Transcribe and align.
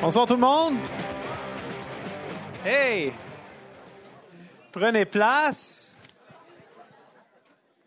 Bonsoir 0.00 0.24
tout 0.24 0.32
le 0.32 0.40
monde. 0.40 0.76
Hey! 2.64 3.12
Prenez 4.72 5.04
place. 5.04 5.98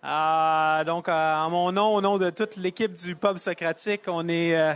Ah, 0.04 0.84
donc, 0.86 1.10
euh, 1.10 1.36
en 1.36 1.50
mon 1.50 1.72
nom, 1.72 1.96
au 1.96 2.02
nom 2.02 2.20
de 2.20 2.30
toute 2.30 2.56
l'équipe 2.58 2.94
du 2.94 3.16
Pub 3.16 3.38
Socratique, 3.38 4.02
on 4.06 4.28
est 4.28 4.56
euh, 4.56 4.74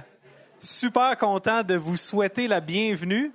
super 0.60 1.15
content 1.20 1.61
de 1.61 1.75
vous 1.75 1.95
souhaiter 1.95 2.47
la 2.47 2.59
bienvenue. 2.59 3.31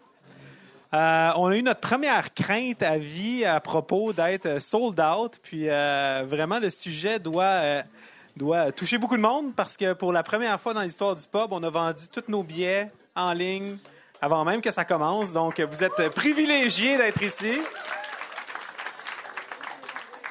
Euh, 0.94 1.30
on 1.36 1.46
a 1.46 1.56
eu 1.56 1.62
notre 1.62 1.80
première 1.80 2.34
crainte 2.34 2.82
à 2.82 2.98
vie 2.98 3.44
à 3.44 3.60
propos 3.60 4.12
d'être 4.12 4.60
sold 4.60 5.00
out, 5.00 5.38
puis 5.44 5.68
vraiment 5.68 6.58
le 6.58 6.70
sujet 6.70 7.20
doit 7.20 7.84
doit 8.36 8.72
toucher 8.72 8.98
beaucoup 8.98 9.16
de 9.16 9.22
monde 9.22 9.54
parce 9.54 9.76
que 9.76 9.92
pour 9.92 10.10
la 10.10 10.22
première 10.22 10.58
fois 10.60 10.74
dans 10.74 10.80
l'histoire 10.80 11.14
du 11.14 11.26
pub, 11.26 11.52
on 11.52 11.62
a 11.62 11.70
vendu 11.70 12.08
tous 12.10 12.24
nos 12.28 12.42
billets 12.42 12.90
en 13.14 13.32
ligne 13.32 13.76
avant 14.22 14.44
même 14.44 14.62
que 14.62 14.70
ça 14.70 14.84
commence. 14.84 15.32
Donc, 15.32 15.60
vous 15.60 15.82
êtes 15.82 16.08
privilégiés 16.14 16.96
d'être 16.96 17.20
ici. 17.22 17.60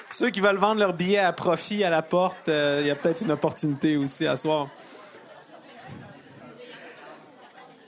Ceux 0.10 0.30
qui 0.30 0.40
veulent 0.40 0.58
vendre 0.58 0.80
leurs 0.80 0.94
billets 0.94 1.20
à 1.20 1.34
profit 1.34 1.84
à 1.84 1.90
la 1.90 2.02
porte, 2.02 2.48
euh, 2.48 2.80
il 2.82 2.88
y 2.88 2.90
a 2.90 2.96
peut-être 2.96 3.22
une 3.22 3.32
opportunité 3.32 3.98
aussi 3.98 4.26
à 4.26 4.38
soir. 4.38 4.70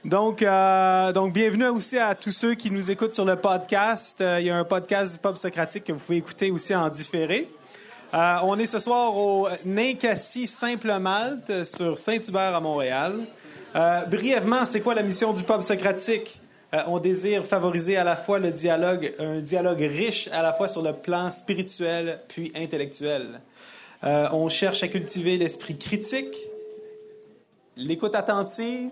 Donc, 0.04 0.42
euh, 0.42 1.14
donc, 1.14 1.32
bienvenue 1.32 1.68
aussi 1.68 1.98
à 1.98 2.16
tous 2.16 2.34
ceux 2.34 2.56
qui 2.56 2.70
nous 2.70 2.92
écoutent 2.92 3.14
sur 3.14 3.24
le 3.24 3.38
podcast. 3.38 4.20
Euh, 4.20 4.42
il 4.42 4.48
y 4.48 4.50
a 4.50 4.58
un 4.58 4.66
podcast 4.66 5.14
du 5.14 5.20
Pub 5.20 5.38
Socratique 5.38 5.86
que 5.86 5.94
vous 5.94 6.00
pouvez 6.00 6.18
écouter 6.18 6.52
aussi 6.52 6.76
en 6.76 6.90
différé. 6.90 7.50
on 8.12 8.60
est 8.60 8.66
ce 8.66 8.80
soir 8.80 9.16
au 9.16 9.48
Ninkasi 9.64 10.48
Simple 10.48 11.00
Malte 11.00 11.64
sur 11.64 11.98
Saint-Hubert 11.98 12.56
à 12.56 12.60
Montréal. 12.60 13.26
Euh, 13.76 14.06
brièvement, 14.06 14.66
c'est 14.66 14.82
quoi 14.82 14.94
la 14.94 15.02
mission 15.02 15.34
du 15.34 15.42
pub 15.42 15.62
socratique? 15.62 16.40
Euh, 16.74 16.82
on 16.88 17.00
désire 17.00 17.44
favoriser 17.44 17.98
à 17.98 18.04
la 18.04 18.16
fois 18.16 18.38
le 18.38 18.52
dialogue, 18.52 19.14
un 19.18 19.40
dialogue 19.40 19.82
riche 19.82 20.30
à 20.32 20.44
la 20.44 20.54
fois 20.54 20.68
sur 20.68 20.84
le 20.84 20.94
plan 20.94 21.32
spirituel 21.32 22.20
puis 22.28 22.52
intellectuel. 22.56 23.42
Euh, 24.04 24.28
on 24.32 24.48
cherche 24.48 24.84
à 24.84 24.88
cultiver 24.88 25.38
l'esprit 25.38 25.78
critique, 25.78 26.36
l'écoute 27.76 28.14
attentive, 28.14 28.92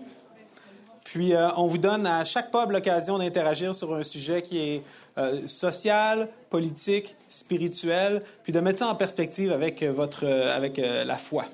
puis 1.04 1.34
on 1.56 1.66
vous 1.66 1.78
donne 1.78 2.06
à 2.06 2.24
chaque 2.24 2.50
pub 2.50 2.70
l'occasion 2.70 3.18
d'interagir 3.18 3.74
sur 3.74 3.94
un 3.94 4.02
sujet 4.02 4.40
qui 4.40 4.58
est 4.58 5.46
social, 5.46 6.28
politique, 6.48 7.14
spirituel, 7.28 8.22
puis 8.42 8.52
de 8.52 8.60
mettre 8.60 8.78
ça 8.78 8.86
en 8.86 8.94
perspective 8.94 9.52
avec 9.52 9.82
votre, 9.82 10.26
avec 10.26 10.78
la 10.78 11.16
foi. 11.16 11.44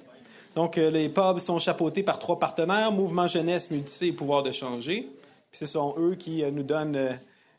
Donc, 0.59 0.77
euh, 0.77 0.91
les 0.91 1.09
pubs 1.09 1.39
sont 1.39 1.61
chapeautés 1.61 2.03
par 2.03 2.19
trois 2.19 2.37
partenaires, 2.37 2.91
Mouvement 2.91 3.29
Jeunesse, 3.29 3.71
Multi 3.71 4.09
et 4.09 4.13
Pouvoir 4.13 4.43
de 4.43 4.51
changer. 4.51 5.09
Puis 5.53 5.61
ce 5.61 5.67
sont 5.67 5.95
eux 5.97 6.17
qui 6.17 6.43
euh, 6.43 6.51
nous 6.51 6.65
donnent 6.65 6.97
euh, 6.97 7.13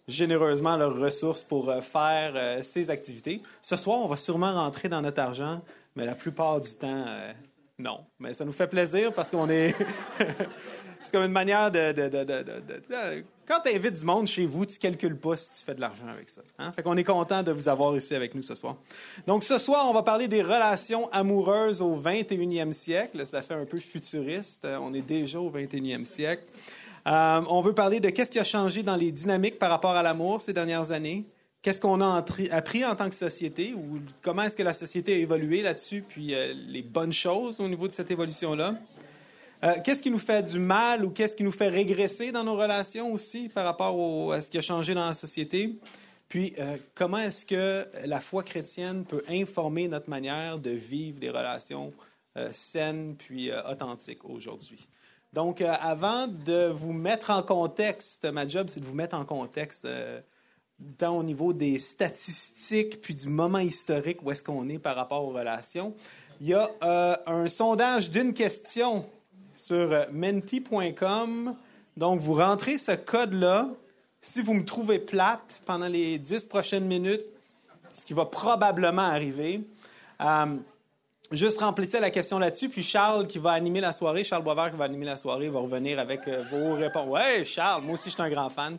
généreusement 0.10 0.76
leurs 0.76 1.00
ressources 1.00 1.42
pour 1.42 1.74
faire 1.82 2.62
ces 2.62 2.90
activités. 2.90 3.42
Ce 3.62 3.78
soir, 3.78 4.00
on 4.00 4.10
va 4.10 4.18
sûrement 4.18 4.54
rentrer 4.54 4.90
dans 4.90 5.02
notre 5.02 5.22
argent, 5.22 5.62
mais 5.96 6.06
la 6.06 6.14
plupart 6.14 6.60
du 6.60 6.70
temps, 6.74 7.06
non. 7.78 8.00
Mais 8.20 8.34
ça 8.34 8.44
nous 8.44 8.52
fait 8.52 8.68
plaisir 8.68 9.14
parce 9.14 9.32
qu'on 9.32 9.50
est... 9.50 9.74
c'est 11.02 11.14
comme 11.14 11.24
une 11.24 11.32
manière 11.32 11.72
de. 11.72 11.94
Quand 13.50 13.62
tu 13.66 13.76
invites 13.76 13.96
du 13.96 14.06
monde 14.06 14.28
chez 14.28 14.46
vous, 14.46 14.64
tu 14.66 14.78
calcules 14.78 15.18
pas 15.18 15.36
si 15.36 15.60
tu 15.60 15.66
fais 15.66 15.74
de 15.74 15.82
l'argent 15.82 16.08
avec 16.08 16.30
ça. 16.30 16.42
Hein? 16.60 16.72
Fait 16.72 16.84
qu'on 16.84 16.96
est 16.98 17.04
content 17.04 17.42
de 17.42 17.52
vous 17.52 17.68
avoir 17.68 17.98
ici 17.98 18.14
avec 18.14 18.36
nous 18.36 18.44
ce 18.44 18.54
soir. 18.54 18.76
Donc, 19.26 19.44
ce 19.44 19.58
soir, 19.58 19.88
on 19.90 19.94
va 19.94 20.04
parler 20.04 20.28
des 20.28 20.44
relations 20.44 21.12
amoureuses 21.12 21.82
au 21.82 22.00
21e 22.00 22.74
siècle. 22.74 23.26
Ça 23.26 23.42
fait 23.42 23.56
un 23.56 23.66
peu 23.66 23.80
futuriste. 23.80 24.68
On 24.80 24.94
est 24.94 25.02
déjà 25.02 25.40
au 25.40 25.50
21e 25.50 26.04
siècle. 26.04 26.44
Euh, 27.08 27.42
on 27.50 27.62
veut 27.62 27.74
parler 27.74 28.00
de 28.00 28.10
qu'est-ce 28.10 28.30
qui 28.30 28.38
a 28.38 28.44
changé 28.44 28.84
dans 28.84 28.96
les 28.96 29.12
dynamiques 29.12 29.58
par 29.58 29.72
rapport 29.72 29.96
à 29.96 30.04
l'amour 30.04 30.42
ces 30.42 30.54
dernières 30.54 30.92
années. 30.92 31.26
Qu'est-ce 31.64 31.82
qu'on 31.82 32.02
a 32.02 32.24
appris 32.52 32.86
en 32.86 32.96
tant 32.96 33.10
que 33.10 33.16
société 33.16 33.74
ou 33.74 34.00
comment 34.22 34.44
est-ce 34.44 34.56
que 34.56 34.64
la 34.64 34.74
société 34.74 35.16
a 35.16 35.18
évolué 35.18 35.62
là-dessus, 35.62 36.04
puis 36.08 36.34
euh, 36.34 36.54
les 36.54 36.84
bonnes 36.84 37.12
choses 37.12 37.60
au 37.60 37.68
niveau 37.68 37.88
de 37.88 37.94
cette 37.94 38.12
évolution-là. 38.12 38.76
Euh, 39.62 39.74
qu'est-ce 39.84 40.02
qui 40.02 40.10
nous 40.10 40.20
fait 40.20 40.42
du 40.44 40.58
mal 40.58 41.04
ou 41.04 41.10
qu'est-ce 41.10 41.36
qui 41.36 41.44
nous 41.44 41.52
fait 41.52 41.68
régresser 41.68 42.32
dans 42.32 42.46
nos 42.46 42.56
relations 42.56 43.12
aussi 43.12 43.50
par 43.50 43.66
rapport 43.66 44.32
à 44.32 44.40
ce 44.40 44.50
qui 44.50 44.58
a 44.58 44.62
changé 44.62 44.94
dans 44.94 45.06
la 45.06 45.14
société? 45.14 45.78
Puis, 46.30 46.54
euh, 46.60 46.78
comment 46.96 47.18
est-ce 47.18 47.46
que 47.46 47.86
la 48.06 48.22
foi 48.22 48.44
chrétienne 48.44 49.04
peut 49.04 49.24
informer 49.28 49.90
notre 49.90 50.10
manière 50.10 50.60
de 50.60 50.70
vivre 50.70 51.20
des 51.20 51.30
relations 51.30 51.92
euh, 52.38 52.50
saines 52.54 53.16
puis 53.18 53.52
authentiques 53.70 54.24
aujourd'hui? 54.24 54.88
Donc, 55.34 55.62
avant 55.62 56.28
de 56.28 56.68
vous 56.68 56.94
mettre 56.94 57.30
en 57.30 57.44
contexte, 57.44 58.26
ma 58.26 58.48
job, 58.48 58.68
c'est 58.70 58.80
de 58.80 58.86
vous 58.86 58.96
mettre 58.96 59.16
en 59.16 59.26
contexte 59.26 59.88
tant 60.98 61.18
au 61.18 61.24
niveau 61.24 61.54
des 61.54 61.78
statistiques 61.78 63.00
puis 63.02 63.14
du 63.14 63.28
moment 63.28 63.60
historique 63.60 64.24
où 64.24 64.32
est-ce 64.32 64.44
qu'on 64.44 64.70
est 64.70 64.80
par 64.80 64.96
rapport 64.96 65.24
aux 65.24 65.30
relations. 65.30 65.94
Il 66.42 66.48
y 66.48 66.56
a 66.56 66.72
un 67.28 67.48
sondage 67.48 68.10
d'une 68.10 68.34
question 68.34 69.06
sur 69.60 69.92
euh, 69.92 70.06
menti.com. 70.12 71.56
Donc, 71.98 72.20
vous 72.22 72.36
rentrez 72.36 72.78
ce 72.78 72.94
code-là. 72.94 73.68
Si 74.22 74.42
vous 74.42 74.54
me 74.54 74.64
trouvez 74.64 75.00
plate 75.00 75.60
pendant 75.66 75.88
les 75.88 76.18
dix 76.18 76.46
prochaines 76.46 76.86
minutes, 76.86 77.26
ce 77.94 78.06
qui 78.06 78.14
va 78.14 78.26
probablement 78.26 79.02
arriver, 79.02 79.62
euh, 80.22 80.56
juste 81.32 81.60
remplissez 81.60 82.00
la 82.00 82.10
question 82.10 82.40
là-dessus. 82.40 82.70
Puis 82.70 82.84
Charles 82.84 83.28
qui 83.28 83.40
va 83.40 83.52
animer 83.52 83.82
la 83.82 83.94
soirée, 83.94 84.24
Charles 84.24 84.44
Boisvert 84.44 84.72
qui 84.72 84.78
va 84.78 84.86
animer 84.86 85.06
la 85.06 85.18
soirée, 85.18 85.50
va 85.50 85.60
revenir 85.60 86.00
avec 86.00 86.28
euh, 86.28 86.44
vos 86.52 86.76
réponses. 86.76 87.08
Ouais, 87.08 87.44
Charles, 87.44 87.84
moi 87.84 87.94
aussi 87.94 88.10
je 88.10 88.16
suis 88.16 88.24
un 88.24 88.30
grand 88.30 88.50
fan. 88.50 88.78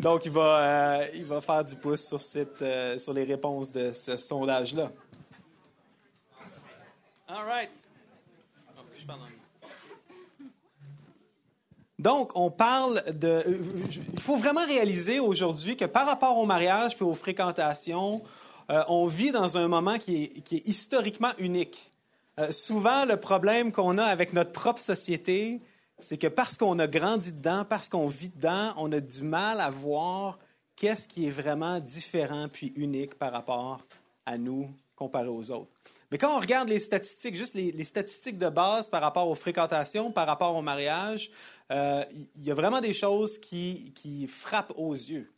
donc, 0.00 0.26
il 0.26 0.32
va, 0.32 1.00
il 1.14 1.24
va 1.24 1.40
faire 1.40 1.64
du 1.64 1.76
pouce 1.76 2.06
sur, 2.06 2.20
sur 2.20 3.12
les 3.12 3.24
réponses 3.24 3.70
de 3.70 3.92
ce 3.92 4.16
sondage-là. 4.16 4.90
Donc, 11.98 12.32
on 12.34 12.50
parle 12.50 13.02
de. 13.12 13.42
Il 14.12 14.20
faut 14.20 14.36
vraiment 14.36 14.64
réaliser 14.66 15.18
aujourd'hui 15.18 15.76
que 15.76 15.86
par 15.86 16.06
rapport 16.06 16.38
au 16.38 16.44
mariage 16.44 16.94
puis 16.94 17.04
aux 17.04 17.14
fréquentations, 17.14 18.22
euh, 18.70 18.84
on 18.88 19.06
vit 19.06 19.32
dans 19.32 19.56
un 19.56 19.66
moment 19.68 19.98
qui 19.98 20.24
est, 20.24 20.68
historiquement 20.68 21.32
unique. 21.38 21.90
Euh, 22.38 22.52
souvent, 22.52 23.06
le 23.06 23.16
problème 23.16 23.72
qu'on 23.72 23.96
a 23.96 24.04
avec 24.04 24.34
notre 24.34 24.52
propre 24.52 24.80
société, 24.80 25.62
c'est 25.98 26.18
que 26.18 26.26
parce 26.26 26.58
qu'on 26.58 26.78
a 26.78 26.86
grandi 26.86 27.32
dedans, 27.32 27.64
parce 27.64 27.88
qu'on 27.88 28.08
vit 28.08 28.28
dedans, 28.28 28.74
on 28.76 28.92
a 28.92 29.00
du 29.00 29.22
mal 29.22 29.60
à 29.60 29.70
voir 29.70 30.38
qu'est-ce 30.74 31.08
qui 31.08 31.26
est 31.26 31.30
vraiment 31.30 31.80
différent 31.80 32.48
puis 32.52 32.74
unique 32.76 33.14
par 33.14 33.32
rapport 33.32 33.80
à 34.26 34.36
nous 34.36 34.68
comparé 34.94 35.28
aux 35.28 35.50
autres. 35.50 35.75
Mais 36.10 36.18
quand 36.18 36.36
on 36.36 36.40
regarde 36.40 36.68
les 36.68 36.78
statistiques, 36.78 37.34
juste 37.34 37.54
les, 37.54 37.84
statistiques 37.84 38.38
de 38.38 38.48
base 38.48 38.88
par 38.88 39.02
rapport 39.02 39.28
aux 39.28 39.34
fréquentations, 39.34 40.12
par 40.12 40.26
rapport 40.26 40.54
au 40.54 40.62
mariage, 40.62 41.30
euh, 41.72 42.04
il 42.36 42.44
y 42.44 42.50
a 42.50 42.54
vraiment 42.54 42.80
des 42.80 42.94
choses 42.94 43.38
qui, 43.38 44.28
frappent 44.28 44.72
aux 44.76 44.94
yeux. 44.94 45.32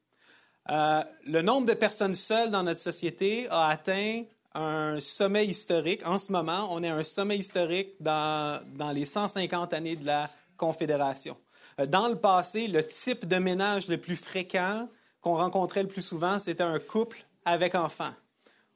Euh, 0.71 1.03
le 1.25 1.41
nombre 1.41 1.67
de 1.67 1.73
personnes 1.73 2.15
seules 2.15 2.51
dans 2.51 2.63
notre 2.63 2.81
société 2.81 3.49
a 3.49 3.69
atteint 3.69 4.25
un 4.55 5.01
sommet 5.01 5.47
historique. 5.47 6.07
En 6.07 6.19
ce 6.19 6.31
moment, 6.33 6.69
on 6.71 6.83
est 6.83 6.89
à 6.89 6.95
un 6.95 7.05
sommet 7.05 7.39
historique 7.39 7.95
dans, 8.01 8.61
dans 8.77 8.91
les 8.91 9.07
150 9.07 9.73
années 9.73 9.97
de 9.97 10.05
la 10.05 10.31
Confédération. 10.59 11.37
Euh, 11.81 11.87
dans 11.87 12.09
le 12.09 12.17
passé, 12.17 12.69
le 12.69 12.85
type 12.85 13.27
de 13.27 13.37
ménage 13.37 13.89
le 13.89 13.99
plus 13.99 14.17
fréquent 14.17 14.89
qu'on 15.21 15.37
rencontrait 15.37 15.83
le 15.83 15.89
plus 15.89 16.03
souvent, 16.03 16.39
c'était 16.39 16.63
un 16.63 16.79
couple 16.79 17.25
avec 17.45 17.75
enfants. 17.75 18.13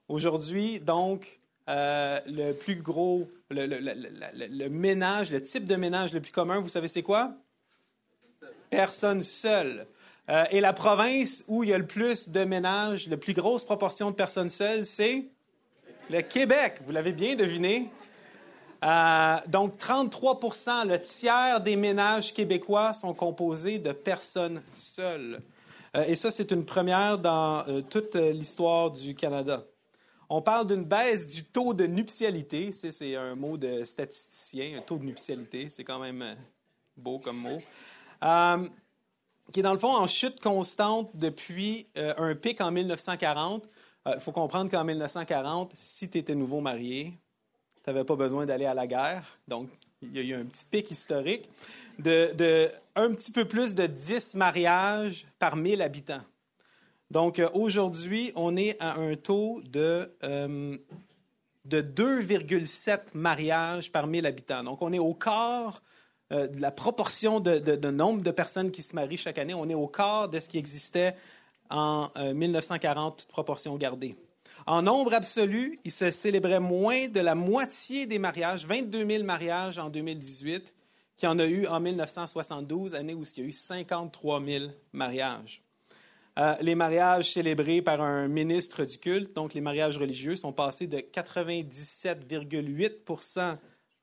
Aujourd'hui, 0.08 0.80
donc, 0.80 1.40
euh, 1.68 2.18
le 2.26 2.52
plus 2.52 2.74
gros, 2.74 3.28
le, 3.50 4.68
ménage, 4.68 5.30
le 5.30 5.40
type 5.42 5.64
de 5.66 5.76
ménage 5.76 6.12
le 6.12 6.20
plus 6.20 6.32
commun, 6.32 6.58
vous 6.58 6.68
savez 6.68 6.88
c'est 6.88 7.02
quoi? 7.02 7.34
Personne 8.68 9.22
seule. 9.22 9.86
Euh, 10.28 10.44
et 10.50 10.60
la 10.60 10.72
province 10.72 11.44
où 11.46 11.62
il 11.62 11.70
y 11.70 11.72
a 11.72 11.78
le 11.78 11.86
plus 11.86 12.30
de 12.30 12.42
ménages, 12.44 13.08
la 13.08 13.16
plus 13.16 13.32
grosse 13.32 13.64
proportion 13.64 14.10
de 14.10 14.16
personnes 14.16 14.50
seules, 14.50 14.86
c'est 14.86 15.24
le 16.10 16.20
Québec. 16.22 16.80
Vous 16.84 16.92
l'avez 16.92 17.12
bien 17.12 17.36
deviné. 17.36 17.90
Euh, 18.84 19.36
donc, 19.46 19.78
33% 19.78 20.88
le 20.88 21.00
tiers 21.00 21.60
des 21.60 21.76
ménages 21.76 22.34
québécois 22.34 22.92
sont 22.92 23.14
composés 23.14 23.78
de 23.78 23.92
personnes 23.92 24.62
seules. 24.74 25.40
et 26.08 26.16
ça, 26.16 26.32
c'est 26.32 26.50
une 26.50 26.64
première 26.64 27.18
dans 27.18 27.64
toute 27.88 28.16
l'histoire 28.16 28.90
du 28.90 29.14
Canada. 29.14 29.62
On 30.34 30.40
parle 30.40 30.66
d'une 30.66 30.84
baisse 30.84 31.26
du 31.26 31.44
taux 31.44 31.74
de 31.74 31.84
nuptialité. 31.84 32.72
C'est 32.72 33.16
un 33.16 33.34
mot 33.34 33.58
de 33.58 33.84
statisticien, 33.84 34.78
un 34.78 34.80
taux 34.80 34.96
de 34.96 35.04
nuptialité. 35.04 35.68
C'est 35.68 35.84
quand 35.84 35.98
même 35.98 36.22
euh, 36.22 36.34
beau 36.96 37.18
comme 37.18 37.36
mot. 37.36 37.60
Euh, 38.24 38.66
qui 39.52 39.60
est 39.60 39.62
dans 39.62 39.74
le 39.74 39.78
fond 39.78 39.94
en 39.94 40.06
chute 40.06 40.40
constante 40.40 41.10
depuis 41.12 41.86
euh, 41.98 42.14
un 42.16 42.34
pic 42.34 42.62
en 42.62 42.70
1940. 42.70 43.68
Il 44.06 44.20
faut 44.20 44.32
comprendre 44.32 44.70
qu'en 44.70 44.84
1940, 44.84 45.72
si 45.74 46.08
tu 46.08 46.16
étais 46.16 46.34
nouveau 46.34 46.62
marié, 46.62 47.12
tu 47.84 47.90
n'avais 47.90 48.04
pas 48.04 48.16
besoin 48.16 48.46
d'aller 48.46 48.64
à 48.64 48.72
la 48.72 48.86
guerre. 48.86 49.38
Donc, 49.46 49.68
il 50.00 50.16
y 50.16 50.18
a 50.18 50.22
eu 50.22 50.40
un 50.40 50.46
petit 50.46 50.64
pic 50.64 50.90
historique, 50.90 51.46
de, 51.98 52.70
un 52.96 53.12
petit 53.12 53.32
peu 53.32 53.44
plus 53.44 53.74
de 53.74 53.86
10 53.86 54.36
mariages 54.36 55.26
par 55.38 55.56
1000 55.56 55.82
habitants. 55.82 56.22
Donc 57.12 57.38
euh, 57.38 57.50
aujourd'hui, 57.52 58.32
on 58.36 58.56
est 58.56 58.80
à 58.80 58.94
un 58.94 59.16
taux 59.16 59.60
de, 59.66 60.10
euh, 60.24 60.78
de 61.66 61.82
2,7 61.82 63.00
mariages 63.12 63.92
par 63.92 64.06
1000 64.06 64.24
habitants. 64.24 64.64
Donc 64.64 64.80
on 64.80 64.94
est 64.94 64.98
au 64.98 65.12
quart 65.12 65.82
euh, 66.32 66.46
de 66.46 66.58
la 66.58 66.70
proportion 66.70 67.38
de, 67.38 67.90
nombre 67.90 68.22
de 68.22 68.30
personnes 68.30 68.70
qui 68.70 68.80
se 68.80 68.94
marient 68.94 69.18
chaque 69.18 69.36
année. 69.36 69.52
On 69.52 69.68
est 69.68 69.74
au 69.74 69.88
quart 69.88 70.30
de 70.30 70.40
ce 70.40 70.48
qui 70.48 70.56
existait 70.56 71.14
en 71.68 72.10
1940, 72.16 73.18
toute 73.18 73.28
proportion 73.28 73.76
gardée. 73.76 74.14
En 74.66 74.82
nombre 74.82 75.14
absolu, 75.14 75.78
il 75.84 75.90
se 75.90 76.10
célébrait 76.10 76.60
moins 76.60 77.08
de 77.08 77.20
la 77.20 77.34
moitié 77.34 78.06
des 78.06 78.18
mariages, 78.18 78.66
22 78.66 79.06
000 79.06 79.24
mariages 79.24 79.78
en 79.78 79.88
2018, 79.88 80.74
qu'il 81.16 81.28
y 81.28 81.32
en 81.32 81.38
a 81.38 81.46
eu 81.46 81.66
en 81.66 81.80
1972, 81.80 82.94
année 82.94 83.14
où 83.14 83.22
il 83.22 83.42
y 83.42 83.46
a 83.46 83.48
eu 83.48 83.52
53 83.52 84.44
000 84.44 84.64
mariages. 84.92 85.62
Euh, 86.38 86.54
les 86.60 86.74
mariages 86.74 87.34
célébrés 87.34 87.82
par 87.82 88.00
un 88.00 88.26
ministre 88.26 88.86
du 88.86 88.96
culte, 88.98 89.34
donc 89.34 89.52
les 89.52 89.60
mariages 89.60 89.98
religieux, 89.98 90.36
sont 90.36 90.52
passés 90.52 90.86
de 90.86 90.96
97,8% 90.98 93.58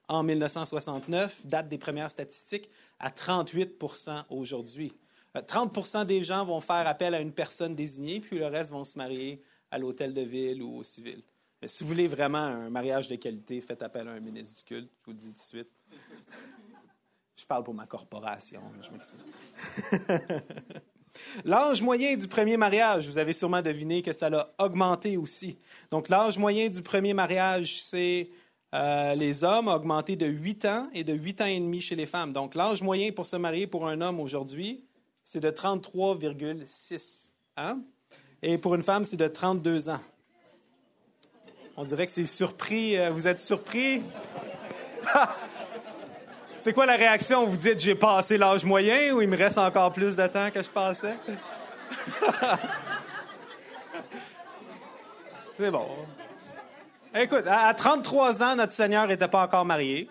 en 0.07 0.21
1969, 0.23 1.41
date 1.45 1.69
des 1.69 1.79
premières 1.79 2.11
statistiques, 2.11 2.69
à 2.99 3.09
38% 3.09 4.25
aujourd'hui. 4.29 4.93
30% 5.35 6.01
euh, 6.01 6.05
des 6.05 6.21
gens 6.21 6.45
vont 6.45 6.61
faire 6.61 6.87
appel 6.87 7.15
à 7.15 7.21
une 7.21 7.31
personne 7.31 7.73
désignée, 7.75 8.19
puis 8.19 8.37
le 8.37 8.45
reste 8.45 8.69
vont 8.71 8.83
se 8.83 8.95
marier 8.97 9.41
à 9.71 9.79
l'hôtel 9.79 10.13
de 10.13 10.21
ville 10.21 10.61
ou 10.61 10.77
au 10.77 10.83
civil. 10.83 11.23
Mais 11.61 11.67
si 11.67 11.83
vous 11.83 11.89
voulez 11.89 12.07
vraiment 12.07 12.37
un 12.37 12.69
mariage 12.69 13.07
de 13.07 13.15
qualité, 13.15 13.59
faites 13.61 13.81
appel 13.81 14.07
à 14.07 14.11
un 14.11 14.19
ministre 14.19 14.59
du 14.59 14.65
culte, 14.65 14.91
je 14.99 15.05
vous 15.05 15.11
le 15.11 15.17
dis 15.17 15.29
tout 15.29 15.33
de 15.33 15.39
suite. 15.39 15.71
Je 17.35 17.45
parle 17.45 17.63
pour 17.63 17.73
ma 17.73 17.85
corporation, 17.85 18.61
je 18.81 18.89
L'âge 21.45 21.81
moyen 21.81 22.15
du 22.15 22.27
premier 22.27 22.57
mariage, 22.57 23.07
vous 23.07 23.17
avez 23.17 23.33
sûrement 23.33 23.61
deviné 23.61 24.01
que 24.01 24.13
ça 24.13 24.29
l'a 24.29 24.51
augmenté 24.59 25.17
aussi. 25.17 25.57
Donc, 25.91 26.09
l'âge 26.09 26.37
moyen 26.37 26.69
du 26.69 26.81
premier 26.81 27.13
mariage, 27.13 27.81
c'est 27.83 28.29
euh, 28.75 29.15
les 29.15 29.43
hommes 29.43 29.67
a 29.67 29.75
augmenté 29.75 30.15
de 30.15 30.27
8 30.27 30.65
ans 30.65 30.89
et 30.93 31.03
de 31.03 31.13
8 31.13 31.41
ans 31.41 31.45
et 31.45 31.59
demi 31.59 31.81
chez 31.81 31.95
les 31.95 32.05
femmes. 32.05 32.33
Donc, 32.33 32.55
l'âge 32.55 32.81
moyen 32.81 33.11
pour 33.11 33.25
se 33.25 33.35
marier 33.35 33.67
pour 33.67 33.87
un 33.87 34.01
homme 34.01 34.19
aujourd'hui, 34.19 34.83
c'est 35.23 35.39
de 35.39 35.49
33,6 35.49 37.31
ans. 37.57 37.79
Et 38.41 38.57
pour 38.57 38.75
une 38.75 38.83
femme, 38.83 39.05
c'est 39.05 39.17
de 39.17 39.27
32 39.27 39.89
ans. 39.89 39.99
On 41.77 41.83
dirait 41.83 42.05
que 42.05 42.11
c'est 42.11 42.25
surpris. 42.25 42.97
Euh, 42.97 43.09
vous 43.11 43.27
êtes 43.27 43.39
surpris? 43.39 44.01
c'est 46.59 46.73
quoi 46.73 46.85
la 46.85 46.95
réaction? 46.95 47.45
Vous 47.45 47.57
dites, 47.57 47.79
j'ai 47.79 47.95
passé 47.95 48.37
l'âge 48.37 48.63
moyen 48.65 49.13
ou 49.13 49.21
il 49.21 49.27
me 49.27 49.37
reste 49.37 49.57
encore 49.57 49.91
plus 49.91 50.15
de 50.15 50.27
temps 50.27 50.51
que 50.51 50.61
je 50.61 50.69
passais? 50.69 51.15
c'est 55.57 55.71
bon. 55.71 55.87
Écoute, 57.15 57.47
à 57.47 57.73
33 57.73 58.43
ans, 58.43 58.55
notre 58.55 58.73
Seigneur 58.73 59.07
n'était 59.07 59.27
pas 59.27 59.43
encore 59.43 59.65
marié. 59.65 60.07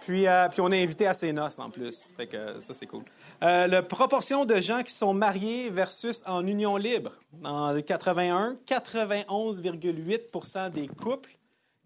Puis, 0.00 0.26
euh, 0.26 0.48
puis 0.48 0.60
on 0.60 0.70
est 0.72 0.82
invité 0.82 1.06
à 1.06 1.14
ses 1.14 1.32
noces 1.32 1.58
en 1.58 1.70
plus. 1.70 2.12
Fait 2.16 2.26
que 2.26 2.60
ça, 2.60 2.74
c'est 2.74 2.86
cool. 2.86 3.04
Euh, 3.42 3.66
la 3.66 3.82
proportion 3.82 4.44
de 4.44 4.56
gens 4.56 4.82
qui 4.82 4.92
sont 4.92 5.14
mariés 5.14 5.70
versus 5.70 6.22
en 6.26 6.46
union 6.46 6.76
libre. 6.76 7.12
En 7.44 7.80
81, 7.80 8.58
91,8% 8.66 10.70
des 10.70 10.88
couples 10.88 11.37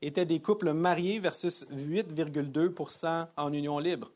étaient 0.02 0.26
des 0.26 0.40
couples 0.40 0.72
mariés 0.72 1.18
versus 1.18 1.66
8,2 1.70 3.26
en 3.36 3.52
union 3.52 3.78
libre. 3.78 4.12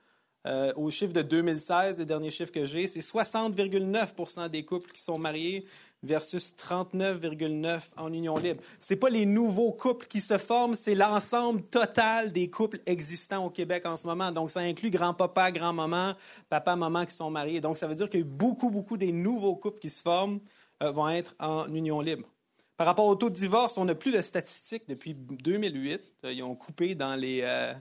Euh, 0.47 0.73
au 0.77 0.91
chiffre 0.91 1.13
de 1.13 1.23
2016, 1.23 1.99
les 1.99 2.05
derniers 2.05 2.31
chiffres 2.31 2.53
que 2.53 2.67
j'ai, 2.67 2.87
c'est 2.87 3.01
60,9% 3.01 4.49
des 4.49 4.65
couples 4.65 4.93
qui 4.93 5.01
sont 5.01 5.19
mariés 5.19 5.67
versus 6.03 6.55
39,9% 6.57 7.81
en 7.97 8.13
union 8.13 8.37
libre. 8.37 8.61
Ce 8.79 8.95
pas 8.95 9.09
les 9.09 9.27
nouveaux 9.27 9.73
couples 9.73 10.07
qui 10.07 10.21
se 10.21 10.39
forment, 10.39 10.75
c'est 10.75 10.95
l'ensemble 10.95 11.63
total 11.63 12.31
des 12.31 12.49
couples 12.49 12.81
existants 12.87 13.45
au 13.45 13.51
Québec 13.51 13.87
en 13.87 13.97
ce 13.97 14.07
moment. 14.07 14.31
Donc, 14.31 14.51
ça 14.51 14.61
inclut 14.61 14.91
grand-papa, 14.91 15.51
grand-maman, 15.51 16.15
papa-maman 16.49 17.07
qui 17.07 17.15
sont 17.15 17.31
mariés. 17.31 17.61
Donc, 17.61 17.77
ça 17.77 17.89
veut 17.89 17.97
dire 17.97 18.11
que 18.11 18.19
beaucoup, 18.19 18.71
beaucoup 18.71 18.97
des 18.97 19.11
nouveaux 19.13 19.57
couples 19.57 19.81
qui 19.81 19.91
se 19.91 20.03
forment 20.03 20.39
euh, 20.83 20.93
vont 20.93 21.09
être 21.09 21.35
en 21.41 21.67
union 21.75 22.01
libre. 22.01 22.29
Par 22.77 22.87
rapport 22.87 23.07
au 23.07 23.15
taux 23.15 23.31
de 23.31 23.35
divorce, 23.35 23.79
on 23.79 23.85
n'a 23.87 23.95
plus 23.95 24.13
de 24.13 24.21
statistiques 24.21 24.85
depuis 24.89 25.15
2008. 25.15 26.13
Euh, 26.25 26.33
ils 26.33 26.43
ont 26.43 26.55
coupé 26.55 26.95
dans 26.95 27.15
les... 27.15 27.41
Euh, 27.43 27.75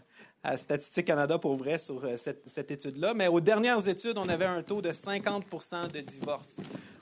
Statistique 0.57 1.07
Canada 1.07 1.39
pour 1.39 1.55
vrai 1.55 1.79
sur 1.79 2.07
cette, 2.19 2.47
cette 2.47 2.69
étude-là. 2.69 3.15
Mais 3.15 3.27
aux 3.27 3.41
dernières 3.41 3.87
études, 3.87 4.19
on 4.19 4.29
avait 4.29 4.45
un 4.45 4.61
taux 4.61 4.79
de 4.79 4.91
50% 4.91 5.91
de 5.91 6.01
divorce 6.01 6.59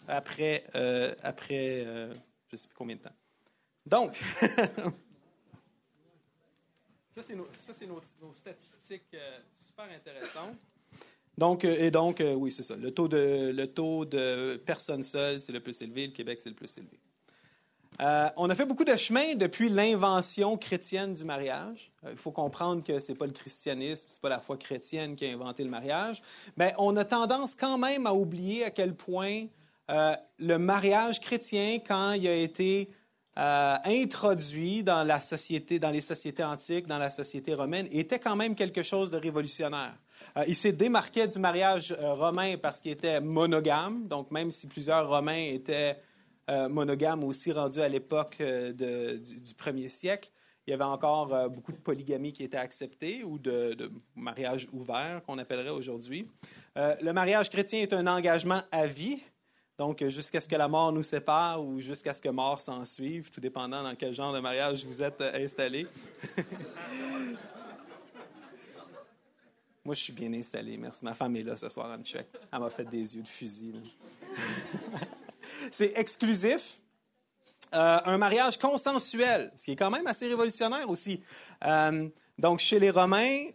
après, 0.07 0.65
euh, 0.75 1.13
après 1.23 1.83
euh, 1.85 2.13
je 2.47 2.53
ne 2.53 2.57
sais 2.57 2.67
plus 2.67 2.75
combien 2.75 2.95
de 2.95 3.01
temps. 3.01 3.15
Donc, 3.85 4.15
ça, 7.11 7.21
c'est 7.21 7.35
nos, 7.35 7.47
nos, 8.21 8.33
statistiques 8.33 9.13
euh, 9.13 9.39
super 9.55 9.85
intéressantes. 9.85 10.55
Donc, 11.37 11.65
et 11.65 11.91
donc, 11.91 12.23
oui, 12.37 12.51
c'est 12.51 12.61
ça. 12.61 12.75
Le 12.75 12.91
taux, 12.91 13.07
de, 13.07 13.51
le 13.51 13.67
taux 13.67 14.05
de 14.05 14.61
personnes 14.63 15.01
seules, 15.01 15.41
c'est 15.41 15.51
le 15.51 15.61
plus 15.61 15.81
élevé. 15.81 16.05
Le 16.05 16.13
Québec, 16.13 16.39
c'est 16.39 16.49
le 16.49 16.55
plus 16.55 16.77
élevé. 16.77 16.99
On 17.99 18.49
a 18.49 18.55
fait 18.55 18.65
beaucoup 18.65 18.83
de 18.83 18.95
chemin 18.95 19.35
depuis 19.35 19.69
l'invention 19.69 20.57
chrétienne 20.57 21.13
du 21.13 21.23
mariage. 21.23 21.91
il 22.09 22.17
faut 22.17 22.31
comprendre 22.31 22.83
que 22.83 22.99
ce 22.99 23.11
n'est 23.11 23.17
pas 23.17 23.25
le 23.25 23.31
christianisme, 23.31 24.05
ce 24.07 24.15
n'est 24.15 24.21
pas 24.21 24.29
la 24.29 24.39
foi 24.39 24.57
chrétienne 24.57 25.15
qui 25.15 25.25
a 25.25 25.29
inventé 25.29 25.63
le 25.63 25.69
mariage. 25.69 26.21
Mais 26.57 26.73
on 26.77 26.95
a 26.97 27.05
tendance 27.05 27.55
quand 27.55 27.77
même 27.77 28.07
à 28.07 28.13
oublier 28.13 28.65
à 28.65 28.71
quel 28.71 28.95
point 28.95 29.45
euh, 29.89 30.15
le 30.39 30.57
mariage 30.57 31.19
chrétien, 31.19 31.79
quand 31.85 32.13
il 32.13 32.27
a 32.27 32.35
été 32.35 32.89
euh, 33.37 33.75
introduit 33.83 34.83
dans 34.83 35.03
la 35.03 35.19
société, 35.19 35.79
dans 35.79 35.89
les 35.89 36.01
sociétés 36.01 36.43
antiques, 36.43 36.87
dans 36.87 36.97
la 36.97 37.09
société 37.09 37.53
romaine, 37.53 37.87
était 37.91 38.19
quand 38.19 38.35
même 38.35 38.55
quelque 38.55 38.83
chose 38.83 39.11
de 39.11 39.17
révolutionnaire. 39.17 39.95
Euh, 40.37 40.45
il 40.47 40.55
s'est 40.55 40.71
démarqué 40.71 41.27
du 41.27 41.39
mariage 41.39 41.93
romain 41.99 42.55
parce 42.61 42.79
qu'il 42.79 42.91
était 42.91 43.19
monogame, 43.19 44.07
donc 44.07 44.31
même 44.31 44.51
si 44.51 44.67
plusieurs 44.67 45.09
Romains 45.09 45.49
étaient 45.51 45.97
monogames 46.47 47.23
aussi 47.23 47.51
rendus 47.51 47.79
à 47.79 47.87
l'époque 47.87 48.41
du, 48.41 49.53
premier 49.57 49.89
siècle, 49.89 50.31
il 50.65 50.71
y 50.71 50.73
avait 50.73 50.83
encore 50.83 51.49
beaucoup 51.49 51.71
de 51.71 51.77
polygamie 51.77 52.33
qui 52.33 52.43
était 52.43 52.57
acceptée 52.57 53.23
ou 53.23 53.39
de, 53.39 53.91
mariage 54.15 54.67
ouvert 54.71 55.21
qu'on 55.25 55.37
appellerait 55.37 55.69
aujourd'hui. 55.69 56.27
le 56.75 57.11
mariage 57.11 57.49
chrétien 57.49 57.81
est 57.81 57.93
un 57.93 58.07
engagement 58.07 58.61
à 58.71 58.85
vie, 58.85 59.21
donc, 59.77 60.07
jusqu'à 60.07 60.39
ce 60.39 60.47
que 60.47 60.55
la 60.55 60.67
mort 60.67 60.91
nous 60.91 61.01
sépare 61.01 61.63
ou 61.63 61.79
jusqu'à 61.79 62.13
ce 62.13 62.21
que 62.21 62.29
mort 62.29 62.61
s'en 62.61 62.85
suive, 62.85 63.31
tout 63.31 63.41
dépendant 63.41 63.81
dans 63.81 63.95
quel 63.95 64.13
genre 64.13 64.31
de 64.31 64.39
mariage 64.39 64.85
vous 64.85 65.01
êtes 65.01 65.19
euh, 65.21 65.43
installé. 65.43 65.87
Moi, 69.83 69.95
je 69.95 70.03
suis 70.03 70.13
bien 70.13 70.31
installé, 70.33 70.77
merci. 70.77 71.03
Ma 71.03 71.15
femme 71.15 71.35
est 71.35 71.43
là 71.43 71.57
ce 71.57 71.67
soir, 71.69 71.91
elle 71.91 71.99
me. 71.99 72.05
Elle 72.51 72.59
m'a 72.59 72.69
fait 72.69 72.85
des 72.85 73.15
yeux 73.15 73.23
de 73.23 73.27
fusil. 73.27 73.73
C'est 75.73 75.93
exclusif. 75.95 76.79
Euh, 77.73 77.99
un 78.05 78.19
mariage 78.19 78.59
consensuel, 78.59 79.51
ce 79.55 79.65
qui 79.65 79.71
est 79.71 79.75
quand 79.75 79.89
même 79.89 80.05
assez 80.05 80.27
révolutionnaire 80.27 80.87
aussi. 80.87 81.19
Euh, 81.65 82.07
donc, 82.37 82.59
chez 82.59 82.77
les 82.77 82.91
Romains, 82.91 83.47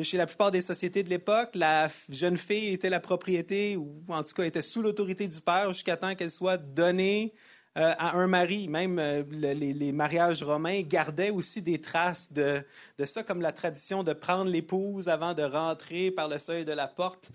chez 0.00 0.16
la 0.16 0.26
plupart 0.26 0.50
des 0.50 0.62
sociétés 0.62 1.02
de 1.02 1.10
l'époque, 1.10 1.50
la 1.52 1.90
jeune 2.08 2.38
fille 2.38 2.72
était 2.72 2.88
la 2.88 3.00
propriété, 3.00 3.76
ou 3.76 4.02
en 4.08 4.22
tout 4.22 4.32
cas 4.32 4.44
était 4.44 4.62
sous 4.62 4.80
l'autorité 4.80 5.28
du 5.28 5.42
père 5.42 5.70
jusqu'à 5.74 5.98
temps 5.98 6.14
qu'elle 6.14 6.30
soit 6.30 6.56
donnée 6.56 7.34
euh, 7.76 7.92
à 7.98 8.16
un 8.16 8.26
mari. 8.28 8.66
Même 8.66 8.98
les, 9.30 9.92
mariages 9.92 10.42
romains 10.42 10.80
gardaient 10.80 11.28
aussi 11.28 11.60
des 11.60 11.82
traces 11.82 12.32
de, 12.32 12.64
de, 12.96 13.04
ça, 13.04 13.22
comme 13.22 13.42
la 13.42 13.52
tradition 13.52 14.02
de 14.02 14.14
prendre 14.14 14.50
l'épouse 14.50 15.10
avant 15.10 15.34
de 15.34 15.42
rentrer 15.42 16.12
par 16.12 16.28
le 16.28 16.38
seuil 16.38 16.64
de 16.64 16.72
la 16.72 16.88
porte. 16.88 17.30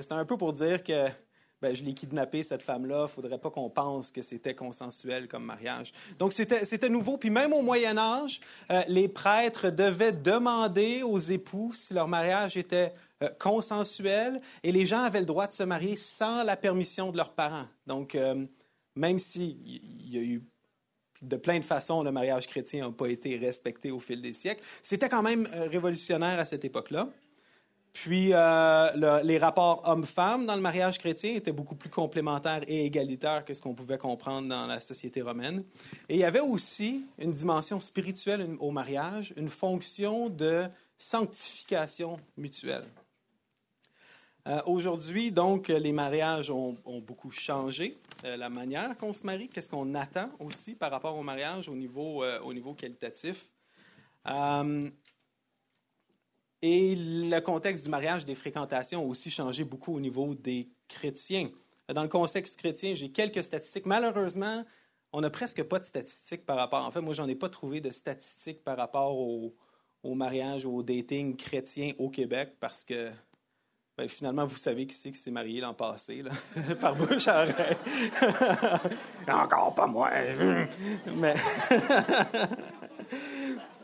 C'était 0.00 0.14
un 0.14 0.24
peu 0.24 0.38
pour 0.38 0.54
dire 0.54 0.82
que 0.82 1.10
ben, 1.62 1.74
je 1.74 1.82
l'ai 1.82 1.94
kidnappé, 1.94 2.42
cette 2.42 2.62
femme-là, 2.62 3.06
il 3.08 3.12
faudrait 3.12 3.38
pas 3.38 3.50
qu'on 3.50 3.70
pense 3.70 4.10
que 4.10 4.20
c'était 4.20 4.54
consensuel 4.54 5.26
comme 5.26 5.44
mariage. 5.44 5.92
Donc, 6.18 6.32
c'était 6.34 6.88
nouveau. 6.88 7.16
Puis 7.16 7.30
même 7.30 7.52
au 7.54 7.62
Moyen 7.62 7.96
Âge, 7.96 8.40
euh, 8.70 8.82
les 8.88 9.08
prêtres 9.08 9.70
devaient 9.70 10.12
demander 10.12 11.02
aux 11.02 11.18
époux 11.18 11.72
si 11.74 11.94
leur 11.94 12.08
mariage 12.08 12.58
était 12.58 12.92
euh, 13.22 13.30
consensuel 13.38 14.42
et 14.62 14.70
les 14.70 14.84
gens 14.84 15.02
avaient 15.02 15.20
le 15.20 15.26
droit 15.26 15.46
de 15.46 15.54
se 15.54 15.62
marier 15.62 15.96
sans 15.96 16.42
la 16.42 16.56
permission 16.56 17.10
de 17.10 17.16
leurs 17.16 17.32
parents. 17.32 17.66
Donc, 17.86 18.14
euh, 18.14 18.44
même 18.94 19.18
s'il 19.18 19.56
y 20.10 20.18
a 20.18 20.22
eu 20.22 20.42
de 21.22 21.36
plein 21.36 21.58
de 21.58 21.64
façons, 21.64 22.02
le 22.02 22.12
mariage 22.12 22.46
chrétien 22.46 22.86
n'a 22.86 22.92
pas 22.92 23.06
été 23.06 23.38
respecté 23.38 23.90
au 23.90 23.98
fil 23.98 24.20
des 24.20 24.34
siècles, 24.34 24.62
c'était 24.82 25.08
quand 25.08 25.22
même 25.22 25.48
révolutionnaire 25.70 26.38
à 26.38 26.44
cette 26.44 26.66
époque-là. 26.66 27.08
Puis 28.02 28.28
euh, 28.34 29.22
les 29.22 29.38
rapports 29.38 29.80
hommes-femmes 29.88 30.44
dans 30.44 30.54
le 30.54 30.60
mariage 30.60 30.98
chrétien 30.98 31.34
étaient 31.34 31.50
beaucoup 31.50 31.76
plus 31.76 31.88
complémentaires 31.88 32.60
et 32.68 32.84
égalitaires 32.84 33.42
que 33.42 33.54
ce 33.54 33.62
qu'on 33.62 33.72
pouvait 33.72 33.96
comprendre 33.96 34.48
dans 34.48 34.66
la 34.66 34.80
société 34.80 35.22
romaine. 35.22 35.64
Et 36.10 36.16
il 36.16 36.20
y 36.20 36.24
avait 36.24 36.40
aussi 36.40 37.06
une 37.18 37.30
dimension 37.30 37.80
spirituelle 37.80 38.54
au 38.60 38.70
mariage, 38.70 39.32
une 39.38 39.48
fonction 39.48 40.28
de 40.28 40.66
sanctification 40.98 42.20
mutuelle. 42.36 42.84
Euh, 44.46 44.60
aujourd'hui, 44.66 45.32
donc, 45.32 45.68
les 45.68 45.92
mariages 45.92 46.50
ont, 46.50 46.76
beaucoup 47.00 47.30
changé. 47.30 47.96
Euh, 48.24 48.36
la 48.36 48.50
manière 48.50 48.94
qu'on 48.98 49.14
se 49.14 49.24
marie, 49.24 49.48
qu'est-ce 49.48 49.70
qu'on 49.70 49.94
attend 49.94 50.28
aussi 50.38 50.74
par 50.74 50.90
rapport 50.90 51.16
au 51.16 51.22
mariage 51.22 51.70
au 51.70 51.74
niveau, 51.74 52.22
au 52.44 52.52
niveau 52.52 52.74
qualitatif. 52.74 53.48
Et 56.62 56.94
le 56.96 57.38
contexte 57.40 57.84
du 57.84 57.90
mariage, 57.90 58.24
des 58.24 58.34
fréquentations 58.34 59.02
a 59.02 59.04
aussi 59.04 59.30
changé 59.30 59.64
beaucoup 59.64 59.94
au 59.94 60.00
niveau 60.00 60.34
des 60.34 60.68
chrétiens. 60.88 61.50
Dans 61.92 62.02
le 62.02 62.08
contexte 62.08 62.58
chrétien, 62.58 62.94
j'ai 62.94 63.10
quelques 63.10 63.42
statistiques. 63.42 63.86
Malheureusement, 63.86 64.64
on 65.12 65.20
n'a 65.20 65.30
presque 65.30 65.62
pas 65.62 65.78
de 65.78 65.84
statistiques 65.84 66.44
par 66.44 66.56
rapport. 66.56 66.84
En 66.84 66.90
fait, 66.90 67.00
moi, 67.00 67.14
j'en 67.14 67.28
ai 67.28 67.34
pas 67.34 67.48
trouvé 67.48 67.80
de 67.80 67.90
statistiques 67.90 68.64
par 68.64 68.76
rapport 68.76 69.16
au, 69.16 69.54
au 70.02 70.14
mariage, 70.14 70.66
au 70.66 70.82
dating 70.82 71.36
chrétien 71.36 71.92
au 71.98 72.10
Québec 72.10 72.54
parce 72.58 72.84
que 72.84 73.10
ben, 73.96 74.08
finalement, 74.08 74.44
vous 74.44 74.58
savez 74.58 74.86
qui 74.86 74.94
c'est 74.94 75.10
qui 75.10 75.18
s'est 75.18 75.30
marié 75.30 75.62
l'an 75.62 75.72
passé, 75.72 76.22
par 76.80 76.94
bouche 76.94 77.28
à 77.28 77.44
oreille. 77.44 77.76
Encore 79.28 79.74
pas 79.74 79.86
moi. 79.86 80.10
Mais... 81.16 81.34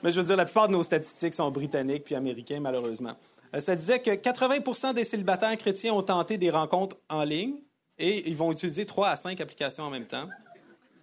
Mais 0.03 0.13
je 0.13 0.21
veux 0.21 0.27
dire, 0.27 0.37
la 0.37 0.45
plupart 0.45 0.69
de 0.69 0.73
nos 0.73 0.83
statistiques 0.83 1.35
sont 1.35 1.51
britanniques 1.51 2.05
puis 2.05 2.15
américains, 2.15 2.61
malheureusement. 2.61 3.15
Euh, 3.55 3.61
ça 3.61 3.77
disait 3.77 4.01
que 4.01 4.15
80 4.15 4.93
des 4.93 5.05
célibataires 5.05 5.57
chrétiens 5.57 5.93
ont 5.95 6.03
tenté 6.03 6.39
des 6.39 6.51
rencontres 6.51 6.97
en 7.09 7.23
ligne 7.23 7.57
et 7.99 8.29
ils 8.29 8.37
vont 8.37 8.51
utiliser 8.51 8.87
trois 8.87 9.11
à 9.11 9.17
cinq 9.17 9.41
applications 9.41 9.85
en 9.85 9.91
même 9.91 10.07
temps. 10.07 10.29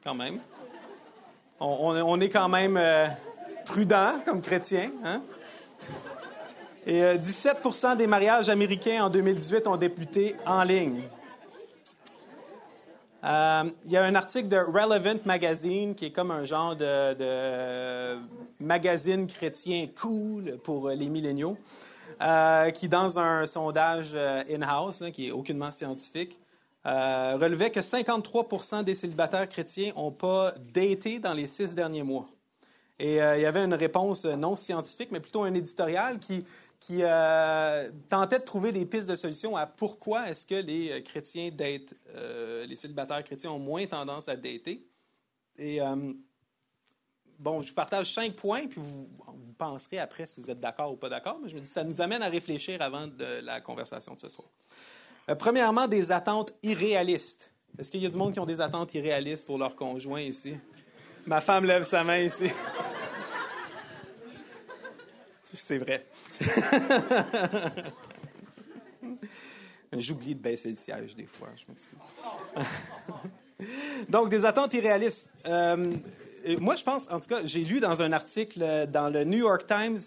Quand 0.04 0.16
même. 0.16 0.40
On, 1.60 2.22
est 2.22 2.30
quand 2.30 2.48
même 2.48 2.78
euh, 2.78 3.08
prudent 3.66 4.22
comme 4.26 4.42
chrétien. 4.42 4.92
Hein? 5.04 5.22
Et 6.86 7.02
17% 7.02 7.92
euh, 7.92 7.96
des 7.96 8.08
mariages 8.08 8.48
américains 8.48 9.04
en 9.04 9.10
2018 9.10 9.68
ont 9.68 9.76
débuté 9.76 10.36
en 10.46 10.64
ligne. 10.64 11.02
Euh, 13.24 13.70
il 13.86 13.92
y 13.92 13.98
a 13.98 14.04
un 14.04 14.16
article 14.16 14.48
de 14.48 14.58
Relevant 14.58 15.20
Magazine, 15.26 15.94
qui 15.94 16.06
est 16.06 16.12
comme 16.12 16.32
un 16.32 16.46
genre 16.46 16.76
de, 16.76 18.18
magazine 18.60 19.28
chrétien 19.28 19.88
cool 20.00 20.58
pour 20.64 20.90
les 20.90 21.10
milléniaux, 21.10 21.58
euh, 22.22 22.70
qui, 22.72 22.88
dans 22.88 23.20
un 23.20 23.46
sondage 23.46 24.16
in-house, 24.16 25.04
qui 25.14 25.28
est 25.28 25.32
aucunement 25.32 25.72
scientifique, 25.72 26.40
relevait 26.86 27.72
que 27.72 27.82
53% 27.82 28.84
des 28.84 28.96
célibataires 28.96 29.48
chrétiens 29.50 29.92
n'ont 29.96 30.12
pas 30.12 30.54
daté 30.74 31.20
dans 31.20 31.34
les 31.34 31.48
six 31.48 31.76
derniers 31.76 32.04
mois. 32.04 32.28
Et 32.98 33.16
il 33.16 33.42
y 33.42 33.46
avait 33.46 33.64
une 33.64 33.74
réponse 33.74 34.26
non 34.26 34.56
scientifique, 34.56 35.10
mais 35.12 35.20
plutôt 35.20 35.44
un 35.44 35.54
éditorial 35.54 36.20
qui 36.20 36.46
qui 36.80 37.00
euh, 37.02 37.92
tentait 38.08 38.40
de 38.40 38.44
trouver 38.44 38.72
des 38.72 38.86
pistes 38.86 39.10
de 39.10 39.16
solutions 39.16 39.58
à 39.58 39.66
pourquoi 39.66 40.30
est-ce 40.30 40.46
que 40.46 40.56
les 40.56 40.92
euh, 40.92 41.02
chrétiens 41.02 41.50
datent, 41.52 41.94
euh, 42.16 42.66
les 42.66 42.76
célibataires 42.76 43.24
chrétiens 43.24 43.52
ont 43.52 43.60
moins 43.60 43.86
tendance 43.86 44.30
à 44.30 44.36
dater. 44.36 44.86
Et 45.58 45.82
bon, 47.38 47.62
je 47.62 47.68
vous 47.68 47.76
partage 47.76 48.14
cinq 48.14 48.34
points, 48.34 48.66
puis 48.66 48.80
vous, 48.80 49.10
vous 49.28 49.54
penserez 49.58 50.00
après 50.00 50.26
si 50.26 50.40
vous 50.40 50.50
êtes 50.50 50.62
d'accord 50.62 50.94
ou 50.94 50.96
pas 50.96 51.10
d'accord, 51.10 51.38
mais 51.44 51.50
je 51.50 51.56
me 51.56 51.60
dis 51.60 51.68
ça 51.68 51.84
nous 51.84 52.00
amène 52.00 52.22
à 52.22 52.30
réfléchir 52.30 52.82
avant 52.82 53.08
de 53.08 53.42
la 53.44 53.60
conversation 53.60 54.14
de 54.14 54.22
ce 54.22 54.30
soir. 54.30 54.48
premièrement, 55.38 55.86
des 55.86 56.14
attentes 56.14 56.54
irréalistes. 56.64 57.52
Est-ce 57.78 57.92
qu'il 57.92 58.02
y 58.02 58.06
a 58.06 58.10
du 58.10 58.16
monde 58.16 58.32
qui 58.32 58.40
ont 58.40 58.46
des 58.46 58.62
attentes 58.62 58.94
irréalistes 58.94 59.46
pour 59.46 59.58
leur 59.58 59.76
conjoint 59.76 60.22
ici? 60.22 60.56
Ma 61.28 61.42
femme 61.42 61.66
lève 61.66 61.84
sa 61.84 62.06
main 62.06 62.20
ici. 62.20 62.50
C'est 65.54 65.78
vrai. 65.78 66.06
J'oublie 69.98 70.36
de 70.36 70.40
baisser 70.40 70.70
le 70.70 70.76
siège 70.76 71.16
des 71.16 71.26
fois, 71.26 71.50
je 71.56 71.64
m'excuse. 71.68 71.98
Donc, 74.10 74.30
des 74.30 74.46
attentes 74.46 74.74
irréalistes. 74.74 75.32
Euh, 75.46 75.92
moi, 76.60 76.76
je 76.76 76.84
pense, 76.84 77.10
en 77.10 77.20
tout 77.20 77.30
cas, 77.30 77.42
j'ai 77.44 77.64
lu 77.64 77.80
dans 77.80 78.02
un 78.02 78.12
article 78.12 78.88
dans 78.88 79.10
le 79.10 79.24
New 79.24 79.40
York 79.40 79.66
Times, 79.68 80.00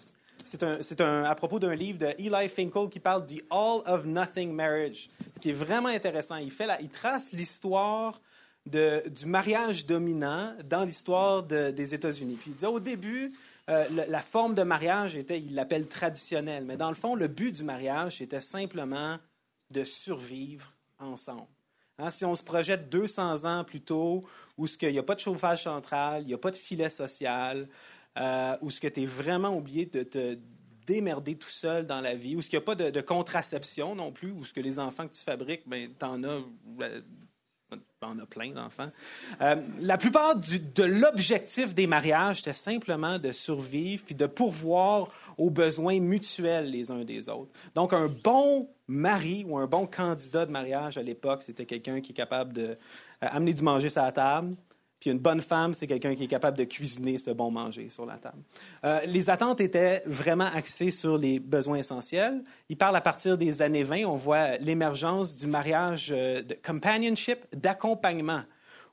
c'est 0.43 1.01
à 1.01 1.35
propos 1.35 1.59
d'un 1.59 1.75
livre 1.75 1.99
de 1.99 2.07
Eli 2.17 2.49
Finkel 2.49 2.89
qui 2.89 2.99
parle 2.99 3.25
du 3.25 3.41
All 3.49 3.81
of 3.85 4.05
Nothing 4.05 4.51
Marriage, 4.51 5.09
ce 5.35 5.39
qui 5.39 5.51
est 5.51 5.53
vraiment 5.53 5.89
intéressant. 5.89 6.37
Il, 6.37 6.51
fait 6.51 6.67
il 6.81 6.89
trace 6.89 7.31
l'histoire 7.31 8.19
du 8.65 9.25
mariage 9.25 9.85
dominant 9.85 10.53
dans 10.63 10.83
l'histoire 10.83 11.43
des 11.43 11.93
États-Unis. 11.93 12.37
Puis 12.39 12.51
il 12.51 12.55
dit 12.55 12.65
au 12.65 12.79
début, 12.79 13.31
euh, 13.69 13.85
la, 13.89 14.21
forme 14.21 14.55
de 14.55 14.63
mariage 14.63 15.15
était, 15.15 15.39
il 15.39 15.55
l'appelle 15.55 15.87
traditionnelle, 15.87 16.65
mais 16.65 16.75
dans 16.75 16.89
le 16.89 16.95
fond, 16.95 17.15
le 17.15 17.27
but 17.27 17.55
du 17.55 17.63
mariage, 17.63 18.17
c'était 18.17 18.41
simplement 18.41 19.17
de 19.71 19.83
survivre 19.85 20.73
ensemble. 20.99 21.47
Hein, 21.97 22.09
si 22.09 22.25
on 22.25 22.35
se 22.35 22.43
projette 22.43 22.89
200 22.89 23.45
ans 23.45 23.63
plus 23.63 23.81
tôt, 23.81 24.21
où 24.57 24.67
il 24.67 24.91
n'y 24.91 24.99
a 24.99 25.03
pas 25.03 25.15
de 25.15 25.21
chauffage 25.21 25.63
central, 25.63 26.23
il 26.23 26.27
n'y 26.27 26.33
a 26.33 26.37
pas 26.37 26.51
de 26.51 26.57
filet 26.57 26.89
social, 26.89 27.69
euh, 28.17 28.57
où 28.61 28.69
ce 28.69 28.81
que 28.81 28.87
tu 28.87 29.03
es 29.03 29.05
vraiment 29.05 29.55
oublié 29.55 29.85
de 29.85 30.03
te 30.03 30.37
démerder 30.85 31.35
tout 31.35 31.49
seul 31.49 31.87
dans 31.87 32.01
la 32.01 32.15
vie, 32.15 32.35
où 32.35 32.41
ce 32.41 32.49
qu'il 32.49 32.59
n'y 32.59 32.63
a 32.63 32.65
pas 32.65 32.75
de, 32.75 33.01
contraception 33.01 33.95
non 33.95 34.11
plus, 34.11 34.31
où 34.31 34.43
ce 34.43 34.53
que 34.53 34.59
les 34.59 34.79
enfants 34.79 35.07
que 35.07 35.13
tu 35.13 35.23
fabriques, 35.23 35.63
ben, 35.67 35.89
tu 35.97 36.05
en 36.05 36.21
as 36.25 36.39
ben, 36.65 37.03
on 38.01 38.19
a 38.19 38.25
plein 38.25 38.51
d'enfants. 38.51 38.89
Euh, 39.41 39.55
la 39.79 39.97
plupart 39.97 40.35
de 40.35 40.83
l'objectif 40.83 41.73
des 41.73 41.87
mariages, 41.87 42.37
c'était 42.37 42.53
simplement 42.53 43.17
de 43.17 43.31
survivre 43.31 44.03
puis 44.05 44.15
de 44.15 44.25
pourvoir 44.25 45.09
aux 45.37 45.49
besoins 45.49 45.99
mutuels 45.99 46.69
les 46.69 46.91
uns 46.91 47.03
des 47.03 47.29
autres. 47.29 47.51
Donc, 47.75 47.93
un 47.93 48.07
bon 48.07 48.69
mari 48.87 49.45
ou 49.47 49.57
un 49.57 49.67
bon 49.67 49.87
candidat 49.87 50.45
de 50.45 50.51
mariage 50.51 50.97
à 50.97 51.03
l'époque, 51.03 51.41
c'était 51.41 51.65
quelqu'un 51.65 52.01
qui 52.01 52.11
est 52.11 52.15
capable 52.15 52.53
d'amener 52.53 53.51
euh, 53.51 53.55
du 53.55 53.63
manger 53.63 53.89
sur 53.89 54.01
la 54.01 54.11
table, 54.11 54.55
puis 55.03 55.11
une 55.11 55.19
bonne 55.19 55.41
femme, 55.41 55.73
c'est 55.73 55.85
quelqu'un 55.85 56.15
qui 56.15 56.23
est 56.23 56.27
capable 56.27 56.57
de 56.57 56.63
cuisiner 56.63 57.17
ce 57.17 57.29
bon 57.29 57.51
manger 57.51 57.89
sur 57.89 58.05
la 58.05 58.13
table. 58.13 58.41
Euh, 58.85 59.01
les 59.05 59.29
attentes 59.29 59.59
étaient 59.59 60.01
vraiment 60.05 60.47
axées 60.55 60.91
sur 60.91 61.17
les 61.17 61.39
besoins 61.39 61.79
essentiels. 61.79 62.41
Il 62.69 62.77
parle 62.77 62.95
à 62.95 63.01
partir 63.01 63.37
des 63.37 63.61
années 63.61 63.83
20, 63.83 64.05
on 64.05 64.15
voit 64.15 64.55
l'émergence 64.59 65.35
du 65.35 65.45
mariage 65.45 66.07
euh, 66.15 66.41
de 66.41 66.55
companionship, 66.65 67.39
d'accompagnement, 67.53 68.43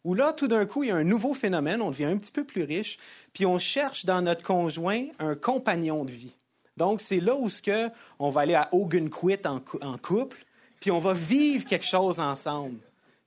où 0.03 0.15
là, 0.15 0.33
tout 0.33 0.49
d'un 0.49 0.67
coup, 0.67 0.83
il 0.83 0.89
y 0.89 0.91
a 0.91 0.97
un 0.97 1.05
nouveau 1.05 1.33
phénomène, 1.33 1.81
on 1.81 1.91
devient 1.91 2.07
un 2.07 2.17
petit 2.17 2.33
peu 2.33 2.43
plus 2.43 2.65
riche, 2.65 2.99
puis 3.33 3.47
on 3.47 3.61
cherche 3.61 4.05
dans 4.05 4.21
notre 4.21 4.43
conjoint 4.43 5.05
un 5.21 5.37
compagnon 5.37 6.05
de 6.05 6.11
vie. 6.11 6.35
Donc, 6.77 7.01
c'est 7.01 7.21
là 7.21 7.37
où 7.37 7.49
ce 7.49 7.63
que 7.63 7.89
on 8.19 8.31
va 8.31 8.41
aller 8.41 8.55
à 8.55 8.69
Ogunquit 8.73 9.47
en, 9.47 9.61
en 9.81 9.97
couple, 9.97 10.45
puis 10.81 10.91
on 10.91 10.99
va 10.99 11.13
vivre 11.13 11.67
quelque 11.67 11.87
chose 11.87 12.19
ensemble. 12.19 12.79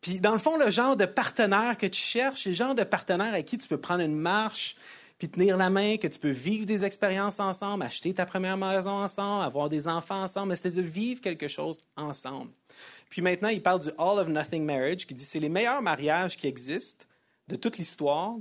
Puis, 0.04 0.20
dans 0.20 0.34
le 0.34 0.38
fond, 0.38 0.58
le 0.58 0.70
genre 0.70 0.98
de 0.98 1.06
partenaire 1.06 1.78
que 1.78 1.88
tu 1.88 2.02
cherches, 2.02 2.44
c'est 2.44 2.50
le 2.50 2.56
genre 2.56 2.76
de 2.76 2.84
partenaire 2.84 3.34
avec 3.34 3.46
qui 3.46 3.58
tu 3.58 3.70
peux 3.70 3.80
prendre 3.80 4.04
une 4.04 4.18
marche, 4.18 4.76
puis 5.18 5.30
tenir 5.30 5.56
la 5.56 5.70
main, 5.70 5.96
que 5.96 6.08
tu 6.08 6.20
peux 6.20 6.30
vivre 6.30 6.66
des 6.66 6.84
expériences 6.84 7.40
ensemble, 7.40 7.84
acheter 7.86 8.14
ta 8.14 8.26
première 8.26 8.58
maison 8.58 8.92
ensemble, 8.92 9.46
avoir 9.46 9.70
des 9.70 9.88
enfants 9.88 10.24
ensemble, 10.24 10.50
mais 10.50 10.56
c'est 10.58 10.72
de 10.72 10.82
vivre 10.82 11.22
quelque 11.22 11.48
chose 11.48 11.80
ensemble. 11.96 12.52
Puis 13.10 13.22
maintenant, 13.22 13.48
il 13.48 13.62
parle 13.64 13.80
du 13.80 13.88
All 13.98 14.20
of 14.20 14.28
Nothing 14.28 14.66
Marriage, 14.66 15.08
qui 15.08 15.14
dit 15.14 15.24
c'est 15.24 15.40
les 15.40 15.48
meilleurs 15.48 15.82
mariages 15.82 16.36
qui 16.36 16.48
existent 16.48 17.06
de 17.48 17.56
toute 17.56 17.78
l'histoire, 17.78 18.36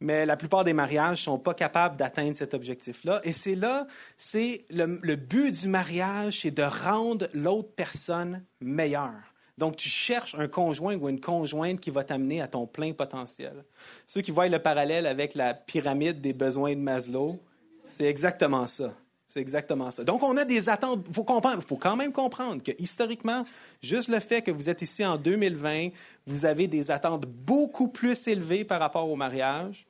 mais 0.00 0.26
la 0.26 0.36
plupart 0.36 0.64
des 0.64 0.72
mariages 0.72 1.20
ne 1.20 1.24
sont 1.24 1.38
pas 1.38 1.54
capables 1.54 1.96
d'atteindre 1.96 2.34
cet 2.34 2.54
objectif-là. 2.54 3.20
Et 3.22 3.34
c'est 3.34 3.54
là, 3.54 3.86
c'est 4.16 4.64
le, 4.68 4.98
le 5.00 5.14
but 5.14 5.52
du 5.52 5.68
mariage, 5.68 6.40
c'est 6.40 6.50
de 6.50 6.64
rendre 6.64 7.28
l'autre 7.34 7.70
personne 7.76 8.42
meilleure. 8.60 9.33
Donc, 9.56 9.76
tu 9.76 9.88
cherches 9.88 10.34
un 10.34 10.48
conjoint 10.48 10.96
ou 10.96 11.08
une 11.08 11.20
conjointe 11.20 11.80
qui 11.80 11.90
va 11.90 12.02
t'amener 12.02 12.40
à 12.40 12.48
ton 12.48 12.66
plein 12.66 12.92
potentiel. 12.92 13.64
Ceux 14.06 14.20
qui 14.20 14.32
voient 14.32 14.48
le 14.48 14.58
parallèle 14.58 15.06
avec 15.06 15.34
la 15.34 15.54
pyramide 15.54 16.20
des 16.20 16.32
besoins 16.32 16.74
de 16.74 16.80
Maslow, 16.80 17.38
c'est 17.86 18.04
exactement 18.04 18.66
ça. 18.66 18.92
C'est 19.26 19.40
exactement 19.40 19.90
ça. 19.90 20.04
Donc, 20.04 20.22
on 20.22 20.36
a 20.36 20.44
des 20.44 20.68
attentes. 20.68 21.04
Il 21.08 21.14
faut, 21.14 21.26
faut 21.66 21.76
quand 21.76 21.96
même 21.96 22.12
comprendre 22.12 22.62
que 22.62 22.72
historiquement, 22.78 23.44
juste 23.80 24.08
le 24.08 24.20
fait 24.20 24.42
que 24.42 24.50
vous 24.50 24.68
êtes 24.68 24.82
ici 24.82 25.04
en 25.04 25.16
2020, 25.16 25.88
vous 26.26 26.44
avez 26.44 26.66
des 26.66 26.90
attentes 26.90 27.26
beaucoup 27.26 27.88
plus 27.88 28.28
élevées 28.28 28.64
par 28.64 28.80
rapport 28.80 29.08
au 29.08 29.16
mariage 29.16 29.86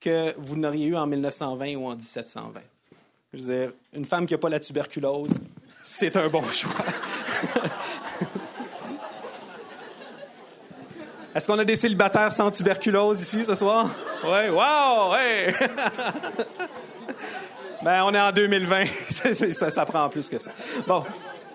que 0.00 0.34
vous 0.38 0.56
n'auriez 0.56 0.86
eu 0.86 0.96
en 0.96 1.06
1920 1.06 1.76
ou 1.76 1.86
en 1.86 1.94
1720. 1.94 2.60
Je 3.32 3.42
veux 3.42 3.54
dire, 3.54 3.72
une 3.92 4.04
femme 4.04 4.26
qui 4.26 4.34
n'a 4.34 4.38
pas 4.38 4.50
la 4.50 4.60
tuberculose, 4.60 5.30
c'est 5.82 6.16
un 6.16 6.28
bon 6.28 6.42
choix. 6.50 6.84
Est-ce 11.34 11.46
qu'on 11.46 11.58
a 11.58 11.64
des 11.64 11.76
célibataires 11.76 12.32
sans 12.32 12.50
tuberculose 12.50 13.20
ici 13.20 13.44
ce 13.44 13.54
soir? 13.54 13.88
Oui, 14.24 14.50
wow! 14.50 15.14
Hey! 15.16 15.54
ben, 17.82 18.04
on 18.04 18.12
est 18.12 18.20
en 18.20 18.32
2020. 18.32 18.84
ça, 19.52 19.70
ça, 19.70 19.86
prend 19.86 20.08
plus 20.08 20.28
que 20.28 20.38
ça. 20.38 20.50
Bon. 20.86 21.04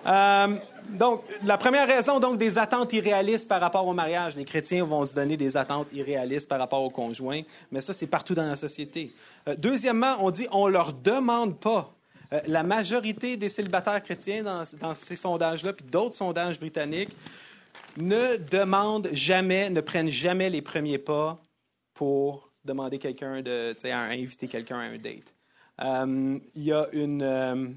Euh, 0.06 0.56
donc, 0.88 1.22
la 1.44 1.58
première 1.58 1.86
raison, 1.86 2.18
donc, 2.18 2.38
des 2.38 2.58
attentes 2.58 2.92
irréalistes 2.92 3.48
par 3.48 3.60
rapport 3.60 3.86
au 3.86 3.92
mariage. 3.92 4.36
Les 4.36 4.44
chrétiens 4.44 4.84
vont 4.84 5.06
se 5.06 5.14
donner 5.14 5.36
des 5.36 5.56
attentes 5.56 5.88
irréalistes 5.92 6.48
par 6.48 6.58
rapport 6.58 6.82
au 6.82 6.90
conjoint, 6.90 7.42
mais 7.70 7.80
ça, 7.80 7.92
c'est 7.92 8.06
partout 8.06 8.34
dans 8.34 8.48
la 8.48 8.56
société. 8.56 9.12
Euh, 9.46 9.54
deuxièmement, 9.56 10.16
on 10.20 10.30
dit 10.30 10.48
on 10.50 10.66
leur 10.66 10.92
demande 10.92 11.58
pas 11.58 11.92
Euh, 12.32 12.40
la 12.46 12.62
majorité 12.62 13.36
des 13.36 13.48
célibataires 13.48 14.02
chrétiens 14.02 14.42
dans, 14.42 14.64
dans 14.80 14.94
ces 14.94 15.16
sondages-là, 15.16 15.72
puis 15.72 15.86
d'autres 15.86 16.14
sondages 16.14 16.58
britanniques, 16.58 17.10
ne 17.98 18.36
demandent 18.36 19.08
jamais, 19.12 19.70
ne 19.70 19.80
prennent 19.80 20.10
jamais 20.10 20.50
les 20.50 20.62
premiers 20.62 20.98
pas 20.98 21.40
pour 21.94 22.50
demander 22.64 22.98
quelqu'un 22.98 23.42
de, 23.42 23.74
à 23.90 24.02
inviter 24.04 24.48
quelqu'un 24.48 24.78
à 24.78 24.82
un 24.82 24.98
date. 24.98 25.34
Euh, 25.82 26.38
il 26.54 26.62
y 26.62 26.72
a 26.72 26.88
une, 26.92 27.22
euh, 27.22 27.68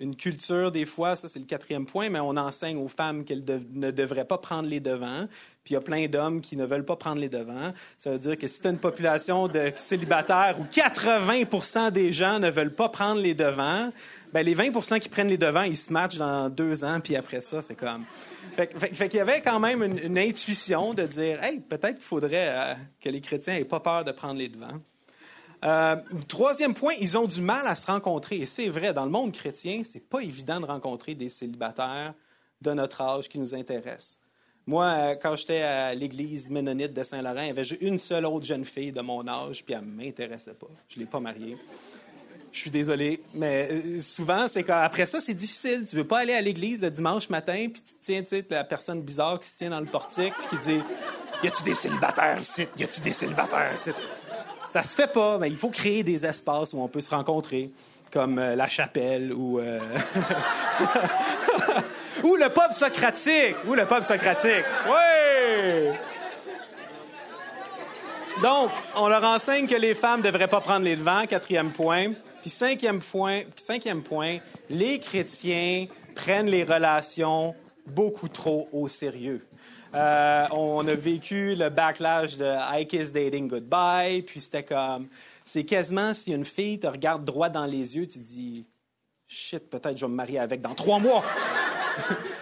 une 0.00 0.16
culture, 0.16 0.72
des 0.72 0.86
fois, 0.86 1.14
ça 1.14 1.28
c'est 1.28 1.38
le 1.38 1.44
quatrième 1.44 1.86
point, 1.86 2.08
mais 2.08 2.20
on 2.20 2.36
enseigne 2.36 2.78
aux 2.78 2.88
femmes 2.88 3.24
qu'elles 3.24 3.44
ne 3.72 3.90
devraient 3.90 4.24
pas 4.24 4.38
prendre 4.38 4.68
les 4.68 4.80
devants. 4.80 5.26
Puis 5.62 5.72
il 5.72 5.74
y 5.74 5.76
a 5.76 5.82
plein 5.82 6.06
d'hommes 6.06 6.40
qui 6.40 6.56
ne 6.56 6.64
veulent 6.64 6.86
pas 6.86 6.96
prendre 6.96 7.20
les 7.20 7.28
devants. 7.28 7.72
Ça 7.98 8.12
veut 8.12 8.18
dire 8.18 8.38
que 8.38 8.46
si 8.46 8.62
tu 8.62 8.68
as 8.68 8.70
une 8.70 8.78
population 8.78 9.46
de 9.46 9.70
célibataires 9.76 10.56
où 10.58 10.64
80 10.64 11.90
des 11.90 12.12
gens 12.12 12.38
ne 12.38 12.50
veulent 12.50 12.74
pas 12.74 12.88
prendre 12.88 13.20
les 13.20 13.34
devants, 13.34 13.90
ben 14.32 14.44
les 14.44 14.54
20% 14.54 15.00
qui 15.00 15.08
prennent 15.08 15.28
les 15.28 15.38
devants, 15.38 15.62
ils 15.62 15.76
se 15.76 15.92
matchent 15.92 16.18
dans 16.18 16.48
deux 16.48 16.84
ans, 16.84 17.00
puis 17.00 17.16
après 17.16 17.40
ça, 17.40 17.62
c'est 17.62 17.74
comme... 17.74 18.04
Fait, 18.56 19.08
qu'il 19.08 19.18
y 19.18 19.20
avait 19.20 19.40
quand 19.40 19.60
même 19.60 19.82
une, 19.82 20.18
intuition 20.18 20.92
de 20.92 21.04
dire, 21.04 21.42
hey, 21.42 21.60
peut-être 21.60 21.94
qu'il 21.94 22.04
faudrait 22.04 22.48
euh, 22.48 22.74
que 23.00 23.08
les 23.08 23.20
chrétiens 23.20 23.54
n'aient 23.54 23.64
pas 23.64 23.80
peur 23.80 24.04
de 24.04 24.12
prendre 24.12 24.38
les 24.38 24.48
devants. 24.48 24.78
Euh, 25.64 25.96
troisième 26.28 26.74
point, 26.74 26.92
ils 27.00 27.16
ont 27.16 27.26
du 27.26 27.40
mal 27.40 27.66
à 27.66 27.74
se 27.74 27.86
rencontrer. 27.86 28.36
Et 28.36 28.46
c'est 28.46 28.68
vrai, 28.68 28.92
dans 28.92 29.04
le 29.04 29.10
monde 29.10 29.32
chrétien, 29.32 29.82
c'est 29.84 30.06
pas 30.06 30.20
évident 30.20 30.60
de 30.60 30.66
rencontrer 30.66 31.14
des 31.14 31.28
célibataires 31.28 32.12
de 32.60 32.72
notre 32.72 33.00
âge 33.00 33.28
qui 33.28 33.38
nous 33.38 33.54
intéressent. 33.54 34.20
Moi, 34.66 34.84
euh, 34.84 35.14
quand 35.20 35.36
j'étais 35.36 35.62
à 35.62 35.94
l'église 35.94 36.50
ménonite 36.50 36.92
de 36.92 37.02
Saint-Laurent, 37.02 37.42
il 37.42 37.48
y 37.48 37.50
avait 37.50 37.62
une 37.62 37.98
seule 37.98 38.26
autre 38.26 38.44
jeune 38.44 38.64
fille 38.64 38.92
de 38.92 39.00
mon 39.00 39.26
âge, 39.26 39.64
puis 39.64 39.74
elle 39.74 39.84
ne 39.84 40.04
m'intéressait 40.04 40.54
pas. 40.54 40.68
Je 40.88 40.98
ne 40.98 41.04
l'ai 41.04 41.10
pas 41.10 41.20
mariée. 41.20 41.56
Je 42.52 42.58
suis 42.58 42.70
désolé, 42.70 43.22
mais 43.32 43.68
euh, 43.70 44.00
souvent, 44.00 44.48
c'est 44.48 44.64
qu'après 44.64 45.06
ça, 45.06 45.20
c'est 45.20 45.34
difficile. 45.34 45.84
Tu 45.88 45.94
veux 45.94 46.06
pas 46.06 46.18
aller 46.18 46.32
à 46.32 46.40
l'église 46.40 46.82
le 46.82 46.90
dimanche 46.90 47.28
matin, 47.30 47.68
puis 47.72 47.80
tu 47.80 47.92
tiens, 48.00 48.22
tu 48.22 48.30
sais, 48.30 48.44
la 48.50 48.64
personne 48.64 49.02
bizarre 49.02 49.38
qui 49.38 49.48
se 49.48 49.58
tient 49.58 49.70
dans 49.70 49.78
le 49.78 49.86
portique, 49.86 50.34
qui 50.48 50.56
dit 50.58 50.80
Y 51.44 51.46
a-tu 51.46 51.62
des 51.62 51.74
célibataires 51.74 52.40
ici? 52.40 52.66
Y 52.76 52.82
a-tu 52.82 53.00
des 53.02 53.12
célibataires 53.12 53.72
ici 53.72 53.92
Ça 54.68 54.82
se 54.82 54.96
fait 54.96 55.12
pas, 55.12 55.38
mais 55.38 55.48
il 55.48 55.56
faut 55.56 55.70
créer 55.70 56.02
des 56.02 56.26
espaces 56.26 56.72
où 56.72 56.80
on 56.80 56.88
peut 56.88 57.00
se 57.00 57.10
rencontrer, 57.10 57.70
comme 58.12 58.40
euh, 58.40 58.56
la 58.56 58.66
chapelle 58.66 59.32
ou. 59.32 59.60
Euh, 59.60 59.78
ou 62.24 62.34
le 62.34 62.48
pub 62.48 62.72
socratique! 62.72 63.54
Ou 63.68 63.74
le 63.74 63.86
pub 63.86 64.02
socratique! 64.02 64.64
Oui! 64.88 65.92
Donc, 68.42 68.72
on 68.96 69.06
leur 69.08 69.22
enseigne 69.22 69.68
que 69.68 69.76
les 69.76 69.94
femmes 69.94 70.20
ne 70.20 70.24
devraient 70.24 70.48
pas 70.48 70.60
prendre 70.60 70.84
les 70.84 70.96
devants, 70.96 71.26
quatrième 71.26 71.70
point. 71.70 72.12
Puis 72.40 72.50
cinquième 72.50 73.00
point, 73.00 73.42
cinquième 73.56 74.02
point, 74.02 74.38
les 74.68 74.98
chrétiens 74.98 75.86
prennent 76.14 76.48
les 76.48 76.64
relations 76.64 77.54
beaucoup 77.86 78.28
trop 78.28 78.68
au 78.72 78.88
sérieux. 78.88 79.46
Euh, 79.94 80.46
on 80.52 80.86
a 80.86 80.94
vécu 80.94 81.54
le 81.56 81.68
backlash 81.68 82.36
de 82.36 82.46
I 82.46 82.86
kiss 82.86 83.12
dating 83.12 83.48
goodbye, 83.48 84.22
puis 84.22 84.40
c'était 84.40 84.62
comme, 84.62 85.08
c'est 85.44 85.64
quasiment 85.64 86.14
si 86.14 86.32
une 86.32 86.44
fille 86.44 86.78
te 86.78 86.86
regarde 86.86 87.24
droit 87.24 87.48
dans 87.48 87.66
les 87.66 87.96
yeux, 87.96 88.06
tu 88.06 88.20
dis, 88.20 88.66
shit, 89.26 89.68
peut-être 89.68 89.98
je 89.98 90.04
vais 90.04 90.10
me 90.10 90.16
marier 90.16 90.38
avec 90.38 90.60
dans 90.60 90.74
trois 90.74 90.98
mois. 90.98 91.24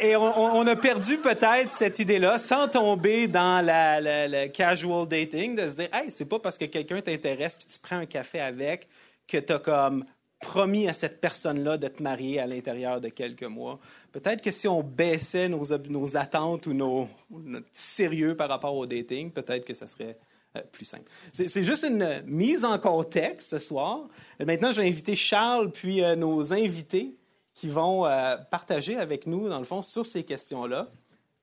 Et, 0.00 0.16
on, 0.16 0.66
a 0.66 0.76
perdu 0.76 1.18
peut-être 1.18 1.72
cette 1.72 1.98
idée-là 1.98 2.38
sans 2.38 2.68
tomber 2.68 3.28
dans 3.28 3.64
le 3.64 4.46
casual 4.48 5.06
dating, 5.06 5.54
de 5.54 5.70
se 5.70 5.76
dire, 5.76 5.88
hey, 5.92 6.10
c'est 6.10 6.24
pas 6.24 6.38
parce 6.38 6.56
que 6.56 6.64
quelqu'un 6.64 7.00
t'intéresse 7.00 7.58
puis 7.58 7.66
tu 7.66 7.78
prends 7.78 7.96
un 7.96 8.06
café 8.06 8.40
avec 8.40 8.88
que 9.26 9.38
tu 9.38 9.52
as 9.52 9.58
comme 9.58 10.04
promis 10.40 10.88
à 10.88 10.94
cette 10.94 11.20
personne-là 11.20 11.76
de 11.76 11.88
te 11.88 12.02
marier 12.02 12.38
à 12.38 12.46
l'intérieur 12.46 13.00
de 13.00 13.08
quelques 13.08 13.42
mois. 13.42 13.78
Peut-être 14.12 14.40
que 14.40 14.50
si 14.50 14.68
on 14.68 14.82
baissait 14.82 15.48
nos, 15.48 15.64
nos 15.88 16.16
attentes 16.16 16.66
ou 16.66 16.72
nos, 16.72 17.08
notre 17.30 17.66
sérieux 17.72 18.36
par 18.36 18.48
rapport 18.48 18.74
au 18.76 18.86
dating, 18.86 19.32
peut-être 19.32 19.64
que 19.64 19.74
ça 19.74 19.86
serait 19.86 20.16
euh, 20.56 20.60
plus 20.72 20.84
simple. 20.84 21.10
C'est 21.32 21.62
juste 21.62 21.84
une 21.84 22.22
mise 22.24 22.64
en 22.64 22.78
contexte 22.78 23.50
ce 23.50 23.58
soir. 23.58 24.08
Maintenant, 24.38 24.72
je 24.72 24.80
vais 24.80 24.88
inviter 24.88 25.16
Charles 25.16 25.70
puis 25.72 26.02
euh, 26.02 26.14
nos 26.14 26.54
invités 26.54 27.16
qui 27.58 27.68
vont 27.68 28.06
euh, 28.06 28.36
partager 28.52 28.96
avec 28.96 29.26
nous, 29.26 29.48
dans 29.48 29.58
le 29.58 29.64
fond, 29.64 29.82
sur 29.82 30.06
ces 30.06 30.22
questions-là. 30.22 30.86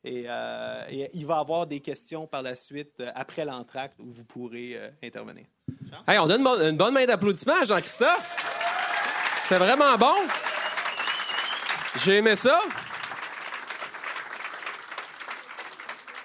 Et, 0.05 0.25
euh, 0.29 1.07
il 1.13 1.25
va 1.25 1.37
y 1.37 1.39
avoir 1.39 1.67
des 1.67 1.81
questions 1.81 2.25
par 2.25 2.41
la 2.41 2.55
suite, 2.55 2.93
euh, 3.01 3.11
après 3.15 3.43
l'entracte, 3.43 3.99
où 3.99 4.05
vous 4.09 4.23
pourrez 4.23 4.79
intervenir. 5.03 5.43
Hey, 6.07 6.17
on 6.19 6.27
donne 6.27 6.45
une 6.47 6.77
bonne, 6.77 6.93
main 6.93 7.05
d'applaudissement 7.05 7.55
à 7.61 7.65
Jean-Christophe. 7.65 8.35
C'était 9.43 9.57
vraiment 9.57 9.97
bon. 9.97 10.13
J'ai 12.03 12.17
aimé 12.17 12.37
ça. 12.37 12.59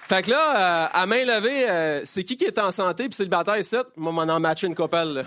Fait 0.07 0.21
que 0.21 0.29
là, 0.29 0.85
à 0.87 1.05
main 1.05 1.25
levée, 1.25 2.01
c'est 2.05 2.23
qui 2.23 2.37
qui 2.37 2.45
est 2.45 2.59
en 2.59 2.71
santé 2.71 3.05
puis 3.09 3.15
célibataire 3.15 3.57
ici? 3.57 3.77
Moi, 3.95 4.13
on 4.15 4.29
en 4.29 4.39
matché 4.39 4.67
une 4.67 4.75
copelle. 4.75 5.25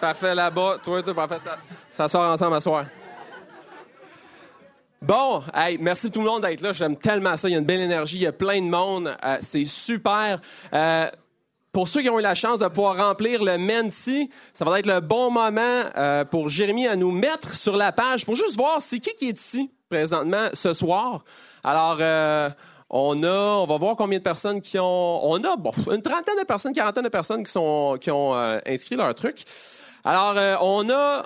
Parfait 0.00 0.34
là-bas. 0.34 0.78
Toi, 0.82 1.02
toi, 1.02 1.14
parfait. 1.14 1.38
Ça, 1.38 1.58
ça 1.92 2.08
sort 2.08 2.22
ensemble 2.22 2.56
à 2.56 2.60
soir. 2.60 2.84
Bon, 5.06 5.40
hey, 5.54 5.78
merci 5.80 6.10
tout 6.10 6.18
le 6.18 6.26
monde 6.26 6.42
d'être 6.42 6.62
là. 6.62 6.72
J'aime 6.72 6.96
tellement 6.96 7.36
ça. 7.36 7.48
Il 7.48 7.52
y 7.52 7.54
a 7.54 7.58
une 7.58 7.64
belle 7.64 7.80
énergie, 7.80 8.16
il 8.16 8.22
y 8.22 8.26
a 8.26 8.32
plein 8.32 8.60
de 8.60 8.66
monde. 8.66 9.16
Euh, 9.24 9.38
c'est 9.40 9.64
super. 9.64 10.40
Euh, 10.72 11.08
pour 11.70 11.86
ceux 11.86 12.02
qui 12.02 12.10
ont 12.10 12.18
eu 12.18 12.22
la 12.22 12.34
chance 12.34 12.58
de 12.58 12.66
pouvoir 12.66 12.96
remplir 12.96 13.44
le 13.44 13.56
Menti, 13.56 14.28
ça 14.52 14.64
va 14.64 14.80
être 14.80 14.86
le 14.86 14.98
bon 14.98 15.30
moment 15.30 15.84
euh, 15.96 16.24
pour 16.24 16.48
Jérémy 16.48 16.88
à 16.88 16.96
nous 16.96 17.12
mettre 17.12 17.54
sur 17.54 17.76
la 17.76 17.92
page 17.92 18.26
pour 18.26 18.34
juste 18.34 18.56
voir 18.56 18.82
c'est 18.82 18.98
qui 18.98 19.14
qui 19.14 19.28
est 19.28 19.40
ici 19.40 19.70
présentement 19.88 20.48
ce 20.54 20.72
soir. 20.72 21.22
Alors, 21.62 21.98
on 22.90 23.22
a, 23.22 23.58
on 23.58 23.66
va 23.66 23.76
voir 23.76 23.94
combien 23.94 24.18
de 24.18 24.24
personnes 24.24 24.60
qui 24.60 24.76
ont, 24.80 25.24
on 25.24 25.36
a 25.44 25.56
une 25.94 26.02
trentaine 26.02 26.36
de 26.36 26.44
personnes, 26.44 26.72
quarantaine 26.72 27.04
de 27.04 27.08
personnes 27.10 27.44
qui 27.44 27.52
qui 28.00 28.10
ont 28.10 28.34
inscrit 28.66 28.96
leur 28.96 29.14
truc. 29.14 29.44
Alors, 30.02 30.34
on 30.62 30.90
a 30.90 31.22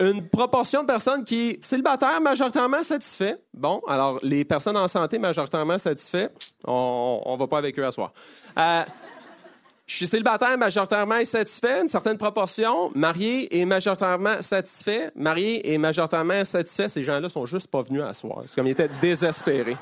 une 0.00 0.28
proportion 0.28 0.82
de 0.82 0.86
personnes 0.86 1.24
qui 1.24 1.50
est 1.50 1.64
célibataire 1.64 2.20
majoritairement 2.20 2.82
satisfait. 2.82 3.36
Bon, 3.52 3.82
alors 3.88 4.20
les 4.22 4.44
personnes 4.44 4.76
en 4.76 4.88
santé 4.88 5.18
majoritairement 5.18 5.78
satisfait, 5.78 6.30
on, 6.64 7.36
va 7.38 7.46
pas 7.46 7.58
avec 7.58 7.78
eux 7.78 7.84
à 7.84 7.90
soir. 7.90 8.12
Euh, 8.58 8.84
je 9.88 9.96
suis 9.96 10.06
célibataire 10.06 10.56
majoritairement 10.58 11.14
insatisfait, 11.14 11.80
une 11.80 11.88
certaine 11.88 12.18
proportion. 12.18 12.90
Marié 12.94 13.58
et 13.58 13.64
majoritairement 13.64 14.42
satisfait. 14.42 15.10
Marié 15.16 15.72
et 15.72 15.78
majoritairement 15.78 16.44
satisfait. 16.44 16.90
Ces 16.90 17.02
gens-là 17.02 17.30
sont 17.30 17.46
juste 17.46 17.68
pas 17.68 17.80
venus 17.80 18.02
à 18.02 18.12
soir. 18.12 18.42
C'est 18.46 18.54
comme 18.54 18.66
ils 18.66 18.72
étaient 18.72 18.90
désespérés. 19.00 19.78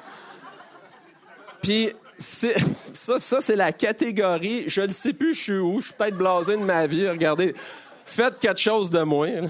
Puis 1.61 1.93
ça, 2.19 3.19
ça 3.19 3.41
c'est 3.41 3.57
la 3.57 3.73
catégorie. 3.73 4.65
Je 4.69 4.83
ne 4.83 4.93
sais 4.93 5.13
plus 5.13 5.35
je 5.35 5.43
suis 5.43 5.59
où. 5.59 5.81
Je 5.81 5.87
suis 5.87 5.95
peut-être 5.95 6.17
blasé 6.17 6.57
de 6.57 6.63
ma 6.63 6.87
vie. 6.87 7.09
Regardez, 7.09 7.57
faites 8.05 8.39
quelque 8.39 8.61
chose 8.61 8.89
de 8.91 9.01
moins. 9.01 9.49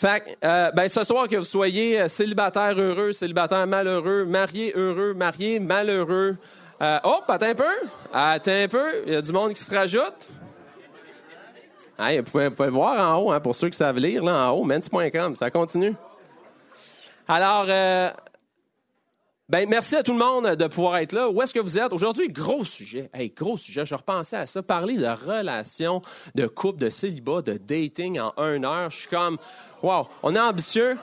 Fait 0.00 0.38
euh, 0.42 0.70
ben, 0.70 0.88
ce 0.88 1.04
soir, 1.04 1.28
que 1.28 1.36
vous 1.36 1.44
soyez 1.44 2.00
euh, 2.00 2.08
célibataire 2.08 2.72
heureux, 2.80 3.12
célibataire 3.12 3.66
malheureux, 3.66 4.24
marié 4.24 4.72
heureux, 4.74 5.12
marié 5.12 5.60
malheureux. 5.60 6.38
Euh, 6.80 6.98
oh, 7.04 7.18
attends 7.28 7.44
un 7.44 7.54
peu. 7.54 7.64
Attends 8.10 8.50
un 8.50 8.66
peu. 8.68 9.02
Il 9.04 9.12
y 9.12 9.16
a 9.16 9.20
du 9.20 9.30
monde 9.30 9.52
qui 9.52 9.62
se 9.62 9.70
rajoute. 9.74 10.30
vous, 11.98 12.22
pouvez, 12.22 12.48
le 12.48 12.70
voir 12.70 13.14
en 13.14 13.20
haut, 13.20 13.30
hein, 13.30 13.40
pour 13.40 13.54
ceux 13.54 13.68
qui 13.68 13.76
savent 13.76 13.98
lire, 13.98 14.24
là, 14.24 14.50
en 14.50 14.52
haut, 14.52 14.64
mens.com. 14.64 15.36
Ça 15.36 15.50
continue. 15.50 15.94
Alors, 17.28 17.66
euh, 17.68 18.08
ben, 19.50 19.68
merci 19.68 19.96
à 19.96 20.04
tout 20.04 20.12
le 20.12 20.18
monde 20.18 20.54
de 20.54 20.66
pouvoir 20.68 20.98
être 20.98 21.12
là. 21.12 21.28
Où 21.28 21.42
est-ce 21.42 21.52
que 21.52 21.58
vous 21.58 21.76
êtes? 21.76 21.92
Aujourd'hui, 21.92 22.28
gros 22.28 22.64
sujet. 22.64 23.10
Hey, 23.12 23.30
gros 23.36 23.56
sujet. 23.56 23.84
Je 23.84 23.96
repensais 23.96 24.36
à 24.36 24.46
ça. 24.46 24.62
Parler 24.62 24.96
de 24.96 25.08
relations, 25.08 26.02
de 26.36 26.46
couple, 26.46 26.78
de 26.78 26.88
célibat, 26.88 27.42
de 27.42 27.54
dating 27.54 28.20
en 28.20 28.32
une 28.38 28.64
heure. 28.64 28.92
Je 28.92 28.96
suis 28.96 29.08
comme, 29.08 29.38
wow, 29.82 30.08
on 30.22 30.34
est 30.34 30.40
ambitieux. 30.40 30.98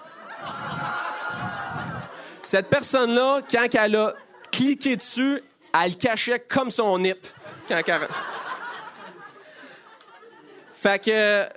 Cette 2.41 2.69
personne-là, 2.69 3.41
quand 3.51 3.67
elle 3.73 3.95
a 3.95 4.13
cliqué 4.51 4.95
dessus, 4.95 5.41
elle 5.73 5.91
le 5.91 5.97
cachait 5.97 6.39
comme 6.39 6.71
son 6.71 6.97
nip. 6.97 7.27
Quand. 7.67 7.81
Fait 10.73 11.03
que, 11.03 11.49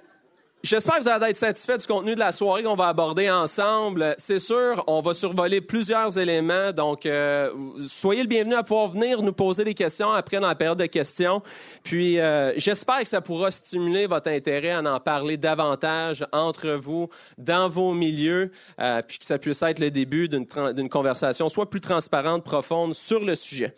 J'espère 0.62 0.96
que 0.98 1.04
vous 1.04 1.08
allez 1.08 1.30
être 1.30 1.38
satisfait 1.38 1.78
du 1.78 1.86
contenu 1.86 2.14
de 2.14 2.18
la 2.18 2.32
soirée 2.32 2.62
qu'on 2.62 2.74
va 2.74 2.88
aborder 2.88 3.30
ensemble. 3.30 4.14
C'est 4.18 4.38
sûr, 4.38 4.84
on 4.88 5.00
va 5.00 5.14
survoler 5.14 5.62
plusieurs 5.62 6.18
éléments, 6.18 6.72
donc 6.72 7.06
euh, 7.06 7.50
soyez 7.88 8.20
le 8.20 8.28
bienvenu 8.28 8.54
à 8.54 8.62
pouvoir 8.62 8.88
venir 8.88 9.22
nous 9.22 9.32
poser 9.32 9.64
des 9.64 9.72
questions 9.72 10.12
après 10.12 10.38
dans 10.38 10.48
la 10.48 10.54
période 10.54 10.76
de 10.76 10.84
questions. 10.84 11.40
Puis 11.82 12.20
euh, 12.20 12.52
j'espère 12.58 13.00
que 13.00 13.08
ça 13.08 13.22
pourra 13.22 13.50
stimuler 13.50 14.06
votre 14.06 14.28
intérêt 14.30 14.72
à 14.72 14.82
en 14.82 15.00
parler 15.00 15.38
davantage 15.38 16.26
entre 16.30 16.72
vous, 16.72 17.08
dans 17.38 17.70
vos 17.70 17.94
milieux, 17.94 18.52
euh, 18.80 19.00
puis 19.00 19.18
que 19.18 19.24
ça 19.24 19.38
puisse 19.38 19.62
être 19.62 19.78
le 19.78 19.90
début 19.90 20.28
d'une 20.28 20.90
conversation 20.90 21.48
soit 21.48 21.70
plus 21.70 21.80
transparente, 21.80 22.44
profonde 22.44 22.92
sur 22.92 23.20
le 23.20 23.34
sujet. 23.34 23.74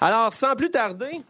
Alors, 0.00 0.32
sans 0.32 0.56
plus 0.56 0.70
tarder, 0.70 1.20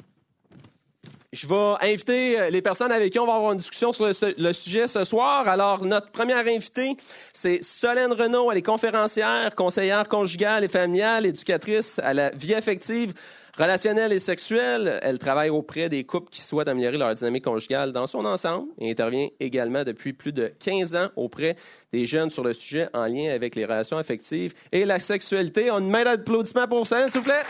je 1.33 1.47
vais 1.47 1.75
inviter 1.81 2.39
euh, 2.39 2.51
les 2.51 2.61
personnes 2.61 2.93
avec 2.93 3.13
qui 3.13 3.19
on 3.19 3.27
va 3.27 3.35
avoir 3.35 3.53
une 3.53 3.59
discussion 3.59 3.93
sur 3.93 4.07
le, 4.07 4.53
sujet 4.53 4.87
ce 4.87 5.03
soir. 5.05 5.49
Alors, 5.49 5.83
notre 5.83 6.11
première 6.11 6.47
invitée, 6.47 6.95
c'est 7.33 7.63
Solène 7.65 8.13
Renaud. 8.13 8.53
Elle 8.53 8.59
est 8.59 8.63
conférencière, 8.63 9.55
conseillère 9.55 10.09
conjugale 10.09 10.65
et 10.65 10.69
familiale, 10.69 11.25
éducatrice 11.25 11.99
à 12.01 12.13
la 12.13 12.31
vie 12.31 12.55
affective, 12.55 13.15
relationnelle 13.57 14.13
et 14.13 14.19
sexuelle. 14.19 15.01
Elle 15.03 15.19
travaille 15.19 15.49
auprès 15.49 15.89
des 15.89 16.05
couples 16.05 16.29
qui 16.31 16.43
souhaitent 16.43 16.69
améliorer 16.69 16.99
leur 16.99 17.15
dynamique 17.15 17.45
conjugale 17.45 17.93
dans 17.93 18.07
son 18.07 18.27
ensemble 18.27 18.69
et 18.79 18.91
intervient 18.91 19.29
également 19.41 19.85
depuis 19.85 20.13
plus 20.13 20.33
de 20.33 20.53
15 20.63 20.97
ans 20.97 21.09
auprès 21.17 21.57
des 21.95 22.05
jeunes 22.05 22.29
sur 22.29 22.45
le 22.45 22.53
sujet 22.53 22.89
en 22.93 23.07
lien 23.07 23.33
avec 23.33 23.55
les 23.55 23.65
relations 23.65 23.97
affectives 23.97 24.53
et 24.71 24.85
la 24.85 25.01
sexualité. 25.01 25.71
On 25.71 25.81
met 25.81 26.05
d'applaudissements 26.05 26.69
pour 26.69 26.87
Solène, 26.87 27.11
s'il 27.11 27.21
vous 27.21 27.27
plaît. 27.27 27.43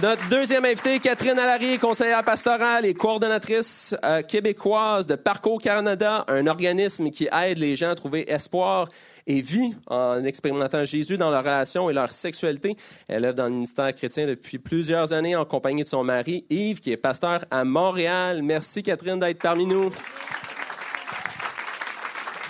Notre 0.00 0.26
deuxième 0.30 0.64
invitée, 0.64 1.00
Catherine 1.00 1.38
Allary, 1.38 1.78
conseillère 1.78 2.24
pastorale 2.24 2.86
et 2.86 2.94
coordonnatrice 2.94 3.94
euh, 4.02 4.22
québécoise 4.22 5.06
de 5.06 5.16
Parcours 5.16 5.60
Canada, 5.60 6.24
un 6.28 6.46
organisme 6.46 7.10
qui 7.10 7.28
aide 7.30 7.58
les 7.58 7.76
gens 7.76 7.90
à 7.90 7.94
trouver 7.94 8.30
espoir 8.32 8.88
et 9.26 9.42
vie 9.42 9.74
en 9.88 10.24
expérimentant 10.24 10.82
Jésus 10.84 11.18
dans 11.18 11.28
leur 11.28 11.42
relation 11.42 11.90
et 11.90 11.92
leur 11.92 12.10
sexualité. 12.10 12.74
Elle 13.06 13.26
œuvre 13.26 13.34
dans 13.34 13.44
le 13.44 13.50
ministère 13.50 13.94
chrétien 13.94 14.26
depuis 14.26 14.58
plusieurs 14.58 15.12
années 15.12 15.36
en 15.36 15.44
compagnie 15.44 15.82
de 15.82 15.88
son 15.88 16.04
mari, 16.04 16.46
Yves, 16.48 16.80
qui 16.80 16.90
est 16.90 16.96
pasteur 16.96 17.44
à 17.50 17.62
Montréal. 17.64 18.40
Merci, 18.42 18.82
Catherine, 18.82 19.20
d'être 19.20 19.42
parmi 19.42 19.66
nous. 19.66 19.90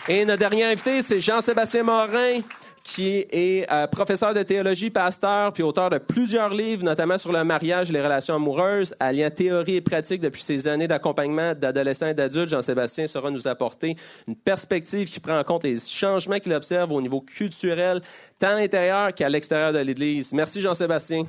Et 0.08 0.24
notre 0.24 0.38
dernier 0.38 0.64
invité, 0.64 1.02
c'est 1.02 1.20
Jean-Sébastien 1.20 1.82
Morin, 1.82 2.40
qui 2.84 3.26
est 3.30 3.70
euh, 3.70 3.86
professeur 3.86 4.34
de 4.34 4.42
théologie, 4.42 4.90
pasteur, 4.90 5.52
puis 5.52 5.62
auteur 5.62 5.90
de 5.90 5.98
plusieurs 5.98 6.50
livres, 6.50 6.84
notamment 6.84 7.18
sur 7.18 7.32
le 7.32 7.44
mariage 7.44 7.90
et 7.90 7.92
les 7.92 8.02
relations 8.02 8.34
amoureuses, 8.34 8.94
alliant 8.98 9.30
théorie 9.30 9.76
et 9.76 9.80
pratique 9.80 10.20
depuis 10.20 10.42
ses 10.42 10.66
années 10.66 10.88
d'accompagnement 10.88 11.54
d'adolescents 11.54 12.08
et 12.08 12.14
d'adultes. 12.14 12.48
Jean-Sébastien 12.48 13.06
saura 13.06 13.30
nous 13.30 13.46
apporter 13.46 13.96
une 14.26 14.36
perspective 14.36 15.10
qui 15.10 15.20
prend 15.20 15.38
en 15.38 15.44
compte 15.44 15.64
les 15.64 15.78
changements 15.78 16.38
qu'il 16.38 16.52
observe 16.52 16.92
au 16.92 17.00
niveau 17.00 17.20
culturel, 17.20 18.00
tant 18.38 18.48
à 18.48 18.56
l'intérieur 18.56 19.14
qu'à 19.14 19.28
l'extérieur 19.28 19.72
de 19.72 19.78
l'Église. 19.78 20.32
Merci, 20.32 20.60
Jean-Sébastien. 20.60 21.24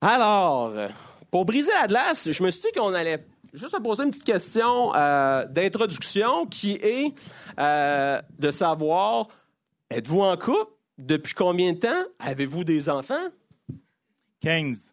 Alors, 0.00 0.72
pour 1.30 1.46
briser 1.46 1.72
la 1.72 1.86
glace, 1.86 2.30
je 2.30 2.42
me 2.42 2.50
suis 2.50 2.60
dit 2.60 2.72
qu'on 2.78 2.92
allait 2.92 3.24
juste 3.54 3.74
à 3.74 3.80
poser 3.80 4.02
une 4.04 4.10
petite 4.10 4.24
question 4.24 4.94
euh, 4.94 5.46
d'introduction 5.46 6.46
qui 6.46 6.72
est 6.74 7.14
euh, 7.58 8.20
de 8.38 8.50
savoir, 8.50 9.28
êtes-vous 9.90 10.20
en 10.20 10.36
couple? 10.36 10.72
Depuis 10.96 11.34
combien 11.34 11.72
de 11.72 11.78
temps? 11.78 12.04
Avez-vous 12.20 12.62
des 12.62 12.88
enfants? 12.88 13.28
15. 14.40 14.92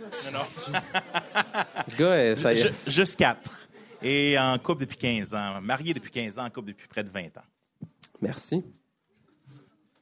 Non, 0.00 0.38
non. 0.38 2.36
ça 2.36 2.52
y 2.52 2.60
est. 2.60 2.88
Juste 2.88 3.18
4. 3.18 3.68
Et 4.02 4.38
en 4.38 4.56
couple 4.58 4.82
depuis 4.82 4.98
15 4.98 5.34
ans. 5.34 5.60
Marié 5.60 5.92
depuis 5.94 6.12
15 6.12 6.38
ans, 6.38 6.44
en 6.44 6.50
couple 6.50 6.68
depuis 6.68 6.86
près 6.86 7.02
de 7.02 7.10
20 7.10 7.36
ans. 7.38 7.44
Merci. 8.20 8.64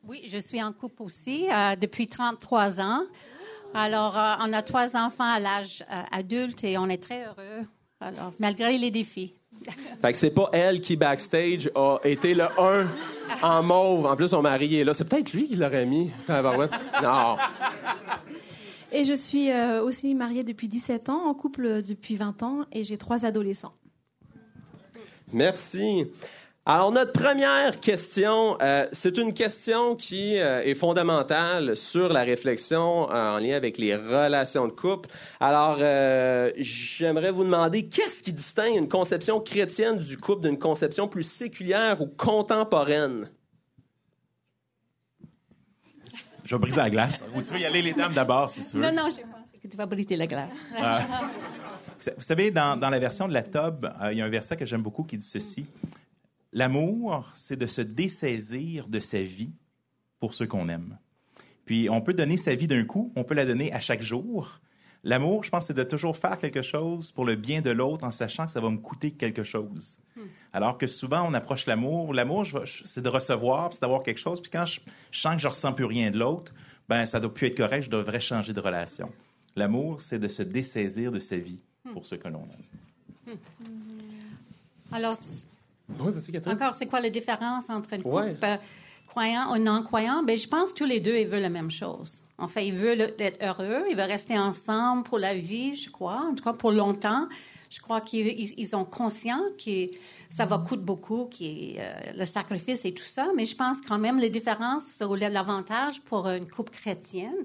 Oui, 0.04 0.24
je 0.26 0.38
suis 0.38 0.62
en 0.62 0.72
couple 0.72 1.02
aussi 1.02 1.46
euh, 1.50 1.76
depuis 1.76 2.08
33 2.08 2.80
ans. 2.80 3.04
Alors, 3.72 4.14
on 4.40 4.52
a 4.52 4.62
trois 4.62 4.96
enfants 4.98 5.32
à 5.32 5.40
l'âge 5.40 5.82
adulte 6.10 6.62
et 6.62 6.76
on 6.76 6.90
est 6.90 7.02
très 7.02 7.24
heureux. 7.24 7.66
Alors, 8.02 8.32
malgré 8.38 8.76
les 8.78 8.90
défis. 8.90 9.34
Fait 10.00 10.10
que 10.10 10.18
c'est 10.18 10.30
pas 10.34 10.50
elle 10.52 10.80
qui, 10.80 10.96
backstage, 10.96 11.70
a 11.76 11.98
été 12.02 12.34
le 12.34 12.46
1 12.58 12.88
en 13.42 13.62
mauve. 13.62 14.06
En 14.06 14.16
plus, 14.16 14.28
son 14.28 14.42
mari 14.42 14.76
est 14.76 14.84
là. 14.84 14.92
C'est 14.92 15.08
peut-être 15.08 15.32
lui 15.32 15.46
qui 15.46 15.54
l'aurait 15.54 15.86
mis. 15.86 16.10
Non. 16.28 17.36
Et 18.90 19.04
je 19.04 19.14
suis 19.14 19.50
euh, 19.50 19.82
aussi 19.82 20.14
mariée 20.14 20.42
depuis 20.42 20.68
17 20.68 21.08
ans, 21.08 21.26
en 21.26 21.34
couple 21.34 21.82
depuis 21.82 22.16
20 22.16 22.42
ans, 22.42 22.66
et 22.72 22.82
j'ai 22.82 22.98
trois 22.98 23.24
adolescents. 23.24 23.74
Merci. 25.32 26.06
Alors, 26.64 26.92
notre 26.92 27.12
première 27.12 27.80
question, 27.80 28.56
euh, 28.62 28.86
c'est 28.92 29.18
une 29.18 29.34
question 29.34 29.96
qui 29.96 30.38
euh, 30.38 30.62
est 30.62 30.76
fondamentale 30.76 31.76
sur 31.76 32.12
la 32.12 32.22
réflexion 32.22 33.10
euh, 33.10 33.34
en 33.34 33.38
lien 33.38 33.56
avec 33.56 33.78
les 33.78 33.96
relations 33.96 34.68
de 34.68 34.72
couple. 34.72 35.08
Alors, 35.40 35.78
j'aimerais 36.58 37.32
vous 37.32 37.42
demander 37.42 37.88
qu'est-ce 37.88 38.22
qui 38.22 38.32
distingue 38.32 38.76
une 38.76 38.86
conception 38.86 39.40
chrétienne 39.40 39.98
du 39.98 40.16
couple 40.16 40.42
d'une 40.42 40.58
conception 40.58 41.08
plus 41.08 41.24
séculière 41.24 42.00
ou 42.00 42.06
contemporaine? 42.06 43.28
Je 46.44 46.54
vais 46.54 46.60
briser 46.60 46.76
la 46.76 46.90
glace. 46.90 47.24
Ou 47.34 47.42
tu 47.42 47.52
veux 47.52 47.58
y 47.58 47.64
aller 47.64 47.82
les 47.82 47.92
dames 47.92 48.14
d'abord, 48.14 48.48
si 48.48 48.62
tu 48.62 48.76
veux. 48.76 48.82
Non, 48.82 48.92
non, 48.92 49.10
je 49.10 49.20
pense 49.20 49.60
que 49.60 49.66
tu 49.66 49.76
vas 49.76 49.86
briser 49.86 50.14
la 50.14 50.28
glace. 50.28 50.52
vous 52.16 52.22
savez, 52.22 52.52
dans, 52.52 52.78
dans, 52.78 52.90
la 52.90 53.00
version 53.00 53.26
de 53.26 53.32
la 53.32 53.42
Tob, 53.42 53.92
il 54.12 54.18
y 54.18 54.22
a 54.22 54.24
un 54.24 54.30
verset 54.30 54.56
que 54.56 54.64
j'aime 54.64 54.82
beaucoup 54.82 55.02
qui 55.02 55.16
dit 55.16 55.26
ceci. 55.26 55.66
L'amour, 56.52 57.30
c'est 57.34 57.56
de 57.56 57.66
se 57.66 57.80
dessaisir 57.80 58.88
de 58.88 59.00
sa 59.00 59.22
vie 59.22 59.52
pour 60.20 60.34
ceux 60.34 60.46
qu'on 60.46 60.68
aime. 60.68 60.98
Puis 61.64 61.88
on 61.88 62.00
peut 62.00 62.12
donner 62.12 62.36
sa 62.36 62.54
vie 62.54 62.66
d'un 62.66 62.84
coup, 62.84 63.12
on 63.16 63.24
peut 63.24 63.34
la 63.34 63.46
donner 63.46 63.72
à 63.72 63.80
chaque 63.80 64.02
jour. 64.02 64.60
L'amour, 65.04 65.42
je 65.42 65.50
pense, 65.50 65.66
c'est 65.66 65.74
de 65.74 65.82
toujours 65.82 66.16
faire 66.16 66.38
quelque 66.38 66.62
chose 66.62 67.10
pour 67.10 67.24
le 67.24 67.34
bien 67.34 67.60
de 67.60 67.70
l'autre 67.70 68.04
en 68.04 68.10
sachant 68.10 68.46
que 68.46 68.52
ça 68.52 68.60
va 68.60 68.70
me 68.70 68.76
coûter 68.76 69.10
quelque 69.10 69.42
chose. 69.42 69.96
Hmm. 70.16 70.20
Alors 70.52 70.78
que 70.78 70.86
souvent, 70.86 71.26
on 71.26 71.34
approche 71.34 71.66
l'amour. 71.66 72.14
L'amour, 72.14 72.46
c'est 72.84 73.02
de 73.02 73.08
recevoir, 73.08 73.72
c'est 73.72 73.80
d'avoir 73.80 74.02
quelque 74.02 74.20
chose. 74.20 74.40
Puis 74.40 74.50
quand 74.50 74.66
je, 74.66 74.80
sens 75.10 75.36
que 75.36 75.40
je 75.40 75.48
ressens 75.48 75.72
plus 75.72 75.86
rien 75.86 76.10
de 76.10 76.18
l'autre, 76.18 76.54
ben 76.88 77.06
ça 77.06 77.18
doit 77.18 77.32
plus 77.32 77.48
être 77.48 77.56
correct, 77.56 77.84
je 77.84 77.90
devrais 77.90 78.20
changer 78.20 78.52
de 78.52 78.60
relation. 78.60 79.10
L'amour, 79.56 80.00
c'est 80.00 80.18
de 80.18 80.28
se 80.28 80.42
dessaisir 80.42 81.10
de 81.10 81.18
sa 81.18 81.38
vie 81.38 81.60
hmm. 81.84 81.92
pour 81.92 82.06
ceux 82.06 82.18
que 82.18 82.28
l'on 82.28 82.44
aime. 82.44 83.36
Hmm. 85.98 86.12
Alors, 86.44 86.54
encore, 86.54 86.74
c'est 86.74 86.86
quoi 86.86 87.00
la 87.00 87.10
différence 87.10 87.70
entre 87.70 87.94
un 87.94 87.98
couple 87.98 88.36
euh, 88.42 88.56
croyant 89.06 89.52
ou 89.54 89.58
non-croyant? 89.58 90.22
Ben, 90.22 90.36
je 90.36 90.48
pense 90.48 90.72
que 90.72 90.78
tous 90.78 90.84
les 90.84 91.00
deux, 91.00 91.16
ils 91.16 91.26
veulent 91.26 91.42
la 91.42 91.50
même 91.50 91.70
chose. 91.70 92.22
En 92.38 92.48
fait, 92.48 92.66
ils 92.66 92.74
veulent 92.74 93.12
être 93.18 93.38
heureux, 93.42 93.84
ils 93.88 93.96
veulent 93.96 94.10
rester 94.10 94.38
ensemble 94.38 95.04
pour 95.04 95.18
la 95.18 95.34
vie, 95.34 95.76
je 95.76 95.90
crois, 95.90 96.24
en 96.30 96.34
tout 96.34 96.42
cas 96.42 96.52
pour 96.52 96.72
longtemps. 96.72 97.28
Je 97.70 97.80
crois 97.80 98.00
qu'ils 98.00 98.66
sont 98.66 98.84
conscients 98.84 99.42
que 99.64 99.88
ça 100.28 100.44
va 100.44 100.58
coûter 100.58 100.82
beaucoup, 100.82 101.26
que 101.26 101.36
euh, 101.42 101.92
le 102.16 102.24
sacrifice 102.24 102.84
et 102.84 102.92
tout 102.92 103.04
ça, 103.04 103.28
mais 103.36 103.46
je 103.46 103.54
pense 103.54 103.80
quand 103.80 103.98
même 103.98 104.18
les 104.18 104.28
différences, 104.28 104.84
ou 105.00 105.14
l'avantage 105.14 106.00
pour 106.02 106.26
une 106.26 106.48
couple 106.48 106.72
chrétienne, 106.72 107.42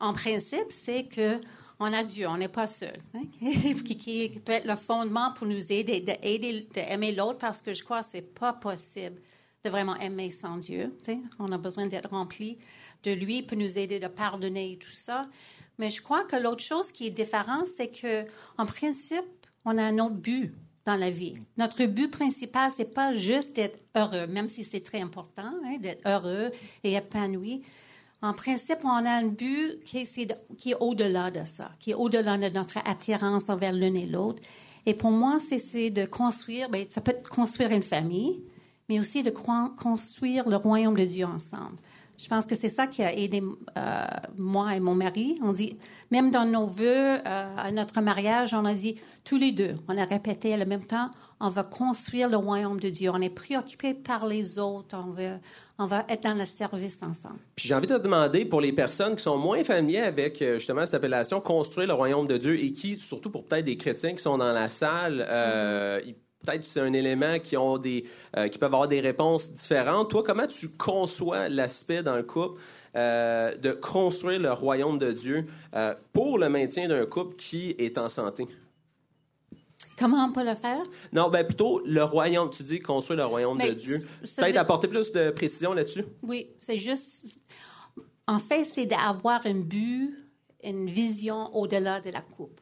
en 0.00 0.12
principe, 0.12 0.70
c'est 0.70 1.04
que 1.04 1.40
on 1.78 1.92
a 1.92 2.02
Dieu, 2.04 2.26
on 2.26 2.36
n'est 2.36 2.48
pas 2.48 2.66
seul, 2.66 2.98
hein, 3.14 3.22
qui, 3.40 4.40
peut 4.44 4.52
être 4.52 4.66
le 4.66 4.76
fondement 4.76 5.32
pour 5.32 5.46
nous 5.46 5.72
aider, 5.72 6.00
d'aider, 6.00 6.66
d'aimer 6.72 7.12
l'autre, 7.12 7.38
parce 7.38 7.60
que 7.60 7.74
je 7.74 7.84
crois 7.84 8.00
que 8.00 8.06
c'est 8.06 8.34
pas 8.34 8.52
possible 8.52 9.20
de 9.64 9.70
vraiment 9.70 9.96
aimer 9.96 10.30
sans 10.30 10.56
Dieu. 10.56 10.96
On 11.38 11.52
a 11.52 11.58
besoin 11.58 11.86
d'être 11.86 12.10
rempli 12.10 12.58
de 13.02 13.12
lui 13.12 13.42
pour 13.42 13.58
nous 13.58 13.78
aider 13.78 14.00
de 14.00 14.06
pardonner 14.06 14.72
et 14.72 14.78
tout 14.78 14.90
ça. 14.90 15.26
Mais 15.78 15.90
je 15.90 16.00
crois 16.00 16.24
que 16.24 16.36
l'autre 16.36 16.62
chose 16.62 16.92
qui 16.92 17.06
est 17.08 17.10
différente, 17.10 17.66
c'est 17.66 17.88
que, 17.88 18.24
en 18.56 18.64
principe, 18.64 19.24
on 19.64 19.76
a 19.76 19.82
un 19.82 19.98
autre 19.98 20.14
but 20.14 20.54
dans 20.86 20.94
la 20.94 21.10
vie. 21.10 21.34
Notre 21.56 21.84
but 21.84 22.10
principal, 22.10 22.70
c'est 22.70 22.94
pas 22.94 23.12
juste 23.12 23.56
d'être 23.56 23.78
heureux, 23.96 24.26
même 24.28 24.48
si 24.48 24.64
c'est 24.64 24.80
très 24.80 25.00
important, 25.00 25.52
hein, 25.64 25.76
d'être 25.80 26.06
heureux 26.08 26.50
et 26.84 26.94
épanoui. 26.94 27.62
En 28.22 28.32
principe, 28.32 28.78
on 28.84 28.88
a 28.88 29.10
un 29.10 29.26
but 29.26 29.82
qui 29.84 29.98
est, 29.98 30.74
au-delà 30.80 31.30
de 31.30 31.44
ça, 31.44 31.70
qui 31.78 31.90
est 31.90 31.94
au-delà 31.94 32.38
de 32.38 32.48
notre 32.48 32.78
attirance 32.84 33.48
envers 33.48 33.72
l'un 33.72 33.94
et 33.94 34.06
l'autre. 34.06 34.42
Et 34.86 34.94
pour 34.94 35.10
moi, 35.10 35.38
c'est 35.40 35.90
de 35.90 36.06
construire, 36.06 36.70
ben, 36.70 36.86
ça 36.88 37.00
peut 37.00 37.10
être 37.10 37.28
construire 37.28 37.72
une 37.72 37.82
famille, 37.82 38.42
mais 38.88 39.00
aussi 39.00 39.22
de 39.22 39.30
construire 39.30 40.48
le 40.48 40.56
royaume 40.56 40.96
de 40.96 41.04
Dieu 41.04 41.26
ensemble. 41.26 41.76
Je 42.18 42.28
pense 42.28 42.46
que 42.46 42.54
c'est 42.54 42.70
ça 42.70 42.86
qui 42.86 43.02
a 43.02 43.14
aidé 43.14 43.42
euh, 43.76 44.04
moi 44.38 44.74
et 44.74 44.80
mon 44.80 44.94
mari. 44.94 45.38
On 45.42 45.52
dit, 45.52 45.76
même 46.10 46.30
dans 46.30 46.46
nos 46.46 46.66
vœux 46.66 47.18
euh, 47.18 47.20
à 47.24 47.70
notre 47.70 48.00
mariage, 48.00 48.54
on 48.54 48.64
a 48.64 48.74
dit 48.74 48.96
tous 49.24 49.36
les 49.36 49.52
deux, 49.52 49.74
on 49.88 49.98
a 49.98 50.04
répété 50.04 50.54
en 50.54 50.66
même 50.66 50.84
temps, 50.84 51.10
on 51.40 51.50
va 51.50 51.64
construire 51.64 52.28
le 52.28 52.36
royaume 52.36 52.80
de 52.80 52.88
Dieu. 52.88 53.10
On 53.12 53.20
est 53.20 53.30
préoccupé 53.30 53.94
par 53.94 54.26
les 54.26 54.58
autres. 54.58 54.96
On 54.96 55.10
va, 55.10 55.38
on 55.78 55.86
va 55.86 56.04
être 56.08 56.22
dans 56.22 56.38
le 56.38 56.46
service 56.46 56.98
ensemble. 57.02 57.38
Puis 57.54 57.68
j'ai 57.68 57.74
envie 57.74 57.86
de 57.86 57.96
te 57.96 58.02
demander 58.02 58.44
pour 58.44 58.60
les 58.60 58.72
personnes 58.72 59.16
qui 59.16 59.22
sont 59.22 59.36
moins 59.36 59.62
familières 59.64 60.08
avec 60.08 60.40
euh, 60.40 60.58
justement 60.58 60.84
cette 60.84 60.94
appellation 60.94 61.40
construire 61.40 61.88
le 61.88 61.94
royaume 61.94 62.26
de 62.26 62.36
Dieu 62.36 62.58
et 62.58 62.72
qui, 62.72 62.98
surtout 62.98 63.30
pour 63.30 63.44
peut-être 63.44 63.64
des 63.64 63.76
chrétiens 63.76 64.14
qui 64.14 64.22
sont 64.22 64.38
dans 64.38 64.52
la 64.52 64.68
salle, 64.68 65.20
mm-hmm 65.20 66.14
peut-être 66.46 66.64
c'est 66.64 66.80
un 66.80 66.92
élément 66.92 67.38
qui, 67.38 67.56
ont 67.56 67.78
des, 67.78 68.04
euh, 68.36 68.48
qui 68.48 68.58
peuvent 68.58 68.72
avoir 68.72 68.88
des 68.88 69.00
réponses 69.00 69.52
différentes. 69.52 70.10
Toi, 70.10 70.22
comment 70.24 70.46
tu 70.46 70.68
conçois 70.68 71.48
l'aspect 71.48 72.02
dans 72.02 72.16
le 72.16 72.22
couple 72.22 72.60
euh, 72.94 73.54
de 73.56 73.72
construire 73.72 74.40
le 74.40 74.52
royaume 74.52 74.98
de 74.98 75.12
Dieu 75.12 75.46
euh, 75.74 75.94
pour 76.12 76.38
le 76.38 76.48
maintien 76.48 76.88
d'un 76.88 77.04
couple 77.06 77.36
qui 77.36 77.74
est 77.78 77.98
en 77.98 78.08
santé? 78.08 78.46
Comment 79.98 80.26
on 80.26 80.32
peut 80.32 80.44
le 80.44 80.54
faire? 80.54 80.82
Non, 81.12 81.30
ben 81.30 81.44
plutôt 81.44 81.80
le 81.84 82.04
royaume. 82.04 82.50
Tu 82.50 82.62
dis 82.62 82.80
construire 82.80 83.18
le 83.18 83.26
royaume 83.26 83.58
de 83.58 83.72
Dieu. 83.72 84.06
Peut-être 84.20 84.56
apporter 84.56 84.88
plus 84.88 85.10
de 85.12 85.30
précision 85.30 85.72
là-dessus? 85.72 86.04
Oui, 86.22 86.48
c'est 86.58 86.78
juste. 86.78 87.24
En 88.26 88.38
fait, 88.38 88.64
c'est 88.64 88.86
d'avoir 88.86 89.46
un 89.46 89.54
but, 89.54 90.14
une 90.62 90.86
vision 90.86 91.54
au-delà 91.56 92.00
de 92.00 92.10
la 92.10 92.20
coupe. 92.20 92.60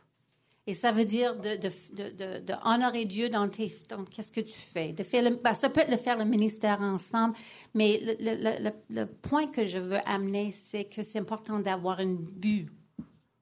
Et 0.66 0.72
ça 0.72 0.92
veut 0.92 1.04
dire 1.04 1.36
de, 1.36 1.56
de, 1.56 1.70
de, 1.92 2.40
de 2.40 2.54
honorer 2.64 3.04
Dieu 3.04 3.28
dans, 3.28 3.48
tes, 3.48 3.70
dans 3.90 4.04
qu'est-ce 4.04 4.32
que 4.32 4.40
tu 4.40 4.58
fais. 4.58 4.92
De 4.92 5.02
faire 5.02 5.22
le, 5.22 5.36
ben, 5.36 5.52
ça 5.52 5.68
peut 5.68 5.80
être 5.80 5.90
de 5.90 5.96
faire 5.96 6.16
le 6.16 6.24
ministère 6.24 6.80
ensemble, 6.80 7.34
mais 7.74 8.00
le, 8.02 8.62
le, 8.62 8.70
le, 8.88 9.06
point 9.06 9.46
que 9.46 9.66
je 9.66 9.76
veux 9.76 9.98
amener, 10.06 10.52
c'est 10.52 10.84
que 10.84 11.02
c'est 11.02 11.18
important 11.18 11.58
d'avoir 11.58 12.00
un 12.00 12.14
but 12.14 12.70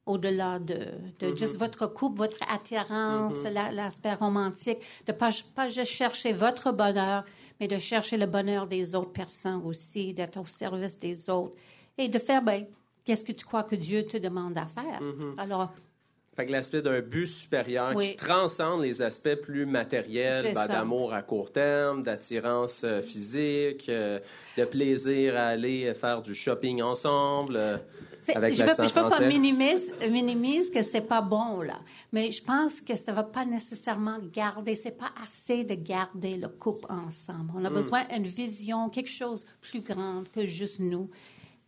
au-delà 0.06 0.58
de, 0.58 0.74
de 1.18 1.26
mm-hmm. 1.26 1.36
juste 1.36 1.56
votre 1.56 1.86
couple, 1.86 2.18
votre 2.18 2.38
attirance, 2.52 3.34
mm-hmm. 3.34 3.74
l'aspect 3.74 4.14
romantique, 4.14 4.78
de 5.06 5.12
pas, 5.12 5.30
pas 5.54 5.68
juste 5.68 5.92
chercher 5.92 6.32
votre 6.32 6.72
bonheur, 6.72 7.24
mais 7.60 7.68
de 7.68 7.78
chercher 7.78 8.16
le 8.16 8.26
bonheur 8.26 8.66
des 8.66 8.94
autres 8.94 9.12
personnes 9.12 9.62
aussi, 9.64 10.12
d'être 10.14 10.38
au 10.38 10.46
service 10.46 10.98
des 10.98 11.30
autres 11.30 11.56
et 11.98 12.08
de 12.08 12.18
faire, 12.18 12.42
ben, 12.42 12.66
qu'est-ce 13.04 13.24
que 13.24 13.32
tu 13.32 13.44
crois 13.44 13.62
que 13.62 13.76
Dieu 13.76 14.04
te 14.04 14.16
demande 14.16 14.58
à 14.58 14.66
faire? 14.66 15.00
Mm-hmm. 15.00 15.38
Alors, 15.40 15.72
fait 16.34 16.46
que 16.46 16.52
l'aspect 16.52 16.80
d'un 16.80 17.00
but 17.00 17.26
supérieur 17.26 17.94
qui 17.94 18.16
transcende 18.16 18.82
les 18.82 19.02
aspects 19.02 19.34
plus 19.34 19.66
matériels, 19.66 20.54
ben, 20.54 20.66
d'amour 20.66 21.12
à 21.12 21.20
court 21.20 21.52
terme, 21.52 22.02
d'attirance 22.02 22.84
euh, 22.84 23.02
physique, 23.02 23.86
euh, 23.90 24.18
de 24.56 24.64
plaisir 24.64 25.36
à 25.36 25.48
aller 25.48 25.92
faire 25.92 26.22
du 26.22 26.34
shopping 26.34 26.80
ensemble. 26.80 27.56
Euh, 27.56 27.76
avec 28.34 28.54
je 28.54 28.62
ne 28.62 28.88
peux, 28.88 29.08
pas 29.08 29.26
minimiser, 29.26 29.92
minimiser 30.08 30.70
que 30.70 30.82
c'est 30.82 31.02
pas 31.02 31.20
bon 31.20 31.60
là, 31.60 31.80
mais 32.12 32.30
je 32.30 32.42
pense 32.42 32.80
que 32.80 32.94
ça 32.94 33.12
va 33.12 33.22
pas 33.22 33.44
nécessairement 33.44 34.18
garder, 34.32 34.74
c'est 34.74 34.96
pas 34.96 35.10
assez 35.22 35.64
de 35.64 35.74
garder 35.74 36.36
le 36.36 36.48
couple 36.48 36.86
ensemble. 36.88 37.52
On 37.54 37.64
a 37.64 37.70
mm. 37.70 37.74
besoin 37.74 38.04
d'une 38.12 38.26
vision, 38.26 38.88
quelque 38.88 39.10
chose 39.10 39.46
plus 39.60 39.80
grande 39.80 40.28
que 40.30 40.46
juste 40.46 40.80
nous, 40.80 41.10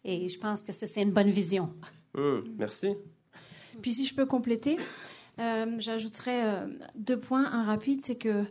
et 0.05 0.29
je 0.29 0.39
pense 0.39 0.63
que 0.63 0.73
c'est 0.73 1.03
une 1.03 1.13
bonne 1.13 1.31
vision. 1.31 1.71
Mm. 2.15 2.39
Merci. 2.59 2.95
Puis 3.83 3.93
si 3.93 4.07
je 4.07 4.15
peux 4.15 4.27
compléter, 4.27 4.79
euh, 5.41 5.77
j'ajouterais 5.79 6.45
euh, 6.45 6.67
deux 6.95 7.19
points. 7.19 7.45
Un 7.45 7.65
rapide, 7.65 8.01
c'est 8.03 8.17
que 8.17 8.45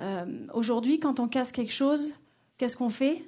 euh, 0.00 0.46
aujourd'hui, 0.54 0.98
quand 0.98 1.20
on 1.20 1.28
casse 1.28 1.52
quelque 1.52 1.72
chose, 1.72 2.14
qu'est-ce 2.58 2.76
qu'on 2.76 2.90
fait? 2.90 3.24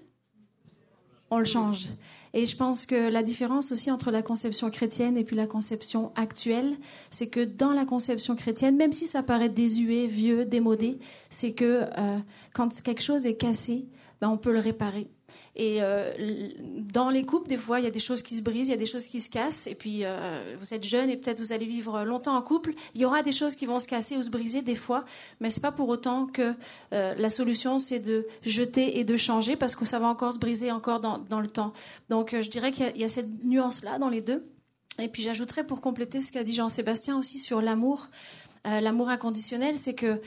On 1.30 1.38
le 1.38 1.44
change. 1.44 1.88
Et 2.36 2.46
je 2.46 2.56
pense 2.56 2.84
que 2.84 3.08
la 3.08 3.22
différence 3.22 3.70
aussi 3.72 3.90
entre 3.90 4.10
la 4.10 4.20
conception 4.20 4.68
chrétienne 4.68 5.16
et 5.16 5.24
puis 5.24 5.36
la 5.36 5.46
conception 5.46 6.12
actuelle, 6.16 6.76
c'est 7.10 7.28
que 7.28 7.44
dans 7.44 7.70
la 7.70 7.84
conception 7.84 8.34
chrétienne, 8.34 8.76
même 8.76 8.92
si 8.92 9.06
ça 9.06 9.22
paraît 9.22 9.48
désuet, 9.48 10.08
vieux, 10.08 10.44
démodé, 10.44 10.98
c'est 11.30 11.52
que 11.52 11.84
quand 12.52 12.82
quelque 12.82 13.02
chose 13.02 13.24
est 13.24 13.36
cassé, 13.36 13.86
ben, 14.20 14.28
on 14.28 14.36
peut 14.36 14.52
le 14.52 14.58
réparer. 14.58 15.08
Et 15.56 15.78
euh, 15.80 16.12
dans 16.92 17.10
les 17.10 17.24
couples, 17.24 17.48
des 17.48 17.56
fois, 17.56 17.78
il 17.78 17.84
y 17.84 17.88
a 17.88 17.92
des 17.92 18.00
choses 18.00 18.22
qui 18.22 18.36
se 18.36 18.42
brisent, 18.42 18.68
il 18.68 18.72
y 18.72 18.74
a 18.74 18.78
des 18.78 18.86
choses 18.86 19.06
qui 19.06 19.20
se 19.20 19.30
cassent. 19.30 19.68
Et 19.68 19.76
puis, 19.76 20.04
euh, 20.04 20.56
vous 20.60 20.74
êtes 20.74 20.82
jeune 20.84 21.10
et 21.10 21.16
peut-être 21.16 21.38
vous 21.38 21.52
allez 21.52 21.66
vivre 21.66 22.04
longtemps 22.04 22.36
en 22.36 22.42
couple. 22.42 22.74
Il 22.94 23.00
y 23.00 23.04
aura 23.04 23.22
des 23.22 23.32
choses 23.32 23.54
qui 23.54 23.66
vont 23.66 23.78
se 23.78 23.86
casser 23.86 24.16
ou 24.16 24.22
se 24.22 24.30
briser 24.30 24.62
des 24.62 24.74
fois, 24.74 25.04
mais 25.40 25.50
c'est 25.50 25.60
pas 25.60 25.70
pour 25.70 25.88
autant 25.88 26.26
que 26.26 26.54
euh, 26.92 27.14
la 27.16 27.30
solution 27.30 27.78
c'est 27.78 28.00
de 28.00 28.26
jeter 28.42 28.98
et 28.98 29.04
de 29.04 29.16
changer 29.16 29.54
parce 29.54 29.76
que 29.76 29.84
ça 29.84 30.00
va 30.00 30.08
encore 30.08 30.32
se 30.32 30.38
briser 30.38 30.72
encore 30.72 31.00
dans, 31.00 31.40
le 31.40 31.46
temps. 31.46 31.72
Donc, 32.08 32.34
je 32.40 32.50
dirais 32.50 32.72
qu'il 32.72 32.90
y, 32.96 33.00
y, 33.00 33.04
a 33.04 33.08
cette 33.08 33.44
nuance-là 33.44 33.98
dans 33.98 34.08
les 34.08 34.20
deux. 34.20 34.44
Et 34.98 35.08
puis, 35.08 35.22
j'ajouterais 35.22 35.64
pour 35.64 35.80
compléter 35.80 36.20
ce 36.20 36.32
qu'a 36.32 36.42
dit 36.42 36.54
Jean-Sébastien 36.54 37.16
aussi 37.16 37.38
sur 37.38 37.60
l'amour. 37.60 38.08
l'amour 38.64 39.08
inconditionnel, 39.08 39.76
c'est 39.76 39.94
que 39.94 40.20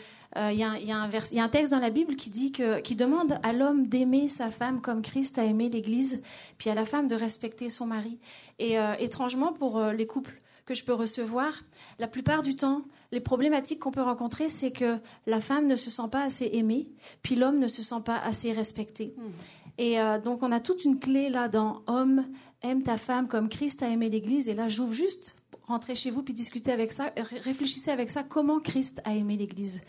il 0.52 0.58
y, 0.58 0.92
a 0.92 1.44
un 1.44 1.50
texte 1.50 1.72
dans 1.72 1.80
la 1.80 1.90
Bible 1.90 2.16
qui 2.16 2.30
dit 2.30 2.52
que, 2.52 2.80
qui 2.80 2.96
demande 2.96 3.40
à 3.44 3.54
l'homme 3.54 3.88
d'aimer 3.88 4.28
sa 4.28 4.52
femme 4.52 4.82
comme 4.82 5.02
Christ 5.02 5.38
a 5.38 5.44
aimé 5.44 5.70
l'Église, 5.70 6.22
puis 6.58 6.70
à 6.70 6.76
la 6.76 6.86
femme 6.86 7.08
de 7.08 7.16
respecter 7.16 7.70
son 7.70 7.88
mari. 7.88 8.20
Et 8.60 8.80
euh, 8.80 8.94
étrangement, 9.00 9.54
pour 9.54 9.78
euh, 9.78 9.94
les 9.94 10.08
couples 10.08 10.42
que 10.66 10.74
je 10.74 10.84
peux 10.84 10.94
recevoir, 10.94 11.64
la 11.98 12.08
plupart 12.08 12.44
du 12.44 12.56
temps, 12.56 12.84
les 13.12 13.22
problématiques 13.22 13.80
qu'on 13.80 13.92
peut 13.92 14.02
rencontrer, 14.02 14.50
c'est 14.50 14.72
que 14.72 14.98
la 15.26 15.40
femme 15.40 15.66
ne 15.68 15.76
se 15.76 15.90
sent 15.90 16.10
pas 16.12 16.24
assez 16.24 16.50
aimée, 16.54 16.90
puis 17.24 17.36
l'homme 17.36 17.60
ne 17.60 17.68
se 17.68 17.82
sent 17.82 18.02
pas 18.06 18.18
assez 18.18 18.52
respecté. 18.52 19.16
Hmm. 19.18 19.32
Et 19.78 20.00
euh, 20.00 20.20
donc, 20.20 20.44
on 20.44 20.52
a 20.52 20.60
toute 20.60 20.84
une 20.84 21.00
clé 21.00 21.30
là 21.30 21.48
dans 21.48 21.84
homme, 21.88 22.26
aime 22.62 22.84
ta 22.84 22.98
femme 22.98 23.28
comme 23.28 23.48
Christ 23.48 23.82
a 23.84 23.90
aimé 23.90 24.10
l'Église. 24.10 24.50
Et 24.50 24.54
là, 24.54 24.68
j'ouvre 24.68 24.94
juste 24.94 25.37
rentrez 25.68 25.96
chez 25.96 26.12
vous 26.12 26.24
puis 26.24 26.34
discutez 26.34 26.72
avec 26.72 26.92
ça, 26.92 27.12
réfléchissez 27.44 27.92
avec 27.92 28.10
ça, 28.10 28.24
comment 28.24 28.60
Christ 28.60 29.02
a 29.04 29.14
aimé 29.14 29.38
l'Église? 29.38 29.82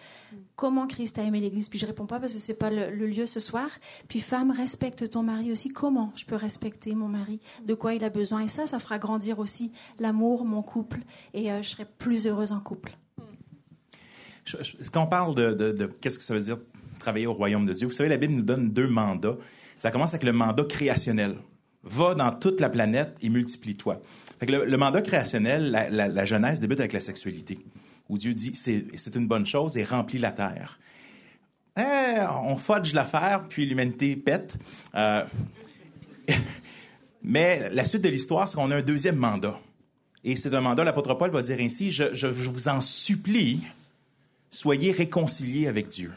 Comment 0.57 0.87
Christ 0.87 1.19
a 1.19 1.23
aimé 1.23 1.41
l'Église? 1.41 1.69
Puis 1.69 1.79
je 1.79 1.87
réponds 1.87 2.07
pas 2.07 2.19
parce 2.19 2.33
que 2.33 2.39
c'est 2.39 2.59
pas 2.59 2.71
le, 2.71 2.91
lieu 3.07 3.27
ce 3.27 3.41
soir. 3.41 3.71
Puis 4.09 4.21
femme, 4.21 4.51
respecte 4.51 5.09
ton 5.11 5.23
mari 5.23 5.53
aussi. 5.53 5.73
Comment 5.73 6.13
je 6.17 6.25
peux 6.25 6.35
respecter 6.37 6.95
mon 6.95 7.09
mari? 7.09 7.41
De 7.65 7.75
quoi 7.75 7.95
il 7.95 8.05
a 8.05 8.11
besoin? 8.11 8.43
Et 8.45 8.49
ça, 8.49 8.67
ça 8.67 8.81
fera 8.81 8.99
grandir 8.99 9.39
aussi 9.39 9.73
l'amour, 9.99 10.45
mon 10.45 10.63
couple, 10.63 11.01
et 11.33 11.53
euh, 11.53 11.63
je 11.63 11.69
serai 11.69 11.85
plus 11.85 12.27
heureuse 12.27 12.53
en 12.53 12.61
couple. 12.61 12.97
Quand 14.93 15.05
on 15.05 15.07
parle 15.07 15.35
de, 15.35 15.53
de 15.53 15.87
qu'est-ce 15.87 16.19
que 16.19 16.25
ça 16.25 16.35
veut 16.35 16.41
dire 16.41 16.59
travailler 16.99 17.27
au 17.27 17.35
royaume 17.35 17.67
de 17.67 17.73
Dieu, 17.73 17.87
vous 17.87 17.93
savez, 17.93 18.09
la 18.09 18.17
Bible 18.17 18.33
nous 18.33 18.43
donne 18.43 18.71
deux 18.71 18.89
mandats. 18.89 19.37
Ça 19.77 19.91
commence 19.91 20.11
avec 20.11 20.25
le 20.25 20.33
mandat 20.33 20.65
créationnel. 20.65 21.37
Va 21.85 22.15
dans 22.15 22.33
toute 22.33 22.61
la 22.61 22.69
planète 22.69 23.17
et 23.23 23.29
multiplie-toi 23.29 24.03
le, 24.47 24.77
mandat 24.77 25.03
créationnel, 25.03 25.71
la, 25.71 26.09
la, 26.09 26.25
Genèse 26.25 26.61
débute 26.61 26.81
avec 26.81 26.93
la 26.93 27.01
sexualité, 27.01 27.59
où 28.09 28.19
Dieu 28.19 28.35
dit 28.35 28.55
c'est, 28.55 29.15
une 29.15 29.27
bonne 29.27 29.47
chose 29.47 29.77
et 29.77 29.85
remplit 29.85 30.19
la 30.19 30.33
terre. 30.33 30.79
Eh, 31.79 32.21
on 32.45 32.57
fudge 32.57 32.93
l'affaire, 32.93 33.45
puis 33.49 33.67
l'humanité 33.67 34.17
pète. 34.17 34.57
Euh, 34.95 35.25
mais 37.23 37.71
la 37.71 37.85
suite 37.85 38.03
de 38.03 38.09
l'histoire, 38.09 38.49
c'est 38.49 38.57
qu'on 38.57 38.71
a 38.71 38.77
un 38.77 38.83
deuxième 38.83 39.17
mandat. 39.17 39.59
Et 40.25 40.35
c'est 40.37 40.55
un 40.55 40.61
mandat, 40.61 40.85
l'apôtre 40.85 41.15
Paul 41.15 41.31
va 41.31 41.43
dire 41.43 41.59
ainsi, 41.61 41.91
je 41.93 42.27
vous 42.27 42.69
en 42.69 42.81
supplie, 42.81 43.63
soyez 44.51 44.93
réconciliés 44.93 45.69
avec 45.69 45.89
Dieu 45.89 46.13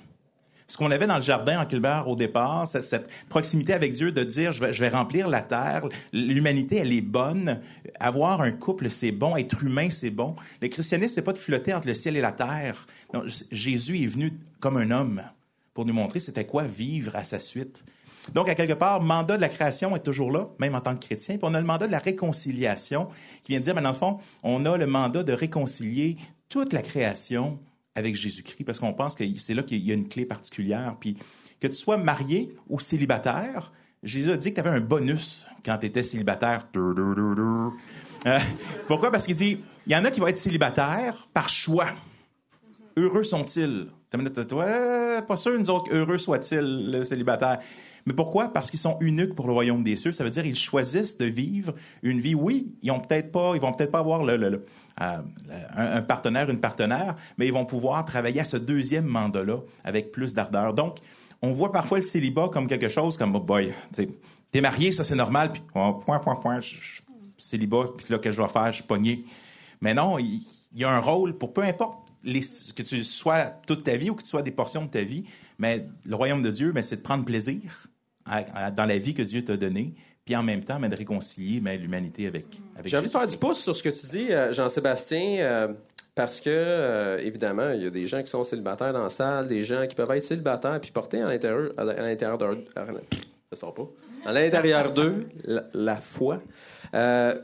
ce 0.72 0.78
qu'on 0.78 0.90
avait 0.90 1.06
dans 1.06 1.18
le 1.18 1.22
jardin 1.22 1.60
en 1.60 1.66
Kilbert 1.66 2.08
au 2.08 2.16
départ, 2.16 2.66
cette, 2.66 3.10
proximité 3.28 3.74
avec 3.74 3.92
Dieu 3.92 4.14
de 4.14 4.24
dire 4.24 4.54
je 4.54 4.64
vais, 4.64 4.88
remplir 4.88 5.28
la 5.28 5.42
terre, 5.42 5.84
l'humanité 6.14 6.78
elle 6.78 6.94
est 6.94 7.02
bonne, 7.02 7.60
avoir 8.00 8.40
un 8.40 8.54
couple 8.54 8.90
c'est 8.90 9.12
bon, 9.12 9.36
être 9.36 9.66
humain 9.66 9.90
c'est 9.90 10.12
bon. 10.12 10.34
Le 10.62 10.70
christianisme 10.70 11.16
c'est 11.16 11.24
pas 11.24 11.34
de 11.34 11.40
flotter 11.40 11.74
entre 11.74 11.88
le 11.88 11.94
ciel 11.94 12.16
et 12.16 12.22
la 12.22 12.32
terre. 12.32 12.88
Jésus 13.52 14.02
est 14.02 14.08
venu 14.08 14.32
comme 14.62 14.78
un 14.78 14.92
homme 14.92 15.22
pour 15.74 15.86
nous 15.86 15.94
montrer 15.94 16.22
c'était 16.22 16.46
quoi 16.46 16.64
vivre 16.64 17.18
à 17.18 17.26
sa 17.26 17.40
suite. 17.40 17.84
Donc, 18.34 18.48
à 18.48 18.56
quelque 18.56 18.74
part, 18.74 19.02
mandat 19.02 19.36
de 19.36 19.42
la 19.42 19.50
création 19.50 19.94
est 19.96 20.04
toujours 20.04 20.32
là, 20.32 20.48
même 20.60 20.76
en 20.76 20.80
tant 20.80 20.96
que 20.96 21.04
chrétien. 21.04 21.38
Puis 21.38 21.48
on 21.50 21.56
a 21.56 21.60
le 21.60 21.66
mandat 21.66 21.88
de 21.88 21.92
la 21.92 22.00
réconciliation 22.00 23.10
qui 23.44 23.52
vient 23.52 23.60
de 23.60 23.64
dire, 23.66 23.74
mais 23.74 23.82
dans 23.82 23.90
le 23.90 23.96
fond, 23.96 24.20
on 24.44 24.64
a 24.68 24.78
le 24.78 24.86
mandat 24.86 25.24
de 25.24 25.34
réconcilier 25.34 26.18
toute 26.48 26.72
la 26.72 26.84
création 26.84 27.58
avec 27.96 28.16
Jésus-Christ 28.16 28.64
parce 28.64 28.80
qu'on 28.80 28.94
pense 28.94 29.16
que 29.16 29.24
c'est 29.38 29.54
là 29.54 29.64
qu'il 29.64 29.86
y 29.86 29.92
a 29.92 29.94
une 29.94 30.08
clé 30.08 30.26
particulière. 30.26 30.96
Puis 31.00 31.18
que 31.60 31.68
tu 31.68 31.76
sois 31.76 31.98
marié 31.98 32.56
ou 32.70 32.80
célibataire, 32.80 33.72
Jésus 34.04 34.32
a 34.32 34.38
dit 34.38 34.50
que 34.50 34.56
tu 34.56 34.68
avais 34.68 34.78
un 34.78 34.82
bonus 34.82 35.46
quand 35.64 35.78
tu 35.78 35.86
étais 35.86 36.04
célibataire. 36.04 36.68
Euh, 38.28 38.40
pourquoi? 38.88 39.12
Parce 39.12 39.26
qu'il 39.26 39.36
dit, 39.36 39.60
il 39.86 39.94
y 39.94 39.96
en 39.96 40.06
a 40.06 40.12
qui 40.12 40.20
vont 40.20 40.28
être 40.28 40.38
célibataires 40.38 41.28
par 41.34 41.50
choix. 41.50 41.88
Heureux 42.98 43.24
sont-ils? 43.24 43.88
pas 45.28 45.38
sûr, 45.38 45.58
nous 45.58 45.70
autres, 45.70 45.94
heureux 45.94 46.18
soit-il, 46.18 46.92
le 46.92 47.04
célibataire. 47.04 47.60
Mais 48.06 48.14
pourquoi? 48.14 48.52
Parce 48.52 48.70
qu'ils 48.70 48.80
sont 48.80 48.98
uniques 49.00 49.36
pour 49.36 49.48
le 49.48 49.54
royaume 49.54 49.84
des 49.84 49.96
cieux. 49.96 50.12
Ça 50.12 50.24
veut 50.24 50.30
dire 50.30 50.44
qu'ils 50.44 50.56
choisissent 50.56 51.18
de 51.18 51.26
vivre 51.26 51.74
une 52.04 52.20
vie. 52.20 52.36
Oui, 52.36 52.74
ils 52.82 52.92
ont 52.92 53.00
peut-être 53.00 53.32
pas, 53.32 53.54
ils 53.56 53.62
vont 53.62 53.74
peut-être 53.74 53.92
pas 53.92 54.00
avoir 54.00 54.24
euh, 54.24 54.58
un, 55.76 56.02
partenaire, 56.02 56.50
une 56.50 56.60
partenaire, 56.60 57.16
mais 57.38 57.48
ils 57.48 57.54
vont 57.54 57.66
pouvoir 57.66 58.04
travailler 58.06 58.42
à 58.42 58.46
ce 58.46 58.58
deuxième 58.58 59.06
mandat-là 59.06 59.58
avec 59.84 60.12
plus 60.12 60.34
d'ardeur. 60.34 60.74
Donc, 60.74 60.98
on 61.42 61.52
voit 61.52 61.72
parfois 61.72 62.00
le 62.00 62.04
célibat 62.04 62.50
comme 62.50 62.68
quelque 62.68 62.90
chose 62.90 63.18
comme, 63.18 63.36
oh 63.36 63.40
boy, 63.40 63.74
t'es 64.52 64.62
marié, 64.62 64.92
ça 64.92 65.04
c'est 65.04 65.16
normal, 65.16 65.52
puis 65.52 65.64
oh, 65.74 65.94
point, 65.94 66.20
point, 66.20 66.36
point, 66.36 66.60
célibat, 67.38 67.86
puis 67.98 68.06
là, 68.10 68.20
que 68.20 68.30
je 68.30 68.38
dois 68.38 68.48
faire, 68.48 68.68
je 68.68 68.78
suis 68.78 68.84
pogné. 68.84 69.26
Mais 69.82 69.94
non, 69.94 70.20
il, 70.20 70.42
y 70.74 70.84
a 70.84 70.92
un 70.92 71.00
rôle 71.00 71.38
pour 71.38 71.54
peu 71.54 71.64
importe 71.64 72.08
que 72.24 72.84
tu 72.84 73.04
sois 73.04 73.46
toute 73.66 73.84
ta 73.84 73.98
vie 73.98 74.12
ou 74.12 74.16
que 74.16 74.22
tu 74.22 74.30
sois 74.30 74.44
des 74.44 74.52
portions 74.52 74.86
de 74.86 74.90
ta 74.90 75.02
vie, 75.02 75.26
mais 75.58 75.88
le 76.06 76.16
royaume 76.16 76.44
de 76.44 76.52
Dieu, 76.52 76.72
ben, 76.72 76.84
c'est 76.84 76.98
de 76.98 77.02
prendre 77.02 77.26
plaisir 77.26 77.88
dans 78.26 78.86
la 78.86 78.98
vie 78.98 79.14
que 79.14 79.22
Dieu 79.22 79.44
t'a 79.44 79.58
donnée, 79.58 79.94
puis 80.26 80.36
en 80.36 80.44
même 80.44 80.64
temps, 80.64 80.80
mais 80.80 80.90
de 80.90 80.96
réconcilier 80.96 81.60
l'humanité 81.78 82.28
avec, 82.28 82.46
avec 82.76 82.88
J'ai 82.88 82.98
envie 82.98 83.08
de 83.08 83.12
faire 83.12 83.28
du 83.28 83.38
pouce 83.38 83.60
sur 83.60 83.76
ce 83.76 83.84
que 83.84 83.90
tu 83.90 84.06
dis, 84.08 84.32
euh, 84.32 84.54
Jean-Sébastien, 84.54 85.40
euh, 85.40 85.68
parce 86.14 86.40
que, 86.40 86.50
euh, 86.50 87.18
évidemment, 87.20 87.72
il 87.72 87.84
y 87.84 87.86
a 87.86 87.90
des 87.90 88.06
gens 88.06 88.22
qui 88.22 88.30
sont 88.30 88.44
célibataires 88.44 88.94
dans 88.94 89.04
la 89.04 89.10
salle, 89.10 89.48
des 89.48 89.64
gens 89.64 89.88
qui 89.88 89.96
peuvent 89.96 90.12
être 90.12 90.24
célibataires 90.24 90.80
puis 90.80 90.92
porter 90.92 91.22
à 91.22 91.28
l'intérieur, 91.28 91.72
à 91.78 91.84
l'intérieur 91.84 92.38
d'un... 92.38 92.58
Ça 93.52 93.60
sort 93.60 93.74
pas. 93.74 93.88
À 94.26 94.32
l'intérieur 94.32 94.94
d'eux, 94.94 95.28
la, 95.44 95.66
la, 95.74 95.98
foi. 95.98 96.42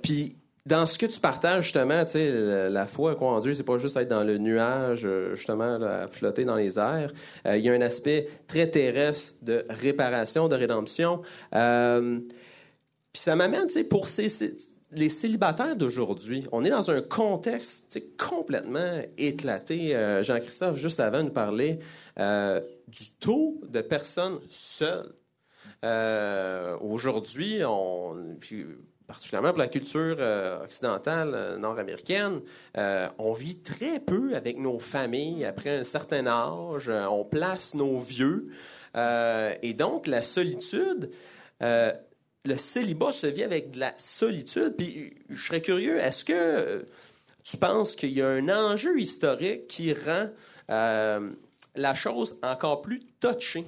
puis 0.02 0.37
dans 0.68 0.86
ce 0.86 0.98
que 0.98 1.06
tu 1.06 1.20
partages, 1.20 1.64
justement, 1.64 2.04
tu 2.04 2.12
sais, 2.12 2.70
la 2.70 2.86
foi 2.86 3.16
quoi, 3.16 3.30
en 3.30 3.40
Dieu, 3.40 3.54
c'est 3.54 3.64
pas 3.64 3.78
juste 3.78 3.96
être 3.96 4.10
dans 4.10 4.24
le 4.24 4.38
nuage, 4.38 5.06
euh, 5.06 5.34
justement, 5.34 5.82
à 5.82 6.08
flotter 6.08 6.44
dans 6.44 6.58
les 6.58 6.78
airs. 6.78 7.14
Euh, 7.46 7.58
il 7.58 7.64
y 7.64 7.70
a 7.70 7.74
un 7.74 7.82
aspect 7.82 8.28
très 8.48 8.70
terrestre 8.70 9.36
de 9.42 9.66
réparation, 9.70 10.50
de 10.50 10.56
rédemption. 10.56 11.22
Euh, 11.56 12.20
puis 13.14 13.22
ça 13.22 13.36
m'amène, 13.38 13.68
tu 13.68 13.76
sais, 13.76 13.84
pour 13.86 14.08
les 14.92 15.10
célibataires 15.10 15.78
d'aujourd'hui, 15.78 16.46
on 16.52 16.66
est 16.66 16.70
dans 16.70 16.92
un 16.92 17.02
contexte 17.02 18.02
complètement 18.18 19.02
éclaté. 19.18 20.20
Jean-Christophe, 20.22 20.78
juste 20.78 21.00
avant, 21.00 21.24
nous 21.24 21.32
parlait 21.32 21.80
du 22.18 23.10
taux 23.20 23.62
de 23.68 23.82
personnes 23.82 24.40
seules. 24.50 25.14
Aujourd'hui, 26.82 27.62
on 27.66 28.36
particulièrement 29.08 29.50
pour 29.50 29.60
la 29.60 29.70
culture 29.70 30.18
euh, 30.20 30.64
occidentale 30.64 31.32
euh, 31.34 31.58
nord-américaine, 31.58 32.42
euh, 32.78 33.08
on 33.18 33.32
vit 33.32 33.60
très 33.60 34.00
peu 34.00 34.36
avec 34.36 34.58
nos 34.58 34.80
familles 34.80 35.46
après 35.46 35.78
un 35.78 35.84
certain 35.84 36.28
âge, 36.28 36.90
on 36.90 37.24
place 37.24 37.74
nos 37.74 38.00
vieux. 38.00 38.52
et 38.96 39.74
donc, 39.74 40.08
la 40.08 40.24
solitude, 40.24 41.12
le 41.62 42.58
célibat 42.58 43.12
se 43.12 43.28
vit 43.28 43.44
avec 43.44 43.72
de 43.72 43.80
la 43.80 43.94
solitude. 43.98 44.76
Puis, 44.78 45.16
je 45.30 45.46
serais 45.48 45.62
curieux, 45.62 46.00
est-ce 46.00 46.26
que 46.26 46.86
tu 47.44 47.58
penses 47.58 47.96
qu'il 47.96 48.12
y 48.12 48.22
a 48.22 48.28
un 48.28 48.50
enjeu 48.50 49.00
historique 49.00 49.68
qui 49.68 49.94
rend 49.94 50.30
la 50.68 51.96
chose 51.96 52.40
encore 52.42 52.82
plus 52.82 53.02
touchée? 53.20 53.66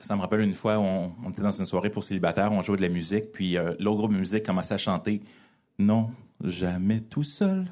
Ça, 0.00 0.16
me 0.16 0.20
rappelle 0.20 0.40
une 0.40 0.54
fois, 0.54 0.78
on, 0.78 1.12
on, 1.24 1.30
était 1.30 1.42
dans 1.42 1.52
une 1.52 1.64
soirée 1.64 1.90
pour 1.90 2.02
célibataires, 2.02 2.50
on 2.50 2.60
jouait 2.60 2.76
de 2.76 2.82
la 2.82 2.88
musique, 2.88 3.30
puis 3.30 3.56
euh, 3.56 3.72
l'autre 3.78 3.98
groupe 3.98 4.12
de 4.12 4.18
musique 4.18 4.44
commençait 4.44 4.74
à 4.74 4.78
chanter 4.78 5.20
Non, 5.78 6.10
jamais 6.42 7.00
tout 7.00 7.22
seul. 7.22 7.66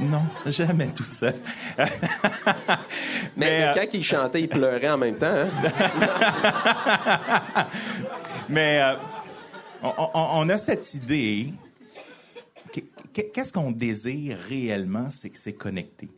Non, 0.00 0.22
jamais 0.46 0.88
tout 0.88 1.04
seul. 1.04 1.36
Mais, 3.36 3.66
euh, 3.66 3.74
quand 3.74 3.86
il 3.92 4.02
chantait, 4.02 4.42
il 4.42 4.48
pleurait 4.48 4.88
en 4.88 4.98
même 4.98 5.16
temps. 5.16 5.26
Hein? 5.32 5.48
Mais 8.48 8.80
euh, 8.82 8.94
on, 10.16 10.48
a 10.48 10.58
cette 10.58 10.92
idée. 10.94 11.52
Qu'est-ce 13.12 13.52
qu'on 13.52 13.70
désire 13.70 14.38
réellement, 14.48 15.08
c'est 15.10 15.30
que 15.30 15.38
c'est 15.38 15.52
connecté. 15.52 16.08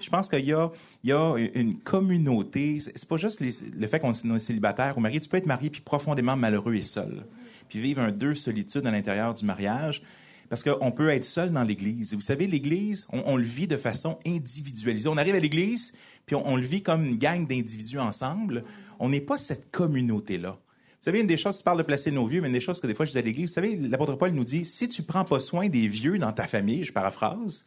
Je 0.00 0.10
pense 0.10 0.28
qu'il 0.28 0.44
y 0.44 0.52
a, 0.52 1.36
une 1.54 1.78
communauté. 1.78 2.80
C'est 2.80 3.08
pas 3.08 3.16
juste 3.16 3.40
le 3.40 3.86
fait 3.86 3.98
qu'on 3.98 4.12
est 4.12 4.38
célibataire 4.38 4.96
ou 4.96 5.00
marié. 5.00 5.20
Tu 5.20 5.28
peux 5.28 5.36
être 5.36 5.46
marié 5.46 5.70
puis 5.70 5.80
profondément 5.80 6.36
malheureux 6.36 6.74
et 6.74 6.82
seul, 6.82 7.24
puis 7.68 7.80
vivre 7.80 8.00
un 8.00 8.12
deux 8.12 8.34
solitude 8.34 8.86
à 8.86 8.90
l'intérieur 8.90 9.34
du 9.34 9.44
mariage. 9.44 10.02
Parce 10.48 10.62
qu'on 10.62 10.90
peut 10.92 11.10
être 11.10 11.24
seul 11.24 11.52
dans 11.52 11.62
l'Église. 11.62 12.14
Vous 12.14 12.22
savez, 12.22 12.46
l'Église, 12.46 13.06
on, 13.12 13.36
le 13.36 13.42
vit 13.42 13.66
de 13.66 13.76
façon 13.76 14.18
individualisée. 14.26 15.08
On 15.08 15.18
arrive 15.18 15.34
à 15.34 15.40
l'Église, 15.40 15.92
puis 16.24 16.36
on, 16.36 16.56
le 16.56 16.62
vit 16.62 16.82
comme 16.82 17.04
une 17.04 17.16
gang 17.16 17.46
d'individus 17.46 17.98
ensemble. 17.98 18.64
On 18.98 19.10
n'est 19.10 19.20
pas 19.20 19.36
cette 19.36 19.70
communauté-là. 19.70 20.52
Vous 20.52 21.04
savez, 21.04 21.20
une 21.20 21.26
des 21.26 21.36
choses, 21.36 21.58
tu 21.58 21.64
parles 21.64 21.78
de 21.78 21.82
placer 21.82 22.10
nos 22.10 22.26
vieux, 22.26 22.40
mais 22.40 22.48
une 22.48 22.54
des 22.54 22.60
choses 22.60 22.80
que 22.80 22.86
des 22.86 22.94
fois 22.94 23.04
je 23.04 23.12
dis 23.12 23.18
à 23.18 23.20
l'Église, 23.20 23.50
vous 23.50 23.54
savez, 23.54 23.76
l'apôtre 23.76 24.16
Paul 24.16 24.30
nous 24.30 24.44
dit, 24.44 24.64
si 24.64 24.88
tu 24.88 25.02
prends 25.02 25.24
pas 25.24 25.38
soin 25.38 25.68
des 25.68 25.86
vieux 25.86 26.16
dans 26.16 26.32
ta 26.32 26.46
famille, 26.46 26.82
je 26.82 26.92
paraphrase, 26.92 27.66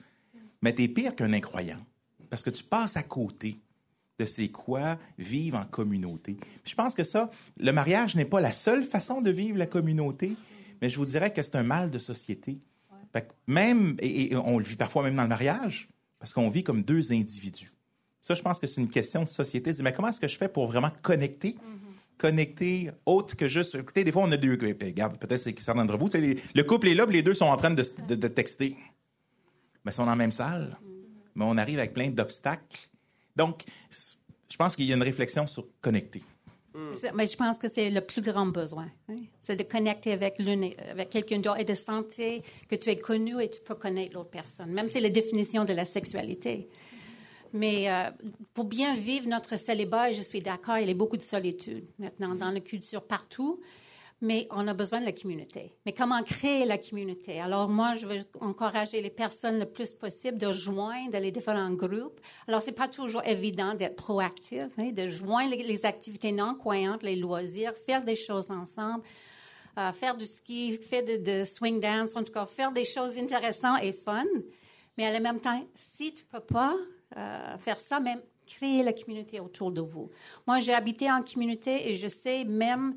mais 0.62 0.76
es 0.78 0.88
pire 0.88 1.16
qu'un 1.16 1.34
incroyant 1.34 1.78
parce 2.32 2.44
que 2.44 2.50
tu 2.50 2.64
passes 2.64 2.96
à 2.96 3.04
côté 3.04 3.58
de 4.18 4.26
c'est 4.26 4.48
quoi 4.48 4.98
vivre 5.20 5.58
en 5.58 5.66
communauté. 5.66 6.38
je 6.64 6.74
pense 6.74 6.96
que 6.96 7.04
ça, 7.04 7.30
le 7.60 7.72
mariage 7.74 8.16
n'est 8.16 8.26
pas 8.26 8.40
la 8.40 8.54
seule 8.54 8.86
façon 8.86 9.22
de 9.22 9.30
vivre 9.30 9.58
la 9.58 9.66
communauté, 9.66 10.36
mais 10.82 10.90
je 10.90 10.98
vous 10.98 11.06
dirais 11.06 11.34
que 11.34 11.44
c'est 11.44 11.58
un 11.58 11.64
mal 11.64 11.92
de 11.92 12.00
société. 12.00 12.58
même, 13.48 13.98
et, 14.00 14.34
on 14.38 14.60
le 14.60 14.64
vit 14.64 14.78
parfois 14.78 15.04
même 15.04 15.18
dans 15.18 15.24
le 15.24 15.30
mariage, 15.30 15.90
parce 16.20 16.34
qu'on 16.34 16.50
vit 16.50 16.64
comme 16.64 16.84
deux 16.84 17.12
individus. 17.12 17.74
Ça, 18.22 18.34
je 18.34 18.42
pense 18.42 18.60
que 18.60 18.68
c'est 18.68 18.80
une 18.80 18.90
question 18.90 19.24
de 19.24 19.30
société. 19.30 19.74
Mais 19.82 19.92
comment 19.92 20.08
est-ce 20.08 20.20
que 20.20 20.28
je 20.28 20.38
fais 20.38 20.48
pour 20.48 20.68
vraiment 20.68 20.92
connecter? 21.02 21.58
Connecter 22.18 22.92
autre 23.06 23.36
que 23.36 23.48
juste. 23.48 23.76
Écoutez, 23.76 24.04
des 24.04 24.12
fois, 24.12 24.22
on 24.24 24.32
a 24.32 24.38
deux. 24.38 24.58
Regarde, 24.62 25.18
peut-être 25.18 25.42
c'est 25.42 25.60
certains 25.60 25.84
d'entre 25.84 25.98
vous. 25.98 26.10
le 26.14 26.64
couple 26.64 26.90
est 26.90 26.94
là, 26.94 27.06
les 27.08 27.24
deux 27.24 27.34
sont 27.34 27.46
en 27.46 27.58
train 27.58 27.72
de, 27.72 28.28
texter. 28.28 28.78
Mais 29.84 29.92
ils 29.92 29.96
sont 29.96 30.06
dans 30.06 30.12
la 30.12 30.16
même 30.16 30.32
salle 30.32 30.78
mais 31.36 31.46
on 31.48 31.58
arrive 31.58 31.80
avec 31.80 31.94
plein 31.94 32.10
d'obstacles. 32.10 32.90
Donc, 33.36 33.64
je 34.50 34.58
pense 34.58 34.76
qu'il 34.76 34.86
y 34.86 34.92
a 34.92 34.96
une 34.96 35.04
réflexion 35.04 35.48
sur 35.48 35.66
connecter. 35.82 36.24
Mais 37.14 37.28
je 37.28 37.36
pense 37.36 37.58
que 37.58 37.68
c'est 37.68 37.90
le 37.90 38.02
plus 38.02 38.22
grand 38.22 38.46
besoin. 38.46 38.88
Hein. 39.10 39.20
C'est 39.42 39.58
de 39.58 39.64
connecter 39.64 40.14
avec, 40.14 40.40
avec 40.40 41.10
quelqu'un 41.10 41.40
d'autre 41.40 41.60
et 41.60 41.66
de 41.66 41.74
sentir 41.74 42.42
que 42.70 42.76
tu 42.76 42.90
es 42.90 42.98
connu 42.98 43.42
et 43.42 43.50
tu 43.50 43.60
peux 43.62 43.76
connaître 43.76 44.14
l'autre 44.14 44.30
personne. 44.30 44.72
Même 44.72 44.88
si 44.88 44.94
c'est 44.94 45.02
la 45.02 45.10
définition 45.10 45.66
de 45.66 45.74
la 45.74 45.84
sexualité. 45.84 46.70
Mais 47.54 47.92
euh, 47.92 48.10
pour 48.54 48.66
bien 48.66 48.96
vivre 48.96 49.28
notre 49.28 49.58
célibat, 49.58 50.12
je 50.14 50.22
suis 50.22 50.40
d'accord, 50.40 50.78
il 50.78 50.88
y 50.88 50.92
a 50.92 50.94
beaucoup 50.94 51.18
de 51.18 51.22
solitude 51.22 51.86
maintenant 52.00 52.36
dans 52.36 52.52
la 52.52 52.62
culture 52.62 53.04
partout 53.04 53.60
mais 54.22 54.48
on 54.52 54.68
a 54.68 54.74
besoin 54.74 55.00
de 55.00 55.06
la 55.06 55.12
communauté. 55.12 55.74
Mais 55.86 55.94
comment 55.94 56.22
créer 56.22 56.66
la 56.66 56.78
communauté? 56.78 57.40
Alors 57.40 57.68
moi, 57.68 57.96
je 57.96 58.06
veux 58.06 58.24
encourager 58.40 59.02
les 59.02 59.10
personnes 59.10 59.60
le 59.60 59.66
plus 59.66 59.96
possible 59.96 60.38
de 60.38 60.52
joindre 60.52 61.18
les 61.18 61.32
différents 61.32 61.72
groupes. 61.72 62.22
Alors 62.48 62.62
c'est 62.62 62.72
pas 62.72 62.88
toujours 62.88 63.24
évident 63.26 63.74
d'être 63.74 63.96
proactif, 63.96 64.68
hein, 64.78 64.92
de 64.92 65.08
joindre 65.08 65.56
les, 65.56 65.86
activités 65.86 66.32
non 66.32 66.54
croyantes, 66.54 67.02
les 67.02 67.16
loisirs, 67.16 67.74
faire 67.76 68.04
des 68.04 68.16
choses 68.16 68.52
ensemble, 68.52 69.04
euh, 69.80 69.92
faire 69.92 70.16
du 70.16 70.28
ski, 70.28 70.78
faire 70.78 71.04
de, 71.04 71.44
swing 71.44 71.80
dance, 71.80 72.16
en 72.16 72.24
tout 72.24 72.32
cas 72.32 72.46
faire 72.46 72.72
des 72.72 72.86
choses 72.86 73.18
intéressantes 73.18 73.80
et 73.82 73.92
fun. 73.92 74.26
Mais 74.98 75.12
la 75.12 75.20
même 75.20 75.40
temps, 75.40 75.66
si 75.96 76.14
tu 76.14 76.24
peux 76.26 76.42
pas 76.42 76.76
euh, 77.18 77.58
faire 77.58 77.80
ça, 77.80 78.00
même 78.00 78.22
créer 78.46 78.84
la 78.84 78.94
communauté 78.94 79.40
autour 79.40 79.72
de 79.72 79.82
vous. 79.82 80.10
Moi, 80.46 80.60
j'ai 80.60 80.74
habité 80.74 81.10
en 81.10 81.22
communauté 81.22 81.90
et 81.90 81.96
je 81.96 82.08
sais 82.08 82.44
même 82.44 82.96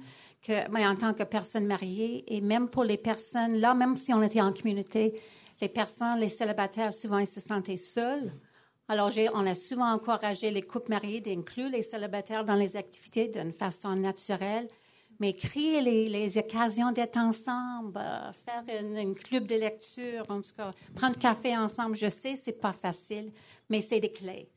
mais 0.71 0.87
en 0.87 0.97
tant 0.97 1.15
que 1.15 1.23
personne 1.23 1.67
mariée, 1.67 2.25
et 2.35 2.41
même 2.41 2.69
pour 2.69 2.85
les 2.85 2.99
personnes, 2.99 3.57
là, 3.57 3.75
même 3.75 3.97
si 3.97 4.13
on 4.13 4.23
était 4.23 4.41
en 4.41 4.53
communauté, 4.53 5.21
les 5.61 5.69
personnes, 5.69 6.19
les 6.21 6.29
célibataires, 6.29 6.93
souvent, 6.93 7.19
ils 7.19 7.27
se 7.27 7.41
sentaient 7.41 7.77
seuls. 7.77 8.33
Alors, 8.89 9.11
on 9.35 9.47
a 9.47 9.55
souvent 9.55 9.91
encouragé 9.93 10.51
les 10.51 10.63
couples 10.63 10.91
mariés 10.91 11.21
d'inclure 11.21 11.71
les 11.71 11.83
célibataires 11.83 12.45
dans 12.45 12.55
les 12.55 12.77
activités 12.77 13.29
d'une 13.29 13.53
façon 13.53 13.95
naturelle, 13.95 14.69
mais 15.21 15.35
créer 15.35 15.81
les, 15.81 16.39
occasions 16.39 16.93
d'être 16.93 17.17
ensemble, 17.17 17.97
euh, 17.97 18.33
faire 18.33 18.65
un 18.69 19.15
club 19.15 19.47
de 19.47 19.55
lecture, 19.55 20.25
en 20.29 20.43
tout 20.43 20.53
cas, 20.57 20.73
prendre 20.95 21.17
café 21.17 21.57
ensemble, 21.57 21.97
je 21.97 22.09
sais, 22.09 22.37
c'est 22.37 22.61
pas 22.61 22.73
facile, 22.73 23.33
mais 23.71 23.81
c'est 23.81 24.01
des 24.01 24.13
clés. 24.13 24.51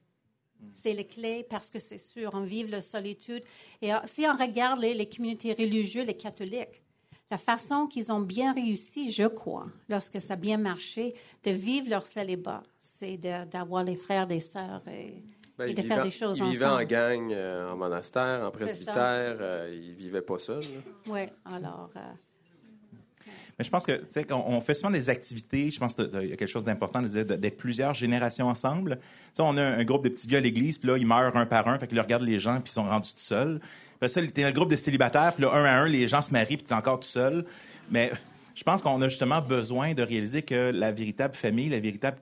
C'est 0.76 0.94
les 0.94 1.06
clés 1.06 1.46
parce 1.50 1.72
que 1.72 1.80
c'est 1.80 1.98
sûr, 1.98 2.32
on 2.34 2.42
vit 2.42 2.66
la 2.68 2.82
solitude. 2.82 3.44
Et 3.82 3.94
euh, 3.94 3.98
si 4.06 4.26
on 4.26 4.36
regarde 4.36 4.80
les, 4.80 5.08
communautés 5.08 5.54
religieuses, 5.54 6.08
les 6.08 6.18
catholiques, 6.18 6.84
la 7.30 7.38
façon 7.38 7.88
qu'ils 7.88 8.12
ont 8.12 8.22
bien 8.22 8.54
réussi, 8.54 9.12
je 9.12 9.28
crois, 9.28 9.68
lorsque 9.90 10.22
ça 10.22 10.34
a 10.34 10.38
bien 10.38 10.58
marché, 10.58 11.14
de 11.44 11.52
vivre 11.52 11.90
leur 11.90 12.06
célibat, 12.06 12.64
c'est 12.80 13.18
d'avoir 13.18 13.84
les 13.84 13.96
frères, 13.96 14.28
des 14.28 14.40
sœurs 14.40 14.82
et, 14.88 15.24
ben, 15.58 15.74
de 15.74 15.82
faire 15.82 16.04
des 16.04 16.12
choses 16.12 16.36
ensemble. 16.36 16.50
Ils 16.50 16.54
vivaient 16.54 16.66
en 16.66 16.84
gang, 16.84 17.32
euh, 17.32 17.72
en 17.72 17.76
monastère, 17.76 18.46
en 18.46 18.52
presbytère, 18.52 19.38
euh, 19.42 19.76
ils 19.76 19.96
ne 19.96 20.00
vivaient 20.00 20.22
pas 20.22 20.40
seuls. 20.40 20.64
Oui, 21.08 21.22
alors... 21.46 21.90
Mais 23.58 23.66
je 23.66 23.70
pense 23.70 23.86
que, 23.86 24.04
sais, 24.10 24.26
on, 24.32 24.62
fait 24.62 24.76
souvent 24.76 24.92
des 24.92 25.10
activités. 25.10 25.72
Je 25.72 25.80
pense 25.80 25.96
qu'il 25.96 26.06
y 26.06 26.34
a 26.34 26.36
quelque 26.36 26.48
chose 26.48 26.64
d'important 26.64 27.02
d'être 27.02 27.58
plusieurs 27.58 27.94
générations 27.94 28.48
ensemble. 28.48 29.00
On 29.40 29.58
a 29.58 29.64
un, 29.64 29.84
groupe 29.84 30.04
de 30.04 30.10
petits 30.10 30.28
vieux 30.28 30.38
à 30.38 30.42
l'église, 30.42 30.78
puis 30.78 30.88
là, 30.88 30.98
ils 30.98 31.08
meurent 31.08 31.36
un 31.36 31.46
par 31.46 31.68
un, 31.68 31.80
fait 31.80 31.88
qu'ils 31.88 32.00
regardent 32.00 32.24
les 32.24 32.40
gens, 32.40 32.56
puis 32.62 32.72
ils 32.72 32.74
sont 32.74 32.86
rendus 32.86 33.12
tout 33.14 33.20
seuls. 33.20 33.60
Après 33.96 34.10
ça, 34.10 34.22
t'es 34.28 34.44
un 34.44 34.52
groupe 34.52 34.70
de 34.70 34.76
célibataires, 34.76 35.34
puis 35.34 35.44
là, 35.44 35.54
un 35.54 35.64
à 35.64 35.72
un, 35.72 35.88
les 35.88 36.08
gens 36.08 36.22
se 36.22 36.32
marient, 36.32 36.58
puis 36.58 36.66
t'es 36.66 36.74
encore 36.74 37.00
tout 37.00 37.08
seul. 37.08 37.46
Mais 37.90 38.12
je 38.58 38.64
pense 38.64 38.82
qu'on 38.82 39.02
a 39.02 39.08
justement 39.08 39.42
besoin 39.42 39.94
de 39.94 40.02
réaliser 40.02 40.42
que 40.42 40.72
la 40.72 40.92
véritable 40.92 41.36
famille, 41.36 41.70
la 41.70 41.80
véritable 41.80 42.18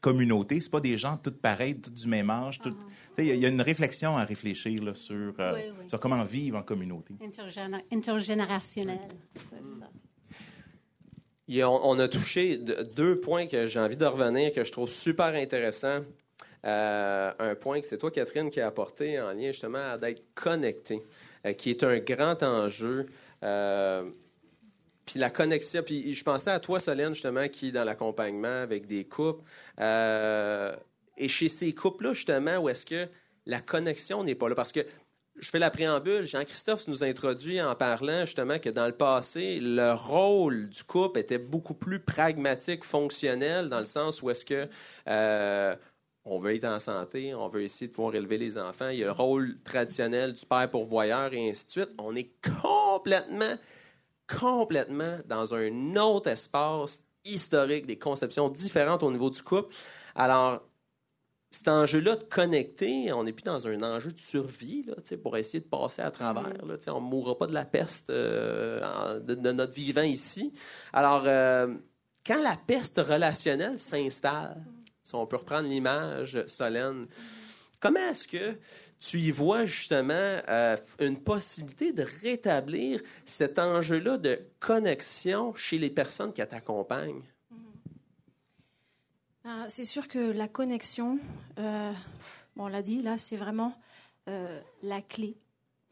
communauté, 0.00 0.60
c'est 0.60 0.70
pas 0.70 0.80
des 0.80 0.96
gens 0.96 1.16
tous 1.16 1.30
pareils, 1.30 1.80
tous 1.80 1.90
du 1.90 2.08
même 2.08 2.30
âge. 2.30 2.58
Tout... 2.60 2.74
Il 3.18 3.26
y, 3.26 3.44
a 3.44 3.48
une 3.48 3.60
réflexion 3.60 4.16
à 4.16 4.24
réfléchir 4.24 4.82
là, 4.82 4.94
sur, 4.94 5.34
euh, 5.38 5.60
sur 5.88 6.00
comment 6.00 6.24
vivre 6.24 6.56
en 6.56 6.62
communauté. 6.62 7.14
intergénérationnel 7.92 8.98
on, 11.58 11.98
a 11.98 12.08
touché 12.08 12.58
deux 12.94 13.20
points 13.20 13.46
que 13.46 13.66
j'ai 13.66 13.80
envie 13.80 13.96
de 13.96 14.06
revenir, 14.06 14.52
que 14.52 14.64
je 14.64 14.72
trouve 14.72 14.88
super 14.88 15.34
intéressants. 15.34 16.02
Euh, 16.64 17.32
un 17.38 17.54
point 17.54 17.80
que 17.80 17.86
c'est 17.86 17.98
toi, 17.98 18.10
Catherine, 18.10 18.50
qui 18.50 18.60
a 18.60 18.66
apporté 18.66 19.20
en 19.20 19.32
lien 19.32 19.48
justement 19.48 19.92
à 19.92 19.98
d'être 19.98 20.22
connecté, 20.34 21.02
euh, 21.46 21.52
qui 21.54 21.70
est 21.70 21.82
un 21.82 21.98
grand 21.98 22.42
enjeu. 22.42 23.06
Euh, 23.42 24.10
puis 25.10 25.18
la 25.18 25.30
connexion, 25.30 25.82
puis 25.82 26.14
je 26.14 26.22
pensais 26.22 26.50
à 26.50 26.60
toi, 26.60 26.78
Solène, 26.78 27.14
justement, 27.14 27.48
qui 27.48 27.68
est 27.68 27.72
dans 27.72 27.84
l'accompagnement 27.84 28.62
avec 28.62 28.86
des 28.86 29.04
couples. 29.04 29.42
et 29.78 31.28
chez 31.28 31.48
ces 31.48 31.74
couples-là, 31.74 32.12
justement, 32.12 32.58
où 32.58 32.68
est-ce 32.68 32.86
que 32.86 33.08
la 33.46 33.60
connexion 33.60 34.22
n'est 34.22 34.36
pas 34.36 34.48
là? 34.48 34.54
Parce 34.54 34.72
que 34.72 34.86
je 35.40 35.50
fais 35.50 35.58
la 35.58 35.70
préambule. 35.70 36.24
Jean-Christophe 36.24 36.86
nous 36.86 37.02
introduit 37.02 37.60
en 37.60 37.74
parlant 37.74 38.24
justement 38.24 38.58
que 38.58 38.68
dans 38.68 38.86
le 38.86 38.92
passé, 38.92 39.58
le 39.60 39.92
rôle 39.92 40.68
du 40.68 40.84
couple 40.84 41.18
était 41.18 41.38
beaucoup 41.38 41.74
plus 41.74 41.98
pragmatique, 41.98 42.84
fonctionnel, 42.84 43.68
dans 43.68 43.80
le 43.80 43.86
sens 43.86 44.22
où 44.22 44.30
est-ce 44.30 44.44
que 44.44 44.68
euh, 45.08 45.74
on 46.24 46.38
veut 46.38 46.54
être 46.54 46.66
en 46.66 46.78
santé, 46.78 47.34
on 47.34 47.48
veut 47.48 47.62
essayer 47.62 47.88
de 47.88 47.92
pouvoir 47.92 48.14
élever 48.14 48.38
les 48.38 48.58
enfants. 48.58 48.90
Il 48.90 48.98
y 48.98 49.02
a 49.02 49.06
le 49.06 49.12
rôle 49.12 49.58
traditionnel 49.64 50.34
du 50.34 50.44
père 50.44 50.70
pourvoyeur 50.70 51.32
et 51.32 51.50
ainsi 51.50 51.66
de 51.66 51.70
suite. 51.70 51.90
On 51.98 52.14
est 52.14 52.30
complètement, 52.60 53.56
complètement 54.38 55.18
dans 55.26 55.54
un 55.54 55.96
autre 55.96 56.30
espace 56.30 57.04
historique, 57.24 57.86
des 57.86 57.98
conceptions 57.98 58.48
différentes 58.48 59.02
au 59.02 59.10
niveau 59.10 59.30
du 59.30 59.42
couple. 59.42 59.74
Alors, 60.14 60.62
cet 61.50 61.68
enjeu-là 61.68 62.16
de 62.16 62.24
connecter, 62.24 63.12
on 63.12 63.24
n'est 63.24 63.32
plus 63.32 63.42
dans 63.42 63.66
un 63.66 63.82
enjeu 63.82 64.12
de 64.12 64.18
survie 64.18 64.84
là, 64.84 64.94
pour 65.22 65.36
essayer 65.36 65.60
de 65.60 65.68
passer 65.68 66.00
à 66.00 66.10
travers. 66.10 66.64
Là, 66.64 66.76
on 66.88 67.00
ne 67.00 67.06
mourra 67.06 67.36
pas 67.36 67.46
de 67.46 67.54
la 67.54 67.64
peste 67.64 68.08
euh, 68.10 69.18
de, 69.18 69.34
notre 69.34 69.72
vivant 69.72 70.02
ici. 70.02 70.52
Alors, 70.92 71.24
euh, 71.26 71.74
quand 72.24 72.40
la 72.40 72.56
peste 72.56 72.98
relationnelle 72.98 73.78
s'installe, 73.78 74.64
si 75.02 75.14
on 75.14 75.26
peut 75.26 75.36
reprendre 75.36 75.68
l'image 75.68 76.44
Solène, 76.46 77.08
comment 77.80 78.00
est-ce 78.10 78.28
que 78.28 78.56
tu 79.00 79.18
y 79.18 79.30
vois 79.30 79.64
justement 79.64 80.12
euh, 80.14 80.76
une 81.00 81.18
possibilité 81.18 81.92
de 81.92 82.04
rétablir 82.22 83.00
cet 83.24 83.58
enjeu-là 83.58 84.18
de 84.18 84.38
connexion 84.60 85.54
chez 85.54 85.78
les 85.78 85.90
personnes 85.90 86.32
qui 86.34 86.46
t'accompagnent? 86.46 87.22
Ah, 89.44 89.64
c'est 89.68 89.86
sûr 89.86 90.06
que 90.06 90.18
la 90.18 90.48
connexion, 90.48 91.18
euh, 91.58 91.92
on 92.56 92.68
l'a 92.68 92.82
dit, 92.82 93.00
là, 93.00 93.16
c'est 93.16 93.38
vraiment 93.38 93.74
euh, 94.28 94.60
la 94.82 95.00
clé. 95.00 95.38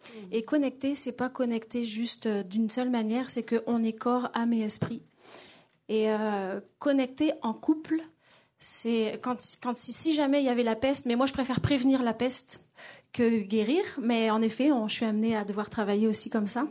Mmh. 0.02 0.16
Et 0.32 0.42
connecter, 0.42 0.94
c'est 0.94 1.16
pas 1.16 1.30
connecter 1.30 1.86
juste 1.86 2.28
d'une 2.28 2.68
seule 2.68 2.90
manière, 2.90 3.30
c'est 3.30 3.42
qu'on 3.42 3.82
est 3.82 3.94
corps, 3.94 4.30
âme 4.34 4.52
et 4.52 4.60
esprit. 4.60 5.02
Et 5.88 6.10
connecter 6.78 7.32
en 7.40 7.54
couple, 7.54 8.02
c'est 8.58 9.18
quand, 9.22 9.38
quand 9.62 9.74
si, 9.74 10.14
jamais 10.14 10.42
il 10.42 10.44
y 10.44 10.50
avait 10.50 10.62
la 10.62 10.76
peste, 10.76 11.06
mais 11.06 11.16
moi 11.16 11.24
je 11.24 11.32
préfère 11.32 11.62
prévenir 11.62 12.02
la 12.02 12.12
peste 12.12 12.67
que 13.12 13.42
guérir, 13.42 13.82
mais 14.00 14.30
en 14.30 14.42
effet, 14.42 14.70
je 14.86 14.92
suis 14.92 15.06
amenée 15.06 15.36
à 15.36 15.44
devoir 15.44 15.70
travailler 15.70 16.06
aussi 16.06 16.30
comme 16.30 16.46
ça. 16.46 16.66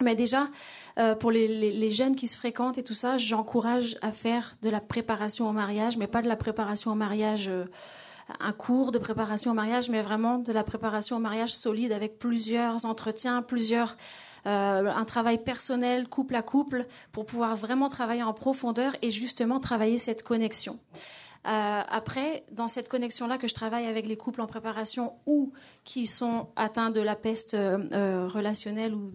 Mais 0.00 0.14
déjà, 0.14 0.48
euh, 0.98 1.14
pour 1.14 1.30
les, 1.30 1.90
jeunes 1.90 2.16
qui 2.16 2.26
se 2.26 2.36
fréquentent 2.36 2.78
et 2.78 2.82
tout 2.82 2.94
ça, 2.94 3.18
j'encourage 3.18 3.96
à 4.02 4.12
faire 4.12 4.56
de 4.62 4.70
la 4.70 4.80
préparation 4.80 5.48
au 5.48 5.52
mariage, 5.52 5.96
mais 5.96 6.06
pas 6.06 6.22
de 6.22 6.28
la 6.28 6.36
préparation 6.36 6.92
au 6.92 6.94
mariage, 6.94 7.48
euh, 7.48 7.64
un 8.40 8.52
cours 8.52 8.92
de 8.92 8.98
préparation 8.98 9.50
au 9.50 9.54
mariage, 9.54 9.88
mais 9.88 10.02
vraiment 10.02 10.38
de 10.38 10.52
la 10.52 10.64
préparation 10.64 11.16
au 11.16 11.20
mariage 11.20 11.54
solide 11.54 11.92
avec 11.92 12.18
plusieurs 12.18 12.84
entretiens, 12.84 13.42
plusieurs 13.42 13.96
euh, 14.46 14.90
un 14.90 15.04
travail 15.04 15.42
personnel, 15.44 16.08
couple 16.08 16.34
à 16.34 16.42
couple, 16.42 16.86
pour 17.12 17.26
pouvoir 17.26 17.56
vraiment 17.56 17.88
travailler 17.88 18.24
en 18.24 18.32
profondeur 18.32 18.96
et 19.00 19.10
justement 19.10 19.60
travailler 19.60 19.98
cette 19.98 20.22
connexion. 20.22 20.78
Euh, 21.44 21.82
après, 21.88 22.44
dans 22.52 22.68
cette 22.68 22.88
connexion-là 22.88 23.36
que 23.36 23.48
je 23.48 23.54
travaille 23.54 23.86
avec 23.86 24.06
les 24.06 24.16
couples 24.16 24.40
en 24.40 24.46
préparation 24.46 25.14
ou 25.26 25.52
qui 25.84 26.06
sont 26.06 26.48
atteints 26.54 26.90
de 26.90 27.00
la 27.00 27.16
peste 27.16 27.54
euh, 27.54 27.78
euh, 27.92 28.28
relationnelle 28.28 28.94
ou 28.94 29.10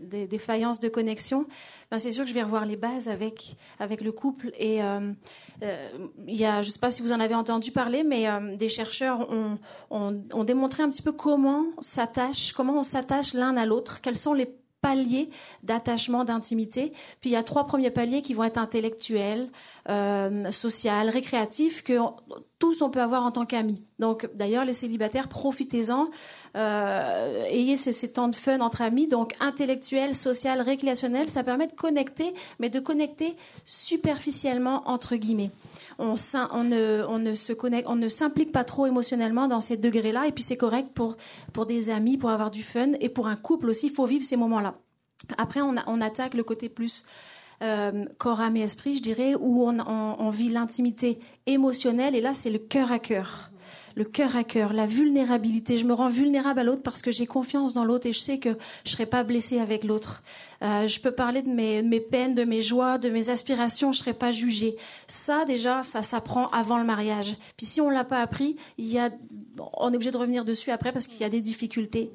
des 0.00 0.26
défaillances 0.26 0.80
de 0.80 0.88
connexion, 0.88 1.46
ben 1.90 1.98
c'est 1.98 2.12
sûr 2.12 2.24
que 2.24 2.30
je 2.30 2.34
vais 2.34 2.42
revoir 2.42 2.64
les 2.64 2.76
bases 2.76 3.08
avec 3.08 3.56
avec 3.78 4.00
le 4.00 4.12
couple. 4.12 4.50
Et 4.58 4.78
il 4.78 6.34
y 6.34 6.44
a, 6.44 6.62
je 6.62 6.68
ne 6.68 6.72
sais 6.72 6.78
pas 6.78 6.90
si 6.90 7.02
vous 7.02 7.12
en 7.12 7.20
avez 7.20 7.34
entendu 7.34 7.70
parler, 7.70 8.02
mais 8.02 8.26
des 8.56 8.68
chercheurs 8.68 9.30
ont, 9.30 9.58
ont, 9.90 10.22
ont 10.32 10.44
démontré 10.44 10.82
un 10.82 10.88
petit 10.88 11.02
peu 11.02 11.12
comment 11.12 11.66
s'attache, 11.80 12.52
comment 12.52 12.78
on 12.78 12.82
s'attache 12.82 13.34
l'un 13.34 13.56
à 13.56 13.66
l'autre, 13.66 14.00
quels 14.00 14.16
sont 14.16 14.34
les 14.34 14.46
paliers 14.80 15.30
d'attachement, 15.62 16.24
d'intimité. 16.24 16.92
Puis 17.20 17.30
il 17.30 17.32
y 17.32 17.36
a 17.36 17.42
trois 17.42 17.66
premiers 17.66 17.90
paliers 17.90 18.22
qui 18.22 18.34
vont 18.34 18.44
être 18.44 18.58
intellectuels, 18.58 19.48
euh, 19.88 20.50
social, 20.50 21.08
récréatifs, 21.08 21.82
que 21.82 21.98
tous 22.58 22.82
on 22.82 22.90
peut 22.90 23.00
avoir 23.00 23.24
en 23.24 23.30
tant 23.30 23.46
qu'amis. 23.46 23.84
Donc 23.98 24.28
d'ailleurs 24.34 24.64
les 24.64 24.72
célibataires, 24.72 25.28
profitez-en, 25.28 26.08
euh, 26.56 27.44
ayez 27.44 27.76
ces, 27.76 28.12
temps 28.12 28.28
de 28.28 28.36
fun 28.36 28.60
entre 28.60 28.82
amis. 28.82 29.08
Donc 29.08 29.34
intellectuel, 29.40 30.14
social, 30.14 30.60
récréationnel, 30.60 31.28
ça 31.28 31.42
permet 31.42 31.66
de 31.66 31.74
connecter, 31.74 32.34
mais 32.58 32.70
de 32.70 32.80
connecter 32.80 33.36
superficiellement 33.64 34.82
entre 34.86 35.16
guillemets. 35.16 35.50
On, 35.98 36.14
ne, 36.14 37.34
se 37.34 37.52
connecte, 37.52 37.88
on 37.88 37.96
ne 37.96 38.08
s'implique 38.08 38.52
pas 38.52 38.64
trop 38.64 38.86
émotionnellement 38.86 39.48
dans 39.48 39.60
ces 39.60 39.76
degrés-là, 39.76 40.28
et 40.28 40.32
puis 40.32 40.44
c'est 40.44 40.56
correct 40.56 40.92
pour 40.94 41.16
pour 41.52 41.66
des 41.66 41.90
amis, 41.90 42.16
pour 42.16 42.30
avoir 42.30 42.50
du 42.50 42.62
fun, 42.62 42.92
et 43.00 43.08
pour 43.08 43.26
un 43.26 43.36
couple 43.36 43.68
aussi, 43.68 43.86
il 43.86 43.92
faut 43.92 44.06
vivre 44.06 44.24
ces 44.24 44.36
moments-là. 44.36 44.74
Après, 45.38 45.60
on, 45.60 45.74
on 45.86 46.00
attaque 46.00 46.34
le 46.34 46.44
côté 46.44 46.68
plus 46.68 47.04
euh, 47.62 48.04
corps, 48.18 48.40
âme 48.40 48.56
et 48.56 48.62
esprit, 48.62 48.96
je 48.96 49.02
dirais, 49.02 49.34
où 49.34 49.68
on, 49.68 49.78
on 49.80 50.30
vit 50.30 50.50
l'intimité 50.50 51.18
émotionnelle, 51.46 52.14
et 52.14 52.20
là, 52.20 52.32
c'est 52.32 52.50
le 52.50 52.60
cœur 52.60 52.92
à 52.92 53.00
cœur 53.00 53.50
le 53.98 54.04
cœur 54.04 54.36
à 54.36 54.44
cœur, 54.44 54.72
la 54.72 54.86
vulnérabilité. 54.86 55.76
Je 55.76 55.84
me 55.84 55.92
rends 55.92 56.08
vulnérable 56.08 56.60
à 56.60 56.62
l'autre 56.62 56.82
parce 56.84 57.02
que 57.02 57.10
j'ai 57.10 57.26
confiance 57.26 57.74
dans 57.74 57.84
l'autre 57.84 58.06
et 58.06 58.12
je 58.12 58.20
sais 58.20 58.38
que 58.38 58.50
je 58.84 58.92
serai 58.92 59.06
pas 59.06 59.24
blessée 59.24 59.58
avec 59.58 59.82
l'autre. 59.82 60.22
Euh, 60.62 60.86
je 60.86 61.00
peux 61.00 61.10
parler 61.10 61.42
de 61.42 61.48
mes, 61.48 61.82
mes, 61.82 61.98
peines, 61.98 62.36
de 62.36 62.44
mes 62.44 62.62
joies, 62.62 62.98
de 62.98 63.10
mes 63.10 63.28
aspirations, 63.28 63.90
je 63.90 63.98
serai 63.98 64.14
pas 64.14 64.30
jugée. 64.30 64.76
Ça 65.08 65.44
déjà, 65.44 65.82
ça 65.82 66.04
s'apprend 66.04 66.46
avant 66.48 66.78
le 66.78 66.84
mariage. 66.84 67.34
Puis 67.56 67.66
si 67.66 67.80
on 67.80 67.90
l'a 67.90 68.04
pas 68.04 68.22
appris, 68.22 68.56
il 68.78 68.86
y 68.86 69.00
a, 69.00 69.10
on 69.74 69.92
est 69.92 69.96
obligé 69.96 70.12
de 70.12 70.16
revenir 70.16 70.44
dessus 70.44 70.70
après 70.70 70.92
parce 70.92 71.08
qu'il 71.08 71.20
y 71.20 71.24
a 71.24 71.28
des 71.28 71.40
difficultés. 71.40 72.12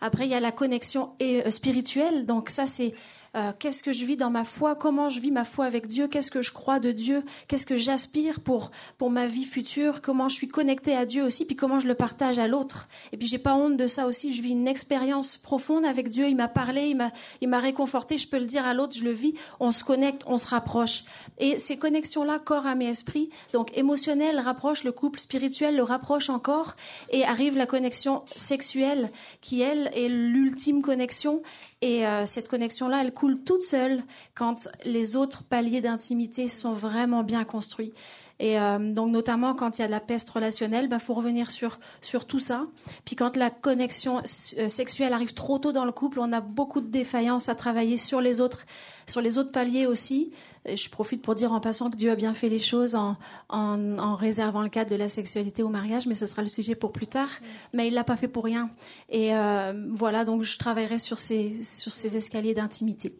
Après, 0.00 0.26
il 0.26 0.30
y 0.30 0.34
a 0.34 0.40
la 0.40 0.52
connexion 0.52 1.14
euh, 1.20 1.50
spirituelle. 1.50 2.26
Donc 2.26 2.48
ça, 2.48 2.68
c'est 2.68 2.94
euh, 3.34 3.52
qu'est-ce 3.58 3.82
que 3.82 3.92
je 3.92 4.04
vis 4.04 4.16
dans 4.16 4.30
ma 4.30 4.44
foi, 4.44 4.74
comment 4.74 5.08
je 5.08 5.20
vis 5.20 5.30
ma 5.30 5.44
foi 5.44 5.64
avec 5.64 5.86
Dieu, 5.86 6.08
qu'est-ce 6.08 6.30
que 6.30 6.42
je 6.42 6.52
crois 6.52 6.80
de 6.80 6.92
Dieu, 6.92 7.24
qu'est-ce 7.48 7.66
que 7.66 7.76
j'aspire 7.76 8.40
pour 8.40 8.70
pour 8.98 9.10
ma 9.10 9.26
vie 9.26 9.44
future, 9.44 10.02
comment 10.02 10.28
je 10.28 10.36
suis 10.36 10.48
connectée 10.48 10.96
à 10.96 11.06
Dieu 11.06 11.24
aussi, 11.24 11.46
puis 11.46 11.56
comment 11.56 11.80
je 11.80 11.88
le 11.88 11.94
partage 11.94 12.38
à 12.38 12.46
l'autre? 12.46 12.88
Et 13.12 13.16
puis 13.16 13.26
j'ai 13.26 13.38
pas 13.38 13.54
honte 13.54 13.76
de 13.76 13.86
ça 13.86 14.06
aussi, 14.06 14.32
je 14.32 14.42
vis 14.42 14.50
une 14.50 14.68
expérience 14.68 15.36
profonde 15.36 15.84
avec 15.84 16.08
Dieu, 16.08 16.28
il 16.28 16.36
m'a 16.36 16.48
parlé, 16.48 16.88
il 16.88 16.96
m'a 16.96 17.10
il 17.40 17.48
m'a 17.48 17.58
réconforté, 17.58 18.16
je 18.16 18.28
peux 18.28 18.38
le 18.38 18.46
dire 18.46 18.66
à 18.66 18.74
l'autre, 18.74 18.96
je 18.96 19.04
le 19.04 19.12
vis, 19.12 19.34
on 19.60 19.72
se 19.72 19.84
connecte, 19.84 20.22
on 20.26 20.36
se 20.36 20.46
rapproche. 20.46 21.04
Et 21.38 21.58
ces 21.58 21.78
connexions-là, 21.78 22.38
corps, 22.38 22.66
âme 22.66 22.82
et 22.82 22.88
esprit, 22.88 23.30
donc 23.52 23.76
émotionnel 23.76 24.38
rapproche 24.40 24.84
le 24.84 24.92
couple, 24.92 25.18
spirituel 25.18 25.76
le 25.76 25.82
rapproche 25.82 26.30
encore, 26.30 26.76
et 27.10 27.24
arrive 27.24 27.56
la 27.56 27.66
connexion 27.66 28.22
sexuelle 28.26 29.10
qui 29.40 29.60
elle 29.60 29.90
est 29.94 30.08
l'ultime 30.08 30.82
connexion 30.82 31.42
et 31.80 32.06
euh, 32.06 32.26
cette 32.26 32.48
connexion-là, 32.48 33.02
elle 33.02 33.12
coule 33.12 33.40
toute 33.42 33.62
seule 33.62 34.02
quand 34.34 34.68
les 34.84 35.16
autres 35.16 35.44
paliers 35.44 35.80
d'intimité 35.80 36.48
sont 36.48 36.72
vraiment 36.72 37.22
bien 37.22 37.44
construits. 37.44 37.92
Et 38.40 38.58
euh, 38.58 38.92
donc 38.92 39.12
notamment 39.12 39.54
quand 39.54 39.78
il 39.78 39.82
y 39.82 39.84
a 39.84 39.86
de 39.86 39.92
la 39.92 40.00
peste 40.00 40.28
relationnelle, 40.30 40.86
il 40.86 40.88
ben, 40.88 40.98
faut 40.98 41.14
revenir 41.14 41.50
sur 41.50 41.78
sur 42.00 42.26
tout 42.26 42.40
ça. 42.40 42.66
Puis 43.04 43.14
quand 43.14 43.36
la 43.36 43.50
connexion 43.50 44.22
euh, 44.58 44.68
sexuelle 44.68 45.12
arrive 45.12 45.34
trop 45.34 45.58
tôt 45.58 45.70
dans 45.70 45.84
le 45.84 45.92
couple, 45.92 46.18
on 46.18 46.32
a 46.32 46.40
beaucoup 46.40 46.80
de 46.80 46.88
défaillances 46.88 47.48
à 47.48 47.54
travailler 47.54 47.96
sur 47.96 48.20
les 48.20 48.40
autres 48.40 48.66
sur 49.06 49.20
les 49.20 49.38
autres 49.38 49.52
paliers 49.52 49.86
aussi. 49.86 50.32
Je 50.66 50.88
profite 50.88 51.20
pour 51.20 51.34
dire 51.34 51.52
en 51.52 51.60
passant 51.60 51.90
que 51.90 51.96
Dieu 51.96 52.10
a 52.10 52.16
bien 52.16 52.32
fait 52.32 52.48
les 52.48 52.58
choses 52.58 52.94
en, 52.94 53.16
en, 53.50 53.98
en 53.98 54.16
réservant 54.16 54.62
le 54.62 54.70
cadre 54.70 54.90
de 54.90 54.96
la 54.96 55.10
sexualité 55.10 55.62
au 55.62 55.68
mariage, 55.68 56.06
mais 56.06 56.14
ce 56.14 56.26
sera 56.26 56.40
le 56.40 56.48
sujet 56.48 56.74
pour 56.74 56.90
plus 56.90 57.06
tard. 57.06 57.28
Mais 57.72 57.88
il 57.88 57.94
l'a 57.94 58.04
pas 58.04 58.16
fait 58.16 58.28
pour 58.28 58.44
rien. 58.44 58.70
Et 59.10 59.34
euh, 59.34 59.72
voilà, 59.90 60.24
donc 60.24 60.42
je 60.42 60.58
travaillerai 60.58 60.98
sur 60.98 61.18
ces, 61.18 61.62
sur 61.64 61.92
ces 61.92 62.16
escaliers 62.16 62.54
d'intimité. 62.54 63.14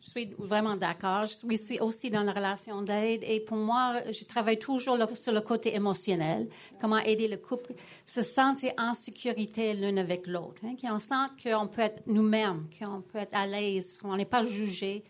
Je 0.00 0.20
suis 0.20 0.34
vraiment 0.38 0.76
d'accord. 0.76 1.26
Je 1.26 1.56
suis 1.56 1.78
aussi 1.78 2.10
dans 2.10 2.22
la 2.24 2.32
relation 2.32 2.82
d'aide 2.82 3.22
et 3.22 3.40
pour 3.40 3.56
moi, 3.56 3.96
je 4.10 4.24
travaille 4.24 4.58
toujours 4.58 4.96
sur 5.14 5.32
le 5.32 5.40
côté 5.40 5.74
émotionnel. 5.74 6.48
Comment 6.80 6.98
aider 6.98 7.28
le 7.28 7.36
couple 7.36 7.74
se 8.06 8.22
sentir 8.22 8.72
en 8.76 8.94
sécurité 8.94 9.74
l'un 9.74 9.96
avec 9.98 10.26
l'autre. 10.26 10.62
Hein, 10.64 10.74
qu'on 10.80 10.98
sent 10.98 11.14
qu'on 11.42 11.68
peut 11.68 11.82
être 11.82 12.02
nous-mêmes, 12.06 12.66
qu'on 12.76 13.02
peut 13.02 13.18
être 13.18 13.36
à 13.36 13.46
l'aise, 13.46 13.98
qu'on 13.98 14.16
n'est 14.16 14.24
pas 14.24 14.44
jugé. 14.44 15.04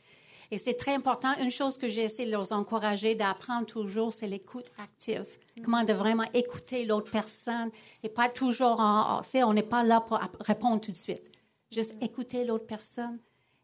Et 0.53 0.59
c'est 0.59 0.75
très 0.75 0.95
important. 0.95 1.33
Une 1.41 1.51
chose 1.51 1.79
que 1.79 1.89
j'ai 1.89 2.03
essayé 2.03 2.31
de 2.31 2.37
les 2.37 2.53
encourager 2.53 3.15
d'apprendre 3.15 3.67
toujours, 3.67 4.13
c'est 4.13 4.27
l'écoute 4.27 4.67
active. 4.79 5.27
Comment 5.65 5.85
de 5.85 5.93
vraiment 5.93 6.25
écouter 6.35 6.85
l'autre 6.85 7.11
personne 7.11 7.71
et 8.03 8.09
pas 8.09 8.29
toujours 8.29 8.81
en, 8.81 9.21
on 9.35 9.55
n'est 9.55 9.63
pas 9.63 9.85
là 9.85 10.01
pour 10.01 10.19
répondre 10.41 10.81
tout 10.81 10.91
de 10.91 10.97
suite. 10.97 11.23
Juste 11.71 11.95
écouter 12.01 12.45
l'autre 12.45 12.67
personne 12.67 13.19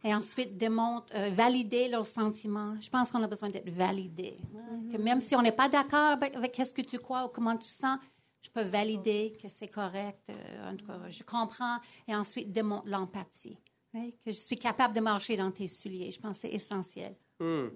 et 0.04 0.14
ensuite 0.14 0.56
démontre, 0.56 1.12
euh, 1.16 1.30
valider 1.30 1.88
leurs 1.88 2.06
sentiments. 2.06 2.76
Je 2.80 2.88
pense 2.88 3.10
qu'on 3.10 3.22
a 3.22 3.26
besoin 3.26 3.48
d'être 3.48 3.68
validé. 3.70 4.36
Mm-hmm. 4.54 4.92
Que 4.92 4.98
même 4.98 5.20
si 5.20 5.34
on 5.34 5.42
n'est 5.42 5.50
pas 5.50 5.68
d'accord 5.68 6.16
avec, 6.34 6.54
ce 6.54 6.72
que 6.72 6.82
tu 6.82 6.98
crois 6.98 7.24
ou 7.24 7.28
comment 7.28 7.56
tu 7.56 7.68
sens, 7.68 7.98
je 8.42 8.50
peux 8.50 8.62
valider 8.62 9.36
que 9.42 9.48
c'est 9.48 9.66
correct. 9.66 10.30
Euh, 10.30 10.70
en 10.70 10.76
tout 10.76 10.86
cas, 10.86 11.00
je 11.08 11.24
comprends 11.24 11.78
et 12.06 12.14
ensuite 12.14 12.52
démontre 12.52 12.86
l'empathie 12.86 13.58
que 14.24 14.32
je 14.32 14.38
suis 14.38 14.58
capable 14.58 14.94
de 14.94 15.00
marcher 15.00 15.36
dans 15.36 15.50
tes 15.50 15.68
souliers. 15.68 16.10
Je 16.10 16.20
pense 16.20 16.34
que 16.34 16.38
c'est 16.40 16.54
essentiel. 16.54 17.14
Hmm. 17.40 17.68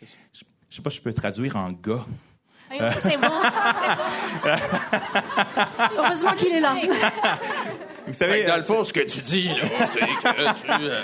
Je 0.00 0.04
ne 0.04 0.08
sais 0.70 0.82
pas 0.82 0.90
si 0.90 0.98
je 0.98 1.02
peux 1.02 1.12
traduire 1.12 1.56
en 1.56 1.72
gars. 1.72 2.06
c'est 2.70 3.16
bon. 3.16 3.28
Heureusement 5.96 6.32
qu'il 6.32 6.52
est 6.52 6.60
là. 6.60 6.76
Vous 8.06 8.14
savez, 8.14 8.44
dans 8.44 8.56
le 8.56 8.64
fond, 8.64 8.84
ce 8.84 8.92
que 8.92 9.00
tu 9.00 9.20
dis, 9.20 9.48
là, 9.48 9.88
c'est 9.92 10.00
que 10.00 10.66
tu... 10.66 10.84
Euh, 10.84 11.02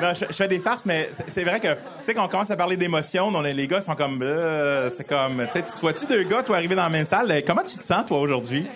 non, 0.00 0.14
je, 0.14 0.24
fais 0.26 0.48
des 0.48 0.60
farces, 0.60 0.86
mais 0.86 1.10
c'est 1.26 1.44
vrai 1.44 1.60
que, 1.60 1.74
tu 1.74 1.80
sais, 2.02 2.14
quand 2.14 2.24
on 2.24 2.28
commence 2.28 2.50
à 2.50 2.56
parler 2.56 2.76
d'émotions, 2.76 3.30
les 3.42 3.66
gars 3.66 3.80
sont 3.80 3.96
comme, 3.96 4.22
euh, 4.22 4.88
c'est 4.90 5.06
comme, 5.06 5.44
tu 5.46 5.52
sais, 5.52 5.62
tu 5.62 5.80
vois-tu 5.80 6.06
deux 6.06 6.22
gars, 6.22 6.42
toi, 6.42 6.56
arriver 6.56 6.76
dans 6.76 6.84
la 6.84 6.88
même 6.88 7.04
salle, 7.04 7.42
comment 7.44 7.64
tu 7.64 7.76
te 7.76 7.82
sens, 7.82 8.06
toi, 8.06 8.20
aujourd'hui? 8.20 8.66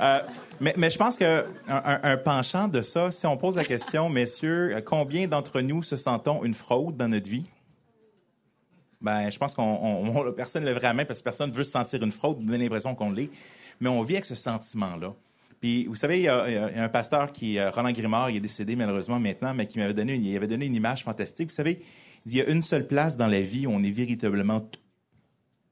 Euh, 0.00 0.20
mais, 0.62 0.74
mais, 0.76 0.90
je 0.90 0.96
pense 0.96 1.16
que 1.16 1.44
un, 1.68 2.16
penchant 2.16 2.68
de 2.68 2.80
ça, 2.80 3.10
si 3.10 3.26
on 3.26 3.36
pose 3.36 3.56
la 3.56 3.64
question, 3.64 4.08
messieurs, 4.08 4.78
combien 4.86 5.26
d'entre 5.26 5.60
nous 5.60 5.82
se 5.82 5.96
sentons 5.96 6.44
une 6.44 6.54
fraude 6.54 6.96
dans 6.96 7.08
notre 7.08 7.28
vie? 7.28 7.44
Ben, 9.00 9.28
je 9.30 9.38
pense 9.38 9.54
qu'on 9.54 10.32
personne 10.36 10.62
ne 10.62 10.68
lèverait 10.68 10.88
la 10.88 10.94
main 10.94 11.04
parce 11.04 11.18
que 11.18 11.24
personne 11.24 11.50
veut 11.50 11.64
se 11.64 11.72
sentir 11.72 12.02
une 12.02 12.12
fraude, 12.12 12.38
donner 12.38 12.58
l'impression 12.58 12.94
qu'on 12.94 13.10
l'est. 13.10 13.30
Mais 13.80 13.88
on 13.88 14.02
vit 14.02 14.14
avec 14.14 14.24
ce 14.24 14.36
sentiment-là. 14.36 15.14
Puis, 15.60 15.86
vous 15.86 15.96
savez, 15.96 16.18
il 16.18 16.24
y, 16.24 16.28
a, 16.28 16.44
un 16.76 16.88
pasteur 16.88 17.32
qui, 17.32 17.58
euh, 17.58 17.70
Roland 17.70 17.92
Grimard, 17.92 18.30
il 18.30 18.36
est 18.36 18.40
décédé 18.40 18.74
malheureusement 18.74 19.20
maintenant, 19.20 19.54
mais 19.54 19.66
qui 19.66 19.78
m'avait 19.78 19.94
donné, 19.94 20.14
il 20.14 20.36
avait 20.36 20.46
donné 20.46 20.66
une 20.66 20.74
image 20.74 21.04
fantastique. 21.04 21.50
Vous 21.50 21.54
savez, 21.54 21.80
il, 22.26 22.34
y 22.34 22.40
a 22.40 22.48
une 22.48 22.62
seule 22.62 22.86
place 22.86 23.16
dans 23.16 23.28
la 23.28 23.40
vie 23.40 23.66
où 23.66 23.70
on 23.70 23.82
est 23.82 23.90
véritablement 23.90 24.60
tout. 24.60 24.80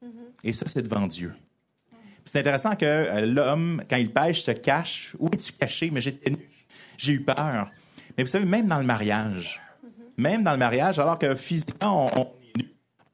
Mm-hmm. 0.05 0.09
Et 0.45 0.53
ça, 0.53 0.67
c'est 0.69 0.83
devant 0.83 1.07
Dieu. 1.07 1.33
C'est 2.31 2.39
intéressant 2.39 2.77
que 2.77 2.87
euh, 2.87 3.27
l'homme, 3.27 3.83
quand 3.91 3.97
il 3.97 4.13
pêche, 4.13 4.43
se 4.43 4.53
cache. 4.53 5.17
Où 5.19 5.27
es-tu 5.33 5.53
caché? 5.53 5.91
Mais 5.91 6.01
j'ai 6.01 7.13
eu 7.13 7.25
peur. 7.25 7.69
Mais 8.17 8.23
vous 8.23 8.31
savez, 8.31 8.45
même 8.45 8.69
dans 8.69 8.79
le 8.79 8.85
mariage, 8.85 9.61
même 10.17 10.45
dans 10.45 10.53
le 10.53 10.57
mariage, 10.57 11.01
alors 11.01 11.19
que 11.19 11.35
physiquement, 11.35 12.09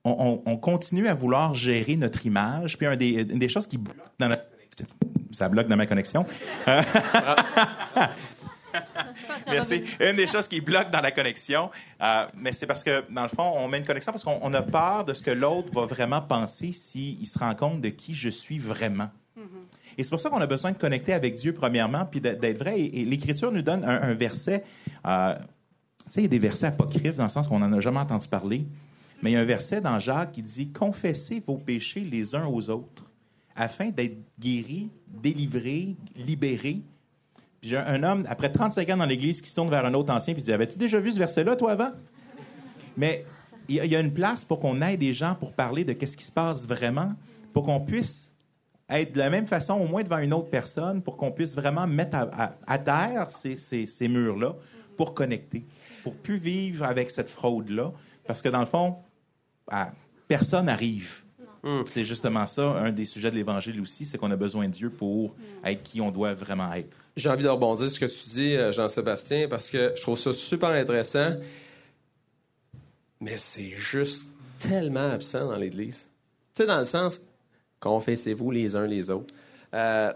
on, 0.04 0.42
on, 0.44 0.56
continue 0.58 1.08
à 1.08 1.14
vouloir 1.14 1.54
gérer 1.54 1.96
notre 1.96 2.26
image. 2.26 2.76
Puis 2.76 2.94
des, 2.98 3.22
une 3.22 3.38
des 3.38 3.48
choses 3.48 3.66
qui 3.66 3.78
bloque 3.78 3.96
dans 4.18 4.28
notre 4.28 4.44
ça 5.32 5.48
bloque 5.48 5.68
dans 5.68 5.76
ma 5.76 5.86
connexion. 5.86 6.26
Merci. 9.50 9.82
Une 10.00 10.16
des 10.16 10.26
choses 10.26 10.48
qui 10.48 10.60
bloque 10.60 10.90
dans 10.90 11.00
la 11.00 11.10
connexion, 11.10 11.70
euh, 12.02 12.26
mais 12.34 12.52
c'est 12.52 12.66
parce 12.66 12.82
que, 12.82 13.04
dans 13.10 13.22
le 13.22 13.28
fond, 13.28 13.52
on 13.56 13.68
met 13.68 13.78
une 13.78 13.84
connexion 13.84 14.12
parce 14.12 14.24
qu'on 14.24 14.54
a 14.54 14.62
peur 14.62 15.04
de 15.04 15.14
ce 15.14 15.22
que 15.22 15.30
l'autre 15.30 15.72
va 15.72 15.86
vraiment 15.86 16.20
penser 16.20 16.72
s'il 16.72 17.26
se 17.26 17.38
rend 17.38 17.54
compte 17.54 17.80
de 17.80 17.88
qui 17.88 18.14
je 18.14 18.28
suis 18.28 18.58
vraiment. 18.58 19.10
Mm-hmm. 19.38 19.66
Et 19.98 20.04
c'est 20.04 20.10
pour 20.10 20.20
ça 20.20 20.30
qu'on 20.30 20.40
a 20.40 20.46
besoin 20.46 20.72
de 20.72 20.78
connecter 20.78 21.12
avec 21.12 21.34
Dieu, 21.34 21.52
premièrement, 21.52 22.04
puis 22.04 22.20
d'être 22.20 22.58
vrai. 22.58 22.80
Et, 22.80 23.04
l'Écriture 23.04 23.50
nous 23.50 23.62
donne 23.62 23.84
un, 23.84 24.14
verset. 24.14 24.64
Euh, 25.06 25.34
tu 26.06 26.12
sais, 26.12 26.20
il 26.20 26.22
y 26.24 26.26
a 26.26 26.28
des 26.28 26.38
versets 26.38 26.66
apocryphes 26.66 27.16
dans 27.16 27.24
le 27.24 27.30
sens 27.30 27.48
qu'on 27.48 27.58
n'en 27.58 27.72
a 27.72 27.80
jamais 27.80 28.00
entendu 28.00 28.28
parler. 28.28 28.66
Mais 29.22 29.30
il 29.30 29.34
y 29.34 29.36
a 29.36 29.40
un 29.40 29.46
verset 29.46 29.80
dans 29.80 29.98
Jacques 29.98 30.32
qui 30.32 30.42
dit 30.42 30.70
Confessez 30.70 31.42
vos 31.46 31.56
péchés 31.56 32.00
les 32.00 32.34
uns 32.34 32.46
aux 32.46 32.68
autres 32.68 33.04
afin 33.56 33.88
d'être 33.88 34.18
guéri, 34.38 34.90
délivré, 35.08 35.96
libéré. 36.14 36.82
J'ai 37.66 37.78
un 37.78 38.04
homme, 38.04 38.24
après 38.28 38.52
35 38.52 38.88
ans 38.90 38.96
dans 38.98 39.06
l'Église, 39.06 39.42
qui 39.42 39.50
se 39.50 39.56
tourne 39.56 39.70
vers 39.70 39.84
un 39.84 39.92
autre 39.94 40.14
ancien 40.14 40.34
puis 40.34 40.42
dit 40.42 40.52
Avais-tu 40.52 40.78
déjà 40.78 41.00
vu 41.00 41.12
ce 41.12 41.18
verset-là, 41.18 41.56
toi, 41.56 41.72
avant? 41.72 41.90
Mais 42.96 43.24
il 43.68 43.84
y, 43.84 43.96
a 43.96 44.00
une 44.00 44.12
place 44.12 44.44
pour 44.44 44.60
qu'on 44.60 44.80
aide 44.82 45.00
des 45.00 45.12
gens 45.12 45.34
pour 45.34 45.52
parler 45.52 45.84
de 45.84 45.92
qu'est-ce 45.92 46.16
qui 46.16 46.22
se 46.22 46.30
passe 46.30 46.64
vraiment, 46.64 47.12
pour 47.52 47.64
qu'on 47.64 47.80
puisse 47.80 48.30
être 48.88 49.12
de 49.12 49.18
la 49.18 49.30
même 49.30 49.48
façon, 49.48 49.74
au 49.74 49.88
moins 49.88 50.04
devant 50.04 50.18
une 50.18 50.32
autre 50.32 50.48
personne, 50.48 51.02
pour 51.02 51.16
qu'on 51.16 51.32
puisse 51.32 51.56
vraiment 51.56 51.88
mettre 51.88 52.16
à, 52.16 52.78
terre 52.78 53.28
ces, 53.30 53.56
ces 53.56 54.08
murs-là 54.08 54.54
pour 54.96 55.12
connecter, 55.12 55.66
pour 56.04 56.14
plus 56.14 56.38
vivre 56.38 56.84
avec 56.84 57.10
cette 57.10 57.28
fraude-là. 57.28 57.90
Parce 58.24 58.40
que 58.42 58.48
dans 58.48 58.60
le 58.60 58.66
fond, 58.66 58.98
ah, 59.68 59.90
personne 60.28 60.66
n'arrive 60.66 61.25
Mm. 61.66 61.82
C'est 61.86 62.04
justement 62.04 62.46
ça, 62.46 62.62
un 62.62 62.92
des 62.92 63.06
sujets 63.06 63.28
de 63.28 63.34
l'Évangile 63.34 63.80
aussi, 63.80 64.04
c'est 64.04 64.18
qu'on 64.18 64.30
a 64.30 64.36
besoin 64.36 64.66
de 64.66 64.72
Dieu 64.72 64.88
pour 64.88 65.34
être 65.64 65.82
qui 65.82 66.00
on 66.00 66.12
doit 66.12 66.32
vraiment 66.32 66.72
être. 66.72 66.96
J'ai 67.16 67.28
envie 67.28 67.42
de 67.42 67.48
rebondir 67.48 67.90
sur 67.90 68.08
ce 68.08 68.14
que 68.14 68.24
tu 68.24 68.28
dis, 68.34 68.54
euh, 68.54 68.70
Jean-Sébastien, 68.70 69.48
parce 69.48 69.68
que 69.68 69.92
je 69.96 70.00
trouve 70.00 70.16
ça 70.16 70.32
super 70.32 70.68
intéressant, 70.68 71.34
mais 73.20 73.36
c'est 73.38 73.70
juste 73.70 74.30
tellement 74.60 75.10
absent 75.10 75.48
dans 75.48 75.56
l'Église. 75.56 76.08
Tu 76.54 76.62
sais, 76.62 76.66
dans 76.68 76.78
le 76.78 76.84
sens, 76.84 77.20
confessez-vous 77.80 78.52
les 78.52 78.76
uns 78.76 78.86
les 78.86 79.10
autres. 79.10 79.34
Euh, 79.74 80.12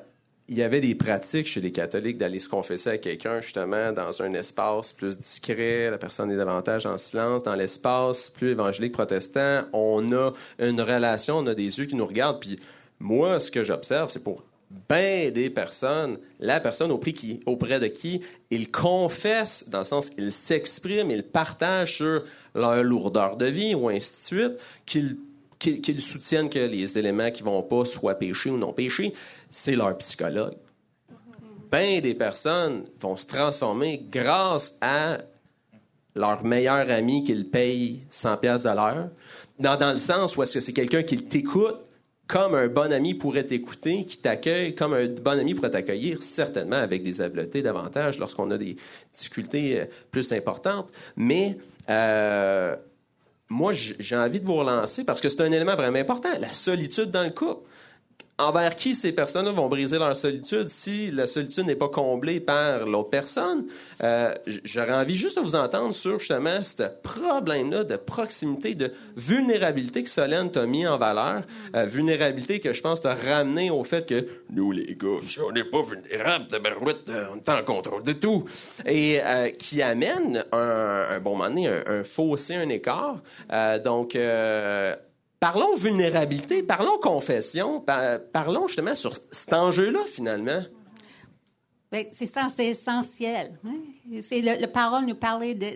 il 0.50 0.58
y 0.58 0.64
avait 0.64 0.80
des 0.80 0.96
pratiques 0.96 1.46
chez 1.46 1.60
les 1.60 1.70
catholiques 1.70 2.18
d'aller 2.18 2.40
se 2.40 2.48
confesser 2.48 2.90
à 2.90 2.98
quelqu'un 2.98 3.40
justement 3.40 3.92
dans 3.92 4.20
un 4.20 4.34
espace 4.34 4.92
plus 4.92 5.16
discret, 5.16 5.88
la 5.88 5.96
personne 5.96 6.28
est 6.32 6.36
davantage 6.36 6.86
en 6.86 6.98
silence. 6.98 7.44
Dans 7.44 7.54
l'espace 7.54 8.30
plus 8.30 8.50
évangélique 8.50 8.92
protestant, 8.92 9.62
on 9.72 10.12
a 10.12 10.32
une 10.58 10.80
relation, 10.80 11.38
on 11.38 11.46
a 11.46 11.54
des 11.54 11.78
yeux 11.78 11.84
qui 11.84 11.94
nous 11.94 12.04
regardent. 12.04 12.40
Puis 12.40 12.58
moi, 12.98 13.38
ce 13.38 13.48
que 13.48 13.62
j'observe, 13.62 14.10
c'est 14.10 14.24
pour 14.24 14.42
bien 14.88 15.30
des 15.30 15.50
personnes, 15.50 16.18
la 16.40 16.58
personne 16.58 16.90
auprès, 16.90 17.12
qui, 17.12 17.40
auprès 17.46 17.78
de 17.78 17.86
qui 17.86 18.20
ils 18.50 18.72
confessent, 18.72 19.68
dans 19.68 19.78
le 19.78 19.84
sens 19.84 20.10
qu'ils 20.10 20.32
s'expriment, 20.32 21.12
ils 21.12 21.22
partagent 21.22 21.94
sur 21.94 22.24
leur 22.56 22.82
lourdeur 22.82 23.36
de 23.36 23.46
vie 23.46 23.76
ou 23.76 23.88
ainsi 23.88 24.14
de 24.14 24.40
suite, 24.40 24.58
qu'ils 24.84 25.16
qu'ils 25.60 26.00
soutiennent 26.00 26.48
que 26.48 26.58
les 26.58 26.98
éléments 26.98 27.30
qui 27.30 27.42
vont 27.42 27.62
pas 27.62 27.84
soient 27.84 28.16
péchés 28.16 28.50
ou 28.50 28.56
non 28.56 28.72
péchés, 28.72 29.12
c'est 29.50 29.76
leur 29.76 29.96
psychologue. 29.98 30.56
Ben 31.70 32.00
des 32.00 32.14
personnes 32.14 32.86
vont 33.00 33.14
se 33.14 33.26
transformer 33.26 34.04
grâce 34.10 34.76
à 34.80 35.18
leur 36.16 36.42
meilleur 36.42 36.90
ami 36.90 37.22
qu'ils 37.22 37.48
payent 37.48 38.00
100 38.10 38.36
pièces 38.38 38.62
de 38.64 38.70
l'heure, 38.70 39.10
dans, 39.60 39.76
dans, 39.76 39.92
le 39.92 39.98
sens 39.98 40.36
où 40.36 40.42
est-ce 40.42 40.54
que 40.54 40.60
c'est 40.60 40.72
quelqu'un 40.72 41.04
qui 41.04 41.22
t'écoute 41.22 41.76
comme 42.30 42.54
un 42.54 42.68
bon 42.68 42.92
ami 42.92 43.14
pourrait 43.14 43.44
t'écouter, 43.44 44.04
qui 44.04 44.18
t'accueille 44.18 44.76
comme 44.76 44.94
un 44.94 45.08
bon 45.08 45.38
ami 45.38 45.54
pourrait 45.54 45.70
t'accueillir, 45.70 46.22
certainement 46.22 46.76
avec 46.76 47.02
des 47.02 47.20
habiletés 47.20 47.60
davantage 47.60 48.20
lorsqu'on 48.20 48.50
a 48.52 48.58
des 48.58 48.76
difficultés 49.12 49.80
euh, 49.80 49.84
plus 50.12 50.32
importantes. 50.32 50.88
Mais 51.16 51.58
euh, 51.88 52.76
moi, 53.50 53.72
j'ai 53.72 54.16
envie 54.16 54.40
de 54.40 54.46
vous 54.46 54.54
relancer 54.54 55.04
parce 55.04 55.20
que 55.20 55.28
c'est 55.28 55.42
un 55.42 55.50
élément 55.50 55.74
vraiment 55.74 55.98
important, 55.98 56.30
la 56.38 56.52
solitude 56.52 57.10
dans 57.10 57.24
le 57.24 57.30
couple 57.30 57.68
envers 58.40 58.74
qui 58.74 58.94
ces 58.94 59.12
personnes 59.12 59.48
vont 59.50 59.68
briser 59.68 59.98
leur 59.98 60.16
solitude 60.16 60.68
si 60.68 61.10
la 61.10 61.26
solitude 61.26 61.66
n'est 61.66 61.76
pas 61.76 61.88
comblée 61.88 62.40
par 62.40 62.86
l'autre 62.86 63.10
personne? 63.10 63.66
Euh, 64.02 64.34
j'aurais 64.64 64.94
envie 64.94 65.16
juste 65.16 65.36
de 65.36 65.42
vous 65.42 65.54
entendre 65.54 65.94
sur 65.94 66.18
justement 66.18 66.62
ce 66.62 66.84
problème-là 67.02 67.84
de 67.84 67.96
proximité, 67.96 68.74
de 68.74 68.92
vulnérabilité 69.16 70.02
que 70.02 70.10
Solène 70.10 70.50
t'a 70.50 70.66
mis 70.66 70.86
en 70.86 70.98
valeur. 70.98 71.42
Euh, 71.74 71.84
vulnérabilité 71.84 72.60
que 72.60 72.72
je 72.72 72.80
pense 72.80 73.00
t'a 73.00 73.14
ramené 73.14 73.70
au 73.70 73.84
fait 73.84 74.06
que 74.06 74.26
nous, 74.50 74.72
les 74.72 74.96
gars, 74.96 75.08
on 75.46 75.52
n'est 75.52 75.64
pas 75.64 75.82
vulnérables, 75.82 76.48
de 76.48 76.56
euh, 76.56 77.24
on 77.32 77.36
est 77.36 77.48
en 77.48 77.62
contrôle 77.64 78.02
de 78.02 78.12
tout. 78.12 78.44
Et 78.86 79.20
qui 79.58 79.82
amène 79.82 80.44
un, 80.52 81.20
bon 81.20 81.36
moment 81.36 81.48
donné, 81.48 81.68
un 81.68 82.02
fossé, 82.02 82.54
un 82.54 82.68
écart. 82.68 83.22
donc, 83.84 84.16
Parlons 85.40 85.74
vulnérabilité, 85.74 86.62
parlons 86.62 86.98
confession, 86.98 87.80
parlons 87.80 88.68
justement 88.68 88.94
sur 88.94 89.14
cet 89.32 89.54
enjeu-là, 89.54 90.00
finalement. 90.06 90.60
Ben, 91.90 92.06
c'est 92.12 92.26
ça, 92.26 92.46
c'est 92.54 92.66
essentiel. 92.66 93.58
Hein. 93.66 94.20
C'est 94.22 94.42
le, 94.42 94.66
parole 94.66 95.06
nous 95.06 95.16
parlait 95.16 95.56
de 95.56 95.66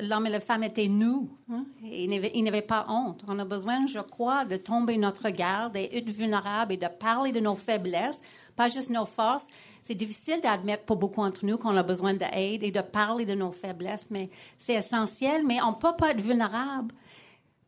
l'homme 0.00 0.26
et 0.26 0.30
la 0.30 0.40
femme 0.40 0.64
étaient 0.64 0.88
nous. 0.88 1.30
Hein. 1.52 1.64
Il 1.84 2.08
n'y 2.08 2.48
avait 2.48 2.62
pas 2.62 2.86
honte. 2.88 3.24
On 3.28 3.38
a 3.38 3.44
besoin, 3.44 3.86
je 3.86 4.00
crois, 4.00 4.44
de 4.44 4.56
tomber 4.56 4.96
notre 4.96 5.30
garde 5.30 5.76
et 5.76 5.96
être 5.96 6.08
vulnérable 6.08 6.72
et 6.72 6.76
de 6.76 6.88
parler 6.88 7.30
de 7.30 7.38
nos 7.38 7.54
faiblesses, 7.54 8.20
pas 8.56 8.68
juste 8.68 8.90
nos 8.90 9.04
forces. 9.04 9.46
C'est 9.84 9.94
difficile 9.94 10.40
d'admettre 10.42 10.86
pour 10.86 10.96
beaucoup 10.96 11.20
d'entre 11.20 11.44
nous 11.44 11.56
qu'on 11.56 11.76
a 11.76 11.84
besoin 11.84 12.14
d'aide 12.14 12.64
et 12.64 12.72
de 12.72 12.80
parler 12.80 13.24
de 13.24 13.34
nos 13.34 13.52
faiblesses, 13.52 14.08
mais 14.10 14.30
c'est 14.58 14.74
essentiel. 14.74 15.44
Mais 15.46 15.60
on 15.62 15.70
ne 15.70 15.76
peut 15.76 15.94
pas 15.96 16.10
être 16.10 16.20
vulnérable 16.20 16.92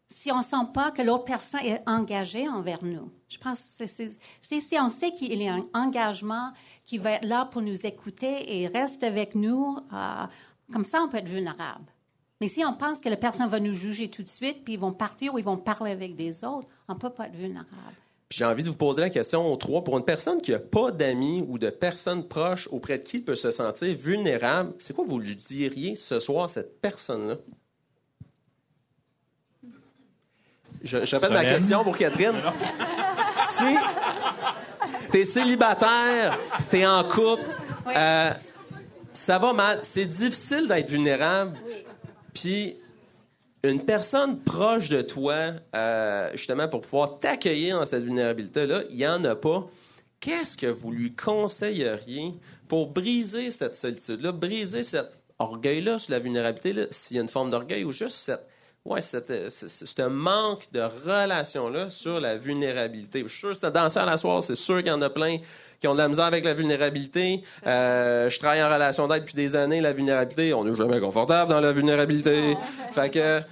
si 0.09 0.31
on 0.31 0.39
ne 0.39 0.43
sent 0.43 0.57
pas 0.73 0.91
que 0.91 1.03
l'autre 1.03 1.25
personne 1.25 1.61
est 1.61 1.83
engagée 1.87 2.49
envers 2.49 2.85
nous. 2.85 3.11
Je 3.29 3.39
pense 3.39 3.77
que 3.79 3.87
c'est 3.87 4.11
si 4.41 4.77
on 4.79 4.89
sait 4.89 5.13
qu'il 5.13 5.43
y 5.43 5.49
a 5.49 5.55
un 5.55 5.65
engagement 5.75 6.53
qui 6.85 6.99
va 6.99 7.13
être 7.13 7.25
là 7.25 7.47
pour 7.47 7.63
nous 7.63 7.87
écouter 7.87 8.61
et 8.61 8.69
reste 8.69 9.03
avec 9.03 9.35
nous, 9.35 9.79
euh, 9.93 10.25
comme 10.73 10.85
ça, 10.85 11.03
on 11.03 11.09
peut 11.09 11.19
être 11.19 11.29
vulnérable. 11.29 11.85
Mais 12.41 12.49
si 12.49 12.65
on 12.65 12.75
pense 12.75 13.01
que 13.01 13.09
la 13.09 13.17
personne 13.17 13.49
va 13.49 13.61
nous 13.61 13.73
juger 13.73 14.11
tout 14.11 14.23
de 14.23 14.29
suite, 14.29 14.63
puis 14.65 14.75
ils 14.75 14.81
vont 14.81 14.93
partir 14.93 15.35
ou 15.35 15.39
ils 15.39 15.45
vont 15.45 15.57
parler 15.57 15.91
avec 15.91 16.17
des 16.17 16.45
autres, 16.45 16.69
on 16.87 16.95
ne 16.95 16.99
peut 16.99 17.11
pas 17.11 17.27
être 17.27 17.35
vulnérable. 17.35 17.67
J'ai 18.31 18.45
envie 18.45 18.63
de 18.63 18.69
vous 18.69 18.77
poser 18.77 19.03
la 19.03 19.11
question 19.11 19.51
aux 19.51 19.57
trois. 19.57 19.85
Pour 19.85 19.97
une 19.97 20.05
personne 20.05 20.41
qui 20.43 20.51
n'a 20.51 20.59
pas 20.59 20.91
d'amis 20.91 21.45
ou 21.49 21.59
de 21.59 21.71
personnes 21.71 22.27
proches 22.27 22.69
auprès 22.73 22.99
de 22.99 23.05
qui 23.05 23.19
il 23.19 23.25
peut 23.25 23.37
se 23.37 23.51
sentir 23.51 23.97
vulnérable, 23.97 24.75
c'est 24.79 24.95
quoi 24.95 25.05
vous 25.07 25.19
lui 25.19 25.37
diriez 25.37 25.97
ce 25.97 26.19
soir 26.21 26.45
à 26.45 26.49
cette 26.49 26.81
personne-là? 26.81 27.37
Je, 30.87 30.99
répète 30.99 31.31
ma 31.31 31.45
question 31.45 31.83
pour 31.83 31.97
Catherine. 31.97 32.35
si 33.51 33.77
t'es 35.11 35.25
célibataire, 35.25 36.39
t'es 36.71 36.87
en 36.87 37.05
couple, 37.05 37.43
euh, 37.95 38.31
ça 39.13 39.39
va 39.39 39.53
mal, 39.53 39.81
c'est 39.83 40.07
difficile 40.07 40.69
d'être 40.69 40.89
vulnérable. 40.89 41.59
Puis 42.33 42.77
une 43.65 43.85
personne 43.85 44.39
proche 44.39 44.89
de 44.89 45.03
toi, 45.03 45.53
euh, 45.75 46.31
justement, 46.35 46.69
pour 46.69 46.83
pouvoir 46.83 47.19
t'accueillir 47.19 47.79
dans 47.79 47.87
cette 47.87 48.05
vulnérabilité-là, 48.05 48.83
il 48.91 48.97
n'y 48.97 49.07
en 49.07 49.25
a 49.25 49.35
pas. 49.35 49.67
Qu'est-ce 50.21 50.57
que 50.57 50.67
vous 50.67 50.93
lui 50.93 51.15
conseilleriez 51.15 52.35
pour 52.69 52.89
briser 52.89 53.51
cette 53.51 53.77
solitude-là, 53.77 54.33
briser 54.33 54.83
cet 54.83 55.07
orgueil-là 55.39 55.99
sur 55.99 56.13
la 56.13 56.21
vulnérabilité, 56.21 56.87
s'il 56.91 57.17
y 57.17 57.21
a 57.21 57.23
une 57.23 57.29
forme 57.29 57.51
d'orgueil 57.51 57.85
ou 57.85 57.93
juste 57.93 58.17
cette, 58.17 58.47
ouais, 58.87 59.01
c'est 59.01 60.01
un 60.01 60.09
manque 60.09 60.69
de 60.73 60.81
relation-là 60.81 61.91
sur 61.91 62.21
la 62.21 62.37
vulnérabilité. 62.37 63.23
Je 63.23 63.29
suis 63.29 63.39
sûr 63.39 63.51
que 63.51 63.57
c'est 63.57 63.71
danser 63.71 63.99
à 63.99 64.07
la 64.07 64.17
soirée, 64.17 64.43
c'est 64.43 64.55
sûr 64.55 64.79
qu'il 64.79 64.89
y 64.89 64.91
en 64.91 65.03
a 65.03 65.11
plein 65.11 65.39
qui 65.81 65.89
ont 65.89 65.93
de 65.93 65.99
la 65.99 66.09
misère 66.09 66.25
avec 66.25 66.45
la 66.45 66.55
vulnérabilité. 66.55 67.43
Euh, 67.67 68.31
je 68.31 68.39
travaille 68.39 68.63
en 68.63 68.73
relation 68.73 69.09
d'aide 69.09 69.23
depuis 69.23 69.35
des 69.35 69.57
années. 69.57 69.81
La 69.81 69.93
vulnérabilité, 69.93 70.55
on 70.55 70.65
n'est 70.65 70.75
jamais 70.75 71.01
confortable 71.01 71.51
dans 71.51 71.61
la 71.61 71.73
vulnérabilité. 71.73 72.57
fait 72.93 73.11
que, 73.11 73.43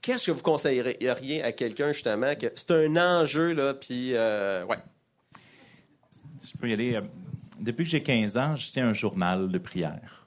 qu'est-ce 0.00 0.26
que 0.26 0.30
vous 0.32 0.42
conseilleriez 0.42 1.42
à 1.42 1.52
quelqu'un, 1.52 1.92
justement, 1.92 2.34
que 2.34 2.52
c'est 2.54 2.70
un 2.70 2.96
enjeu, 2.96 3.52
là, 3.52 3.74
puis, 3.74 4.14
euh, 4.14 4.64
ouais. 4.66 4.78
Je 6.46 6.58
peux 6.58 6.68
y 6.68 6.72
aller. 6.72 6.94
Euh, 6.94 7.00
depuis 7.58 7.84
que 7.84 7.90
j'ai 7.90 8.02
15 8.02 8.36
ans, 8.36 8.56
je 8.56 8.70
tiens 8.70 8.88
un 8.88 8.94
journal 8.94 9.48
de 9.48 9.58
prière. 9.58 10.21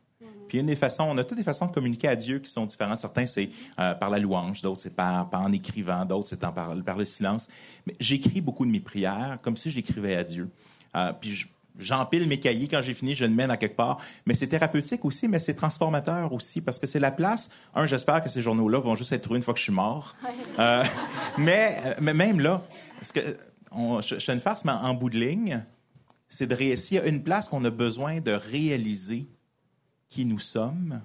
Puis 0.56 0.62
une 0.62 0.68
des 0.68 0.78
façons, 0.78 1.04
on 1.04 1.18
a 1.18 1.26
toutes 1.26 1.38
des 1.38 1.44
façons 1.44 1.66
de 1.66 1.74
communiquer 1.74 2.08
à 2.08 2.16
Dieu 2.16 2.40
qui 2.40 2.50
sont 2.50 2.66
différentes. 2.66 2.98
Certains, 2.98 3.26
c'est 3.26 3.50
euh, 3.78 3.94
par 3.94 4.10
la 4.10 4.20
louange, 4.20 4.62
d'autres, 4.62 4.80
c'est 4.80 4.96
par, 4.96 5.28
en 5.34 5.52
écrivant, 5.52 6.06
d'autres, 6.06 6.30
c'est 6.30 6.40
par, 6.40 6.54
par, 6.54 6.98
le 6.98 7.04
silence. 7.04 7.50
Mais 7.86 7.94
j'écris 8.00 8.40
beaucoup 8.40 8.66
de 8.66 8.72
mes 8.72 8.80
prières 8.80 9.36
comme 9.42 9.58
si 9.58 9.70
j'écrivais 9.70 10.16
à 10.16 10.24
Dieu. 10.24 10.50
Euh, 10.96 11.12
puis 11.12 11.46
j'empile 11.78 12.26
mes 12.26 12.40
cahiers 12.40 12.70
quand 12.70 12.82
j'ai 12.82 12.94
fini, 12.94 13.16
je 13.16 13.26
le 13.26 13.32
mène 13.32 13.52
à 13.52 13.58
quelque 13.58 13.76
part. 13.76 14.00
Mais 14.26 14.34
c'est 14.34 14.48
thérapeutique 14.48 15.04
aussi, 15.04 15.28
mais 15.28 15.40
c'est 15.40 15.56
transformateur 15.56 16.32
aussi 16.32 16.62
parce 16.62 16.80
que 16.80 16.88
c'est 16.88 17.02
la 17.02 17.12
place. 17.12 17.50
Un, 17.74 17.86
j'espère 17.86 18.24
que 18.24 18.30
ces 18.30 18.42
journaux-là 18.42 18.80
vont 18.80 18.96
juste 18.96 19.12
être 19.12 19.24
trouvés 19.24 19.40
une 19.40 19.44
fois 19.44 19.54
que 19.54 19.60
je 19.60 19.66
suis 19.66 19.74
mort. 19.74 20.16
Euh, 20.58 20.86
mais, 21.38 21.98
mais 22.00 22.14
même 22.14 22.40
là, 22.40 22.66
parce 22.98 23.12
que 23.12 23.20
on, 23.74 24.00
je, 24.00 24.16
fais 24.16 24.32
une 24.32 24.40
farce, 24.40 24.64
mais 24.64 24.72
en 24.72 24.94
bout 24.94 25.10
de 25.10 25.20
ligne, 25.20 25.66
c'est 26.30 26.48
de 26.48 26.56
s'il 26.78 26.96
y 26.96 27.00
a 27.02 27.06
une 27.08 27.24
place 27.24 27.50
qu'on 27.50 27.66
a 27.66 27.70
besoin 27.70 28.22
de 28.22 28.32
réaliser 28.32 29.28
qui 30.10 30.26
nous 30.26 30.40
sommes. 30.40 31.02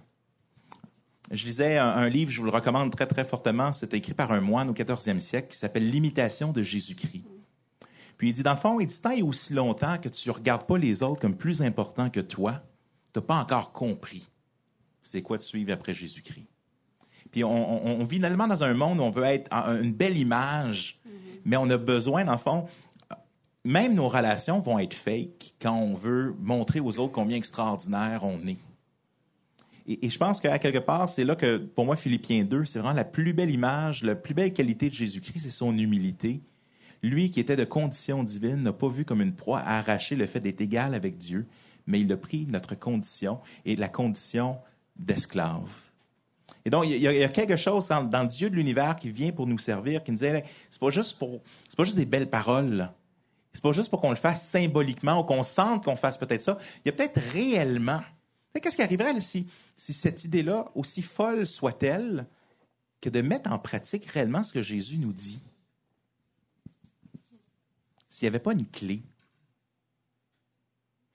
Je 1.31 1.45
lisais 1.47 1.79
un, 1.79 2.09
livre, 2.09 2.31
je 2.31 2.39
vous 2.39 2.47
le 2.47 2.51
recommande 2.51 2.95
très, 2.95 3.07
très 3.07 3.25
fortement. 3.25 3.73
C'est 3.73 3.95
écrit 3.95 4.15
par 4.15 4.33
un 4.33 4.41
moine 4.41 4.69
au 4.69 4.75
14e 4.75 5.21
siècle 5.21 5.49
qui 5.49 5.57
s'appelle 5.57 5.89
L'imitation 5.89 6.53
de 6.53 6.63
Jésus-Christ. 6.63 7.25
Puis 8.17 8.31
il 8.31 8.33
dit, 8.33 8.43
dans 8.43 8.53
le 8.53 8.59
fond, 8.59 8.81
il 8.81 8.87
dit, 8.87 9.01
tant 9.01 9.13
et 9.13 9.23
aussi 9.23 9.55
longtemps 9.55 9.97
que 9.99 10.09
tu 10.09 10.29
ne 10.29 10.35
regardes 10.35 10.67
pas 10.67 10.77
les 10.77 11.03
autres 11.03 11.21
comme 11.21 11.37
plus 11.37 11.63
importants 11.63 12.11
que 12.11 12.21
toi, 12.21 12.63
tu 13.13 13.19
n'as 13.19 13.25
pas 13.25 13.37
encore 13.37 13.73
compris 13.73 14.29
c'est 15.03 15.23
quoi 15.23 15.37
de 15.37 15.43
suivre 15.43 15.73
après 15.73 15.95
Jésus-Christ. 15.95 16.47
Puis 17.31 17.45
on, 17.45 18.03
vit 18.05 18.21
tellement 18.21 18.49
dans 18.49 18.65
un 18.65 18.75
monde 18.75 18.99
où 18.99 19.03
on 19.03 19.11
veut 19.11 19.25
être 19.25 19.55
une 19.55 19.93
belle 19.93 20.19
image, 20.19 20.99
mais 21.45 21.57
on 21.57 21.71
a 21.71 21.77
besoin, 21.77 22.25
dans 22.25 22.33
le 22.33 22.39
fond, 22.39 22.67
même 23.65 23.95
nos 23.95 24.09
relations 24.09 24.61
vont 24.61 24.79
être 24.79 24.95
fake 24.95 25.55
quand 25.61 25.75
on 25.75 25.95
veut 25.95 26.35
montrer 26.41 26.81
aux 26.81 26.99
autres 26.99 27.13
combien 27.13 27.37
extraordinaire 27.37 28.25
on 28.25 28.47
est. 28.49 28.59
Et, 29.91 30.09
je 30.09 30.19
pense 30.19 30.41
qu'à 30.41 30.59
quelque 30.61 30.79
part, 30.79 31.09
c'est 31.09 31.25
là 31.25 31.35
que, 31.35 31.57
pour 31.57 31.85
moi, 31.85 31.97
Philippiens 31.97 32.45
2, 32.45 32.65
c'est 32.65 32.79
vraiment 32.79 32.95
la 32.95 33.05
plus 33.05 33.33
belle 33.33 33.51
image, 33.51 34.05
la 34.05 34.15
plus 34.15 34.35
belle 34.35 34.53
qualité 34.53 34.89
de 34.89 34.95
Jésus-Christ, 34.95 35.41
c'est 35.41 35.51
son 35.51 35.77
humilité. 35.77 36.41
Lui 37.03 37.31
qui 37.31 37.41
était 37.41 37.57
de 37.57 37.65
condition 37.65 38.23
divine 38.23 38.63
n'a 38.63 38.73
pas 38.73 38.89
vu 38.89 39.05
comme 39.05 39.21
une 39.21 39.35
proie 39.35 39.59
à 39.59 39.79
arracher 39.79 40.15
le 40.15 40.27
fait 40.27 40.39
d'être 40.39 40.61
égal 40.61 40.95
avec 40.95 41.19
Dieu, 41.19 41.47
mais 41.89 41.99
il 41.99 42.13
a 42.13 42.17
pris 42.17 42.47
notre 42.47 42.77
condition 42.77 43.41
et 43.65 43.75
la 43.75 43.89
condition 43.89 44.59
d'esclave. 44.97 45.71
Et 46.65 46.71
donc, 46.71 46.85
il 46.87 46.99
y, 46.99 47.25
a, 47.25 47.29
quelque 47.29 47.57
chose 47.57 47.89
dans, 47.89 48.23
le 48.23 48.29
Dieu 48.29 48.49
de 48.49 48.55
l'univers 48.55 48.95
qui 48.95 49.11
vient 49.11 49.33
pour 49.33 49.47
nous 49.47 49.59
servir, 49.59 50.05
qui 50.05 50.13
nous 50.13 50.19
dit, 50.19 50.27
c'est 50.69 50.79
pas 50.79 50.91
juste 50.91 51.19
pour, 51.19 51.41
c'est 51.69 51.77
pas 51.77 51.85
juste 51.85 51.97
des 51.97 52.07
belles 52.07 52.29
paroles. 52.31 52.91
C'est 53.53 53.63
pas 53.63 53.73
juste 53.73 53.89
pour 53.89 54.01
qu'on 54.01 54.11
le 54.11 54.17
fasse 54.17 54.47
symboliquement 54.47 55.21
ou 55.21 55.25
qu'on 55.25 55.43
sente 55.43 55.85
qu'on 55.85 55.97
fasse 55.97 56.17
peut-être 56.17 56.43
ça. 56.43 56.59
Il 56.85 56.89
y 56.89 56.91
a 56.91 56.93
peut-être 56.93 57.19
réellement 57.33 58.03
Qu'est-ce 58.59 58.77
qui 58.77 58.83
arriverait 58.83 59.21
si, 59.21 59.47
si 59.77 59.93
cette 59.93 60.25
idée-là, 60.25 60.71
aussi 60.75 61.03
folle 61.03 61.47
soit-elle, 61.47 62.27
que 63.01 63.09
de 63.09 63.23
mettre 63.23 63.51
en 63.51 63.59
pratique 63.59 64.07
réellement 64.07 64.45
ce 64.45 64.53
que 64.53 64.63
Jésus 64.63 64.99
nous 64.99 65.13
dit? 65.13 65.41
S'il 68.09 68.27
n'y 68.27 68.29
avait 68.29 68.41
pas 68.41 68.53
une 68.53 68.67
clé. 68.67 69.03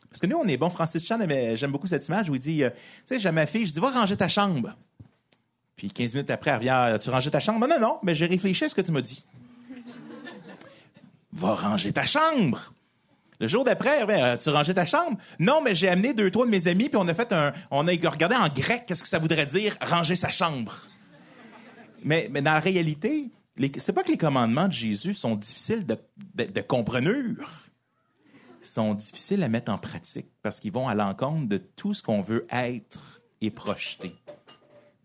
Parce 0.09 0.21
que 0.21 0.27
nous, 0.27 0.37
on 0.37 0.47
est 0.47 0.55
bon. 0.55 0.69
Francis 0.69 1.05
Chan, 1.05 1.19
j'aime 1.55 1.71
beaucoup 1.71 1.87
cette 1.87 2.07
image 2.07 2.29
où 2.29 2.35
il 2.35 2.39
dit, 2.39 2.63
euh, 2.63 2.69
tu 2.69 2.77
sais, 3.05 3.19
j'ai 3.19 3.31
ma 3.31 3.45
fille, 3.45 3.67
je 3.67 3.73
dis, 3.73 3.79
va 3.81 3.91
ranger 3.91 4.15
ta 4.15 4.29
chambre. 4.29 4.75
Puis 5.75 5.91
15 5.91 6.13
minutes 6.13 6.29
après, 6.29 6.51
elle 6.51 6.57
revient, 6.57 6.97
tu 6.99 7.09
ranges 7.09 7.29
ta 7.29 7.41
chambre? 7.41 7.59
Non, 7.59 7.67
non, 7.67 7.81
non, 7.81 7.99
mais 8.01 8.15
j'ai 8.15 8.25
réfléchi 8.25 8.63
à 8.63 8.69
ce 8.69 8.75
que 8.75 8.81
tu 8.81 8.91
m'as 8.91 9.01
dit. 9.01 9.25
va 11.33 11.53
ranger 11.53 11.91
ta 11.91 12.05
chambre. 12.05 12.73
Le 13.39 13.47
jour 13.47 13.63
d'après, 13.63 14.09
euh, 14.09 14.37
tu 14.37 14.49
rangeais 14.49 14.73
ta 14.73 14.85
chambre? 14.85 15.17
Non, 15.39 15.61
mais 15.61 15.75
j'ai 15.75 15.89
amené 15.89 16.13
deux, 16.13 16.31
trois 16.31 16.45
de 16.45 16.51
mes 16.51 16.67
amis, 16.67 16.89
puis 16.89 16.97
on 16.97 17.07
a 17.07 17.13
fait 17.13 17.31
un. 17.33 17.53
On 17.71 17.87
a 17.87 17.91
regardé 17.91 18.35
en 18.35 18.49
grec 18.49 18.85
qu'est-ce 18.87 19.03
que 19.03 19.09
ça 19.09 19.19
voudrait 19.19 19.45
dire 19.45 19.77
ranger 19.81 20.15
sa 20.15 20.29
chambre. 20.29 20.87
Mais, 22.03 22.27
mais 22.31 22.41
dans 22.41 22.53
la 22.53 22.59
réalité, 22.59 23.29
c'est 23.77 23.93
pas 23.93 24.03
que 24.03 24.11
les 24.11 24.17
commandements 24.17 24.67
de 24.67 24.73
Jésus 24.73 25.13
sont 25.13 25.35
difficiles 25.35 25.85
de, 25.85 25.97
de, 26.35 26.61
comprenure. 26.61 27.49
Ils 28.61 28.67
sont 28.67 28.93
difficiles 28.93 29.43
à 29.43 29.49
mettre 29.49 29.71
en 29.71 29.77
pratique 29.77 30.27
parce 30.41 30.59
qu'ils 30.59 30.71
vont 30.71 30.87
à 30.87 30.95
l'encontre 30.95 31.47
de 31.47 31.57
tout 31.57 31.93
ce 31.93 32.03
qu'on 32.03 32.21
veut 32.21 32.45
être 32.51 33.21
et 33.41 33.51
projeter. 33.51 34.15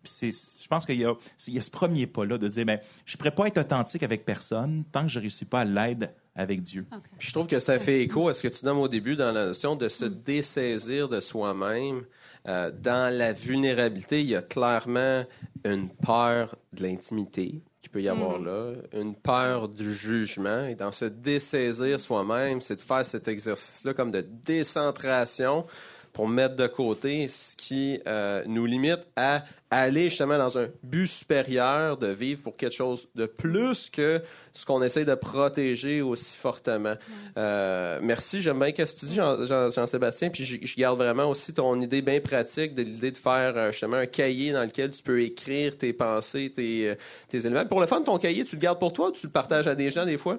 je 0.04 0.66
pense 0.68 0.86
qu'il 0.86 0.96
y, 0.96 1.04
a 1.04 1.14
ce 1.62 1.70
premier 1.70 2.06
pas-là 2.06 2.38
de 2.38 2.48
dire, 2.48 2.64
ben, 2.64 2.80
je 3.04 3.14
ne 3.14 3.18
pourrais 3.18 3.34
pas 3.34 3.46
être 3.46 3.58
authentique 3.58 4.02
avec 4.02 4.24
personne 4.24 4.84
tant 4.92 5.02
que 5.02 5.08
je 5.08 5.18
ne 5.18 5.22
réussis 5.22 5.44
pas 5.44 5.60
à 5.60 5.64
l'aide 5.64 6.12
avec 6.40 6.62
Dieu. 6.62 6.86
Je 7.18 7.32
trouve 7.32 7.46
que 7.46 7.58
ça 7.58 7.78
fait 7.78 8.00
écho 8.00 8.28
à 8.28 8.32
ce 8.32 8.42
que 8.42 8.48
tu 8.48 8.64
nommes 8.64 8.78
au 8.78 8.88
début 8.88 9.14
dans 9.14 9.30
la 9.30 9.46
notion 9.46 9.76
de 9.76 9.88
se 9.90 10.06
dessaisir 10.06 11.06
de 11.06 11.20
soi-même. 11.20 12.04
Euh, 12.48 12.70
dans 12.70 13.14
la 13.14 13.34
vulnérabilité, 13.34 14.20
il 14.22 14.30
y 14.30 14.36
a 14.36 14.40
clairement 14.40 15.24
une 15.64 15.90
peur 15.90 16.56
de 16.72 16.82
l'intimité 16.82 17.60
qui 17.82 17.90
peut 17.90 18.00
y 18.00 18.08
avoir 18.08 18.40
mm. 18.40 18.44
là, 18.46 18.72
une 18.94 19.14
peur 19.14 19.68
du 19.68 19.92
jugement. 19.92 20.64
Et 20.64 20.74
dans 20.74 20.92
se 20.92 21.04
dessaisir 21.04 22.00
soi-même, 22.00 22.62
c'est 22.62 22.76
de 22.76 22.80
faire 22.80 23.04
cet 23.04 23.28
exercice-là 23.28 23.92
comme 23.92 24.10
de 24.10 24.22
décentration 24.22 25.66
pour 26.12 26.28
mettre 26.28 26.56
de 26.56 26.66
côté 26.66 27.28
ce 27.28 27.56
qui 27.56 28.00
euh, 28.06 28.42
nous 28.46 28.66
limite 28.66 29.00
à 29.16 29.44
aller 29.70 30.08
justement 30.08 30.36
dans 30.36 30.58
un 30.58 30.66
but 30.82 31.06
supérieur 31.06 31.96
de 31.96 32.08
vivre 32.08 32.42
pour 32.42 32.56
quelque 32.56 32.74
chose 32.74 33.08
de 33.14 33.26
plus 33.26 33.88
que 33.88 34.20
ce 34.52 34.66
qu'on 34.66 34.82
essaie 34.82 35.04
de 35.04 35.14
protéger 35.14 36.02
aussi 36.02 36.36
fortement. 36.36 36.94
Euh, 37.36 38.00
merci, 38.02 38.42
j'aime 38.42 38.58
bien 38.58 38.70
ce 38.84 38.92
que 38.92 39.00
tu 39.00 39.06
dis, 39.06 39.14
Jean-Sébastien, 39.14 40.30
puis 40.30 40.44
je, 40.44 40.76
garde 40.76 40.98
vraiment 40.98 41.30
aussi 41.30 41.54
ton 41.54 41.80
idée 41.80 42.02
bien 42.02 42.20
pratique 42.20 42.74
de 42.74 42.82
l'idée 42.82 43.12
de 43.12 43.16
faire 43.16 43.56
euh, 43.56 43.70
justement 43.70 43.98
un 43.98 44.06
cahier 44.06 44.52
dans 44.52 44.62
lequel 44.62 44.90
tu 44.90 45.02
peux 45.02 45.22
écrire 45.22 45.78
tes 45.78 45.92
pensées, 45.92 46.52
tes, 46.54 46.96
tes 47.28 47.46
éléments. 47.46 47.66
Pour 47.66 47.80
le 47.80 47.86
fun, 47.86 48.02
ton 48.02 48.18
cahier, 48.18 48.44
tu 48.44 48.56
le 48.56 48.60
gardes 48.60 48.80
pour 48.80 48.92
toi 48.92 49.08
ou 49.08 49.12
tu 49.12 49.26
le 49.26 49.32
partages 49.32 49.68
à 49.68 49.76
des 49.76 49.90
gens 49.90 50.04
des 50.04 50.18
fois? 50.18 50.38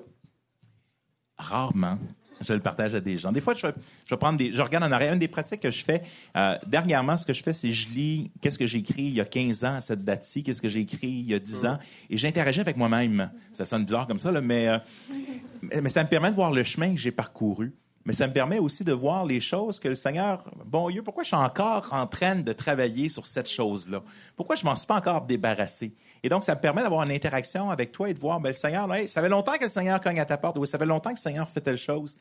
Rarement 1.37 1.97
je 2.41 2.53
le 2.53 2.59
partage 2.59 2.95
à 2.95 2.99
des 2.99 3.17
gens. 3.17 3.31
Des 3.31 3.41
fois, 3.41 3.53
je, 3.53 3.67
regarde 4.15 4.83
en 4.83 4.91
arrière. 4.91 5.13
Une 5.13 5.19
des 5.19 5.27
pratiques 5.27 5.61
que 5.61 5.71
je 5.71 5.83
fais, 5.83 6.01
euh, 6.35 6.57
dernièrement, 6.67 7.17
ce 7.17 7.25
que 7.25 7.33
je 7.33 7.43
fais, 7.43 7.53
c'est 7.53 7.71
je 7.71 7.89
lis 7.89 8.31
qu'est-ce 8.41 8.57
que 8.57 8.67
j'ai 8.67 8.79
écrit 8.79 9.03
il 9.03 9.13
y 9.13 9.21
a 9.21 9.25
15 9.25 9.63
ans 9.65 9.75
à 9.75 9.81
cette 9.81 10.03
date-ci, 10.03 10.43
qu'est-ce 10.43 10.61
que 10.61 10.69
j'ai 10.69 10.81
écrit 10.81 11.07
il 11.07 11.29
y 11.29 11.33
a 11.33 11.39
10 11.39 11.65
ans, 11.65 11.79
et 12.09 12.17
j'interagis 12.17 12.61
avec 12.61 12.77
moi-même. 12.77 13.29
Ça 13.53 13.65
sonne 13.65 13.85
bizarre 13.85 14.07
comme 14.07 14.19
ça, 14.19 14.29
euh, 14.29 14.41
mais 14.41 15.89
ça 15.89 16.03
me 16.03 16.09
permet 16.09 16.29
de 16.29 16.35
voir 16.35 16.51
le 16.51 16.63
chemin 16.63 16.91
que 16.91 16.99
j'ai 16.99 17.11
parcouru. 17.11 17.73
Mais 18.05 18.13
ça 18.13 18.27
me 18.27 18.33
permet 18.33 18.57
aussi 18.57 18.83
de 18.83 18.93
voir 18.93 19.25
les 19.25 19.39
choses 19.39 19.79
que 19.79 19.87
le 19.87 19.95
Seigneur, 19.95 20.43
bon 20.65 20.89
Dieu, 20.89 21.03
pourquoi 21.03 21.23
je 21.23 21.27
suis 21.27 21.35
encore 21.35 21.89
en 21.91 22.07
train 22.07 22.35
de 22.35 22.53
travailler 22.53 23.09
sur 23.09 23.27
cette 23.27 23.49
chose-là? 23.49 24.01
Pourquoi 24.35 24.55
je 24.55 24.65
m'en 24.65 24.75
suis 24.75 24.87
pas 24.87 24.95
encore 24.95 25.21
débarrassé? 25.21 25.93
Et 26.23 26.29
donc, 26.29 26.43
ça 26.43 26.55
me 26.55 26.59
permet 26.59 26.81
d'avoir 26.81 27.03
une 27.03 27.11
interaction 27.11 27.69
avec 27.69 27.91
toi 27.91 28.09
et 28.09 28.13
de 28.13 28.19
voir, 28.19 28.39
ben, 28.39 28.49
le 28.49 28.55
Seigneur, 28.55 28.87
ça 29.07 29.21
fait 29.21 29.29
longtemps 29.29 29.53
que 29.53 29.65
le 29.65 29.69
Seigneur 29.69 30.01
cogne 30.01 30.19
à 30.19 30.25
ta 30.25 30.37
porte, 30.37 30.57
ou 30.57 30.65
ça 30.65 30.79
fait 30.79 30.85
longtemps 30.85 31.11
que 31.11 31.17
le 31.17 31.21
Seigneur 31.21 31.47
fait 31.47 31.61
telle 31.61 31.77
chose. 31.77 32.17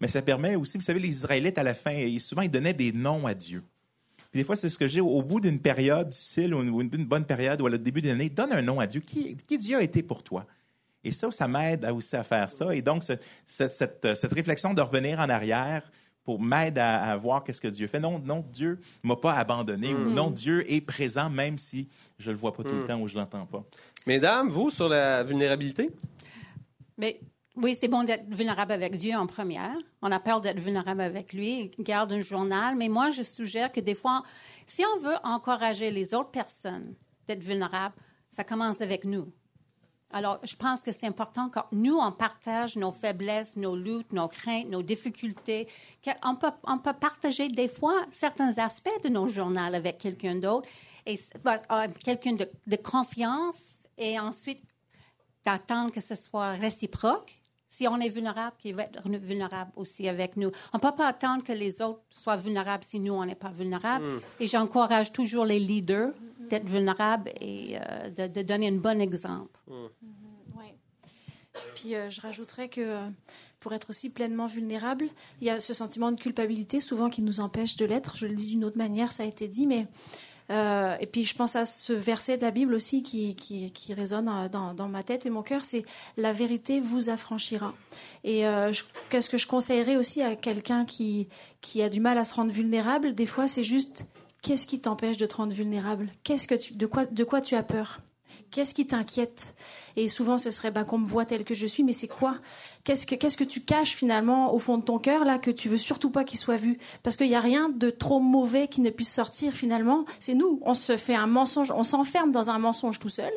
Mais 0.00 0.08
ça 0.08 0.20
permet 0.20 0.54
aussi, 0.54 0.76
vous 0.76 0.84
savez, 0.84 1.00
les 1.00 1.08
Israélites, 1.08 1.56
à 1.56 1.62
la 1.62 1.74
fin, 1.74 1.96
souvent, 2.18 2.42
ils 2.42 2.50
donnaient 2.50 2.74
des 2.74 2.92
noms 2.92 3.26
à 3.26 3.32
Dieu. 3.32 3.62
Puis 4.30 4.40
des 4.40 4.44
fois, 4.44 4.56
c'est 4.56 4.70
ce 4.70 4.78
que 4.78 4.88
j'ai 4.88 5.00
au 5.00 5.22
bout 5.22 5.40
d'une 5.40 5.60
période 5.60 6.08
difficile 6.08 6.54
ou 6.54 6.82
d'une 6.82 7.04
bonne 7.04 7.26
période 7.26 7.60
ou 7.60 7.66
à 7.66 7.70
le 7.70 7.78
début 7.78 8.00
de 8.00 8.08
l'année, 8.08 8.30
donne 8.30 8.52
un 8.52 8.62
nom 8.62 8.80
à 8.80 8.86
Dieu. 8.86 9.00
Qui, 9.00 9.36
qui 9.36 9.58
Dieu 9.58 9.76
a 9.76 9.82
été 9.82 10.02
pour 10.02 10.22
toi? 10.22 10.46
Et 11.04 11.12
ça, 11.12 11.30
ça 11.30 11.48
m'aide 11.48 11.84
aussi 11.86 12.14
à 12.16 12.22
faire 12.22 12.50
ça. 12.50 12.74
Et 12.74 12.82
donc, 12.82 13.02
cette, 13.44 14.32
réflexion 14.32 14.74
de 14.74 14.80
revenir 14.80 15.18
en 15.18 15.28
arrière 15.28 15.90
pour 16.24 16.40
m'aider 16.40 16.80
à, 16.80 17.16
voir 17.16 17.42
qu'est-ce 17.42 17.60
que 17.60 17.68
Dieu 17.68 17.88
fait. 17.88 17.98
Non, 17.98 18.20
non, 18.20 18.44
Dieu 18.52 18.78
m'a 19.02 19.16
pas 19.16 19.34
abandonné. 19.34 19.92
Mm. 19.92 20.14
Non, 20.14 20.30
Dieu 20.30 20.70
est 20.72 20.80
présent 20.80 21.28
même 21.28 21.58
si 21.58 21.88
je 22.18 22.30
le 22.30 22.36
vois 22.36 22.52
pas 22.52 22.62
tout 22.62 22.70
le 22.70 22.84
mm. 22.84 22.86
temps 22.86 23.00
ou 23.00 23.08
je 23.08 23.16
l'entends 23.16 23.46
pas. 23.46 23.64
Mesdames, 24.06 24.48
vous, 24.48 24.70
sur 24.70 24.88
la 24.88 25.24
vulnérabilité? 25.24 25.90
Mais 26.96 27.20
oui, 27.56 27.76
c'est 27.78 27.88
bon 27.88 28.04
d'être 28.04 28.32
vulnérable 28.32 28.72
avec 28.72 28.96
Dieu 28.96 29.14
en 29.14 29.26
première. 29.26 29.76
On 30.00 30.10
a 30.10 30.20
peur 30.20 30.40
d'être 30.40 30.58
vulnérable 30.58 31.00
avec 31.00 31.32
lui. 31.32 31.70
Garde 31.78 32.12
un 32.12 32.20
journal. 32.20 32.76
Mais 32.76 32.88
moi, 32.88 33.10
je 33.10 33.22
suggère 33.22 33.70
que 33.72 33.80
des 33.80 33.94
fois, 33.94 34.22
si 34.66 34.84
on 34.96 35.00
veut 35.00 35.16
encourager 35.24 35.90
les 35.90 36.14
autres 36.14 36.30
personnes 36.30 36.94
d'être 37.26 37.42
vulnérables, 37.42 37.94
Ça 38.30 38.44
commence 38.44 38.80
avec 38.80 39.04
nous. 39.04 39.30
Alors, 40.12 40.38
je 40.42 40.54
pense 40.54 40.82
que 40.82 40.92
c'est 40.92 41.06
important 41.06 41.48
que 41.48 41.58
nous, 41.72 41.96
on 41.96 42.12
partage 42.12 42.76
nos 42.76 42.92
faiblesses, 42.92 43.56
nos 43.56 43.76
luttes, 43.76 44.12
nos 44.12 44.28
craintes, 44.28 44.68
nos 44.68 44.82
difficultés. 44.82 45.68
On 46.24 46.36
peut, 46.36 46.50
on 46.64 46.78
peut 46.78 46.92
partager 46.92 47.48
des 47.48 47.68
fois 47.68 48.04
certains 48.10 48.58
aspects 48.58 49.02
de 49.02 49.08
nos 49.08 49.28
journaux 49.28 49.60
avec 49.60 49.98
quelqu'un 49.98 50.36
d'autre, 50.36 50.68
et 51.06 51.18
euh, 51.46 51.88
quelqu'un 52.04 52.34
de, 52.34 52.48
de 52.66 52.76
confiance, 52.76 53.56
et 53.98 54.18
ensuite 54.18 54.62
d'attendre 55.44 55.90
que 55.90 56.00
ce 56.00 56.14
soit 56.14 56.52
réciproque. 56.52 57.38
Si 57.68 57.88
on 57.88 57.98
est 58.00 58.10
vulnérable, 58.10 58.54
qu'il 58.58 58.74
va 58.74 58.82
être 58.82 59.00
vulnérable 59.08 59.72
aussi 59.76 60.06
avec 60.06 60.36
nous. 60.36 60.50
On 60.74 60.76
ne 60.76 60.82
peut 60.82 60.94
pas 60.94 61.08
attendre 61.08 61.42
que 61.42 61.52
les 61.52 61.80
autres 61.80 62.02
soient 62.10 62.36
vulnérables 62.36 62.84
si 62.84 63.00
nous, 63.00 63.14
on 63.14 63.24
n'est 63.24 63.34
pas 63.34 63.50
vulnérable. 63.50 64.04
Mm. 64.04 64.20
Et 64.40 64.46
j'encourage 64.46 65.10
toujours 65.10 65.46
les 65.46 65.58
leaders 65.58 66.12
d'être 66.52 66.68
vulnérables 66.68 67.30
et 67.40 67.78
euh, 67.78 68.28
de, 68.28 68.42
donner 68.42 68.68
un 68.68 68.76
bon 68.76 69.00
exemple. 69.00 69.58
Mm. 69.66 69.72
Mm-hmm. 69.72 70.22
Puis 71.74 71.94
euh, 71.94 72.10
je 72.10 72.20
rajouterais 72.20 72.68
que 72.68 72.80
euh, 72.80 73.08
pour 73.60 73.72
être 73.72 73.90
aussi 73.90 74.10
pleinement 74.10 74.46
vulnérable, 74.46 75.06
il 75.40 75.46
y 75.46 75.50
a 75.50 75.60
ce 75.60 75.74
sentiment 75.74 76.12
de 76.12 76.20
culpabilité 76.20 76.80
souvent 76.80 77.10
qui 77.10 77.22
nous 77.22 77.40
empêche 77.40 77.76
de 77.76 77.84
l'être. 77.84 78.16
Je 78.16 78.26
le 78.26 78.34
dis 78.34 78.48
d'une 78.48 78.64
autre 78.64 78.78
manière, 78.78 79.12
ça 79.12 79.22
a 79.22 79.26
été 79.26 79.48
dit, 79.48 79.66
mais 79.66 79.86
euh, 80.50 80.96
et 81.00 81.06
puis 81.06 81.24
je 81.24 81.34
pense 81.34 81.56
à 81.56 81.64
ce 81.64 81.92
verset 81.92 82.36
de 82.36 82.42
la 82.42 82.50
Bible 82.50 82.74
aussi 82.74 83.02
qui, 83.02 83.34
qui, 83.34 83.94
résonne 83.94 84.28
euh, 84.28 84.48
dans, 84.48 84.88
ma 84.88 85.02
tête 85.02 85.24
et 85.24 85.30
mon 85.30 85.42
cœur, 85.42 85.64
c'est 85.64 85.84
la 86.16 86.32
vérité 86.32 86.80
vous 86.80 87.08
affranchira. 87.08 87.74
Et 88.24 88.46
euh, 88.46 88.72
qu'est-ce 89.08 89.30
que 89.30 89.38
je 89.38 89.46
conseillerais 89.46 89.96
aussi 89.96 90.22
à 90.22 90.36
quelqu'un 90.36 90.84
qui, 90.84 91.28
qui 91.60 91.82
a 91.82 91.88
du 91.88 92.00
mal 92.00 92.18
à 92.18 92.24
se 92.24 92.34
rendre 92.34 92.52
vulnérable? 92.52 93.14
Des 93.14 93.26
fois, 93.26 93.48
c'est 93.48 93.64
juste 93.64 94.04
qu'est-ce 94.42 94.66
qui 94.66 94.80
t'empêche 94.80 95.16
de 95.16 95.26
te 95.26 95.36
rendre 95.36 95.54
vulnérable? 95.54 96.08
Qu'est-ce 96.24 96.46
que 96.46 96.74
de 96.74 96.86
quoi, 96.86 97.06
de 97.06 97.24
quoi 97.24 97.40
tu 97.40 97.54
as 97.54 97.62
peur? 97.62 98.00
Qu'est-ce 98.50 98.74
qui 98.74 98.86
t'inquiète? 98.86 99.54
Et 99.96 100.08
souvent, 100.08 100.38
ce 100.38 100.50
serait 100.50 100.70
bah, 100.70 100.84
qu'on 100.84 100.98
me 100.98 101.06
voit 101.06 101.24
tel 101.24 101.44
que 101.44 101.54
je 101.54 101.66
suis, 101.66 101.82
mais 101.82 101.92
c'est 101.92 102.08
quoi? 102.08 102.36
Qu'est-ce 102.84 103.06
que 103.06 103.14
qu'est-ce 103.14 103.36
que 103.36 103.44
tu 103.44 103.60
caches 103.60 103.94
finalement 103.94 104.54
au 104.54 104.58
fond 104.58 104.78
de 104.78 104.82
ton 104.82 104.98
cœur 104.98 105.24
là 105.24 105.38
que 105.38 105.50
tu 105.50 105.68
veux 105.68 105.78
surtout 105.78 106.10
pas 106.10 106.24
qu'il 106.24 106.38
soit 106.38 106.56
vu? 106.56 106.78
Parce 107.02 107.16
qu'il 107.16 107.28
n'y 107.28 107.34
a 107.34 107.40
rien 107.40 107.68
de 107.68 107.90
trop 107.90 108.20
mauvais 108.20 108.68
qui 108.68 108.80
ne 108.80 108.90
puisse 108.90 109.12
sortir 109.12 109.52
finalement. 109.52 110.04
C'est 110.20 110.34
nous. 110.34 110.60
On 110.62 110.74
se 110.74 110.96
fait 110.96 111.14
un 111.14 111.26
mensonge, 111.26 111.70
on 111.70 111.84
s'enferme 111.84 112.32
dans 112.32 112.50
un 112.50 112.58
mensonge 112.58 112.98
tout 112.98 113.08
seul. 113.08 113.32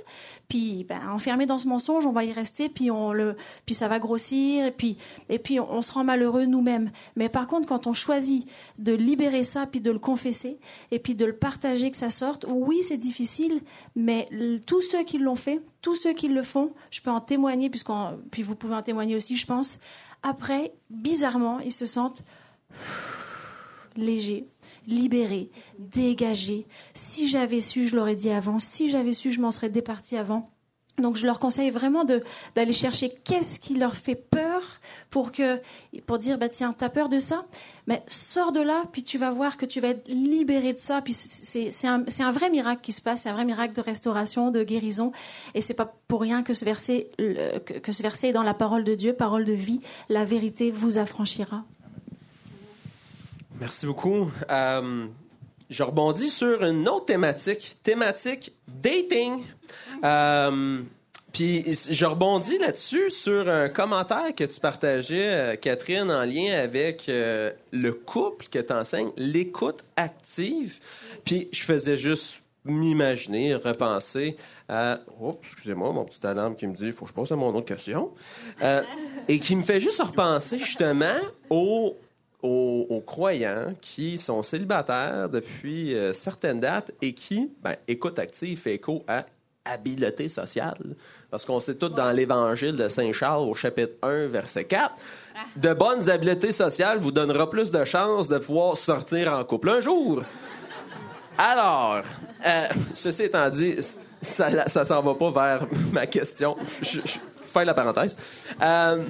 Puis, 0.47 0.85
ben, 0.87 0.99
enfermé 1.09 1.45
dans 1.45 1.57
ce 1.57 1.67
mensonge, 1.67 2.05
on 2.05 2.11
va 2.11 2.23
y 2.23 2.31
rester, 2.31 2.69
puis 2.69 2.91
on 2.91 3.11
le, 3.11 3.35
puis 3.65 3.73
ça 3.73 3.87
va 3.87 3.99
grossir, 3.99 4.65
et 4.65 4.71
puis, 4.71 4.97
et 5.29 5.39
puis 5.39 5.59
on, 5.59 5.81
se 5.81 5.91
rend 5.91 6.03
malheureux 6.03 6.45
nous-mêmes. 6.45 6.91
Mais 7.15 7.29
par 7.29 7.47
contre, 7.47 7.67
quand 7.67 7.87
on 7.87 7.93
choisit 7.93 8.47
de 8.77 8.93
libérer 8.93 9.43
ça, 9.43 9.65
puis 9.65 9.79
de 9.79 9.91
le 9.91 9.99
confesser, 9.99 10.59
et 10.91 10.99
puis 10.99 11.15
de 11.15 11.25
le 11.25 11.35
partager, 11.35 11.89
que 11.89 11.97
ça 11.97 12.11
sorte, 12.11 12.45
oui, 12.47 12.83
c'est 12.83 12.97
difficile, 12.97 13.61
mais 13.95 14.29
tous 14.65 14.81
ceux 14.81 15.03
qui 15.03 15.17
l'ont 15.17 15.35
fait, 15.35 15.61
tous 15.85 15.93
ceux 15.93 16.13
qui 16.13 16.29
le 16.29 16.41
font, 16.41 16.73
je 16.89 16.99
peux 16.99 17.11
en 17.11 17.21
témoigner, 17.21 17.69
puisqu'on, 17.69 18.17
puis 18.31 18.41
vous 18.41 18.55
pouvez 18.55 18.73
en 18.73 18.81
témoigner 18.81 19.15
aussi, 19.15 19.37
je 19.37 19.45
pense. 19.45 19.77
Après, 20.23 20.73
bizarrement, 20.89 21.59
ils 21.59 21.71
se 21.71 21.85
sentent 21.85 22.23
légers, 23.95 24.47
libérés, 24.87 25.51
dégagés. 25.77 26.65
Si 26.95 27.27
j'avais 27.27 27.61
su, 27.61 27.87
je 27.87 27.95
l'aurais 27.95 28.15
dit 28.15 28.31
avant. 28.31 28.57
Si 28.57 28.89
j'avais 28.89 29.13
su, 29.13 29.31
je 29.31 29.39
m'en 29.39 29.51
serais 29.51 29.69
départi 29.69 30.17
avant. 30.17 30.49
Donc 30.97 31.17
je 31.17 31.25
leur 31.25 31.39
conseille 31.39 31.71
vraiment 31.71 32.05
d'aller 32.05 32.73
chercher 32.73 33.09
qu'est-ce 33.23 33.59
qui 33.59 33.75
leur 33.75 33.95
fait 33.95 34.15
peur 34.15 34.61
pour 35.09 35.31
que 35.33 35.59
pour 36.05 36.19
dire 36.19 36.37
bah 36.37 36.47
tiens 36.47 36.73
t'as 36.73 36.89
peur 36.89 37.09
de 37.09 37.19
ça? 37.19 37.45
Mais 37.87 38.01
sors 38.07 38.53
de 38.53 38.61
là 38.61 38.83
puis 38.91 39.03
tu 39.03 39.17
vas 39.17 39.31
voir 39.31 39.57
que 39.57 39.65
tu 39.65 39.81
vas 39.81 39.89
être 39.89 40.07
libéré 40.07 40.73
de 40.73 40.79
ça. 40.79 41.01
Puis 41.01 41.13
c'est 41.13 41.87
un, 41.87 42.05
un 42.19 42.31
vrai 42.31 42.49
miracle 42.49 42.81
qui 42.81 42.93
se 42.93 43.01
passe 43.01 43.23
c'est 43.23 43.29
un 43.29 43.33
vrai 43.33 43.45
miracle 43.45 43.73
de 43.73 43.81
restauration 43.81 44.51
de 44.51 44.63
guérison. 44.63 45.11
Et 45.53 45.61
c'est 45.61 45.73
pas 45.73 45.93
pour 46.07 46.21
rien 46.21 46.43
que 46.43 46.53
ce 46.53 46.63
verset 46.63 47.09
que, 47.17 47.91
ce 47.91 48.01
verset 48.01 48.29
est 48.29 48.33
dans 48.33 48.43
la 48.43 48.53
parole 48.53 48.85
de 48.85 48.95
Dieu 48.95 49.13
parole 49.13 49.43
de 49.43 49.53
vie. 49.53 49.81
La 50.07 50.23
vérité 50.23 50.71
vous 50.71 50.97
affranchira. 50.97 51.65
Merci 53.59 53.85
beaucoup. 53.85 54.31
Euh, 54.49 55.07
je 55.69 55.83
rebondis 55.83 56.29
sur 56.29 56.63
une 56.63 56.87
autre 56.87 57.05
thématique, 57.05 57.77
thématique 57.83 58.53
dating. 58.67 59.43
Euh, 60.03 60.81
puis 61.33 61.65
je 61.89 62.05
rebondis 62.05 62.57
là-dessus 62.57 63.09
sur 63.09 63.49
un 63.49 63.67
commentaire 63.67 64.33
que 64.35 64.43
tu 64.45 64.59
partageais, 64.59 65.33
euh, 65.33 65.55
Catherine, 65.55 66.09
en 66.09 66.23
lien 66.23 66.57
avec 66.57 67.09
euh, 67.09 67.51
le 67.71 67.93
couple 67.93 68.45
que 68.49 68.59
tu 68.59 68.71
enseignes, 68.71 69.11
l'écoute 69.17 69.83
active. 69.97 70.79
Puis 71.25 71.49
je 71.51 71.63
faisais 71.63 71.97
juste 71.97 72.41
m'imaginer, 72.63 73.55
repenser 73.55 74.37
à... 74.69 74.99
Oups, 75.19 75.39
excusez-moi, 75.43 75.91
mon 75.91 76.05
petit 76.05 76.25
alarme 76.25 76.55
qui 76.55 76.65
me 76.67 76.73
dit, 76.73 76.87
il 76.87 76.93
faut 76.93 77.05
que 77.05 77.11
je 77.11 77.15
pose 77.15 77.31
à 77.31 77.35
mon 77.35 77.53
autre 77.53 77.67
question. 77.67 78.11
et 79.27 79.39
qui 79.39 79.55
me 79.55 79.61
fait 79.61 79.79
juste 79.79 80.01
repenser 80.01 80.57
justement 80.57 81.17
au 81.49 81.97
aux, 82.45 83.01
croyants 83.05 83.73
qui 83.81 84.17
sont 84.17 84.43
célibataires 84.43 85.29
depuis 85.29 85.95
euh, 85.95 86.13
certaines 86.13 86.59
dates 86.59 86.91
et 87.01 87.13
qui, 87.13 87.51
ben, 87.61 87.75
écoute 87.87 88.19
active 88.19 88.59
fait 88.59 88.75
écho 88.75 89.03
à 89.07 89.25
habileté 89.65 90.29
sociale. 90.29 90.95
Parce 91.31 91.43
qu'on 91.43 91.59
sait 91.59 91.75
tout 91.75 91.89
dans 91.89 92.11
l'Évangile 92.11 92.75
de 92.75 92.87
Saint 92.87 93.11
Charles 93.11 93.49
au 93.49 93.53
chapitre 93.53 93.93
1, 94.03 94.27
verset 94.27 94.65
4, 94.65 94.93
de 95.55 95.73
bonnes 95.73 96.09
habiletés 96.09 96.51
sociales 96.51 96.99
vous 96.99 97.11
donnera 97.11 97.49
plus 97.49 97.71
de 97.71 97.83
chances 97.83 98.27
de 98.27 98.37
pouvoir 98.37 98.77
sortir 98.77 99.33
en 99.33 99.43
couple 99.43 99.69
un 99.69 99.79
jour. 99.79 100.21
Alors, 101.37 102.01
euh, 102.45 102.67
ceci 102.93 103.23
étant 103.23 103.49
dit, 103.49 103.77
ça 104.21 104.49
ne 104.49 104.85
s'en 104.85 105.01
va 105.01 105.15
pas 105.15 105.31
vers 105.31 105.67
ma 105.91 106.05
question. 106.05 106.55
Je, 106.81 106.99
je, 106.99 107.19
la 107.63 107.73
parenthèse. 107.73 108.17
Euh, 108.61 109.03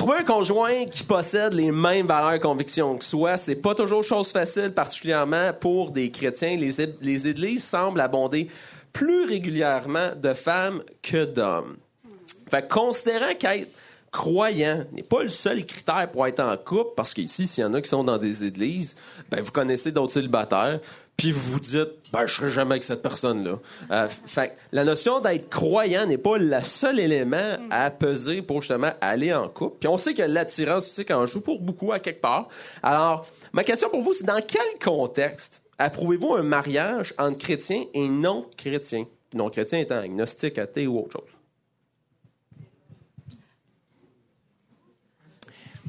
Trouver 0.00 0.20
un 0.20 0.24
conjoint 0.24 0.86
qui 0.86 1.02
possède 1.02 1.52
les 1.52 1.70
mêmes 1.70 2.06
valeurs 2.06 2.32
et 2.32 2.40
convictions 2.40 2.96
que 2.96 3.04
soi, 3.04 3.36
c'est 3.36 3.56
pas 3.56 3.74
toujours 3.74 4.02
chose 4.02 4.32
facile, 4.32 4.72
particulièrement 4.72 5.52
pour 5.52 5.90
des 5.90 6.10
chrétiens. 6.10 6.56
Les, 6.56 7.26
églises 7.26 7.62
semblent 7.62 8.00
abonder 8.00 8.48
plus 8.94 9.26
régulièrement 9.26 10.12
de 10.16 10.32
femmes 10.32 10.82
que 11.02 11.26
d'hommes. 11.26 11.76
Fait 12.50 12.66
considérant 12.66 13.34
qu'être 13.38 13.68
croyant 14.10 14.86
n'est 14.92 15.02
pas 15.02 15.22
le 15.22 15.28
seul 15.28 15.66
critère 15.66 16.10
pour 16.10 16.26
être 16.26 16.40
en 16.40 16.56
couple, 16.56 16.92
parce 16.96 17.12
qu'ici, 17.12 17.46
s'il 17.46 17.62
y 17.62 17.66
en 17.66 17.74
a 17.74 17.82
qui 17.82 17.90
sont 17.90 18.02
dans 18.02 18.16
des 18.16 18.42
églises, 18.42 18.96
ben 19.30 19.42
vous 19.42 19.52
connaissez 19.52 19.92
d'autres 19.92 20.14
célibataires, 20.14 20.80
puis 21.20 21.32
vous 21.32 21.52
vous 21.52 21.60
dites, 21.60 21.90
ben, 22.14 22.24
je 22.24 22.34
serai 22.34 22.48
jamais 22.48 22.70
avec 22.70 22.82
cette 22.82 23.02
personne-là. 23.02 23.58
Euh, 23.90 24.08
fait 24.08 24.56
la 24.72 24.84
notion 24.84 25.20
d'être 25.20 25.50
croyant 25.50 26.06
n'est 26.06 26.16
pas 26.16 26.38
le 26.38 26.62
seul 26.62 26.98
élément 26.98 27.58
à 27.68 27.90
peser 27.90 28.40
pour 28.40 28.62
justement 28.62 28.94
aller 29.02 29.34
en 29.34 29.46
couple. 29.50 29.76
Puis 29.80 29.88
on 29.88 29.98
sait 29.98 30.14
que 30.14 30.22
l'attirance 30.22 30.88
physique 30.88 31.10
en 31.10 31.26
joue 31.26 31.42
pour 31.42 31.60
beaucoup 31.60 31.92
à 31.92 31.98
quelque 31.98 32.22
part. 32.22 32.48
Alors, 32.82 33.26
ma 33.52 33.64
question 33.64 33.90
pour 33.90 34.00
vous, 34.00 34.14
c'est 34.14 34.24
dans 34.24 34.40
quel 34.40 34.78
contexte 34.82 35.60
approuvez-vous 35.76 36.36
un 36.36 36.42
mariage 36.42 37.12
entre 37.18 37.36
chrétiens 37.36 37.84
et 37.92 38.08
non 38.08 38.46
chrétiens? 38.56 39.04
Non 39.34 39.50
chrétiens 39.50 39.80
étant 39.80 39.98
agnostique, 39.98 40.56
athée 40.56 40.86
ou 40.86 41.00
autre 41.00 41.20
chose. 41.20 41.30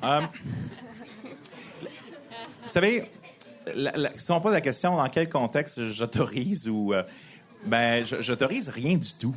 Euh, 0.03 0.21
vous 2.63 2.67
savez, 2.67 3.05
si 4.17 4.31
on 4.31 4.41
pose 4.41 4.53
la 4.53 4.61
question 4.61 4.95
dans 4.97 5.07
quel 5.07 5.29
contexte 5.29 5.87
j'autorise 5.87 6.67
ou 6.67 6.93
euh, 6.93 7.03
ben 7.65 8.03
j'autorise 8.05 8.69
rien 8.69 8.97
du 8.97 9.13
tout. 9.13 9.35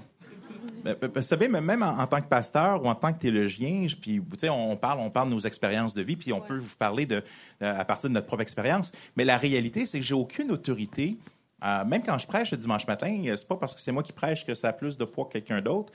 Vous 0.85 1.23
savez, 1.23 1.49
même 1.49 1.83
en, 1.83 2.07
tant 2.07 2.21
que 2.21 2.29
pasteur 2.29 2.85
ou 2.85 2.89
en 2.89 2.95
tant 2.95 3.13
que 3.13 3.19
théologien, 3.19 3.87
puis 4.01 4.21
on 4.51 4.77
parle, 4.77 5.01
on 5.01 5.11
parle 5.11 5.31
de 5.31 5.35
nos 5.35 5.41
expériences 5.41 5.95
de 5.95 6.03
vie, 6.03 6.17
puis 6.17 6.31
on 6.33 6.43
peut 6.43 6.59
vous 6.59 6.77
parler 6.77 7.07
de, 7.07 7.23
euh, 7.63 7.81
à 7.81 7.85
partir 7.87 8.11
de 8.11 8.15
notre 8.15 8.27
propre 8.27 8.43
expérience. 8.43 8.93
Mais 9.17 9.25
la 9.25 9.39
réalité, 9.39 9.87
c'est 9.87 9.99
que 9.99 10.05
j'ai 10.05 10.15
aucune 10.15 10.51
autorité. 10.51 11.17
Euh, 11.65 11.87
même 11.87 12.03
quand 12.03 12.19
je 12.19 12.27
prêche 12.27 12.51
le 12.51 12.59
dimanche 12.59 12.87
matin, 12.87 13.23
c'est 13.35 13.49
pas 13.49 13.57
parce 13.57 13.75
que 13.75 13.81
c'est 13.81 13.93
moi 13.93 14.03
qui 14.03 14.13
prêche 14.13 14.45
que 14.45 14.55
ça 14.55 14.69
a 14.69 14.73
plus 14.75 14.99
de 14.99 15.07
poids 15.07 15.25
que 15.25 15.33
quelqu'un 15.33 15.63
d'autre. 15.63 15.91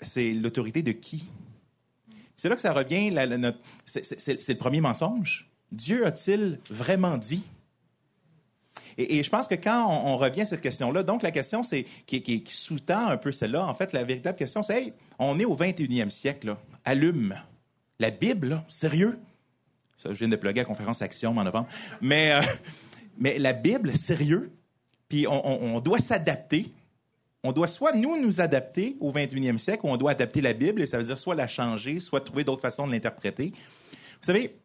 C'est 0.00 0.32
l'autorité 0.32 0.82
de 0.82 0.92
qui? 0.92 1.26
C'est 2.36 2.48
là 2.48 2.54
que 2.54 2.62
ça 2.62 2.72
revient. 2.72 3.12
c'est 3.84 4.48
le 4.48 4.58
premier 4.58 4.80
mensonge. 4.80 5.47
Dieu 5.72 6.06
a-t-il 6.06 6.58
vraiment 6.70 7.16
dit? 7.16 7.42
Et, 8.98 9.22
je 9.22 9.30
pense 9.30 9.46
que 9.46 9.54
quand 9.54 9.86
on, 9.86 10.16
revient 10.16 10.40
à 10.40 10.46
cette 10.46 10.60
question-là, 10.60 11.04
donc 11.04 11.22
la 11.22 11.30
question 11.30 11.62
c'est 11.62 11.86
qui, 12.04 12.44
sous-tend 12.46 13.06
un 13.06 13.16
peu 13.16 13.30
celle-là, 13.30 13.64
en 13.64 13.74
fait, 13.74 13.92
la 13.92 14.02
véritable 14.02 14.36
question, 14.36 14.64
c'est 14.64 14.82
hey, 14.82 14.92
on 15.20 15.38
est 15.38 15.44
au 15.44 15.56
21e 15.56 16.10
siècle, 16.10 16.56
allume. 16.84 17.36
La 18.00 18.10
Bible, 18.10 18.62
sérieux? 18.68 19.18
Ça, 19.96 20.12
je 20.12 20.18
viens 20.18 20.28
de 20.28 20.36
plugger 20.36 20.60
à 20.60 20.64
conférence 20.64 21.02
Action 21.02 21.36
en 21.36 21.44
novembre. 21.44 21.68
Mais, 22.00 22.32
euh, 22.32 22.40
mais 23.18 23.38
la 23.38 23.52
Bible, 23.52 23.94
sérieux? 23.94 24.52
Puis 25.08 25.26
on, 25.26 25.80
doit 25.80 26.00
s'adapter. 26.00 26.70
On 27.42 27.52
doit 27.52 27.66
soit 27.66 27.92
nous 27.92 28.20
nous 28.20 28.40
adapter 28.40 28.96
au 29.00 29.10
21e 29.10 29.58
siècle, 29.58 29.86
ou 29.86 29.88
on 29.88 29.96
doit 29.96 30.10
adapter 30.10 30.40
la 30.40 30.52
Bible, 30.52 30.82
et 30.82 30.86
ça 30.86 30.98
veut 30.98 31.04
dire 31.04 31.16
soit 31.16 31.34
la 31.34 31.48
changer, 31.48 31.98
soit 31.98 32.20
trouver 32.20 32.44
d'autres 32.44 32.60
façons 32.60 32.86
de 32.86 32.92
l'interpréter. 32.92 33.52
Vous 34.20 34.26
savez, 34.26 34.56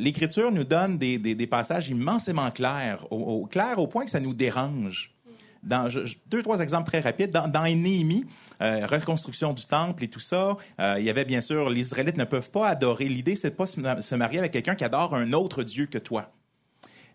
l'Écriture 0.00 0.50
nous 0.50 0.64
donne 0.64 0.98
des, 0.98 1.46
passages 1.46 1.88
immensément 1.88 2.50
clairs, 2.50 3.06
au, 3.10 3.46
au 3.76 3.86
point 3.86 4.04
que 4.04 4.10
ça 4.10 4.20
nous 4.20 4.34
dérange. 4.34 5.14
dans 5.62 5.88
deux, 6.26 6.42
trois 6.42 6.60
exemples 6.60 6.86
très 6.86 7.00
rapides. 7.00 7.30
Dans, 7.30 7.46
dans 7.46 7.64
Néhémie, 7.64 8.24
euh, 8.62 8.86
reconstruction 8.86 9.52
du 9.52 9.64
temple 9.66 10.04
et 10.04 10.08
tout 10.08 10.20
ça, 10.20 10.56
euh, 10.80 10.96
il 10.98 11.04
y 11.04 11.10
avait 11.10 11.24
bien 11.24 11.40
sûr, 11.40 11.70
les 11.70 11.80
Israélites 11.80 12.16
ne 12.16 12.24
peuvent 12.24 12.50
pas 12.50 12.68
adorer. 12.68 13.08
L'idée, 13.08 13.36
c'est 13.36 13.50
de 13.50 13.54
pas 13.54 13.66
se 13.66 14.14
marier 14.14 14.38
avec 14.38 14.52
quelqu'un 14.52 14.74
qui 14.74 14.84
adore 14.84 15.14
un 15.14 15.32
autre 15.32 15.62
Dieu 15.62 15.86
que 15.86 15.98
toi. 15.98 16.32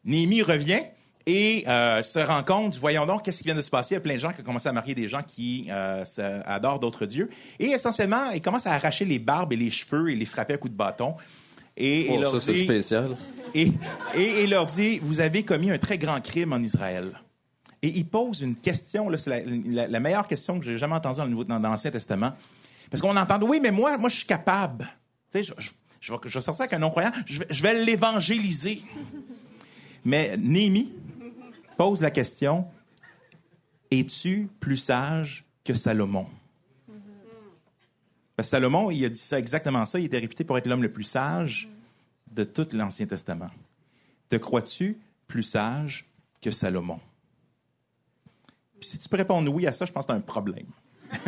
Néhémie 0.04 0.44
revient 0.44 0.82
et 1.26 1.64
euh, 1.68 2.04
se 2.04 2.20
rend 2.20 2.44
compte, 2.44 2.78
voyons 2.78 3.08
donc, 3.08 3.24
qu'est-ce 3.24 3.40
qui 3.40 3.46
vient 3.46 3.56
de 3.56 3.62
se 3.62 3.72
passer. 3.72 3.96
Il 3.96 3.98
y 3.98 3.98
a 3.98 4.02
plein 4.02 4.14
de 4.14 4.20
gens 4.20 4.32
qui 4.32 4.42
ont 4.42 4.44
commencé 4.44 4.70
à 4.70 4.72
marier 4.72 4.94
des 4.94 5.08
gens 5.08 5.24
qui 5.24 5.70
adorent 5.72 6.80
d'autres 6.80 7.08
dieux. 7.08 7.32
Et 7.60 7.72
essentiellement, 7.72 8.30
ils 8.30 8.42
commencent 8.42 8.68
à 8.68 8.74
arracher 8.74 9.06
les 9.06 9.18
barbes 9.18 9.54
et 9.54 9.58
les 9.58 9.72
cheveux 9.72 10.12
et 10.12 10.16
les 10.16 10.26
frapper 10.26 10.54
à 10.54 10.58
coups 10.58 10.72
de 10.72 10.78
bâton. 10.78 11.16
Et, 11.78 12.08
oh, 12.10 12.32
ça, 12.32 12.40
c'est 12.40 12.64
spécial. 12.64 13.18
Et, 13.58 13.72
et, 14.14 14.48
leur 14.48 14.66
dit, 14.66 15.00
vous 15.00 15.22
avez 15.22 15.44
commis 15.44 15.72
un 15.72 15.78
très 15.78 15.98
grand 15.98 16.20
crime 16.20 16.52
en 16.52 16.58
Israël. 16.58 17.22
Et 17.82 17.88
il 17.88 18.06
pose 18.06 18.42
une 18.42 18.58
question, 18.58 19.10
c'est 19.16 19.46
la, 19.46 20.00
meilleure 20.02 20.28
question 20.28 20.60
que 20.60 20.66
j'ai 20.66 20.78
jamais 20.78 20.96
entendue 20.96 21.46
dans, 21.46 21.62
dans 21.62 21.70
l'Ancien 21.70 21.90
Testament. 21.90 22.34
Parce 22.92 23.02
qu'on 23.02 23.16
entend, 23.16 23.40
oui, 23.44 23.62
mais 23.62 23.72
moi, 23.72 23.98
moi, 23.98 24.10
je 24.10 24.18
suis 24.18 24.26
capable. 24.26 24.90
Tu 25.32 25.38
sais, 25.38 25.44
je, 25.46 25.54
je, 25.58 25.72
je, 26.02 26.12
vais, 26.12 26.20
je 26.26 26.40
sortir 26.42 26.64
avec 26.64 26.74
un 26.74 26.80
non-croyant, 26.80 27.14
je 27.26 27.40
vais, 27.40 27.48
je 27.50 27.64
vais 27.64 27.86
l'évangéliser. 27.86 28.82
Mais 30.04 30.36
Néhémie, 30.38 30.92
pose 31.78 32.02
la 32.02 32.12
question 32.12 32.66
Es-tu 33.90 34.50
plus 34.60 34.78
sage 34.78 35.46
que 35.64 35.74
Salomon 35.74 36.28
Parce 38.36 38.48
que 38.48 38.52
Salomon, 38.52 38.92
il 38.92 39.06
a 39.06 39.10
dit 39.10 39.20
ça 39.20 39.40
exactement 39.40 39.86
ça. 39.86 40.00
Il 40.00 40.06
était 40.06 40.20
réputé 40.20 40.44
pour 40.44 40.58
être 40.58 40.68
l'homme 40.68 40.84
le 40.84 40.92
plus 40.92 41.04
sage 41.04 41.70
de 42.32 42.44
tout 42.44 42.68
l'Ancien 42.74 43.06
Testament. 43.06 43.50
Te 44.30 44.36
crois-tu 44.36 44.98
plus 45.28 45.44
sage 45.44 46.06
que 46.42 46.52
Salomon? 46.52 47.00
Puis 48.80 48.90
si 48.90 49.00
tu 49.00 49.08
peux 49.08 49.24
oui 49.48 49.68
à 49.68 49.72
ça, 49.72 49.86
je 49.86 49.92
pense 49.92 50.06
que 50.06 50.12
tu 50.12 50.18
un 50.18 50.22
problème. 50.22 50.68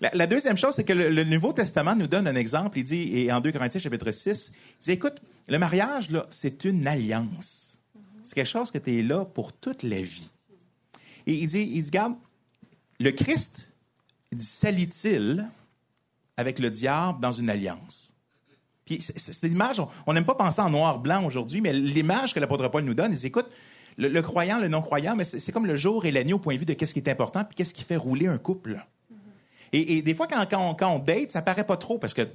la, 0.00 0.26
deuxième 0.26 0.56
chose, 0.56 0.74
c'est 0.74 0.84
que 0.84 0.92
le, 0.92 1.24
Nouveau 1.24 1.52
Testament 1.52 1.94
nous 1.94 2.06
donne 2.06 2.26
un 2.26 2.36
exemple. 2.36 2.78
Il 2.78 2.84
dit, 2.84 3.18
et 3.18 3.32
en 3.32 3.40
2 3.40 3.52
Corinthiens 3.52 3.80
chapitre 3.80 4.10
6, 4.10 4.52
il 4.52 4.84
dit, 4.84 4.90
écoute, 4.92 5.20
le 5.46 5.58
mariage, 5.58 6.10
là, 6.10 6.26
c'est 6.30 6.64
une 6.64 6.86
alliance. 6.86 7.78
C'est 8.22 8.34
quelque 8.34 8.46
chose 8.46 8.70
que 8.70 8.78
tu 8.78 8.98
es 8.98 9.02
là 9.02 9.24
pour 9.24 9.52
toute 9.52 9.82
la 9.82 10.00
vie. 10.00 10.30
Et 11.26 11.34
il 11.34 11.46
dit, 11.46 11.68
il 11.72 11.82
dit, 11.82 11.88
regarde, 11.88 12.14
le 12.98 13.10
Christ 13.10 13.69
s'allie-t-il 14.38 15.48
avec 16.36 16.58
le 16.58 16.70
diable 16.70 17.20
dans 17.20 17.32
une 17.32 17.50
alliance? 17.50 18.12
Puis 18.84 19.00
c'est 19.00 19.42
l'image, 19.44 19.80
on 20.06 20.12
n'aime 20.12 20.24
pas 20.24 20.34
penser 20.34 20.60
en 20.60 20.70
noir-blanc 20.70 21.24
aujourd'hui, 21.24 21.60
mais 21.60 21.72
l'image 21.72 22.34
que 22.34 22.40
l'apôtre 22.40 22.68
Paul 22.68 22.82
nous 22.82 22.94
donne, 22.94 23.12
il 23.12 23.18
dit, 23.18 23.26
écoute, 23.26 23.46
le, 23.96 24.20
croyant, 24.22 24.58
le 24.58 24.68
non-croyant, 24.68 25.14
mais 25.14 25.24
c'est 25.24 25.52
comme 25.52 25.66
le 25.66 25.76
jour 25.76 26.04
et 26.06 26.10
la 26.10 26.24
nuit 26.24 26.32
au 26.32 26.38
point 26.38 26.54
de 26.54 26.60
vue 26.60 26.66
de 26.66 26.72
qu'est-ce 26.72 26.94
qui 26.94 27.00
est 27.00 27.08
important, 27.08 27.44
puis 27.44 27.54
qu'est-ce 27.54 27.74
qui 27.74 27.82
fait 27.82 27.96
rouler 27.96 28.26
un 28.26 28.38
couple. 28.38 28.84
Et, 29.72 30.02
des 30.02 30.14
fois, 30.14 30.26
quand, 30.26 30.44
quand, 30.50 30.70
on, 30.70 30.74
quand, 30.74 30.90
on, 30.90 30.98
date, 30.98 31.30
ça 31.30 31.42
paraît 31.42 31.66
pas 31.66 31.76
trop 31.76 31.98
parce 31.98 32.14
que 32.14 32.26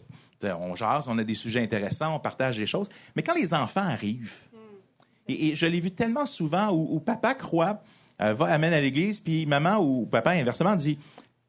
on 0.44 0.76
jase, 0.76 1.08
on 1.08 1.18
a 1.18 1.24
des 1.24 1.34
sujets 1.34 1.62
intéressants, 1.62 2.16
on 2.16 2.20
partage 2.20 2.58
des 2.58 2.66
choses. 2.68 2.88
Mais 3.16 3.24
quand 3.24 3.34
les 3.34 3.54
enfants 3.54 3.82
arrivent, 3.82 4.36
et, 5.28 5.56
je 5.56 5.66
l'ai 5.66 5.80
vu 5.80 5.92
tellement 5.92 6.26
souvent 6.26 6.72
où, 6.72 7.00
papa 7.00 7.34
croit, 7.34 7.82
euh, 8.22 8.34
va, 8.34 8.46
amène 8.46 8.74
à 8.74 8.80
l'église, 8.80 9.20
puis 9.20 9.46
maman 9.46 9.78
ou 9.78 10.06
papa, 10.06 10.32
inversement, 10.32 10.76
dit 10.76 10.98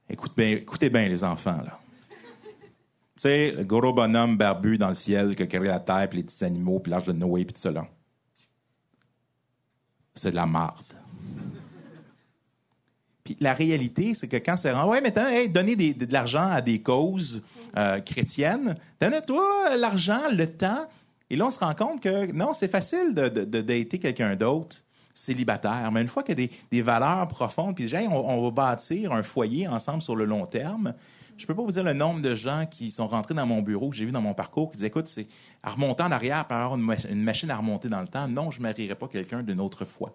Écoute 0.09 0.39
écoutez 0.39 0.89
bien, 0.91 1.09
les 1.09 1.25
enfants, 1.25 1.61
là. 1.65 1.81
Tu 3.17 3.23
sais, 3.23 3.51
le 3.51 3.65
gros 3.65 3.95
bonhomme 3.95 4.37
barbu 4.37 4.77
dans 4.77 4.89
le 4.89 4.95
ciel 4.95 5.35
qui 5.35 5.43
a 5.43 5.47
créé 5.47 5.61
la 5.61 5.81
terre, 5.81 6.07
puis 6.11 6.19
les 6.19 6.25
petits 6.25 6.45
animaux, 6.45 6.81
puis 6.81 6.91
l'âge 6.91 7.07
de 7.07 7.13
Noé, 7.13 7.47
puis 7.47 7.55
tout 7.55 7.61
cela. 7.63 7.87
C'est 10.15 10.33
de 10.33 10.37
la 10.37 10.45
marde. 10.45 10.85
Puis 13.25 13.39
la 13.41 13.55
réalité, 13.55 14.13
c'est 14.15 14.29
que 14.29 14.37
quand 14.37 14.57
c'est 14.57 14.73
ouais, 14.73 15.01
maintenant, 15.01 15.27
hey, 15.27 15.49
donner 15.49 15.77
de 15.77 16.13
l'argent 16.13 16.49
à 16.51 16.61
des 16.61 16.83
causes 16.83 17.43
euh, 17.77 18.01
chrétiennes, 18.01 18.77
donne 19.01 19.21
toi 19.27 19.77
l'argent, 19.77 20.31
le 20.31 20.47
temps, 20.47 20.87
et 21.29 21.37
là, 21.37 21.47
on 21.47 21.51
se 21.51 21.59
rend 21.59 21.75
compte 21.75 22.01
que 22.01 22.31
non, 22.33 22.53
c'est 22.53 22.69
facile 22.69 23.15
de, 23.15 23.29
de, 23.29 23.61
dater 23.61 23.99
quelqu'un 23.99 24.37
d'autre 24.37 24.83
célibataire. 25.17 25.91
Mais 25.93 26.03
une 26.03 26.09
fois 26.09 26.23
qu'il 26.23 26.39
y 26.39 26.45
a 26.45 26.49
des, 26.71 26.83
valeurs 26.83 27.27
profondes, 27.29 27.75
puis 27.75 27.85
déjà, 27.85 28.01
on, 28.01 28.43
va 28.43 28.51
bâtir 28.51 29.13
un 29.13 29.23
foyer 29.23 29.67
ensemble 29.67 30.03
sur 30.03 30.15
le 30.15 30.27
long 30.27 30.47
terme. 30.47 30.95
Je 31.39 31.47
peux 31.47 31.55
pas 31.55 31.63
vous 31.63 31.73
dire 31.73 31.85
le 31.85 31.95
nombre 31.95 32.21
de 32.21 32.35
gens 32.35 32.67
qui 32.71 32.91
sont 32.91 33.09
rentrés 33.09 33.35
dans 33.35 33.47
mon 33.47 33.63
bureau, 33.63 33.91
que 33.91 33.97
j'ai 33.97 34.05
vu 34.05 34.13
dans 34.13 34.21
mon 34.21 34.35
parcours, 34.35 34.71
qui 34.71 34.77
disaient, 34.77 34.89
écoute, 34.89 35.09
c'est 35.09 35.27
à 35.63 35.71
remonter 35.71 36.03
en 36.03 36.11
arrière, 36.11 36.47
par 36.47 36.63
avoir 36.63 36.79
une, 37.09 37.23
machine 37.23 37.51
à 37.51 37.57
remonter 37.57 37.89
dans 37.89 38.01
le 38.01 38.09
temps. 38.09 38.29
Non, 38.29 38.51
je 38.51 38.59
ne 38.59 38.65
marierai 38.65 38.95
pas 38.95 39.09
quelqu'un 39.09 39.43
d'une 39.43 39.61
autre 39.61 39.85
foi. 39.85 40.15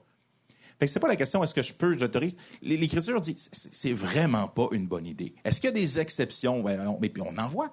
Fait 0.80 0.86
que 0.86 0.92
c'est 0.92 1.00
pas 1.00 1.08
la 1.08 1.16
question, 1.16 1.44
est-ce 1.44 1.54
que 1.54 1.62
je 1.62 1.74
peux, 1.74 1.98
j'autorise? 1.98 2.38
L'Écriture 2.62 3.22
dit, 3.22 3.36
c'est 3.38 3.94
vraiment 3.94 4.48
pas 4.48 4.68
une 4.72 4.88
bonne 4.88 5.06
idée. 5.06 5.36
Est-ce 5.44 5.62
qu'il 5.62 5.70
y 5.70 5.74
a 5.74 5.76
des 5.76 6.00
exceptions? 6.00 6.64
mais 7.00 7.10
puis 7.10 7.22
on 7.24 7.38
en 7.38 7.48
voit 7.48 7.72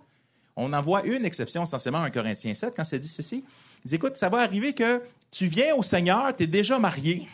on 0.58 0.72
en 0.72 0.82
voit 0.82 1.06
une 1.06 1.24
exception 1.24 1.62
essentiellement 1.62 2.00
en 2.00 2.10
Corinthiens 2.10 2.52
7 2.52 2.74
quand 2.76 2.84
ça 2.84 2.98
dit 2.98 3.08
ceci. 3.08 3.44
Il 3.84 3.88
dit, 3.88 3.94
écoute, 3.94 4.16
ça 4.16 4.28
va 4.28 4.38
arriver 4.38 4.74
que 4.74 5.00
tu 5.30 5.46
viens 5.46 5.74
au 5.74 5.82
Seigneur, 5.82 6.34
tu 6.36 6.44
es 6.44 6.46
déjà 6.46 6.78
marié. 6.78 7.28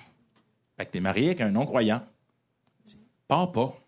Que 0.79 0.85
tu 0.85 0.99
es 0.99 1.01
marié 1.01 1.27
avec 1.27 1.41
un 1.41 1.51
non-croyant. 1.51 2.05
Pas 3.29 3.47
pas. 3.47 3.79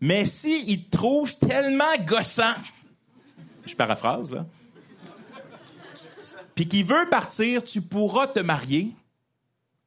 Mais 0.00 0.24
si 0.24 0.64
il 0.66 0.84
te 0.84 0.96
trouve 0.96 1.38
tellement 1.38 1.96
gossant, 2.06 2.54
je 3.66 3.76
paraphrase, 3.76 4.32
là, 4.32 4.46
puis 6.54 6.68
qu'il 6.68 6.84
veut 6.84 7.08
partir, 7.10 7.62
tu 7.64 7.80
pourras 7.80 8.26
te 8.26 8.40
marier, 8.40 8.92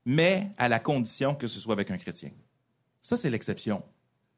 mais 0.05 0.51
à 0.57 0.67
la 0.69 0.79
condition 0.79 1.35
que 1.35 1.47
ce 1.47 1.59
soit 1.59 1.73
avec 1.73 1.91
un 1.91 1.97
chrétien. 1.97 2.31
Ça, 3.01 3.17
c'est 3.17 3.29
l'exception 3.29 3.83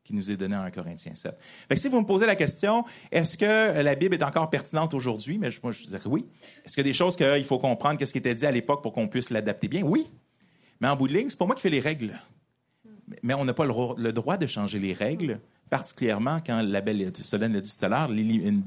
qui 0.06 0.14
nous 0.14 0.30
est 0.30 0.38
donné 0.38 0.56
en 0.56 0.70
Corinthiens 0.70 1.16
7. 1.16 1.36
Fait 1.68 1.76
si 1.76 1.90
vous 1.90 2.00
me 2.00 2.06
posez 2.06 2.28
la 2.28 2.36
question, 2.36 2.86
est-ce 3.12 3.38
que 3.38 3.82
la 3.82 3.96
Bible 3.96 4.14
est 4.14 4.24
encore 4.24 4.52
pertinente 4.52 4.94
aujourd'hui? 4.94 5.40
Mais 5.40 5.50
moi, 5.64 5.72
je 5.72 5.84
dirais 5.84 6.00
oui. 6.06 6.26
Est-ce 6.64 6.76
qu'il 6.76 6.86
y 6.86 6.88
a 6.88 6.90
des 6.90 6.94
choses 6.94 7.18
qu'il 7.18 7.44
faut 7.44 7.58
comprendre, 7.58 7.98
qu'est-ce 7.98 8.12
qui 8.12 8.20
était 8.20 8.36
dit 8.36 8.46
à 8.46 8.52
l'époque 8.52 8.84
pour 8.84 8.94
qu'on 8.94 9.08
puisse 9.08 9.32
l'adapter 9.32 9.68
bien? 9.68 9.82
Oui. 9.82 10.08
Mais 10.80 10.88
en 10.88 10.96
bout 10.96 11.08
de 11.08 11.14
ligne, 11.14 11.30
c'est 11.30 11.40
pas 11.40 11.48
moi 11.48 11.56
qui 11.56 11.62
fais 11.62 11.72
les 11.72 11.80
règles. 11.80 12.20
Mais 13.24 13.34
on 13.34 13.46
n'a 13.46 13.54
pas 13.56 13.66
le, 13.66 14.12
droit 14.12 14.38
de 14.38 14.46
changer 14.46 14.78
les 14.78 14.94
règles, 14.94 15.40
particulièrement 15.72 16.38
quand 16.46 16.62
la 16.62 16.82
belle, 16.82 17.12
Solène 17.22 17.54
l'a 17.54 17.62
dit 17.62 17.76
tout 17.76 17.86
à 17.86 17.90
l'heure, 17.90 18.10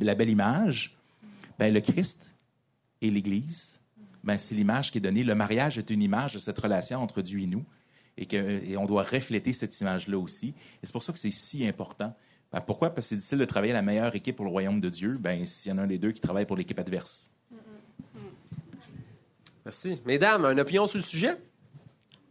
la 0.01 0.15
belle 0.17 0.31
image, 0.31 0.97
ben, 1.57 1.73
le 1.73 1.81
Christ 1.81 2.33
et 3.01 3.11
l'Église, 3.11 3.79
ben, 4.25 4.39
c'est 4.39 4.57
l'image 4.57 4.91
qui 4.91 4.99
est 4.99 5.01
donnée. 5.01 5.23
Le 5.23 5.37
mariage 5.37 5.79
est 5.79 5.91
une 5.91 6.03
image 6.03 6.35
de 6.35 6.39
cette 6.41 6.59
relation 6.59 7.01
entre 7.01 7.23
Dieu 7.23 7.41
et 7.41 7.47
nous 7.47 7.65
et 8.19 8.27
qu'on 8.27 8.85
doit 8.85 9.05
refléter 9.05 9.53
cette 9.53 9.81
image-là 9.81 10.19
aussi. 10.19 10.49
Et 10.49 10.55
c'est 10.87 10.93
pour 10.93 11.03
ça 11.03 11.13
que 11.13 11.19
c'est 11.19 11.31
si 11.31 11.67
important. 11.67 12.15
Ben, 12.53 12.61
pourquoi? 12.61 12.91
Parce 12.91 13.07
que 13.07 13.11
c'est 13.11 13.17
difficile 13.17 13.39
de 13.39 13.45
travailler 13.45 13.73
la 13.73 13.83
meilleure 13.83 14.15
équipe 14.15 14.37
pour 14.37 14.45
le 14.45 14.51
royaume 14.51 14.81
de 14.81 14.89
Dieu. 14.89 15.17
Ben, 15.19 15.45
s'il 15.47 15.71
y 15.71 15.75
en 15.75 15.79
a 15.79 15.83
un 15.83 15.87
des 15.87 15.99
deux 15.99 16.11
qui 16.11 16.21
travaille 16.21 16.47
pour 16.47 16.57
l'équipe 16.57 16.79
adverse. 16.79 17.31
Merci. 19.65 20.01
Mesdames, 20.05 20.45
une 20.47 20.61
opinion 20.61 20.87
sur 20.87 20.99
le 20.99 21.05
sujet? 21.05 21.37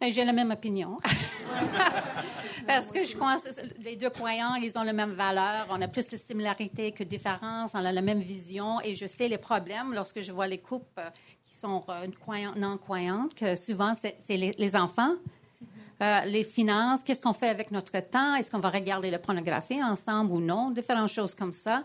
Ben, 0.02 0.12
j'ai 0.12 0.26
la 0.26 0.34
même 0.34 0.52
opinion. 0.52 0.98
Parce 2.68 2.92
que 2.92 3.06
je 3.06 3.16
que 3.16 3.84
les 3.84 3.96
deux 3.96 4.10
croyants, 4.10 4.56
ils 4.56 4.78
ont 4.78 4.84
la 4.84 4.92
même 4.92 5.14
valeur. 5.14 5.68
On 5.70 5.80
a 5.82 5.88
plus 5.88 6.08
de 6.08 6.18
similarités 6.18 6.92
que 6.92 7.04
de 7.04 7.10
différences. 7.10 7.72
On 7.74 7.86
a 7.86 7.92
la 7.92 8.02
même 8.02 8.20
vision. 8.20 8.82
Et 8.82 8.96
je 8.96 9.06
sais 9.06 9.30
les 9.30 9.38
problèmes 9.38 9.94
lorsque 9.94 10.22
je 10.22 10.34
vois 10.34 10.48
les 10.48 10.58
couples 10.58 11.02
qui 11.46 11.56
sont 11.56 11.84
euh, 11.90 12.08
non-croyantes, 12.58 13.34
que 13.36 13.56
souvent, 13.56 13.94
c'est 13.94 14.18
les 14.30 14.76
enfants 14.76 15.16
euh, 16.02 16.20
les 16.26 16.44
finances, 16.44 17.04
qu'est-ce 17.04 17.22
qu'on 17.22 17.34
fait 17.34 17.50
avec 17.50 17.72
notre 17.72 18.00
temps, 18.00 18.36
est-ce 18.36 18.52
qu'on 18.52 18.60
va 18.60 18.70
regarder 18.70 19.10
la 19.10 19.20
pornographie 19.20 19.84
ensemble 19.84 20.32
ou 20.32 20.40
non, 20.40 20.70
différentes 20.72 21.10
choses 21.10 21.34
comme 21.34 21.54
ça. 21.54 21.84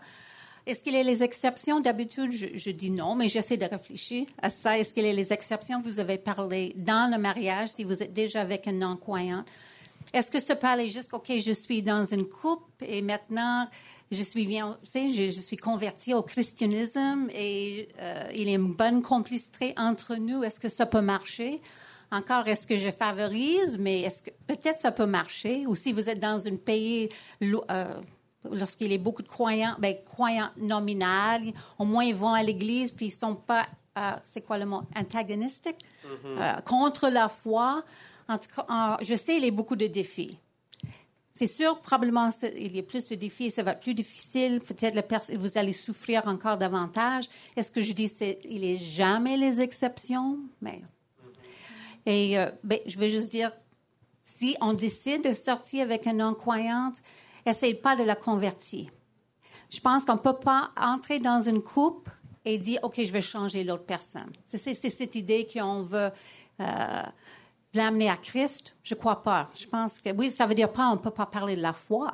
Est-ce 0.64 0.82
qu'il 0.84 0.92
y 0.92 0.96
a 0.96 1.02
les 1.02 1.24
exceptions? 1.24 1.80
D'habitude, 1.80 2.30
je, 2.30 2.70
dis 2.70 2.90
non, 2.90 3.16
mais 3.16 3.28
j'essaie 3.28 3.56
de 3.56 3.64
réfléchir 3.64 4.26
à 4.40 4.48
ça. 4.48 4.78
Est-ce 4.78 4.94
qu'il 4.94 5.04
y 5.04 5.08
a 5.08 5.12
les 5.12 5.32
exceptions? 5.32 5.80
Vous 5.80 5.98
avez 5.98 6.18
parlé 6.18 6.72
dans 6.76 7.10
le 7.10 7.18
mariage, 7.18 7.70
si 7.70 7.82
vous 7.82 8.00
êtes 8.00 8.12
déjà 8.12 8.42
avec 8.42 8.68
un 8.68 8.72
non-croyant. 8.72 9.44
Est-ce 10.12 10.30
que 10.30 10.38
ça 10.38 10.54
peut 10.54 10.68
aller 10.68 10.90
juste, 10.90 11.12
OK, 11.14 11.32
je 11.40 11.50
suis 11.50 11.82
dans 11.82 12.04
une 12.04 12.26
coupe 12.26 12.70
et 12.86 13.02
maintenant, 13.02 13.66
je 14.12 14.22
suis 14.22 14.46
bien, 14.46 14.78
je, 14.84 15.32
je 15.34 15.40
suis 15.40 15.56
convertie 15.56 16.14
au 16.14 16.22
christianisme 16.22 17.28
et 17.34 17.88
euh, 17.98 18.28
il 18.34 18.48
y 18.48 18.52
a 18.52 18.56
une 18.56 18.74
bonne 18.74 19.02
complicité 19.02 19.74
entre 19.76 20.16
nous. 20.16 20.44
Est-ce 20.44 20.60
que 20.60 20.68
ça 20.68 20.86
peut 20.86 21.00
marcher? 21.00 21.60
Encore, 22.12 22.46
est-ce 22.46 22.66
que 22.66 22.76
je 22.76 22.90
favorise, 22.90 23.78
mais 23.78 24.02
est-ce 24.02 24.22
que 24.22 24.30
peut-être 24.46 24.78
ça 24.78 24.92
peut 24.92 25.06
marcher? 25.06 25.66
Ou 25.66 25.74
si 25.74 25.92
vous 25.92 26.10
êtes 26.10 26.20
dans 26.20 26.46
un 26.46 26.56
pays 26.56 27.08
euh, 27.42 27.84
lorsqu'il 28.50 28.92
y 28.92 28.94
a 28.94 28.98
beaucoup 28.98 29.22
de 29.22 29.28
croyants, 29.28 29.74
ben, 29.78 29.96
croyants 30.04 30.50
nominaux, 30.58 31.52
au 31.78 31.84
moins 31.84 32.04
ils 32.04 32.14
vont 32.14 32.34
à 32.34 32.42
l'église 32.42 32.90
puis 32.90 33.06
ils 33.06 33.10
sont 33.12 33.34
pas, 33.34 33.66
euh, 33.98 34.12
c'est 34.26 34.42
quoi 34.42 34.58
le 34.58 34.66
mot, 34.66 34.82
antagonistiques 34.94 35.84
mm-hmm. 36.04 36.38
euh, 36.38 36.60
contre 36.60 37.08
la 37.08 37.28
foi. 37.28 37.82
En 38.28 38.38
tout 38.38 38.48
cas, 38.54 38.98
je 39.00 39.14
sais, 39.14 39.38
il 39.38 39.44
y 39.44 39.48
a 39.48 39.50
beaucoup 39.50 39.76
de 39.76 39.86
défis. 39.86 40.38
C'est 41.34 41.46
sûr, 41.46 41.80
probablement, 41.80 42.28
il 42.56 42.76
y 42.76 42.78
a 42.78 42.82
plus 42.82 43.08
de 43.08 43.14
défis, 43.14 43.50
ça 43.50 43.62
va 43.62 43.72
être 43.72 43.80
plus 43.80 43.94
difficile. 43.94 44.60
Peut-être 44.60 45.32
vous 45.34 45.56
allez 45.56 45.72
souffrir 45.72 46.28
encore 46.28 46.58
davantage. 46.58 47.24
Est-ce 47.56 47.70
que 47.70 47.80
je 47.80 47.94
dis 47.94 48.12
il 48.44 48.60
n'y 48.60 48.76
a 48.76 48.78
jamais 48.78 49.38
les 49.38 49.62
exceptions? 49.62 50.38
Mais 50.60 50.82
et 52.06 52.38
euh, 52.38 52.50
ben, 52.64 52.78
je 52.86 52.98
vais 52.98 53.10
juste 53.10 53.30
dire, 53.30 53.52
si 54.36 54.56
on 54.60 54.72
décide 54.72 55.28
de 55.28 55.34
sortir 55.34 55.82
avec 55.82 56.06
une 56.06 56.18
non-croyante, 56.18 56.94
essaye 57.46 57.74
pas 57.74 57.96
de 57.96 58.02
la 58.02 58.16
convertir. 58.16 58.90
Je 59.70 59.80
pense 59.80 60.04
qu'on 60.04 60.18
peut 60.18 60.36
pas 60.36 60.70
entrer 60.76 61.18
dans 61.18 61.40
une 61.40 61.62
coupe 61.62 62.08
et 62.44 62.58
dire, 62.58 62.80
OK, 62.82 63.00
je 63.02 63.12
vais 63.12 63.22
changer 63.22 63.64
l'autre 63.64 63.84
personne. 63.84 64.30
C'est 64.46 64.74
cette 64.74 65.14
idée 65.14 65.46
qu'on 65.46 65.82
veut 65.82 66.10
euh, 66.60 67.02
l'amener 67.74 68.10
à 68.10 68.16
Christ. 68.16 68.76
Je 68.82 68.94
crois 68.94 69.22
pas. 69.22 69.48
Je 69.54 69.66
pense 69.66 70.00
que, 70.00 70.10
oui, 70.10 70.30
ça 70.30 70.46
veut 70.46 70.54
dire 70.54 70.72
pas, 70.72 70.88
on 70.90 70.98
peut 70.98 71.10
pas 71.10 71.26
parler 71.26 71.56
de 71.56 71.62
la 71.62 71.72
foi, 71.72 72.12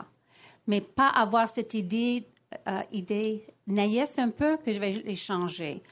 mais 0.67 0.81
pas 0.81 1.09
avoir 1.09 1.49
cette 1.49 1.75
idée, 1.75 2.29
euh, 2.69 2.81
idée 2.93 3.47
naïve 3.67 4.09
un 4.19 4.31
peu 4.31 4.57
que 4.59 4.73
je 4.73 4.79
vais 4.79 4.93
les 4.93 5.17
changer. 5.17 5.83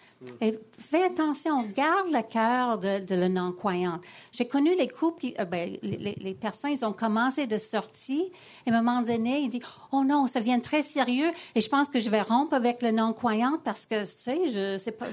Et 0.40 0.58
fais 0.78 1.04
attention, 1.04 1.62
garde 1.74 2.08
le 2.10 2.22
cœur 2.22 2.78
de, 2.78 3.04
de 3.04 3.14
la 3.14 3.28
non-croyante. 3.28 4.02
J'ai 4.32 4.48
connu 4.48 4.74
les 4.74 4.88
couples, 4.88 5.26
euh, 5.38 5.44
ben, 5.44 5.76
les, 5.82 6.34
personnes, 6.34 6.70
ils 6.70 6.84
ont 6.84 6.92
commencé 6.92 7.46
de 7.46 7.58
sortir, 7.58 8.24
et 8.66 8.70
à 8.70 8.74
un 8.74 8.82
moment 8.82 9.02
donné, 9.02 9.40
ils 9.40 9.50
disent, 9.50 9.66
oh 9.92 10.04
non, 10.04 10.26
ça 10.26 10.40
devient 10.40 10.60
très 10.62 10.82
sérieux, 10.82 11.30
et 11.54 11.60
je 11.60 11.68
pense 11.68 11.88
que 11.88 12.00
je 12.00 12.08
vais 12.08 12.22
rompre 12.22 12.54
avec 12.54 12.82
le 12.82 12.92
non-croyante 12.92 13.62
parce 13.62 13.84
que, 13.84 14.04
tu 14.04 14.10
sais, 14.10 14.48
je 14.48 14.90
pas, 14.90 15.06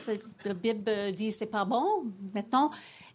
la 0.45 0.54
Bible 0.54 1.12
dit 1.12 1.32
c'est 1.34 1.47
pas 1.47 1.66
bon, 1.66 2.06
mettons, 2.34 2.70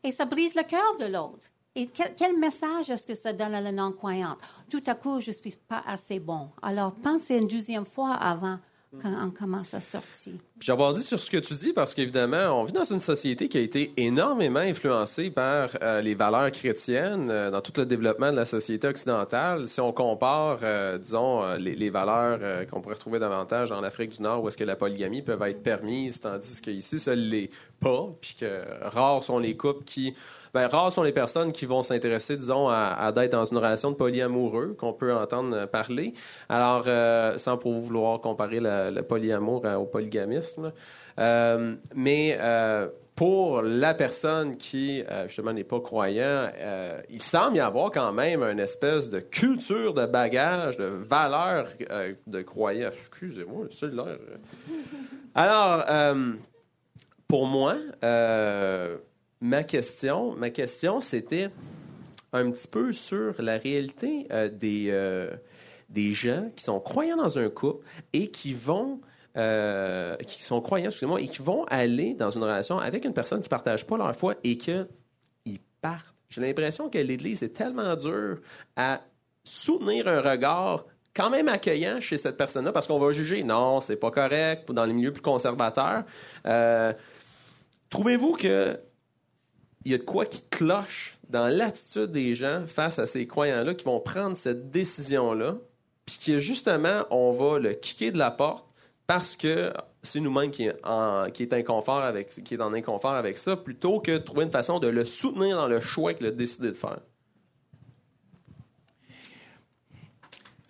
et 0.04 0.12
ça 0.12 0.26
brise 0.26 0.54
le 0.54 0.64
cœur 0.64 0.96
de 1.00 1.06
l'autre. 1.06 1.48
Et 1.74 1.86
quel, 1.86 2.14
quel 2.16 2.36
message 2.38 2.90
est-ce 2.90 3.06
que 3.06 3.14
ça 3.14 3.32
donne 3.32 3.54
à 3.54 3.60
la 3.60 3.72
non-croyante? 3.72 4.38
Tout 4.68 4.82
à 4.86 4.94
coup, 4.94 5.20
je 5.20 5.30
suis 5.30 5.56
pas 5.68 5.82
assez 5.86 6.18
bon. 6.18 6.50
Alors, 6.60 6.92
pensez 6.92 7.36
une 7.36 7.48
deuxième 7.48 7.86
fois 7.86 8.12
avant 8.14 8.58
quand 9.02 9.12
on 9.22 9.30
commence 9.30 9.74
à 9.74 9.80
sortir. 9.80 10.32
J'abordis 10.60 11.02
sur 11.02 11.20
ce 11.20 11.30
que 11.30 11.36
tu 11.36 11.54
dis 11.54 11.72
parce 11.72 11.94
qu'évidemment, 11.94 12.60
on 12.60 12.64
vit 12.64 12.72
dans 12.72 12.84
une 12.84 13.00
société 13.00 13.48
qui 13.48 13.58
a 13.58 13.60
été 13.60 13.92
énormément 13.96 14.60
influencée 14.60 15.30
par 15.30 15.70
euh, 15.82 16.00
les 16.00 16.14
valeurs 16.14 16.50
chrétiennes 16.50 17.30
euh, 17.30 17.50
dans 17.50 17.60
tout 17.60 17.72
le 17.76 17.84
développement 17.84 18.30
de 18.30 18.36
la 18.36 18.44
société 18.44 18.88
occidentale. 18.88 19.68
Si 19.68 19.80
on 19.80 19.92
compare, 19.92 20.60
euh, 20.62 20.98
disons, 20.98 21.54
les, 21.56 21.74
les 21.74 21.90
valeurs 21.90 22.66
qu'on 22.66 22.80
pourrait 22.80 22.94
retrouver 22.94 23.18
davantage 23.18 23.72
en 23.72 23.82
Afrique 23.82 24.16
du 24.16 24.22
Nord 24.22 24.42
où 24.42 24.48
est-ce 24.48 24.56
que 24.56 24.64
la 24.64 24.76
polygamie 24.76 25.22
peut 25.22 25.38
être 25.42 25.62
permise, 25.62 26.20
tandis 26.20 26.60
qu'ici, 26.60 26.98
ça 26.98 27.14
ne 27.14 27.20
l'est 27.20 27.50
pas, 27.80 28.08
puis 28.20 28.36
que 28.40 28.62
rares 28.82 29.22
sont 29.22 29.38
les 29.38 29.56
couples 29.56 29.84
qui 29.84 30.14
ben, 30.54 30.66
rares 30.66 30.92
sont 30.92 31.02
les 31.02 31.12
personnes 31.12 31.52
qui 31.52 31.66
vont 31.66 31.82
s'intéresser, 31.82 32.36
disons, 32.36 32.68
à, 32.68 32.94
à 32.98 33.12
d'être 33.12 33.32
dans 33.32 33.44
une 33.44 33.58
relation 33.58 33.90
de 33.90 33.96
polyamoureux 33.96 34.74
qu'on 34.78 34.92
peut 34.92 35.14
entendre 35.14 35.66
parler. 35.66 36.14
Alors, 36.48 36.84
euh, 36.86 37.38
sans 37.38 37.56
pour 37.56 37.74
vouloir 37.74 38.20
comparer 38.20 38.60
le, 38.60 39.00
polyamour 39.02 39.64
au 39.64 39.84
polygamisme, 39.84 40.72
euh, 41.18 41.74
mais 41.94 42.36
euh, 42.40 42.88
pour 43.14 43.62
la 43.62 43.94
personne 43.94 44.56
qui, 44.56 45.02
justement, 45.26 45.52
n'est 45.52 45.64
pas 45.64 45.80
croyant, 45.80 46.50
il 47.10 47.20
semble 47.20 47.56
y 47.56 47.60
avoir 47.60 47.90
quand 47.90 48.12
même 48.12 48.44
une 48.44 48.60
espèce 48.60 49.10
de 49.10 49.18
culture 49.18 49.92
de 49.92 50.06
bagage, 50.06 50.76
de 50.76 50.84
valeur 50.84 51.66
de 52.28 52.42
croyance. 52.42 52.94
Excusez-moi, 52.96 53.66
c'est 53.72 53.92
l'air. 53.92 54.18
Alors, 55.34 55.84
pour 57.26 57.46
moi, 57.46 57.74
ma 59.40 59.62
question, 59.64 60.34
ma 60.34 60.50
question, 60.50 61.00
c'était 61.00 61.50
un 62.32 62.50
petit 62.50 62.68
peu 62.68 62.92
sur 62.92 63.34
la 63.40 63.58
réalité 63.58 64.26
euh, 64.30 64.48
des, 64.48 64.86
euh, 64.90 65.30
des 65.88 66.12
gens 66.12 66.50
qui 66.54 66.64
sont 66.64 66.80
croyants 66.80 67.16
dans 67.16 67.38
un 67.38 67.48
couple 67.48 67.86
et 68.12 68.30
qui 68.30 68.54
vont 68.54 69.00
euh, 69.36 70.16
qui 70.16 70.42
sont 70.42 70.60
croyants, 70.60 70.90
et 71.18 71.28
qui 71.28 71.42
vont 71.42 71.64
aller 71.66 72.14
dans 72.14 72.30
une 72.30 72.42
relation 72.42 72.78
avec 72.78 73.04
une 73.04 73.12
personne 73.12 73.38
qui 73.38 73.46
ne 73.46 73.50
partage 73.50 73.86
pas 73.86 73.96
leur 73.96 74.16
foi 74.16 74.34
et 74.42 74.58
qu'ils 74.58 74.88
partent. 75.80 76.14
J'ai 76.28 76.40
l'impression 76.40 76.90
que 76.90 76.98
l'Église 76.98 77.42
est 77.44 77.54
tellement 77.54 77.94
dure 77.94 78.40
à 78.74 79.00
soutenir 79.44 80.08
un 80.08 80.20
regard 80.22 80.86
quand 81.14 81.30
même 81.30 81.46
accueillant 81.46 82.00
chez 82.00 82.16
cette 82.16 82.36
personne-là 82.36 82.72
parce 82.72 82.88
qu'on 82.88 82.98
va 82.98 83.12
juger 83.12 83.44
non, 83.44 83.80
c'est 83.80 83.96
pas 83.96 84.10
correct, 84.10 84.72
dans 84.72 84.84
les 84.84 84.92
milieux 84.92 85.12
plus 85.12 85.22
conservateurs. 85.22 86.04
Trouvez-vous 87.90 88.32
que 88.32 88.78
y 89.90 89.94
a 89.94 89.98
de 89.98 90.02
quoi 90.02 90.26
qui 90.26 90.42
cloche 90.50 91.18
dans 91.28 91.48
l'attitude 91.48 92.10
des 92.10 92.34
gens 92.34 92.64
face 92.66 92.98
à 92.98 93.06
ces 93.06 93.26
croyants-là 93.26 93.74
qui 93.74 93.84
vont 93.84 94.00
prendre 94.00 94.36
cette 94.36 94.70
décision-là, 94.70 95.56
puis 96.06 96.18
que 96.24 96.38
justement, 96.38 97.04
on 97.10 97.32
va 97.32 97.58
le 97.58 97.74
kicker 97.74 98.12
de 98.12 98.18
la 98.18 98.30
porte 98.30 98.66
parce 99.06 99.36
que 99.36 99.72
c'est 100.02 100.20
nous-mêmes 100.20 100.50
qui, 100.50 100.68
en, 100.84 101.26
qui, 101.32 101.48
qui 101.48 101.54
est 101.54 102.60
en 102.60 102.72
inconfort 102.72 103.14
avec 103.14 103.38
ça, 103.38 103.56
plutôt 103.56 104.00
que 104.00 104.12
de 104.12 104.18
trouver 104.18 104.44
une 104.44 104.50
façon 104.50 104.78
de 104.78 104.88
le 104.88 105.04
soutenir 105.04 105.56
dans 105.56 105.68
le 105.68 105.80
choix 105.80 106.14
qu'il 106.14 106.26
a 106.26 106.30
décidé 106.30 106.68
de 106.68 106.76
faire. 106.76 107.00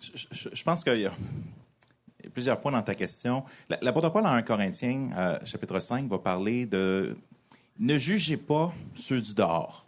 Je, 0.01 0.63
pense 0.63 0.83
qu'il 0.83 0.99
y 0.99 1.05
a 1.05 1.13
plusieurs 2.33 2.59
points 2.59 2.71
dans 2.71 2.81
ta 2.81 2.95
question. 2.95 3.43
L'apôtre 3.81 4.09
Paul, 4.09 4.23
dans 4.23 4.29
1 4.29 4.41
Corinthiens, 4.41 5.09
euh, 5.15 5.39
chapitre 5.43 5.79
5, 5.79 6.09
va 6.09 6.19
parler 6.19 6.65
de 6.65 7.15
ne 7.79 7.97
jugez 7.97 8.37
pas 8.37 8.73
ceux 8.95 9.21
du 9.21 9.33
dehors. 9.33 9.85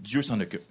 Dieu 0.00 0.22
s'en 0.22 0.40
occupe. 0.40 0.62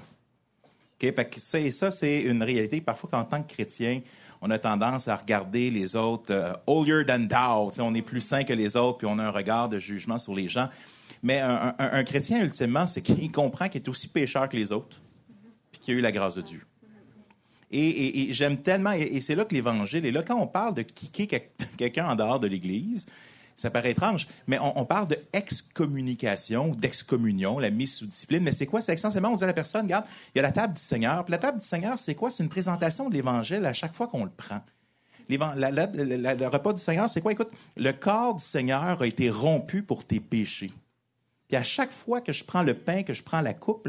ça, 1.38 1.59
et 1.59 1.71
ça, 1.71 1.91
c'est 1.91 2.21
une 2.21 2.41
réalité. 2.41 2.81
Parfois, 2.81 3.09
qu'en 3.09 3.23
tant 3.23 3.43
que 3.43 3.53
chrétien, 3.53 4.01
on 4.41 4.49
a 4.49 4.57
tendance 4.57 5.07
à 5.07 5.15
regarder 5.15 5.69
les 5.69 5.95
autres 5.95 6.33
euh, 6.33 6.53
holier 6.65 7.05
than 7.05 7.19
thou. 7.19 7.71
on 7.79 7.93
est 7.93 8.01
plus 8.01 8.21
saint 8.21 8.43
que 8.43 8.53
les 8.53 8.75
autres, 8.75 8.99
puis 8.99 9.07
on 9.07 9.19
a 9.19 9.23
un 9.23 9.31
regard 9.31 9.69
de 9.69 9.79
jugement 9.79 10.17
sur 10.17 10.33
les 10.33 10.49
gens. 10.49 10.69
Mais 11.23 11.39
un, 11.39 12.03
chrétien, 12.03 12.43
ultimement, 12.43 12.85
c'est 12.85 13.01
qu'il 13.01 13.31
comprend 13.31 13.69
qu'il 13.69 13.81
est 13.81 13.89
aussi 13.89 14.07
pécheur 14.07 14.47
que 14.47 14.55
les 14.55 14.71
autres, 14.71 15.01
puis 15.71 15.81
qu'il 15.81 15.95
a 15.95 15.97
eu 15.97 16.01
la 16.01 16.11
grâce 16.11 16.35
de 16.35 16.43
Dieu. 16.43 16.61
Et, 17.71 18.27
j'aime 18.31 18.57
tellement, 18.57 18.93
et, 18.93 19.01
et 19.01 19.21
c'est 19.21 19.33
là 19.33 19.43
que 19.43 19.53
l'Évangile 19.53 20.05
est 20.05 20.11
là. 20.11 20.21
Quand 20.21 20.39
on 20.39 20.45
parle 20.45 20.75
de 20.75 20.83
kicker 20.83 21.27
quelqu'un 21.77 22.07
en 22.07 22.15
dehors 22.15 22.39
de 22.39 22.47
l'Église, 22.47 23.07
ça 23.57 23.71
paraît 23.71 23.91
étrange, 23.91 24.27
mais 24.45 24.59
on, 24.59 24.85
parle 24.85 25.07
de 25.07 25.17
excommunication, 25.33 26.69
d'excommunion, 26.69 27.57
la 27.57 27.71
mise 27.71 27.95
sous 27.95 28.05
discipline. 28.05 28.43
Mais 28.43 28.51
c'est 28.51 28.67
quoi? 28.67 28.81
C'est 28.81 28.93
essentiellement, 28.93 29.31
on 29.31 29.35
dit 29.35 29.43
à 29.43 29.47
la 29.47 29.53
personne, 29.53 29.85
regarde, 29.85 30.05
il 30.35 30.37
y 30.37 30.39
a 30.39 30.43
la 30.43 30.51
table 30.51 30.75
du 30.75 30.81
Seigneur. 30.81 31.25
Puis 31.25 31.31
la 31.31 31.39
table 31.39 31.57
du 31.57 31.65
Seigneur, 31.65 31.97
c'est 31.97 32.13
quoi? 32.13 32.29
C'est 32.29 32.43
une 32.43 32.49
présentation 32.49 33.09
de 33.09 33.15
l'Évangile 33.15 33.65
à 33.65 33.73
chaque 33.73 33.95
fois 33.95 34.07
qu'on 34.07 34.23
le 34.23 34.29
prend. 34.29 34.61
le 35.27 36.47
repas 36.47 36.73
du 36.73 36.81
Seigneur, 36.81 37.09
c'est 37.09 37.19
quoi? 37.19 37.31
Écoute, 37.31 37.49
le 37.75 37.91
corps 37.93 38.35
du 38.35 38.43
Seigneur 38.43 39.01
a 39.01 39.07
été 39.07 39.31
rompu 39.31 39.81
pour 39.81 40.05
tes 40.05 40.19
péchés. 40.19 40.71
Puis 41.47 41.57
à 41.57 41.63
chaque 41.63 41.91
fois 41.91 42.21
que 42.21 42.33
je 42.33 42.43
prends 42.43 42.61
le 42.61 42.75
pain, 42.75 43.01
que 43.01 43.15
je 43.15 43.23
prends 43.23 43.41
la 43.41 43.55
coupe, 43.55 43.87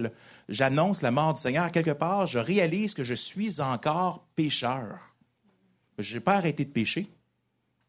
j'annonce 0.48 1.02
la 1.02 1.10
mort 1.10 1.34
du 1.34 1.42
Seigneur. 1.42 1.70
Quelque 1.72 1.90
part, 1.90 2.26
je 2.26 2.38
réalise 2.38 2.94
que 2.94 3.04
je 3.04 3.14
suis 3.14 3.60
encore 3.60 4.24
pécheur. 4.34 5.14
Je 5.98 6.14
n'ai 6.14 6.20
pas 6.20 6.36
arrêté 6.36 6.64
de 6.64 6.70
pécher. 6.70 7.10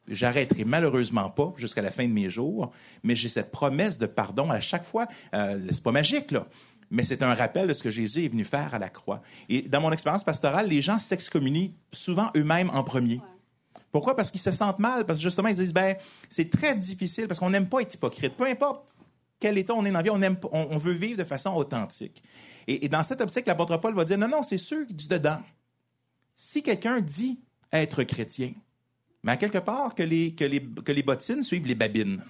J'arrêterai 0.09 0.65
malheureusement 0.65 1.29
pas 1.29 1.53
jusqu'à 1.57 1.81
la 1.81 1.91
fin 1.91 2.07
de 2.07 2.13
mes 2.13 2.29
jours, 2.29 2.71
mais 3.03 3.15
j'ai 3.15 3.29
cette 3.29 3.51
promesse 3.51 3.97
de 3.97 4.05
pardon 4.05 4.49
à 4.49 4.59
chaque 4.59 4.85
fois. 4.85 5.07
Euh, 5.33 5.59
c'est 5.71 5.83
pas 5.83 5.91
magique, 5.91 6.31
là 6.31 6.45
mais 6.91 7.03
c'est 7.03 7.21
un 7.23 7.33
rappel 7.33 7.67
de 7.67 7.73
ce 7.73 7.83
que 7.83 7.91
Jésus 7.91 8.25
est 8.25 8.29
venu 8.29 8.43
faire 8.43 8.73
à 8.73 8.79
la 8.79 8.89
croix. 8.89 9.21
Et 9.47 9.61
dans 9.61 9.81
mon 9.81 9.91
expérience 9.91 10.23
pastorale, 10.23 10.67
les 10.67 10.81
gens 10.81 10.99
s'excommunient 10.99 11.73
souvent 11.91 12.31
eux-mêmes 12.35 12.71
en 12.73 12.83
premier. 12.83 13.21
Pourquoi? 13.91 14.15
Parce 14.15 14.31
qu'ils 14.31 14.39
se 14.39 14.51
sentent 14.51 14.79
mal, 14.79 15.05
parce 15.05 15.19
que 15.19 15.23
justement, 15.23 15.49
ils 15.49 15.55
se 15.55 15.61
disent, 15.61 15.73
ben, 15.73 15.95
c'est 16.29 16.49
très 16.49 16.75
difficile, 16.75 17.27
parce 17.27 17.39
qu'on 17.39 17.49
n'aime 17.49 17.67
pas 17.67 17.81
être 17.81 17.93
hypocrite. 17.93 18.35
Peu 18.35 18.45
importe 18.45 18.87
quel 19.39 19.57
état 19.57 19.73
on 19.73 19.85
est 19.85 19.91
dans 19.91 19.99
la 19.99 20.03
vie, 20.03 20.09
on, 20.09 20.21
aime, 20.21 20.37
on, 20.51 20.77
veut 20.77 20.93
vivre 20.93 21.17
de 21.17 21.23
façon 21.23 21.53
authentique. 21.55 22.23
Et, 22.67 22.85
et 22.85 22.89
dans 22.89 23.03
cette 23.03 23.21
optique, 23.21 23.45
l'apôtre 23.47 23.77
Paul 23.77 23.95
va 23.95 24.05
dire, 24.05 24.17
non, 24.17 24.27
non, 24.27 24.43
c'est 24.43 24.57
ceux 24.57 24.85
du 24.85 25.07
dedans. 25.07 25.41
Si 26.35 26.61
quelqu'un 26.61 26.99
dit 27.01 27.39
être 27.71 28.03
chrétien, 28.03 28.51
mais 29.23 29.33
à 29.33 29.37
quelque 29.37 29.57
part 29.57 29.95
que 29.95 30.03
les, 30.03 30.33
que 30.33 30.45
les, 30.45 30.61
que 30.61 30.91
les 30.91 31.03
bottines 31.03 31.43
suivent 31.43 31.67
les 31.67 31.75
babines. 31.75 32.23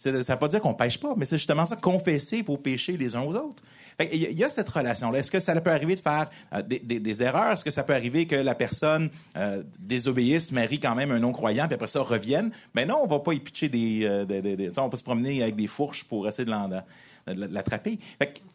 Ça 0.00 0.10
ne 0.10 0.16
veut 0.16 0.36
pas 0.36 0.48
dire 0.48 0.62
qu'on 0.62 0.72
pêche 0.72 0.98
pas, 0.98 1.12
mais 1.14 1.26
c'est 1.26 1.36
justement 1.36 1.66
ça, 1.66 1.76
confesser 1.76 2.40
vos 2.40 2.56
péchés 2.56 2.96
les 2.96 3.16
uns 3.16 3.20
aux 3.20 3.34
autres. 3.34 3.62
il 4.10 4.32
y 4.32 4.42
a 4.42 4.48
cette 4.48 4.70
relation-là. 4.70 5.18
Est-ce 5.18 5.30
que 5.30 5.40
ça 5.40 5.60
peut 5.60 5.70
arriver 5.70 5.94
de 5.94 6.00
faire 6.00 6.30
euh, 6.54 6.62
des, 6.62 6.78
des, 6.78 7.22
erreurs? 7.22 7.52
Est-ce 7.52 7.64
que 7.64 7.70
ça 7.70 7.82
peut 7.82 7.92
arriver 7.92 8.26
que 8.26 8.34
la 8.34 8.54
personne 8.54 9.10
euh, 9.36 9.62
désobéisse, 9.78 10.52
marie 10.52 10.80
quand 10.80 10.94
même 10.94 11.10
un 11.10 11.18
non-croyant, 11.18 11.66
puis 11.66 11.74
après 11.74 11.86
ça 11.86 12.00
revienne? 12.00 12.50
Mais 12.74 12.86
non, 12.86 13.00
on 13.02 13.06
va 13.06 13.18
pas 13.18 13.34
y 13.34 13.40
pitcher 13.40 13.68
des... 13.68 14.04
Euh, 14.04 14.70
on 14.78 14.88
va 14.88 14.96
se 14.96 15.02
promener 15.02 15.42
avec 15.42 15.56
des 15.56 15.66
fourches 15.66 16.04
pour 16.04 16.26
essayer 16.26 16.46
de 16.46 17.44
l'attraper. 17.52 17.98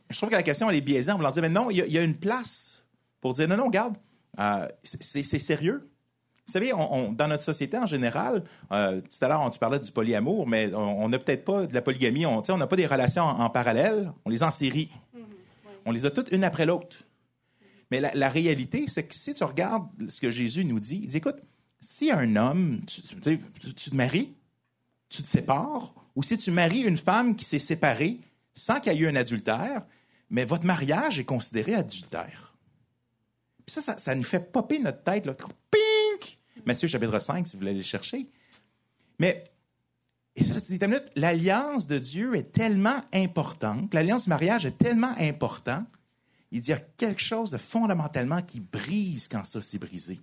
Je 0.09 0.17
trouve 0.17 0.29
que 0.29 0.35
la 0.35 0.41
question, 0.41 0.67
elle 0.71 0.77
est 0.77 0.81
biaisée 0.81 1.11
en 1.11 1.17
voulant 1.17 1.29
dire, 1.29 1.43
mais 1.43 1.49
non, 1.49 1.69
il 1.69 1.77
y, 1.77 1.91
y, 1.91 1.99
a 1.99 2.03
une 2.03 2.17
place 2.17 2.83
pour 3.21 3.33
dire, 3.33 3.47
non, 3.47 3.57
non, 3.57 3.65
regarde, 3.65 3.97
c'est 4.81 5.21
sérieux 5.21 5.91
vous 6.47 6.51
savez, 6.51 6.71
dans 6.71 7.27
notre 7.27 7.43
société 7.43 7.77
en 7.77 7.87
général, 7.87 8.43
euh, 8.71 9.01
tout 9.01 9.25
à 9.25 9.27
l'heure, 9.27 9.49
tu 9.49 9.57
parlais 9.57 9.79
du 9.79 9.91
polyamour, 9.91 10.47
mais 10.47 10.71
on 10.75 11.09
n'a 11.09 11.17
peut-être 11.17 11.43
pas 11.43 11.65
de 11.65 11.73
la 11.73 11.81
polygamie. 11.81 12.25
On 12.25 12.43
n'a 12.57 12.67
pas 12.67 12.75
des 12.75 12.85
relations 12.85 13.23
en, 13.23 13.49
parallèle. 13.49 14.11
On 14.25 14.29
les 14.29 14.43
en 14.43 14.51
série. 14.51 14.91
Mm-hmm. 15.15 15.21
On 15.87 15.91
les 15.91 16.05
a 16.05 16.11
toutes 16.11 16.31
une 16.31 16.43
après 16.43 16.67
l'autre. 16.67 16.97
Mais 17.91 17.99
la, 17.99 18.29
réalité, 18.29 18.85
c'est 18.87 19.05
que 19.05 19.15
si 19.15 19.33
tu 19.33 19.43
regardes 19.43 19.87
ce 20.09 20.21
que 20.21 20.29
Jésus 20.29 20.65
nous 20.65 20.79
dit, 20.79 21.01
il 21.03 21.07
dit 21.07 21.17
écoute, 21.17 21.37
si 21.79 22.11
un 22.11 22.35
homme, 22.35 22.81
tu, 22.85 23.01
te 23.01 23.95
maries, 23.95 24.33
tu 25.09 25.23
te 25.23 25.27
sépares, 25.27 25.93
ou 26.15 26.23
si 26.23 26.37
tu 26.37 26.51
maries 26.51 26.81
une 26.81 26.97
femme 26.97 27.35
qui 27.35 27.45
s'est 27.45 27.59
séparée 27.59 28.19
sans 28.53 28.79
qu'il 28.79 28.93
y 28.93 28.95
ait 28.95 28.99
eu 28.99 29.07
un 29.07 29.15
adultère, 29.15 29.85
mais 30.29 30.45
votre 30.45 30.65
mariage 30.65 31.19
est 31.19 31.25
considéré 31.25 31.75
adultère. 31.75 32.55
Puis 33.65 33.81
ça, 33.81 33.97
ça, 33.97 34.15
nous 34.15 34.23
fait 34.23 34.51
popper 34.51 34.79
notre 34.79 35.03
tête. 35.03 35.25
Là. 35.25 35.35
Matthieu 36.65 36.87
chapitre 36.87 37.19
5, 37.19 37.47
si 37.47 37.53
vous 37.53 37.59
voulez 37.59 37.71
aller 37.71 37.79
le 37.79 37.85
chercher. 37.85 38.27
Mais 39.19 39.43
et 40.35 40.43
ça, 40.43 40.55
l'alliance 41.15 41.87
de 41.87 41.97
Dieu 41.97 42.35
est 42.35 42.51
tellement 42.51 42.99
importante, 43.13 43.93
l'alliance 43.93 44.27
mariage 44.27 44.65
est 44.65 44.77
tellement 44.77 45.13
importante, 45.17 45.87
il 46.51 46.59
dit 46.59 46.71
y 46.71 46.73
a 46.73 46.79
quelque 46.97 47.21
chose 47.21 47.51
de 47.51 47.57
fondamentalement 47.57 48.41
qui 48.41 48.59
brise 48.59 49.29
quand 49.29 49.45
ça 49.45 49.61
s'est 49.61 49.77
brisé. 49.77 50.19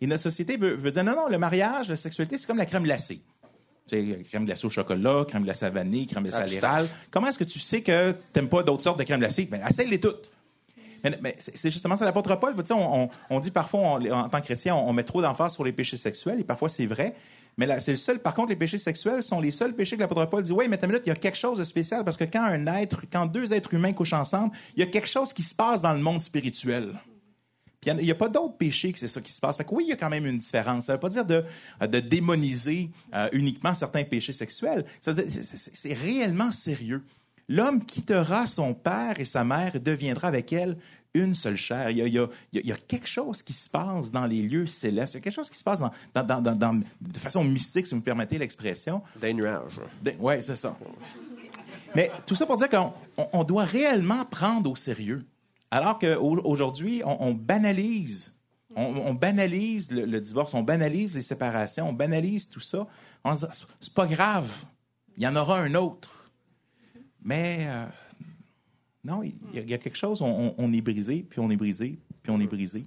Et 0.00 0.06
notre 0.06 0.22
société 0.22 0.56
veut, 0.56 0.90
dire 0.90 1.04
non, 1.04 1.14
non, 1.14 1.28
le 1.28 1.38
mariage, 1.38 1.88
la 1.88 1.96
sexualité, 1.96 2.38
c'est 2.38 2.46
comme 2.46 2.58
la 2.58 2.66
crème 2.66 2.82
glacée. 2.82 3.20
Tu 3.86 4.22
crème 4.24 4.44
glacée 4.44 4.66
au 4.66 4.70
chocolat, 4.70 5.24
crème 5.26 5.44
glacée 5.44 5.64
à 5.64 5.70
vanille, 5.70 6.06
crème 6.06 6.24
glacée 6.24 6.38
à 6.38 6.46
l'érable. 6.46 6.88
Comment 7.10 7.28
est-ce 7.28 7.38
que 7.38 7.44
tu 7.44 7.58
sais 7.58 7.82
que 7.82 8.12
tu 8.12 8.18
n'aimes 8.36 8.48
pas 8.48 8.62
d'autres 8.62 8.82
sortes 8.82 8.98
de 8.98 9.04
crème 9.04 9.20
glacée? 9.20 9.46
Ben, 9.46 9.64
essaye-les 9.66 10.00
toutes. 10.00 10.28
Mais, 11.20 11.36
c'est 11.38 11.70
justement 11.70 11.96
ça 11.96 12.04
l'apôtre 12.04 12.34
Paul. 12.36 12.54
On, 12.70 13.08
on, 13.30 13.40
dit 13.40 13.50
parfois, 13.50 13.80
en 13.80 14.28
tant 14.28 14.40
que 14.40 14.44
chrétien, 14.44 14.74
on, 14.74 14.92
met 14.92 15.04
trop 15.04 15.22
d'emphase 15.22 15.54
sur 15.54 15.64
les 15.64 15.72
péchés 15.72 15.96
sexuels, 15.96 16.40
et 16.40 16.44
parfois 16.44 16.68
c'est 16.68 16.86
vrai. 16.86 17.14
Mais 17.56 17.80
c'est 17.80 17.90
le 17.90 17.96
seul, 17.96 18.20
par 18.20 18.34
contre, 18.34 18.50
les 18.50 18.56
péchés 18.56 18.78
sexuels 18.78 19.22
sont 19.22 19.40
les 19.40 19.50
seuls 19.50 19.74
péchés 19.74 19.96
que 19.96 20.00
l'apôtre 20.00 20.30
Paul 20.30 20.42
dit, 20.42 20.52
oui, 20.52 20.66
mais 20.68 20.78
minute, 20.82 21.02
il 21.06 21.08
y 21.08 21.12
a 21.12 21.16
quelque 21.16 21.36
chose 21.36 21.58
de 21.58 21.64
spécial 21.64 22.04
parce 22.04 22.16
que 22.16 22.24
quand 22.24 22.44
un 22.44 22.66
être, 22.76 23.02
quand 23.12 23.26
deux 23.26 23.52
êtres 23.52 23.74
humains 23.74 23.92
couchent 23.92 24.12
ensemble, 24.12 24.54
il 24.76 24.80
y 24.80 24.82
a 24.84 24.86
quelque 24.86 25.08
chose 25.08 25.32
qui 25.32 25.42
se 25.42 25.54
passe 25.54 25.82
dans 25.82 25.92
le 25.92 25.98
monde 25.98 26.22
spirituel. 26.22 26.94
Puis 27.80 27.90
il 27.90 28.04
n'y 28.04 28.10
a, 28.10 28.14
pas 28.14 28.28
d'autres 28.28 28.56
péchés 28.56 28.92
que 28.92 28.98
c'est 28.98 29.08
ça 29.08 29.20
qui 29.20 29.32
se 29.32 29.40
passe. 29.40 29.56
Fait 29.56 29.64
que 29.64 29.74
oui, 29.74 29.84
il 29.86 29.90
y 29.90 29.92
a 29.92 29.96
quand 29.96 30.10
même 30.10 30.26
une 30.26 30.38
différence. 30.38 30.86
Ça 30.86 30.92
ne 30.92 30.96
veut 30.96 31.00
pas 31.00 31.08
dire 31.08 31.24
de, 31.24 31.44
de 31.80 32.00
démoniser 32.00 32.90
euh, 33.14 33.28
uniquement 33.32 33.74
certains 33.74 34.04
péchés 34.04 34.32
sexuels. 34.32 34.84
C'est 35.00 35.94
réellement 35.94 36.50
sérieux. 36.50 37.04
L'homme 37.48 37.84
quittera 37.84 38.46
son 38.46 38.74
père 38.74 39.18
et 39.18 39.24
sa 39.24 39.42
mère 39.42 39.76
et 39.76 39.78
deviendra 39.78 40.28
avec 40.28 40.52
elle 40.52 40.76
une 41.14 41.34
seule 41.34 41.56
chair. 41.56 41.90
Il 41.90 42.08
y, 42.08 42.18
a, 42.18 42.76
quelque 42.86 43.08
chose 43.08 43.42
qui 43.42 43.52
se 43.52 43.68
passe 43.68 44.10
dans 44.10 44.26
les 44.26 44.42
lieux 44.42 44.66
célestes. 44.66 45.14
Il 45.14 45.16
y 45.18 45.20
a 45.20 45.22
quelque 45.22 45.34
chose 45.34 45.50
qui 45.50 45.58
se 45.58 45.64
passe 45.64 45.80
de 45.80 47.18
façon 47.18 47.44
mystique, 47.44 47.86
si 47.86 47.94
vous 47.94 48.00
me 48.00 48.04
permettez 48.04 48.38
l'expression. 48.38 49.02
Des 49.20 49.34
nuages. 49.34 49.80
Oui, 50.18 50.34
c'est 50.42 50.56
ça. 50.56 50.76
Mais 51.94 52.10
tout 52.26 52.34
ça 52.34 52.46
pour 52.46 52.56
dire 52.56 52.68
qu'on 52.68 53.44
doit 53.44 53.64
réellement 53.64 54.24
prendre 54.24 54.70
au 54.70 54.76
sérieux. 54.76 55.24
Alors 55.70 55.98
qu'aujourd'hui, 55.98 57.02
on, 57.04 57.28
on, 57.28 57.34
banalise. 57.34 58.34
On, 58.76 59.14
banalise 59.14 59.90
le, 59.90 60.20
divorce, 60.20 60.54
on 60.54 60.62
banalise 60.62 61.14
les 61.14 61.22
séparations, 61.22 61.88
on 61.88 61.92
banalise 61.92 62.48
tout 62.48 62.60
ça. 62.60 62.86
C'est 63.80 63.94
pas 63.94 64.06
grave. 64.06 64.50
Il 65.16 65.24
y 65.24 65.26
en 65.26 65.34
aura 65.36 65.58
un 65.58 65.74
autre. 65.74 66.30
Mais 67.22 67.66
euh, 67.68 67.86
non, 69.08 69.22
il 69.22 69.34
y, 69.54 69.72
a 69.72 69.78
quelque 69.78 69.96
chose, 69.96 70.20
on, 70.20 70.72
est 70.72 70.80
brisé, 70.82 71.24
puis 71.28 71.40
on 71.40 71.50
est 71.50 71.56
brisé, 71.56 71.98
puis 72.22 72.30
on 72.30 72.38
est 72.40 72.46
brisé. 72.46 72.84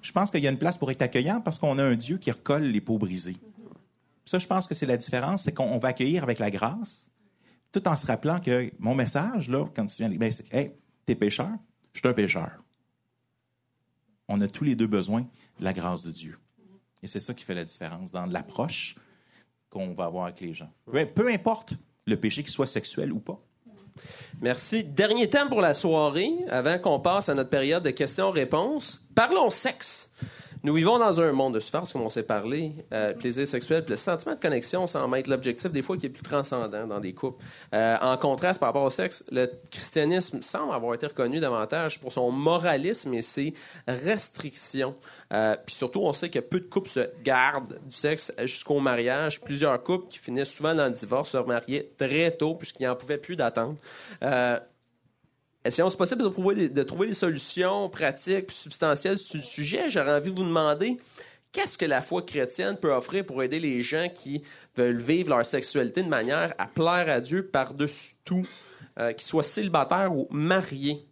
je 0.00 0.12
pense 0.12 0.30
qu'il 0.30 0.42
y 0.42 0.46
a 0.46 0.50
une 0.50 0.58
place 0.58 0.78
pour 0.78 0.88
être 0.92 1.02
accueillant 1.02 1.40
parce 1.40 1.58
qu'on 1.58 1.78
a 1.78 1.84
un 1.84 1.96
Dieu 1.96 2.16
qui 2.16 2.30
recolle 2.30 2.62
les 2.62 2.80
peaux 2.80 2.96
brisées. 2.96 3.36
Ça, 4.24 4.38
je 4.38 4.46
pense 4.46 4.68
que 4.68 4.74
c'est 4.74 4.86
la 4.86 4.96
différence, 4.96 5.42
c'est 5.42 5.52
qu'on 5.52 5.78
va 5.78 5.88
accueillir 5.88 6.22
avec 6.22 6.38
la 6.38 6.48
grâce, 6.48 7.10
tout 7.72 7.86
en 7.88 7.96
se 7.96 8.06
rappelant 8.06 8.38
que 8.38 8.70
mon 8.78 8.94
message, 8.94 9.48
là, 9.48 9.66
quand 9.74 9.84
tu 9.86 9.96
viens, 9.96 10.08
ben, 10.10 10.30
c'est 10.30 10.52
Hey, 10.54 10.72
t'es 11.04 11.16
pécheur, 11.16 11.50
je 11.92 11.98
suis 11.98 12.08
un 12.08 12.12
pécheur. 12.12 12.52
On 14.28 14.40
a 14.40 14.46
tous 14.46 14.62
les 14.62 14.76
deux 14.76 14.86
besoin 14.86 15.22
de 15.58 15.64
la 15.64 15.72
grâce 15.72 16.04
de 16.04 16.12
Dieu. 16.12 16.38
Et 17.02 17.08
c'est 17.08 17.20
ça 17.20 17.34
qui 17.34 17.42
fait 17.42 17.54
la 17.54 17.64
différence 17.64 18.12
dans 18.12 18.26
l'approche 18.26 18.96
qu'on 19.70 19.92
va 19.92 20.04
avoir 20.04 20.26
avec 20.26 20.40
les 20.40 20.54
gens. 20.54 20.70
peu 20.86 21.32
importe 21.32 21.74
le 22.06 22.16
péché, 22.16 22.42
qu'il 22.42 22.52
soit 22.52 22.68
sexuel 22.68 23.12
ou 23.12 23.18
pas. 23.18 23.40
Merci. 24.40 24.84
Dernier 24.84 25.30
thème 25.30 25.48
pour 25.48 25.60
la 25.60 25.74
soirée, 25.74 26.32
avant 26.50 26.78
qu'on 26.78 27.00
passe 27.00 27.28
à 27.28 27.34
notre 27.34 27.50
période 27.50 27.82
de 27.82 27.90
questions-réponses. 27.90 29.06
Parlons 29.14 29.50
sexe. 29.50 30.10
Nous 30.64 30.72
vivons 30.72 30.98
dans 30.98 31.20
un 31.20 31.30
monde 31.32 31.52
de 31.52 31.60
souffrance, 31.60 31.92
comme 31.92 32.00
on 32.00 32.08
s'est 32.08 32.22
parlé, 32.22 32.72
euh, 32.90 33.12
plaisir 33.12 33.46
sexuel, 33.46 33.84
puis 33.84 33.90
le 33.90 33.96
sentiment 33.96 34.34
de 34.34 34.40
connexion 34.40 34.86
semble 34.86 35.18
être 35.18 35.26
l'objectif 35.26 35.70
des 35.70 35.82
fois 35.82 35.98
qui 35.98 36.06
est 36.06 36.08
plus 36.08 36.22
transcendant 36.22 36.86
dans 36.86 37.00
des 37.00 37.12
couples. 37.12 37.44
Euh, 37.74 37.98
en 38.00 38.16
contraste 38.16 38.60
par 38.60 38.70
rapport 38.70 38.84
au 38.84 38.88
sexe, 38.88 39.26
le 39.30 39.46
christianisme 39.70 40.40
semble 40.40 40.72
avoir 40.72 40.94
été 40.94 41.06
reconnu 41.06 41.38
davantage 41.38 42.00
pour 42.00 42.14
son 42.14 42.30
moralisme 42.30 43.12
et 43.12 43.20
ses 43.20 43.52
restrictions. 43.86 44.94
Euh, 45.34 45.54
puis 45.66 45.74
surtout, 45.74 46.00
on 46.00 46.14
sait 46.14 46.30
que 46.30 46.38
peu 46.38 46.60
de 46.60 46.64
couples 46.64 46.88
se 46.88 47.10
gardent 47.22 47.78
du 47.84 47.94
sexe 47.94 48.32
jusqu'au 48.38 48.80
mariage. 48.80 49.42
Plusieurs 49.42 49.82
couples 49.82 50.08
qui 50.08 50.18
finissent 50.18 50.48
souvent 50.48 50.74
dans 50.74 50.86
le 50.86 50.92
divorce 50.92 51.28
se 51.28 51.36
remariaient 51.36 51.90
très 51.98 52.34
tôt 52.34 52.54
puisqu'ils 52.54 52.86
n'en 52.86 52.96
pouvaient 52.96 53.18
plus 53.18 53.36
d'attendre. 53.36 53.76
C'est 55.70 55.96
possible 55.96 56.22
de 56.22 56.28
trouver, 56.28 56.68
des, 56.68 56.84
trouver 56.84 57.06
des 57.08 57.14
solutions 57.14 57.88
pratiques 57.88 58.50
et 58.50 58.52
substantielles 58.52 59.16
sur 59.16 59.38
le 59.38 59.42
sujet? 59.42 59.88
J'aurais 59.88 60.12
envie 60.12 60.30
de 60.30 60.36
vous 60.36 60.44
demander 60.44 60.98
qu'est-ce 61.52 61.78
que 61.78 61.86
la 61.86 62.02
foi 62.02 62.20
chrétienne 62.20 62.76
peut 62.76 62.92
offrir 62.92 63.24
pour 63.24 63.42
aider 63.42 63.58
les 63.58 63.80
gens 63.80 64.08
qui 64.14 64.42
veulent 64.76 65.00
vivre 65.00 65.30
leur 65.30 65.46
sexualité 65.46 66.02
de 66.02 66.08
manière 66.08 66.54
à 66.58 66.66
plaire 66.66 67.08
à 67.08 67.20
Dieu 67.20 67.46
par-dessus 67.46 68.14
tout, 68.24 68.46
euh, 68.98 69.12
qu'ils 69.12 69.26
soient 69.26 69.42
célibataires 69.42 70.14
ou 70.14 70.28
mariés? 70.30 71.06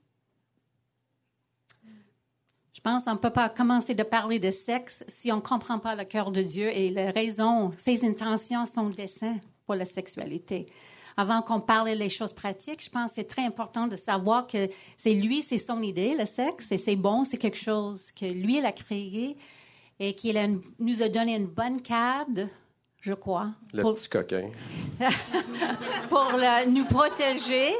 Je 2.74 2.80
pense 2.82 3.05
qu'on 3.05 3.12
ne 3.12 3.18
peut 3.18 3.30
pas 3.30 3.48
commencer 3.48 3.94
de 3.94 4.03
parler 4.03 4.38
de 4.38 4.50
sexe 4.50 5.03
si 5.09 5.32
on 5.32 5.36
ne 5.36 5.40
comprend 5.40 5.78
pas 5.78 5.94
le 5.94 6.05
cœur 6.05 6.30
de 6.30 6.42
Dieu 6.42 6.68
et 6.68 6.90
les 6.90 7.09
raisons, 7.09 7.70
ses 7.78 8.05
intentions, 8.05 8.66
son 8.66 8.90
dessein 8.90 9.36
pour 9.64 9.76
la 9.76 9.86
sexualité 9.86 10.66
avant 11.16 11.42
qu'on 11.42 11.60
parle 11.60 11.96
des 11.96 12.08
choses 12.08 12.32
pratiques, 12.32 12.82
je 12.84 12.90
pense 12.90 13.10
que 13.10 13.14
c'est 13.16 13.28
très 13.28 13.44
important 13.44 13.86
de 13.86 13.96
savoir 13.96 14.46
que 14.46 14.68
c'est 14.96 15.14
lui, 15.14 15.42
c'est 15.42 15.58
son 15.58 15.82
idée, 15.82 16.14
le 16.18 16.26
sexe, 16.26 16.72
et 16.72 16.78
c'est 16.78 16.96
bon, 16.96 17.24
c'est 17.24 17.38
quelque 17.38 17.58
chose 17.58 18.12
que 18.12 18.26
lui, 18.26 18.58
il 18.58 18.66
a 18.66 18.72
créé 18.72 19.36
et 20.00 20.14
qu'il 20.14 20.60
nous 20.78 21.02
a 21.02 21.08
donné 21.08 21.36
une 21.36 21.46
bonne 21.46 21.80
cadre, 21.80 22.48
je 23.00 23.14
crois. 23.14 23.50
Le 23.72 23.82
pour, 23.82 23.94
petit 23.94 24.08
coquin. 24.08 24.50
pour 26.08 26.32
nous 26.68 26.84
protéger 26.86 27.72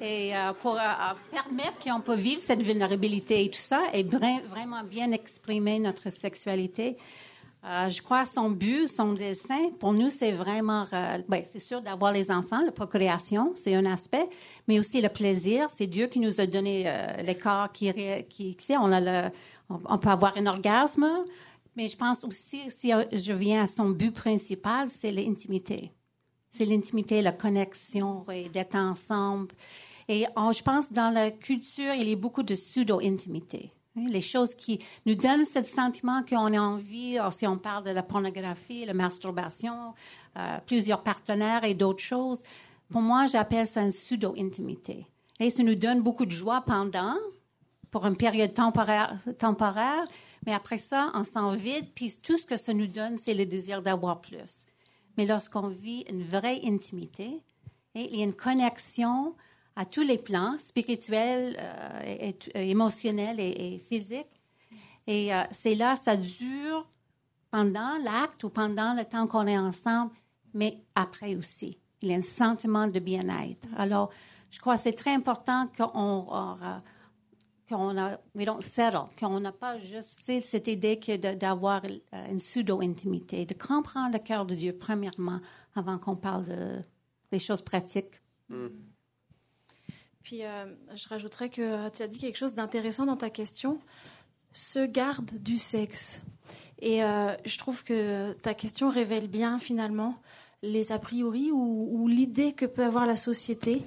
et 0.00 0.36
euh, 0.36 0.52
pour 0.54 0.74
euh, 0.74 1.14
permettre 1.30 1.78
qu'on 1.82 2.00
peut 2.00 2.16
vivre 2.16 2.40
cette 2.40 2.62
vulnérabilité 2.62 3.44
et 3.44 3.50
tout 3.50 3.58
ça 3.58 3.82
et 3.92 4.02
vraiment 4.02 4.82
bien 4.84 5.12
exprimer 5.12 5.78
notre 5.78 6.10
sexualité. 6.10 6.96
Euh, 7.66 7.88
je 7.88 8.02
crois 8.02 8.26
son 8.26 8.50
but, 8.50 8.88
son 8.88 9.14
dessin, 9.14 9.70
pour 9.78 9.94
nous, 9.94 10.10
c'est 10.10 10.32
vraiment, 10.32 10.84
euh, 10.92 11.18
ben, 11.28 11.42
c'est 11.50 11.58
sûr 11.58 11.80
d'avoir 11.80 12.12
les 12.12 12.30
enfants, 12.30 12.60
la 12.60 12.72
procréation, 12.72 13.52
c'est 13.54 13.74
un 13.74 13.86
aspect, 13.86 14.28
mais 14.68 14.78
aussi 14.78 15.00
le 15.00 15.08
plaisir. 15.08 15.70
C'est 15.70 15.86
Dieu 15.86 16.06
qui 16.08 16.20
nous 16.20 16.42
a 16.42 16.46
donné 16.46 16.84
euh, 16.86 17.06
le 17.26 17.32
corps 17.32 17.72
qui, 17.72 17.90
qui, 18.28 18.76
on 18.76 18.92
a 18.92 19.00
le, 19.00 19.30
on, 19.70 19.96
peut 19.96 20.10
avoir 20.10 20.36
un 20.36 20.44
orgasme, 20.46 21.08
mais 21.74 21.88
je 21.88 21.96
pense 21.96 22.22
aussi, 22.24 22.68
si 22.68 22.92
je 23.10 23.32
viens 23.32 23.62
à 23.62 23.66
son 23.66 23.88
but 23.88 24.12
principal, 24.12 24.90
c'est 24.90 25.10
l'intimité. 25.10 25.90
C'est 26.52 26.66
l'intimité, 26.66 27.22
la 27.22 27.32
connexion 27.32 28.24
et 28.30 28.50
d'être 28.50 28.76
ensemble. 28.76 29.54
Et 30.06 30.26
je 30.36 30.62
pense 30.62 30.92
dans 30.92 31.10
la 31.12 31.30
culture, 31.30 31.94
il 31.94 32.10
y 32.10 32.12
a 32.12 32.16
beaucoup 32.16 32.42
de 32.42 32.54
pseudo-intimité. 32.54 33.72
Les 33.96 34.20
choses 34.20 34.54
qui 34.56 34.80
nous 35.06 35.14
donnent 35.14 35.44
ce 35.44 35.62
sentiment 35.62 36.22
qu'on 36.24 36.52
a 36.52 36.60
envie, 36.60 37.16
si 37.30 37.46
on 37.46 37.58
parle 37.58 37.84
de 37.84 37.90
la 37.90 38.02
pornographie, 38.02 38.84
la 38.84 38.94
masturbation, 38.94 39.94
euh, 40.36 40.58
plusieurs 40.66 41.04
partenaires 41.04 41.62
et 41.62 41.74
d'autres 41.74 42.02
choses, 42.02 42.42
pour 42.90 43.02
moi, 43.02 43.26
j'appelle 43.26 43.66
ça 43.66 43.82
une 43.82 43.92
pseudo-intimité. 43.92 45.06
Et 45.38 45.50
ça 45.50 45.62
nous 45.62 45.76
donne 45.76 46.02
beaucoup 46.02 46.26
de 46.26 46.32
joie 46.32 46.62
pendant, 46.66 47.16
pour 47.90 48.06
une 48.06 48.16
période 48.16 48.52
temporaire, 48.54 50.04
mais 50.44 50.52
après 50.52 50.78
ça, 50.78 51.12
on 51.14 51.22
s'en 51.22 51.50
vide, 51.50 51.86
puis 51.94 52.12
tout 52.22 52.36
ce 52.36 52.46
que 52.46 52.56
ça 52.56 52.74
nous 52.74 52.88
donne, 52.88 53.18
c'est 53.18 53.34
le 53.34 53.46
désir 53.46 53.80
d'avoir 53.82 54.20
plus. 54.20 54.66
Mais 55.16 55.26
lorsqu'on 55.26 55.68
vit 55.68 56.04
une 56.10 56.24
vraie 56.24 56.60
intimité, 56.64 57.40
il 57.94 58.16
y 58.16 58.20
a 58.22 58.24
une 58.24 58.34
connexion 58.34 59.34
à 59.76 59.84
tous 59.84 60.02
les 60.02 60.18
plans, 60.18 60.56
spirituels, 60.58 61.56
euh, 61.58 62.16
et, 62.54 62.70
émotionnels 62.70 63.40
et, 63.40 63.78
physiques. 63.78 64.40
Et 65.06 65.34
euh, 65.34 65.42
c'est 65.50 65.74
là, 65.74 65.96
ça 65.96 66.16
dure 66.16 66.88
pendant 67.50 67.96
l'acte 68.02 68.44
ou 68.44 68.50
pendant 68.50 68.94
le 68.94 69.04
temps 69.04 69.26
qu'on 69.26 69.46
est 69.46 69.58
ensemble, 69.58 70.12
mais 70.54 70.78
après 70.94 71.36
aussi. 71.36 71.78
Il 72.02 72.10
y 72.10 72.14
a 72.14 72.18
un 72.18 72.22
sentiment 72.22 72.86
de 72.86 72.98
bien-être. 73.00 73.68
Alors, 73.76 74.10
je 74.50 74.60
crois 74.60 74.76
que 74.76 74.82
c'est 74.82 74.92
très 74.92 75.14
important 75.14 75.68
qu'on 75.76 76.26
qu'on 77.68 77.96
a, 77.96 78.18
we 78.34 78.44
don't 78.44 78.60
settle, 78.60 79.06
qu'on 79.18 79.40
n'a 79.40 79.52
pas 79.52 79.78
juste 79.78 80.20
cette 80.42 80.68
idée 80.68 80.98
que 80.98 81.16
d'avoir 81.34 81.82
euh, 81.84 82.30
une 82.30 82.36
pseudo-intimité, 82.36 83.46
de 83.46 83.54
comprendre 83.54 84.12
le 84.12 84.18
cœur 84.18 84.44
de 84.44 84.54
Dieu 84.54 84.76
premièrement 84.78 85.40
avant 85.74 85.98
qu'on 85.98 86.16
parle 86.16 86.44
de, 86.44 86.82
des 87.32 87.38
choses 87.38 87.62
pratiques. 87.62 88.20
Mm. 88.48 88.66
Puis 90.24 90.42
euh, 90.42 90.64
je 90.96 91.06
rajouterais 91.08 91.50
que 91.50 91.88
tu 91.90 92.02
as 92.02 92.08
dit 92.08 92.18
quelque 92.18 92.38
chose 92.38 92.54
d'intéressant 92.54 93.06
dans 93.06 93.16
ta 93.16 93.30
question. 93.30 93.78
Se 94.52 94.84
garde 94.84 95.30
du 95.38 95.58
sexe. 95.58 96.20
Et 96.80 97.04
euh, 97.04 97.34
je 97.44 97.58
trouve 97.58 97.84
que 97.84 98.32
ta 98.32 98.54
question 98.54 98.88
révèle 98.88 99.28
bien 99.28 99.60
finalement 99.60 100.16
les 100.62 100.92
a 100.92 100.98
priori 100.98 101.52
ou, 101.52 102.08
l'idée 102.08 102.52
que 102.54 102.64
peut 102.64 102.84
avoir 102.84 103.06
la 103.06 103.16
société 103.16 103.82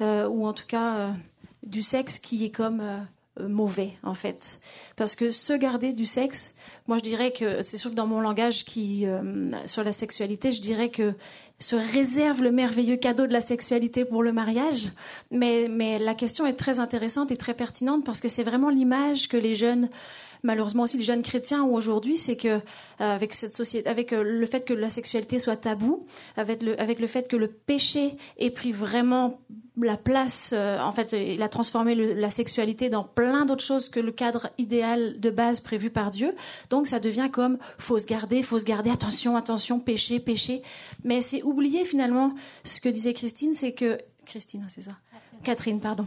ou 0.00 0.46
en 0.46 0.54
tout 0.54 0.66
cas 0.66 1.14
du 1.62 1.82
sexe 1.82 2.18
qui 2.18 2.44
est 2.44 2.50
comme 2.50 2.82
mauvais 3.40 3.90
en 4.04 4.14
fait 4.14 4.60
parce 4.94 5.16
que 5.16 5.32
se 5.32 5.52
garder 5.52 5.92
du 5.92 6.06
sexe 6.06 6.54
moi 6.86 6.98
je 6.98 7.02
dirais 7.02 7.32
que 7.32 7.62
c'est 7.62 7.76
sûr 7.76 7.90
que 7.90 7.96
dans 7.96 8.06
mon 8.06 8.20
langage 8.20 8.64
qui 8.64 9.06
sur 9.64 9.82
la 9.82 9.92
sexualité 9.92 10.52
je 10.52 10.62
dirais 10.62 10.88
que 10.88 11.14
se 11.58 11.76
réserve 11.76 12.42
le 12.42 12.52
merveilleux 12.52 12.96
cadeau 12.96 13.26
de 13.26 13.32
la 13.32 13.40
sexualité 13.40 14.04
pour 14.04 14.22
le 14.22 14.32
mariage. 14.32 14.88
Mais, 15.30 15.68
mais 15.70 15.98
la 15.98 16.14
question 16.14 16.46
est 16.46 16.54
très 16.54 16.80
intéressante 16.80 17.30
et 17.30 17.36
très 17.36 17.54
pertinente 17.54 18.04
parce 18.04 18.20
que 18.20 18.28
c'est 18.28 18.42
vraiment 18.42 18.70
l'image 18.70 19.28
que 19.28 19.36
les 19.36 19.54
jeunes 19.54 19.88
malheureusement 20.44 20.84
aussi 20.84 20.96
les 20.96 21.04
jeunes 21.04 21.22
chrétiens 21.22 21.64
ont 21.64 21.74
aujourd'hui, 21.74 22.16
c'est 22.16 22.36
que 22.36 22.48
euh, 22.48 22.60
avec 22.98 23.34
cette 23.34 23.54
société, 23.54 23.88
avec 23.88 24.12
euh, 24.12 24.22
le 24.22 24.46
fait 24.46 24.64
que 24.64 24.72
la 24.72 24.90
sexualité 24.90 25.38
soit 25.38 25.56
tabou, 25.56 26.06
avec 26.36 26.62
le, 26.62 26.80
avec 26.80 27.00
le 27.00 27.08
fait 27.08 27.26
que 27.26 27.36
le 27.36 27.48
péché 27.48 28.16
ait 28.38 28.50
pris 28.50 28.70
vraiment 28.70 29.40
la 29.76 29.96
place, 29.96 30.52
euh, 30.52 30.78
en 30.78 30.92
fait, 30.92 31.12
il 31.12 31.42
a 31.42 31.48
transformé 31.48 31.94
la 31.94 32.30
sexualité 32.30 32.90
dans 32.90 33.02
plein 33.02 33.44
d'autres 33.44 33.64
choses 33.64 33.88
que 33.88 33.98
le 33.98 34.12
cadre 34.12 34.50
idéal 34.58 35.18
de 35.18 35.30
base 35.30 35.60
prévu 35.60 35.90
par 35.90 36.10
Dieu. 36.10 36.34
Donc 36.70 36.86
ça 36.86 37.00
devient 37.00 37.28
comme 37.32 37.58
faut 37.78 37.98
se 37.98 38.06
garder, 38.06 38.42
faut 38.42 38.58
se 38.58 38.64
garder, 38.64 38.90
attention, 38.90 39.36
attention, 39.36 39.80
péché, 39.80 40.20
péché. 40.20 40.62
Mais 41.02 41.20
c'est 41.20 41.42
oublier 41.42 41.84
finalement 41.84 42.34
ce 42.62 42.80
que 42.80 42.88
disait 42.88 43.14
Christine, 43.14 43.54
c'est 43.54 43.72
que 43.72 43.98
Christine, 44.24 44.62
hein, 44.64 44.68
c'est 44.68 44.82
ça. 44.82 44.92
Catherine, 45.44 45.80
pardon. 45.80 46.06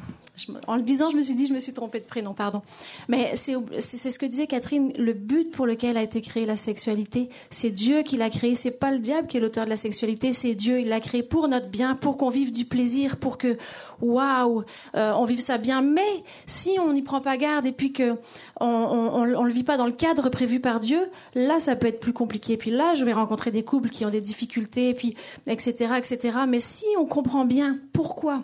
en 0.68 0.76
le 0.76 0.82
disant, 0.82 1.10
je 1.10 1.18
me 1.18 1.22
suis 1.22 1.36
dit, 1.36 1.48
je 1.48 1.54
me 1.54 1.60
suis 1.60 1.74
trompée 1.74 2.00
de 2.00 2.06
prénom, 2.06 2.34
pardon. 2.34 2.62
Mais 3.08 3.36
c'est 3.36 4.12
ce 4.12 4.20
que 4.20 4.26
disait 4.26 4.48
Catherine, 4.48 4.92
le 4.98 5.14
but 5.14 5.52
pour 5.52 5.66
lequel 5.66 5.98
a 5.98 6.04
été 6.04 6.22
créée 6.22 6.46
la 6.46 6.56
sexualité, 6.56 7.30
c'est 7.50 7.70
Dieu 7.70 8.04
qui 8.04 8.18
l'a 8.18 8.30
créé, 8.30 8.56
c'est 8.56 8.80
pas 8.80 8.92
le 8.92 9.00
diable 9.00 9.28
qui 9.28 9.38
est 9.38 9.40
l'auteur 9.40 9.66
de 9.66 9.70
la 9.70 9.78
sexualité, 9.78 10.34
c'est 10.34 10.56
Dieu, 10.56 10.80
il 10.80 10.90
l'a 10.90 11.00
créé 11.00 11.24
pour 11.24 11.48
notre 11.48 11.70
bien, 11.70 11.96
pour 11.96 12.18
qu'on 12.18 12.30
vive 12.30 12.52
du 12.52 12.66
plaisir, 12.66 13.18
pour 13.18 13.38
que, 13.38 13.58
waouh, 14.02 14.64
euh, 14.96 15.14
on 15.14 15.26
vive 15.26 15.40
ça 15.40 15.58
bien. 15.58 15.82
Mais 15.82 16.24
si 16.46 16.78
on 16.80 16.94
n'y 16.94 17.02
prend 17.02 17.22
pas 17.22 17.38
garde 17.38 17.66
et 17.66 17.72
puis 17.72 17.94
que 17.94 18.16
on, 18.60 19.24
le 19.24 19.54
vit 19.54 19.64
pas 19.64 19.78
dans 19.78 19.86
le 19.86 19.92
cadre 19.92 20.30
prévu 20.30 20.60
par 20.60 20.80
Dieu, 20.80 21.00
là, 21.36 21.60
ça 21.60 21.76
peut 21.76 21.88
être 21.88 22.00
plus 22.00 22.14
compliqué. 22.14 22.58
Puis 22.58 22.72
là, 22.72 22.96
je 22.96 23.06
vais 23.06 23.14
rencontrer 23.14 23.52
des 23.52 23.64
couples 23.64 23.90
qui 23.90 24.06
ont 24.06 24.10
des 24.10 24.22
difficultés, 24.22 24.94
puis 24.94 25.16
etc., 25.48 25.94
etc. 25.98 26.40
Mais 26.48 26.60
si 26.60 26.86
on 27.00 27.06
comprend 27.06 27.46
bien 27.46 27.80
pourquoi 27.94 28.44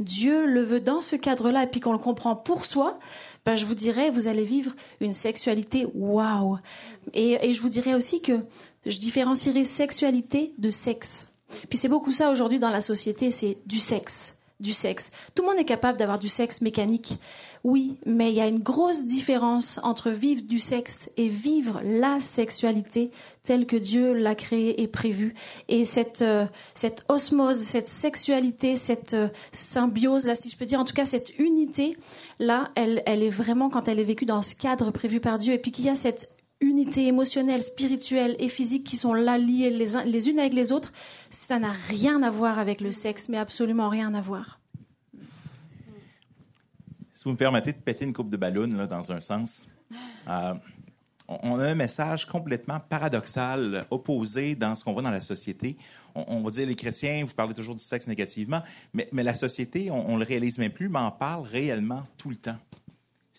Dieu 0.00 0.46
le 0.46 0.62
veut 0.62 0.80
dans 0.80 1.00
ce 1.00 1.14
cadre-là, 1.14 1.64
et 1.64 1.66
puis 1.66 1.80
qu'on 1.80 1.92
le 1.92 1.98
comprend 1.98 2.34
pour 2.34 2.64
soi, 2.64 2.98
ben 3.44 3.56
je 3.56 3.64
vous 3.64 3.74
dirais, 3.74 4.10
vous 4.10 4.28
allez 4.28 4.44
vivre 4.44 4.72
une 5.00 5.12
sexualité 5.12 5.86
waouh. 5.94 6.58
Et, 7.14 7.52
je 7.52 7.60
vous 7.60 7.68
dirais 7.68 7.94
aussi 7.94 8.20
que 8.20 8.40
je 8.86 8.98
différencierai 8.98 9.64
sexualité 9.64 10.54
de 10.58 10.70
sexe. 10.70 11.34
Puis 11.68 11.78
c'est 11.78 11.88
beaucoup 11.88 12.12
ça 12.12 12.30
aujourd'hui 12.30 12.58
dans 12.58 12.70
la 12.70 12.80
société, 12.80 13.30
c'est 13.30 13.58
du 13.66 13.78
sexe 13.78 14.34
du 14.60 14.72
sexe. 14.74 15.10
Tout 15.34 15.42
le 15.42 15.48
monde 15.48 15.58
est 15.58 15.64
capable 15.64 15.98
d'avoir 15.98 16.18
du 16.18 16.28
sexe 16.28 16.60
mécanique. 16.60 17.14
Oui, 17.62 17.98
mais 18.06 18.30
il 18.30 18.36
y 18.36 18.40
a 18.40 18.46
une 18.46 18.60
grosse 18.60 19.04
différence 19.04 19.80
entre 19.82 20.10
vivre 20.10 20.42
du 20.42 20.58
sexe 20.58 21.10
et 21.18 21.28
vivre 21.28 21.82
la 21.84 22.18
sexualité 22.18 23.10
telle 23.42 23.66
que 23.66 23.76
Dieu 23.76 24.14
l'a 24.14 24.34
créée 24.34 24.80
et 24.82 24.88
prévue. 24.88 25.34
Et 25.68 25.84
cette, 25.84 26.22
euh, 26.22 26.46
cette 26.72 27.04
osmose, 27.08 27.58
cette 27.58 27.88
sexualité, 27.88 28.76
cette 28.76 29.12
euh, 29.12 29.28
symbiose, 29.52 30.24
là, 30.24 30.36
si 30.36 30.48
je 30.48 30.56
peux 30.56 30.64
dire, 30.64 30.80
en 30.80 30.84
tout 30.84 30.94
cas, 30.94 31.04
cette 31.04 31.38
unité, 31.38 31.98
là, 32.38 32.70
elle, 32.76 33.02
elle 33.04 33.22
est 33.22 33.30
vraiment 33.30 33.68
quand 33.68 33.88
elle 33.88 33.98
est 33.98 34.04
vécue 34.04 34.26
dans 34.26 34.42
ce 34.42 34.54
cadre 34.54 34.90
prévu 34.90 35.20
par 35.20 35.38
Dieu 35.38 35.52
et 35.52 35.58
puis 35.58 35.70
qu'il 35.70 35.84
y 35.84 35.90
a 35.90 35.96
cette 35.96 36.30
unité 36.62 37.06
émotionnelle, 37.06 37.62
spirituelle 37.62 38.36
et 38.38 38.48
physique 38.48 38.84
qui 38.84 38.96
sont 38.96 39.14
là 39.14 39.36
liées 39.36 39.70
les, 39.70 39.88
les 40.06 40.28
unes 40.30 40.38
avec 40.38 40.54
les 40.54 40.72
autres, 40.72 40.92
ça 41.28 41.58
n'a 41.58 41.72
rien 41.88 42.22
à 42.22 42.30
voir 42.30 42.58
avec 42.58 42.80
le 42.80 42.90
sexe, 42.90 43.28
mais 43.28 43.38
absolument 43.38 43.88
rien 43.90 44.14
à 44.14 44.20
voir. 44.20 44.59
Si 47.20 47.24
vous 47.24 47.32
me 47.32 47.36
permettez 47.36 47.74
de 47.74 47.76
péter 47.76 48.06
une 48.06 48.14
coupe 48.14 48.30
de 48.30 48.38
ballon 48.38 48.66
dans 48.66 49.12
un 49.12 49.20
sens, 49.20 49.66
euh, 50.26 50.54
on 51.28 51.58
a 51.58 51.66
un 51.66 51.74
message 51.74 52.24
complètement 52.24 52.80
paradoxal, 52.80 53.84
opposé 53.90 54.54
dans 54.54 54.74
ce 54.74 54.82
qu'on 54.82 54.94
voit 54.94 55.02
dans 55.02 55.10
la 55.10 55.20
société. 55.20 55.76
On, 56.14 56.40
va 56.40 56.50
dire 56.50 56.66
les 56.66 56.74
chrétiens, 56.74 57.22
vous 57.26 57.34
parlez 57.34 57.52
toujours 57.52 57.74
du 57.74 57.84
sexe 57.84 58.06
négativement, 58.06 58.62
mais, 58.94 59.06
la 59.12 59.34
société, 59.34 59.90
on, 59.90 60.12
on 60.12 60.16
le 60.16 60.24
réalise 60.24 60.56
même 60.56 60.72
plus, 60.72 60.88
mais 60.88 60.98
en 60.98 61.10
parle 61.10 61.46
réellement 61.46 62.02
tout 62.16 62.30
le 62.30 62.36
temps 62.36 62.56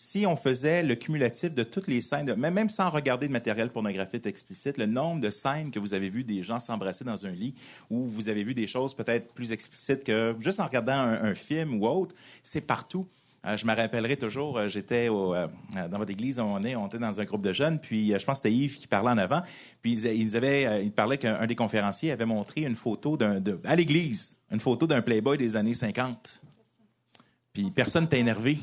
si 0.02 0.26
on 0.26 0.34
faisait 0.34 0.82
le 0.82 0.96
cumulatif 0.96 1.52
de 1.52 1.62
toutes 1.62 1.86
les 1.86 2.00
scènes, 2.00 2.34
même 2.34 2.68
sans 2.68 2.90
regarder 2.90 3.28
de 3.28 3.32
matériel 3.32 3.70
pornographique 3.70 4.26
explicite, 4.26 4.76
le 4.76 4.86
nombre 4.86 5.20
de 5.20 5.30
scènes 5.30 5.70
que 5.70 5.78
vous 5.78 5.94
avez 5.94 6.08
vu 6.08 6.24
des 6.24 6.42
gens 6.42 6.58
s'embrasser 6.58 7.04
dans 7.04 7.24
un 7.24 7.30
lit, 7.30 7.54
ou 7.88 8.04
vous 8.04 8.28
avez 8.28 8.42
vu 8.42 8.52
des 8.52 8.66
choses 8.66 8.94
peut-être 8.94 9.32
plus 9.32 9.52
explicites 9.52 10.02
que 10.02 10.34
juste 10.40 10.58
en 10.58 10.66
regardant 10.66 10.96
un, 10.96 11.34
film 11.34 11.80
ou 11.80 11.86
autre, 11.86 12.16
c'est 12.42 12.60
partout. 12.62 13.06
Euh, 13.44 13.56
je 13.56 13.66
me 13.66 13.74
rappellerai 13.74 14.16
toujours, 14.16 14.56
euh, 14.56 14.68
j'étais 14.68 15.08
euh, 15.10 15.48
dans 15.90 15.98
votre 15.98 16.12
église, 16.12 16.38
on, 16.38 16.62
est, 16.62 16.76
on 16.76 16.86
était 16.86 16.98
dans 16.98 17.20
un 17.20 17.24
groupe 17.24 17.42
de 17.42 17.52
jeunes, 17.52 17.80
puis 17.80 18.12
je 18.16 18.24
pense 18.24 18.38
que 18.38 18.48
c'était 18.48 18.54
Yves 18.54 18.78
qui 18.78 18.86
parlait 18.86 19.10
en 19.10 19.18
avant, 19.18 19.42
puis 19.80 19.94
il, 19.94 20.36
avait, 20.36 20.84
il 20.84 20.92
parlait 20.92 21.18
qu'un 21.18 21.44
des 21.46 21.56
conférenciers 21.56 22.12
avait 22.12 22.24
montré 22.24 22.60
une 22.60 22.76
photo 22.76 23.16
d'un, 23.16 23.42
à 23.64 23.74
l'église, 23.74 24.36
une 24.52 24.60
photo 24.60 24.86
d'un 24.86 25.02
Playboy 25.02 25.38
des 25.38 25.56
années 25.56 25.74
50. 25.74 26.40
Puis 27.52 27.70
personne 27.72 28.08
t'a 28.08 28.16
énervé 28.16 28.58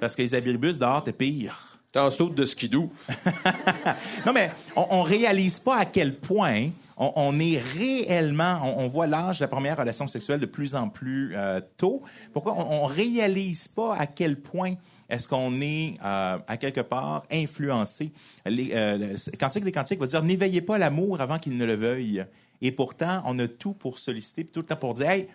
parce 0.00 0.16
que 0.16 0.22
les 0.22 0.34
abribus 0.34 0.78
dehors, 0.78 1.04
t'es 1.04 1.12
pire. 1.12 1.78
T'en 1.92 2.10
sautes 2.10 2.34
de 2.34 2.46
skidoo. 2.46 2.90
non, 4.26 4.32
mais 4.32 4.50
on, 4.74 4.86
on 4.88 5.02
réalise 5.02 5.58
pas 5.58 5.76
à 5.76 5.84
quel 5.84 6.16
point 6.16 6.70
on, 6.96 7.38
est 7.38 7.58
réellement, 7.58 8.60
on, 8.78 8.88
voit 8.88 9.06
l'âge 9.06 9.38
de 9.38 9.44
la 9.44 9.48
première 9.48 9.78
relation 9.78 10.06
sexuelle 10.06 10.40
de 10.40 10.46
plus 10.46 10.74
en 10.74 10.88
plus 10.88 11.32
euh, 11.34 11.60
tôt. 11.76 12.02
Pourquoi 12.32 12.54
on, 12.54 12.88
ne 12.88 12.92
réalise 12.92 13.68
pas 13.68 13.94
à 13.96 14.06
quel 14.06 14.40
point 14.40 14.74
est-ce 15.08 15.28
qu'on 15.28 15.60
est, 15.60 15.94
euh, 16.04 16.38
à 16.46 16.56
quelque 16.56 16.80
part 16.80 17.24
influencé? 17.30 18.12
Euh, 18.46 19.16
Cantique 19.38 19.64
des 19.64 19.72
Cantiques 19.72 20.00
va 20.00 20.06
dire 20.06 20.22
n'éveillez 20.22 20.62
pas 20.62 20.78
l'amour 20.78 21.20
avant 21.20 21.38
qu'il 21.38 21.56
ne 21.56 21.64
le 21.64 21.74
veuille. 21.74 22.24
Et 22.60 22.70
pourtant, 22.70 23.22
on 23.26 23.38
a 23.38 23.48
tout 23.48 23.72
pour 23.72 23.98
solliciter, 23.98 24.44
tout 24.44 24.60
le 24.60 24.66
temps 24.66 24.76
pour 24.76 24.94
dire 24.94 25.10
hey, 25.10 25.28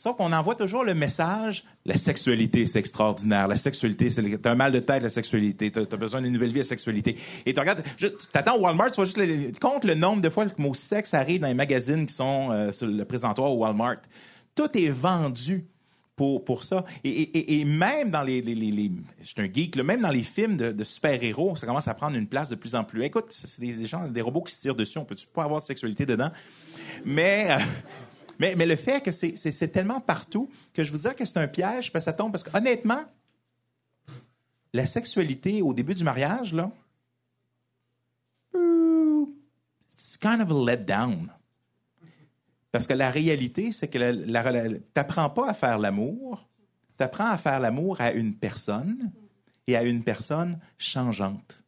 Sauf 0.00 0.16
qu'on 0.16 0.32
envoie 0.32 0.54
toujours 0.54 0.82
le 0.82 0.94
message 0.94 1.62
la 1.84 1.98
sexualité, 1.98 2.64
c'est 2.64 2.78
extraordinaire. 2.78 3.46
La 3.48 3.58
sexualité, 3.58 4.08
c'est 4.08 4.46
un 4.46 4.54
mal 4.54 4.72
de 4.72 4.78
tête, 4.78 5.02
la 5.02 5.10
sexualité. 5.10 5.70
Tu 5.70 5.78
as, 5.78 5.84
besoin 5.84 6.22
d'une 6.22 6.32
nouvelle 6.32 6.52
vie, 6.52 6.60
la 6.60 6.64
sexualité. 6.64 7.18
Et 7.44 7.52
tu 7.52 7.60
regardes, 7.60 7.82
tu 7.98 8.08
t'attends 8.32 8.56
au 8.56 8.60
Walmart, 8.60 8.92
tu 8.92 9.02
vas 9.02 9.04
juste 9.04 9.60
compte 9.60 9.84
le 9.84 9.94
nombre 9.94 10.22
de 10.22 10.30
fois 10.30 10.46
que 10.46 10.54
le 10.56 10.62
mot 10.62 10.72
sexe 10.72 11.12
arrive 11.12 11.42
dans 11.42 11.48
les 11.48 11.54
magazines 11.54 12.06
qui 12.06 12.14
sont 12.14 12.48
euh, 12.50 12.72
sur 12.72 12.86
le 12.86 13.04
présentoir 13.04 13.50
au 13.50 13.56
Walmart. 13.56 13.96
Tout 14.54 14.74
est 14.74 14.88
vendu. 14.88 15.66
Pour, 16.16 16.44
pour, 16.44 16.64
ça. 16.64 16.84
Et, 17.02 17.64
même 17.64 18.10
dans 18.10 18.22
les, 18.22 18.42
les, 18.42 18.92
je 19.22 19.26
suis 19.26 19.40
un 19.40 19.50
geek, 19.50 19.74
même 19.78 20.02
dans 20.02 20.10
les 20.10 20.22
films 20.22 20.54
de, 20.58 20.84
super-héros, 20.84 21.56
ça 21.56 21.66
commence 21.66 21.88
à 21.88 21.94
prendre 21.94 22.14
une 22.14 22.26
place 22.26 22.50
de 22.50 22.56
plus 22.56 22.74
en 22.74 22.84
plus. 22.84 23.02
Écoute, 23.04 23.28
c'est 23.30 23.58
des, 23.58 23.86
gens, 23.86 24.06
des 24.06 24.20
robots 24.20 24.42
qui 24.42 24.54
se 24.54 24.60
tirent 24.60 24.74
dessus, 24.74 24.98
on 24.98 25.06
peut 25.06 25.16
pas 25.32 25.44
avoir 25.44 25.62
de 25.62 25.64
sexualité 25.64 26.04
dedans? 26.04 26.30
Mais, 27.06 27.46
euh, 27.48 27.56
mais, 28.40 28.66
le 28.66 28.76
fait 28.76 29.02
que 29.02 29.12
c'est 29.12 29.68
tellement 29.68 30.00
partout 30.00 30.50
que 30.72 30.82
je 30.82 30.90
vous 30.90 31.06
dis 31.06 31.14
que 31.14 31.26
c'est 31.26 31.38
un 31.38 31.46
piège, 31.46 31.92
parce 31.92 32.06
que 32.06 32.10
ça 32.10 32.14
tombe. 32.14 32.32
Parce 32.32 32.42
qu'honnêtement, 32.42 33.04
la 34.72 34.86
sexualité 34.86 35.60
au 35.60 35.74
début 35.74 35.94
du 35.94 36.04
mariage, 36.04 36.54
là, 36.54 36.70
it's 39.92 40.16
kind 40.16 40.40
of 40.40 40.50
a 40.50 40.70
letdown. 40.70 41.30
Parce 42.72 42.86
que 42.86 42.94
la 42.94 43.10
réalité, 43.10 43.72
c'est 43.72 43.88
que 43.88 43.98
tu 43.98 44.82
n'apprends 44.96 45.28
pas 45.28 45.50
à 45.50 45.54
faire 45.54 45.78
l'amour, 45.78 46.48
tu 46.96 47.04
apprends 47.04 47.30
à 47.30 47.36
faire 47.36 47.60
l'amour 47.60 48.00
à 48.00 48.12
une 48.12 48.34
personne 48.34 49.12
et 49.66 49.76
à 49.76 49.82
une 49.82 50.02
personne 50.02 50.58
changeante. 50.78 51.62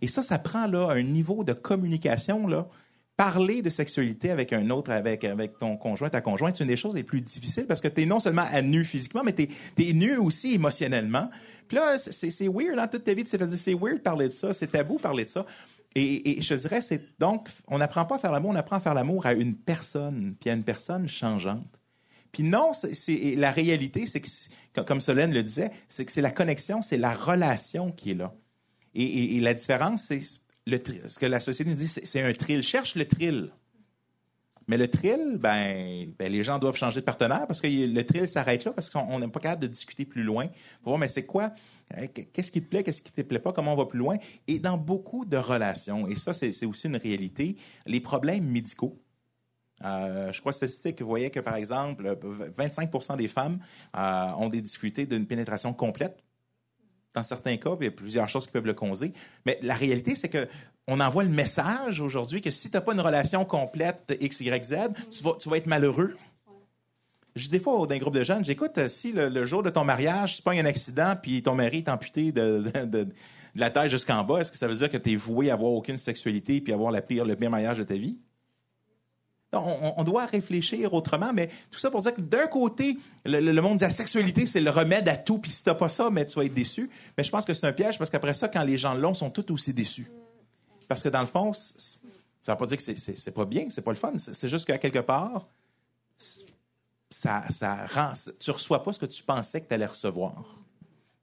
Et 0.00 0.06
ça, 0.06 0.22
ça 0.22 0.38
prend 0.38 0.66
là, 0.66 0.90
un 0.90 1.02
niveau 1.02 1.42
de 1.42 1.52
communication 1.52 2.46
là, 2.46 2.68
parler 3.16 3.62
de 3.62 3.70
sexualité 3.70 4.30
avec 4.30 4.52
un 4.52 4.70
autre, 4.70 4.90
avec, 4.90 5.24
ton 5.58 5.76
conjoint, 5.76 6.10
ta 6.10 6.20
conjointe, 6.20 6.56
c'est 6.56 6.64
une 6.64 6.68
des 6.68 6.76
choses 6.76 6.94
les 6.94 7.04
plus 7.04 7.20
difficiles 7.20 7.66
parce 7.66 7.80
que 7.80 7.88
tu 7.88 8.02
es 8.02 8.06
non 8.06 8.18
seulement 8.18 8.46
à 8.50 8.60
nu 8.60 8.84
physiquement, 8.84 9.22
mais 9.22 9.34
tu 9.34 9.48
es, 9.78 9.92
nu 9.92 10.16
aussi 10.16 10.54
émotionnellement. 10.54 11.30
Puis 11.68 11.76
là, 11.76 11.96
c'est 11.98 12.48
weird, 12.48 12.78
hein, 12.78 12.88
toute 12.88 13.04
ta 13.04 13.14
vie, 13.14 13.24
tu 13.24 13.36
dire, 13.36 13.48
c'est 13.56 13.74
weird 13.74 14.02
parler 14.02 14.28
de 14.28 14.32
ça, 14.32 14.52
c'est 14.52 14.66
tabou 14.66 14.98
parler 14.98 15.24
de 15.24 15.30
ça. 15.30 15.46
Et, 15.94 16.40
je 16.40 16.54
dirais, 16.54 16.80
c'est 16.80 17.02
donc, 17.20 17.48
on 17.68 17.78
n'apprend 17.78 18.04
pas 18.04 18.16
à 18.16 18.18
faire 18.18 18.32
l'amour, 18.32 18.50
on 18.50 18.56
apprend 18.56 18.76
à 18.76 18.80
faire 18.80 18.94
l'amour 18.94 19.26
à 19.26 19.32
une 19.32 19.54
personne, 19.54 20.34
puis 20.40 20.50
à 20.50 20.54
une 20.54 20.64
personne 20.64 21.08
changeante. 21.08 21.80
Puis 22.32 22.42
non, 22.42 22.72
la 23.36 23.52
réalité, 23.52 24.06
c'est 24.06 24.20
que, 24.20 24.80
comme 24.80 25.00
Solène 25.00 25.32
le 25.32 25.44
disait, 25.44 25.70
c'est 25.86 26.04
que 26.04 26.10
c'est 26.10 26.20
la 26.20 26.32
connexion, 26.32 26.82
c'est 26.82 26.96
la 26.96 27.14
relation 27.14 27.92
qui 27.92 28.10
est 28.10 28.14
là. 28.14 28.34
et 28.94 29.38
la 29.38 29.54
différence, 29.54 30.06
c'est 30.08 30.20
ce 30.66 31.18
que 31.18 31.26
la 31.26 31.40
société 31.40 31.70
nous 31.70 31.76
dit, 31.76 31.88
c'est 31.88 32.22
un 32.22 32.32
thrill. 32.32 32.62
Cherche 32.62 32.94
le 32.94 33.06
thrill. 33.06 33.50
Mais 34.66 34.78
le 34.78 34.88
thrill, 34.88 35.36
ben, 35.38 36.10
ben, 36.18 36.32
les 36.32 36.42
gens 36.42 36.58
doivent 36.58 36.76
changer 36.76 37.00
de 37.00 37.04
partenaire 37.04 37.46
parce 37.46 37.60
que 37.60 37.66
le 37.66 38.02
thrill 38.06 38.26
s'arrête 38.26 38.64
là 38.64 38.72
parce 38.72 38.88
qu'on 38.88 39.18
n'est 39.18 39.28
pas 39.28 39.40
capable 39.40 39.60
de 39.60 39.66
discuter 39.66 40.06
plus 40.06 40.22
loin 40.22 40.46
pour 40.82 40.92
voir, 40.92 40.98
mais 40.98 41.08
c'est 41.08 41.26
quoi, 41.26 41.52
hein, 41.94 42.06
qu'est-ce 42.06 42.50
qui 42.50 42.62
te 42.62 42.68
plaît, 42.68 42.82
qu'est-ce 42.82 43.02
qui 43.02 43.12
te 43.12 43.20
plaît 43.20 43.38
pas, 43.38 43.52
comment 43.52 43.74
on 43.74 43.76
va 43.76 43.84
plus 43.84 43.98
loin. 43.98 44.16
Et 44.48 44.58
dans 44.58 44.78
beaucoup 44.78 45.26
de 45.26 45.36
relations, 45.36 46.08
et 46.08 46.16
ça, 46.16 46.32
c'est 46.32 46.64
aussi 46.64 46.86
une 46.86 46.96
réalité, 46.96 47.56
les 47.84 48.00
problèmes 48.00 48.46
médicaux 48.46 48.98
Euh, 49.82 50.32
je 50.32 50.40
crois 50.40 50.52
statistique 50.52 51.02
vous 51.02 51.08
voyez 51.08 51.30
que, 51.30 51.40
par 51.40 51.56
exemple, 51.56 52.16
25% 52.56 53.16
des 53.16 53.28
femmes 53.28 53.58
euh, 53.96 54.30
ont 54.38 54.48
des 54.48 54.60
difficultés 54.60 55.06
d'une 55.06 55.26
pénétration 55.26 55.74
complète. 55.74 56.23
Dans 57.14 57.22
certains 57.22 57.56
cas, 57.56 57.70
il 57.80 57.84
y 57.84 57.88
a 57.88 57.92
plusieurs 57.92 58.28
choses 58.28 58.46
qui 58.46 58.52
peuvent 58.52 58.66
le 58.66 58.74
causer. 58.74 59.12
Mais 59.46 59.58
la 59.62 59.74
réalité, 59.74 60.16
c'est 60.16 60.28
que 60.28 60.48
on 60.86 61.00
envoie 61.00 61.22
le 61.22 61.30
message 61.30 62.00
aujourd'hui 62.00 62.40
que 62.40 62.50
si 62.50 62.70
tu 62.70 62.76
n'as 62.76 62.80
pas 62.80 62.92
une 62.92 63.00
relation 63.00 63.44
complète 63.44 64.16
X, 64.20 64.40
Y, 64.40 64.64
Z, 64.64 64.74
tu 65.10 65.48
vas, 65.48 65.56
être 65.56 65.66
malheureux. 65.66 66.16
Je 67.36 67.48
des 67.48 67.58
fois, 67.58 67.86
dans 67.86 67.94
un 67.94 67.98
groupe 67.98 68.14
de 68.14 68.22
jeunes, 68.22 68.44
j'écoute, 68.44 68.78
euh, 68.78 68.88
si 68.88 69.12
le, 69.12 69.44
jour 69.44 69.62
de 69.62 69.70
ton 69.70 69.84
mariage, 69.84 70.36
tu 70.36 70.42
pas 70.42 70.52
un 70.52 70.64
accident, 70.66 71.14
puis 71.20 71.42
ton 71.42 71.54
mari 71.54 71.78
est 71.78 71.88
amputé 71.88 72.30
de, 72.30 72.64
de, 72.84 73.08
la 73.56 73.70
taille 73.70 73.90
jusqu'en 73.90 74.22
bas, 74.22 74.40
est-ce 74.40 74.52
que 74.52 74.58
ça 74.58 74.68
veut 74.68 74.74
dire 74.74 74.88
que 74.88 74.96
tu 74.96 75.12
es 75.12 75.16
voué 75.16 75.50
à 75.50 75.54
avoir 75.54 75.72
aucune 75.72 75.98
sexualité 75.98 76.60
puis 76.60 76.72
avoir 76.72 76.92
la 76.92 77.00
pire, 77.00 77.24
le 77.24 77.34
pire 77.34 77.50
mariage 77.50 77.78
de 77.78 77.84
ta 77.84 77.94
vie? 77.94 78.18
On, 79.54 80.04
doit 80.04 80.26
réfléchir 80.26 80.92
autrement, 80.94 81.32
mais 81.32 81.50
tout 81.70 81.78
ça 81.78 81.90
pour 81.90 82.00
dire 82.02 82.14
que 82.14 82.20
d'un 82.20 82.46
côté, 82.46 82.98
le, 83.24 83.60
monde 83.60 83.78
dit 83.78 83.84
la 83.84 83.90
sexualité, 83.90 84.46
c'est 84.46 84.60
le 84.60 84.70
remède 84.70 85.08
à 85.08 85.16
tout, 85.16 85.38
puis 85.38 85.50
si 85.50 85.64
t'as 85.64 85.74
pas 85.74 85.88
ça, 85.88 86.10
mais 86.10 86.26
tu 86.26 86.36
vas 86.36 86.44
être 86.44 86.54
déçu. 86.54 86.90
Mais 87.16 87.24
je 87.24 87.30
pense 87.30 87.44
que 87.44 87.54
c'est 87.54 87.66
un 87.66 87.72
piège 87.72 87.98
parce 87.98 88.10
qu'après 88.10 88.34
ça, 88.34 88.48
quand 88.48 88.62
les 88.62 88.76
gens 88.76 88.94
l'ont, 88.94 89.14
sont 89.14 89.30
tous 89.30 89.52
aussi 89.52 89.72
déçus. 89.72 90.10
Parce 90.88 91.02
que 91.02 91.08
dans 91.08 91.20
le 91.20 91.26
fond, 91.26 91.52
ça 91.52 91.72
ne 92.48 92.52
veut 92.52 92.56
pas 92.58 92.66
dire 92.66 92.76
que 92.76 92.82
c'est 92.82 93.34
pas 93.34 93.44
bien, 93.44 93.66
c'est 93.70 93.82
pas 93.82 93.92
le 93.92 93.96
fun. 93.96 94.12
C'est 94.18 94.48
juste 94.48 94.66
qu'à 94.66 94.78
quelque 94.78 94.98
part, 94.98 95.48
ça, 97.10 97.44
ça 97.48 97.86
rend, 97.86 98.12
tu 98.38 98.50
reçois 98.50 98.82
pas 98.82 98.92
ce 98.92 98.98
que 98.98 99.06
tu 99.06 99.22
pensais 99.22 99.60
que 99.60 99.68
tu 99.68 99.74
allais 99.74 99.86
recevoir. 99.86 100.44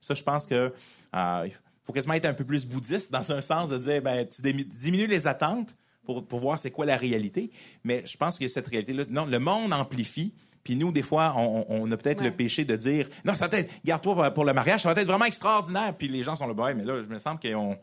Ça, 0.00 0.14
je 0.14 0.22
pense 0.22 0.46
que 0.46 0.72
euh, 1.14 1.48
faut 1.84 1.92
quasiment 1.92 2.14
être 2.14 2.26
un 2.26 2.34
peu 2.34 2.44
plus 2.44 2.66
bouddhiste 2.66 3.12
dans 3.12 3.30
un 3.32 3.40
sens 3.40 3.68
de 3.68 3.78
dire, 3.78 4.02
ben, 4.02 4.26
tu 4.26 4.42
diminues 4.42 5.06
les 5.06 5.26
attentes 5.26 5.74
pour, 6.04 6.26
pour 6.26 6.40
voir 6.40 6.58
c'est 6.58 6.70
quoi 6.70 6.86
la 6.86 6.96
réalité. 6.96 7.50
Mais 7.84 8.02
je 8.06 8.16
pense 8.16 8.38
que 8.38 8.48
cette 8.48 8.66
réalité-là, 8.66 9.04
non, 9.08 9.26
le 9.26 9.38
monde 9.38 9.72
amplifie. 9.72 10.34
Puis 10.64 10.76
nous, 10.76 10.92
des 10.92 11.02
fois, 11.02 11.34
on, 11.36 11.90
a 11.90 11.96
peut-être 11.96 12.22
le 12.22 12.30
péché 12.30 12.64
de 12.64 12.76
dire, 12.76 13.08
non, 13.24 13.34
ça 13.34 13.48
va 13.48 13.58
être, 13.58 13.70
garde-toi 13.84 14.30
pour 14.30 14.44
le 14.44 14.52
mariage, 14.52 14.82
ça 14.82 14.94
va 14.94 15.00
être 15.00 15.08
vraiment 15.08 15.24
extraordinaire. 15.24 15.92
Puis 15.96 16.06
les 16.06 16.22
gens 16.22 16.36
sont 16.36 16.46
là, 16.46 16.54
ben, 16.54 16.74
mais 16.74 16.84
là, 16.84 17.02
je 17.02 17.08
me 17.08 17.18
semble 17.18 17.40
qu'on 17.40 17.76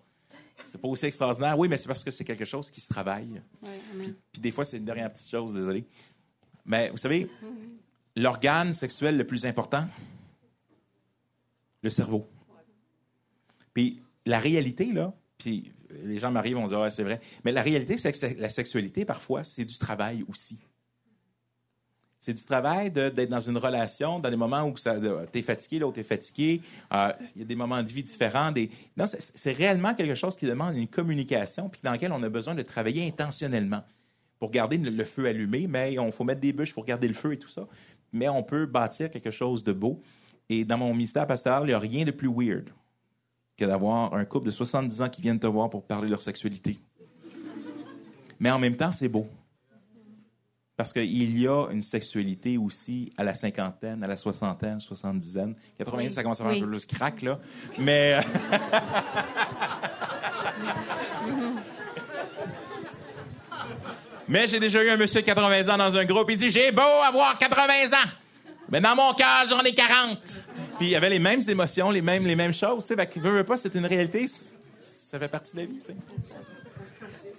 c'est 0.65 0.79
pas 0.79 0.87
aussi 0.87 1.05
extraordinaire. 1.05 1.57
Oui, 1.57 1.67
mais 1.67 1.77
c'est 1.77 1.87
parce 1.87 2.03
que 2.03 2.11
c'est 2.11 2.23
quelque 2.23 2.45
chose 2.45 2.71
qui 2.71 2.81
se 2.81 2.89
travaille. 2.89 3.41
puis, 4.31 4.41
des 4.41 4.51
fois, 4.51 4.65
c'est 4.65 4.77
une 4.77 4.85
dernière 4.85 5.11
petite 5.11 5.29
chose, 5.29 5.53
désolé. 5.53 5.85
Mais 6.65 6.89
vous 6.89 6.97
savez, 6.97 7.29
l'organe 8.15 8.73
sexuel 8.73 9.17
le 9.17 9.25
plus 9.25 9.45
important? 9.45 9.87
Le 11.81 11.89
cerveau. 11.89 12.29
Puis 13.73 14.01
la 14.25 14.39
réalité, 14.39 14.91
là, 14.91 15.13
puis 15.37 15.71
les 16.03 16.19
gens 16.19 16.31
m'arrivent, 16.31 16.55
vont 16.55 16.65
dire, 16.65 16.79
ouais, 16.79 16.91
c'est 16.91 17.03
vrai. 17.03 17.19
Mais 17.43 17.51
la 17.51 17.61
réalité, 17.61 17.97
c'est 17.97 18.11
que 18.11 18.41
la 18.41 18.49
sexualité, 18.49 19.05
parfois, 19.05 19.43
c'est 19.43 19.65
du 19.65 19.77
travail 19.77 20.23
aussi. 20.29 20.57
C'est 22.19 22.33
du 22.33 22.43
travail 22.43 22.91
d'être 22.91 23.29
dans 23.29 23.39
une 23.39 23.57
relation, 23.57 24.19
dans 24.19 24.29
des 24.29 24.35
moments 24.35 24.63
où 24.63 24.73
tu 24.73 24.89
es 25.39 25.41
fatigué, 25.41 25.79
l'autre 25.79 25.99
est 25.99 26.03
fatigué. 26.03 26.61
Euh, 26.93 27.13
il 27.35 27.41
y 27.41 27.45
a 27.45 27.47
des 27.47 27.55
moments 27.55 27.81
de 27.81 27.87
vie 27.87 28.03
différents. 28.03 28.51
Non, 28.97 29.05
c'est 29.07 29.53
réellement 29.53 29.93
quelque 29.93 30.15
chose 30.15 30.35
qui 30.35 30.45
demande 30.45 30.75
une 30.75 30.87
communication, 30.87 31.69
puis 31.69 31.79
dans 31.81 31.93
lequel 31.93 32.11
on 32.11 32.21
a 32.21 32.29
besoin 32.29 32.55
de 32.55 32.61
travailler 32.61 33.07
intentionnellement 33.07 33.83
pour 34.37 34.51
garder 34.51 34.77
le, 34.77 35.05
feu 35.05 35.27
allumé, 35.27 35.67
mais 35.67 35.93
il 35.93 36.11
faut 36.11 36.25
mettre 36.25 36.41
des 36.41 36.51
bûches 36.51 36.73
pour 36.73 36.85
garder 36.85 37.07
le 37.07 37.13
feu 37.13 37.33
et 37.33 37.37
tout 37.37 37.49
ça 37.49 37.67
mais 38.11 38.29
on 38.29 38.43
peut 38.43 38.65
bâtir 38.65 39.09
quelque 39.09 39.31
chose 39.31 39.63
de 39.63 39.73
beau. 39.73 40.01
Et 40.49 40.65
dans 40.65 40.77
mon 40.77 40.93
ministère 40.93 41.27
pastoral, 41.27 41.63
il 41.63 41.67
n'y 41.67 41.73
a 41.73 41.79
rien 41.79 42.05
de 42.05 42.11
plus 42.11 42.29
weird 42.29 42.69
que 43.59 43.65
d'avoir 43.65 44.13
un 44.13 44.25
couple 44.25 44.47
de 44.47 44.51
70 44.51 45.01
ans 45.01 45.09
qui 45.09 45.21
viennent 45.21 45.39
te 45.39 45.47
voir 45.47 45.69
pour 45.69 45.83
parler 45.83 46.05
de 46.05 46.11
leur 46.11 46.21
sexualité. 46.21 46.79
Mais 48.39 48.49
en 48.49 48.59
même 48.59 48.75
temps, 48.75 48.91
c'est 48.91 49.09
beau. 49.09 49.27
Parce 50.77 50.93
qu'il 50.93 51.39
y 51.39 51.45
a 51.45 51.67
une 51.71 51.83
sexualité 51.83 52.57
aussi 52.57 53.11
à 53.17 53.23
la 53.25 53.33
cinquantaine, 53.33 54.01
à 54.01 54.07
la 54.07 54.15
soixantaine, 54.15 54.79
soixante-dizaine. 54.79 55.53
90, 55.77 56.09
ça 56.09 56.23
commence 56.23 56.39
à 56.39 56.45
faire 56.45 56.57
un 56.57 56.59
peu 56.61 56.69
plus 56.69 56.85
crack, 56.85 57.21
là. 57.21 57.39
Mais. 57.77 58.13
Euh, 58.13 58.21
Mais 64.29 64.47
j'ai 64.47 64.59
déjà 64.59 64.83
eu 64.83 64.89
un 64.91 64.95
monsieur 64.95 65.21
de 65.21 65.25
80 65.25 65.73
ans 65.73 65.77
dans 65.77 65.97
un 65.97 66.05
groupe. 66.05 66.29
Il 66.29 66.37
dit 66.37 66.51
J'ai 66.51 66.71
beau 66.71 66.81
avoir 66.81 67.35
80 67.35 67.63
ans, 67.93 68.09
mais 68.69 68.79
dans 68.79 68.95
mon 68.95 69.11
cœur, 69.15 69.45
j'en 69.49 69.61
ai 69.61 69.73
40. 69.73 70.19
Puis 70.79 70.87
il 70.87 70.91
y 70.91 70.95
avait 70.95 71.09
les 71.09 71.19
mêmes 71.19 71.41
émotions, 71.45 71.91
les 71.91 72.01
mêmes, 72.01 72.25
les 72.25 72.37
mêmes 72.37 72.53
choses. 72.53 72.87
Tu 72.87 72.95
sais, 72.95 73.19
veut, 73.19 73.31
veut 73.31 73.43
pas, 73.43 73.57
c'est 73.57 73.75
une 73.75 73.85
réalité. 73.85 74.27
Ça 74.81 75.19
fait 75.19 75.27
partie 75.27 75.51
de 75.51 75.57
la 75.57 75.65
vie. 75.65 75.79
Tu 75.79 75.87
sais. 75.87 75.95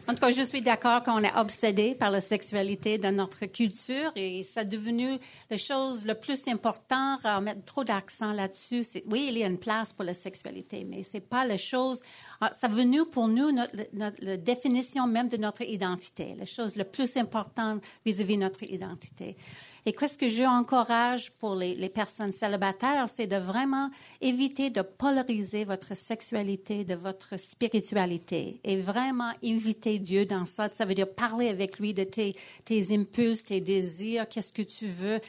En 0.06 0.14
tout 0.14 0.20
cas, 0.20 0.30
je 0.30 0.42
suis 0.42 0.60
d'accord 0.60 1.02
qu'on 1.02 1.22
est 1.22 1.34
obsédé 1.36 1.94
par 1.94 2.10
la 2.10 2.20
sexualité 2.20 2.98
de 2.98 3.08
notre 3.08 3.46
culture 3.46 4.10
et 4.16 4.44
ça 4.44 4.62
est 4.62 4.64
devenu 4.64 5.18
la 5.48 5.56
chose 5.56 6.04
le 6.04 6.14
plus 6.14 6.48
importante 6.48 7.20
à 7.24 7.40
mettre 7.40 7.64
trop 7.64 7.84
d'accent 7.84 8.32
là-dessus. 8.32 8.84
Oui, 9.06 9.28
il 9.30 9.38
y 9.38 9.44
a 9.44 9.46
une 9.46 9.58
place 9.58 9.92
pour 9.92 10.04
la 10.04 10.12
sexualité, 10.12 10.84
mais 10.84 11.02
c'est 11.02 11.20
pas 11.20 11.46
la 11.46 11.56
chose. 11.56 12.02
Ah, 12.42 12.50
ça 12.54 12.68
venu 12.68 13.04
pour 13.04 13.28
nous 13.28 13.52
notre, 13.52 13.74
la 13.92 14.36
définition 14.38 15.06
même 15.06 15.28
de 15.28 15.36
notre 15.36 15.62
identité, 15.62 16.34
la 16.38 16.46
chose 16.46 16.74
la 16.76 16.86
plus 16.86 17.16
importante 17.18 17.82
vis-à-vis 18.06 18.36
de 18.36 18.42
notre 18.42 18.62
identité. 18.62 19.36
Et 19.84 19.92
qu'est-ce 19.92 20.16
que 20.16 20.28
j'encourage 20.28 21.32
pour 21.32 21.54
les, 21.54 21.74
les, 21.74 21.88
personnes 21.90 22.32
célibataires, 22.32 23.08
c'est 23.08 23.26
de 23.26 23.36
vraiment 23.36 23.90
éviter 24.20 24.70
de 24.70 24.82
polariser 24.82 25.64
votre 25.64 25.94
sexualité 25.94 26.84
de 26.84 26.94
votre 26.94 27.38
spiritualité 27.38 28.60
et 28.64 28.80
vraiment 28.80 29.32
inviter 29.44 29.98
Dieu 29.98 30.24
dans 30.24 30.46
ça. 30.46 30.68
Ça 30.68 30.84
veut 30.84 30.94
dire 30.94 31.12
parler 31.12 31.48
avec 31.48 31.78
lui 31.78 31.94
de 31.94 32.04
tes, 32.04 32.36
tes 32.64 32.94
impulses, 32.94 33.44
tes 33.44 33.60
désirs, 33.60 34.28
qu'est-ce 34.28 34.52
que 34.52 34.62
tu 34.62 34.86
veux. 34.86 35.20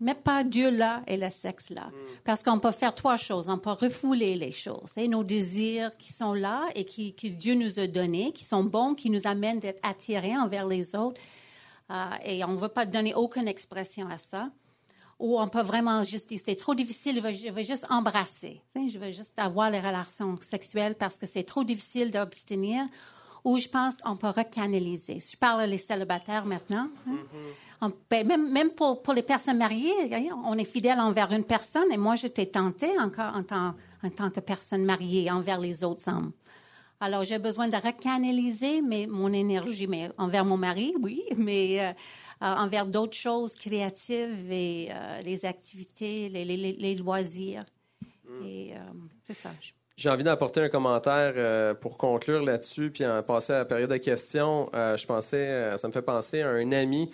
Mets 0.00 0.14
pas 0.14 0.44
Dieu 0.44 0.70
là 0.70 1.02
et 1.06 1.16
le 1.16 1.30
sexe 1.30 1.70
là. 1.70 1.90
Parce 2.24 2.42
qu'on 2.42 2.58
peut 2.58 2.72
faire 2.72 2.94
trois 2.94 3.16
choses. 3.16 3.48
On 3.48 3.58
peut 3.58 3.72
refouler 3.72 4.36
les 4.36 4.52
choses. 4.52 4.92
Et 4.96 5.08
nos 5.08 5.24
désirs 5.24 5.96
qui 5.96 6.12
sont 6.12 6.34
là 6.34 6.66
et 6.74 6.84
qui, 6.84 7.14
que 7.14 7.28
Dieu 7.28 7.54
nous 7.54 7.78
a 7.78 7.86
donnés, 7.86 8.32
qui 8.32 8.44
sont 8.44 8.64
bons, 8.64 8.94
qui 8.94 9.10
nous 9.10 9.26
amènent 9.26 9.60
d'être 9.60 9.80
attirés 9.82 10.36
envers 10.36 10.66
les 10.66 10.94
autres. 10.94 11.20
Euh, 11.90 12.10
et 12.24 12.44
on 12.44 12.52
ne 12.52 12.58
veut 12.58 12.68
pas 12.68 12.86
donner 12.86 13.14
aucune 13.14 13.48
expression 13.48 14.08
à 14.08 14.18
ça. 14.18 14.50
Ou 15.18 15.40
on 15.40 15.48
peut 15.48 15.62
vraiment 15.62 16.04
juste 16.04 16.28
dire, 16.28 16.40
c'est 16.44 16.54
trop 16.54 16.74
difficile, 16.74 17.16
je 17.16 17.50
veux, 17.50 17.62
juste 17.62 17.86
embrasser. 17.90 18.62
Je 18.76 18.98
veux 18.98 19.10
juste 19.10 19.36
avoir 19.38 19.68
les 19.68 19.80
relations 19.80 20.36
sexuelles 20.40 20.94
parce 20.94 21.16
que 21.16 21.26
c'est 21.26 21.42
trop 21.42 21.64
difficile 21.64 22.10
d'obtenir. 22.12 22.84
Ou 23.44 23.58
je 23.58 23.68
pense 23.68 23.96
qu'on 23.98 24.16
peut 24.16 24.28
recanaliser. 24.28 25.20
Je 25.20 25.36
parle 25.36 25.68
des 25.68 25.78
célibataires 25.78 26.44
maintenant. 26.44 26.88
Hein. 27.06 27.92
Ben, 28.10 28.26
même, 28.26 28.50
même 28.50 28.70
pour, 28.70 29.02
pour, 29.02 29.14
les 29.14 29.22
personnes 29.22 29.58
mariées, 29.58 29.94
on 30.44 30.58
est 30.58 30.64
fidèle 30.64 30.98
envers 30.98 31.30
une 31.32 31.44
personne 31.44 31.90
et 31.92 31.96
moi, 31.96 32.16
j'étais 32.16 32.46
tentée 32.46 32.98
encore 32.98 33.36
en 33.36 33.44
tant, 33.44 33.74
en 34.02 34.10
tant 34.10 34.30
que 34.30 34.40
personne 34.40 34.84
mariée 34.84 35.30
envers 35.30 35.60
les 35.60 35.84
autres 35.84 36.08
hommes. 36.08 36.32
Alors, 37.00 37.24
j'ai 37.24 37.38
besoin 37.38 37.68
de 37.68 37.76
recanaliser 37.76 38.82
mais, 38.82 39.06
mon 39.06 39.32
énergie, 39.32 39.86
mais 39.86 40.10
envers 40.18 40.44
mon 40.44 40.56
mari, 40.56 40.94
oui, 41.00 41.22
mais 41.36 41.80
euh, 41.80 41.90
euh, 41.90 41.92
envers 42.40 42.86
d'autres 42.86 43.16
choses 43.16 43.54
créatives 43.54 44.50
et 44.50 44.88
euh, 44.90 45.22
les 45.22 45.44
activités, 45.44 46.28
les, 46.28 46.44
les, 46.44 46.72
les 46.72 46.94
loisirs. 46.96 47.64
Mm. 48.28 48.44
Et 48.44 48.74
c'est 49.24 49.34
ça. 49.34 49.50
J'ai 49.98 50.10
envie 50.10 50.22
d'apporter 50.22 50.60
un 50.60 50.68
commentaire 50.68 51.74
pour 51.78 51.98
conclure 51.98 52.40
là-dessus, 52.44 52.92
puis 52.92 53.04
en 53.04 53.20
passer 53.24 53.52
à 53.52 53.58
la 53.58 53.64
période 53.64 53.90
de 53.90 53.96
questions. 53.96 54.70
je 54.72 55.04
pensais, 55.04 55.76
ça 55.76 55.88
me 55.88 55.92
fait 55.92 56.02
penser 56.02 56.40
à 56.40 56.50
un 56.50 56.70
ami 56.70 57.10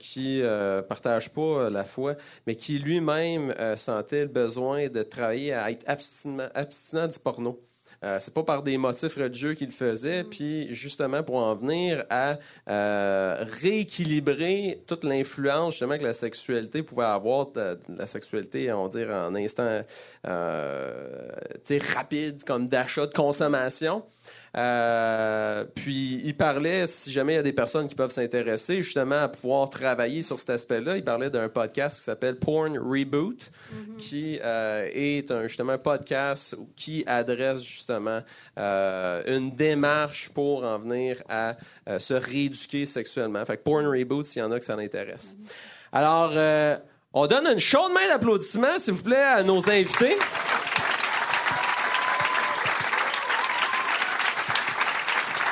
qui 0.00 0.42
partage 0.88 1.32
pas 1.32 1.70
la 1.70 1.84
foi, 1.84 2.16
mais 2.48 2.56
qui 2.56 2.80
lui-même 2.80 3.54
sentait 3.76 4.22
le 4.22 4.28
besoin 4.28 4.88
de 4.88 5.04
travailler 5.04 5.52
à 5.52 5.70
être 5.70 5.84
abstinent 5.86 7.06
du 7.06 7.18
porno. 7.20 7.69
Euh, 8.02 8.16
c'est 8.18 8.32
pas 8.32 8.42
par 8.42 8.62
des 8.62 8.78
motifs 8.78 9.14
religieux 9.16 9.52
qu'il 9.52 9.72
faisait, 9.72 10.24
puis 10.24 10.74
justement 10.74 11.22
pour 11.22 11.36
en 11.36 11.54
venir 11.54 12.04
à 12.08 12.38
euh, 12.68 13.44
rééquilibrer 13.60 14.82
toute 14.86 15.04
l'influence 15.04 15.74
justement 15.74 15.98
que 15.98 16.04
la 16.04 16.14
sexualité 16.14 16.82
pouvait 16.82 17.04
avoir, 17.04 17.48
de, 17.52 17.78
la 17.88 18.06
sexualité, 18.06 18.72
on 18.72 18.86
va 18.86 18.98
dire 18.98 19.10
en 19.10 19.34
instant 19.34 19.82
euh, 20.26 21.28
rapide 21.94 22.42
comme 22.44 22.68
d'achat, 22.68 23.06
de 23.06 23.12
consommation. 23.12 24.02
Euh, 24.56 25.64
puis 25.74 26.20
il 26.24 26.36
parlait, 26.36 26.86
si 26.88 27.12
jamais 27.12 27.34
il 27.34 27.36
y 27.36 27.38
a 27.38 27.42
des 27.42 27.52
personnes 27.52 27.86
qui 27.86 27.94
peuvent 27.94 28.10
s'intéresser 28.10 28.82
justement 28.82 29.20
à 29.20 29.28
pouvoir 29.28 29.70
travailler 29.70 30.22
sur 30.22 30.40
cet 30.40 30.50
aspect-là, 30.50 30.96
il 30.96 31.04
parlait 31.04 31.30
d'un 31.30 31.48
podcast 31.48 31.98
qui 31.98 32.04
s'appelle 32.04 32.36
Porn 32.36 32.76
Reboot, 32.76 33.38
mm-hmm. 33.38 33.96
qui 33.98 34.40
euh, 34.42 34.88
est 34.92 35.30
un, 35.30 35.46
justement 35.46 35.74
un 35.74 35.78
podcast 35.78 36.56
qui 36.74 37.04
adresse 37.06 37.62
justement 37.62 38.22
euh, 38.58 39.22
une 39.26 39.54
démarche 39.54 40.30
pour 40.30 40.64
en 40.64 40.78
venir 40.78 41.22
à 41.28 41.56
se 41.98 42.14
rééduquer 42.14 42.86
sexuellement. 42.86 43.44
Fait 43.44 43.56
que 43.56 43.62
Porn 43.62 43.86
Reboot, 43.86 44.24
s'il 44.26 44.40
y 44.40 44.44
en 44.44 44.50
a 44.50 44.58
que 44.58 44.64
ça 44.64 44.74
l'intéresse. 44.74 45.36
Mm-hmm. 45.36 45.50
Alors, 45.92 46.80
on 47.12 47.26
donne 47.26 47.46
une 47.46 47.58
chaude 47.58 47.92
main 47.92 48.08
d'applaudissement, 48.08 48.78
s'il 48.78 48.94
vous 48.94 49.02
plaît, 49.02 49.16
à 49.16 49.42
nos 49.42 49.68
invités. 49.68 50.16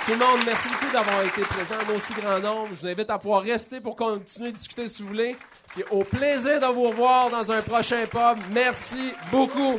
Tout 0.09 0.14
le 0.14 0.20
monde, 0.20 0.40
merci 0.47 0.68
beaucoup 0.70 0.90
d'avoir 0.90 1.22
été 1.22 1.43
présent 1.43 1.74
en 1.86 1.94
aussi 1.94 2.14
grand 2.14 2.39
nombre. 2.39 2.68
Je 2.72 2.80
vous 2.80 2.86
invite 2.86 3.10
à 3.10 3.18
pouvoir 3.18 3.43
rester 3.43 3.78
pour 3.78 3.94
continuer 3.94 4.52
de 4.52 4.56
discuter 4.56 4.86
si 4.86 5.02
vous 5.02 5.09
voulez. 5.09 5.36
Et 5.78 5.85
au 5.90 6.02
plaisir 6.02 6.59
de 6.59 6.64
vous 6.64 6.85
revoir 6.85 7.28
dans 7.28 7.52
un 7.52 7.60
prochain 7.60 8.06
pub. 8.06 8.39
Merci 8.51 9.12
beaucoup. 9.30 9.78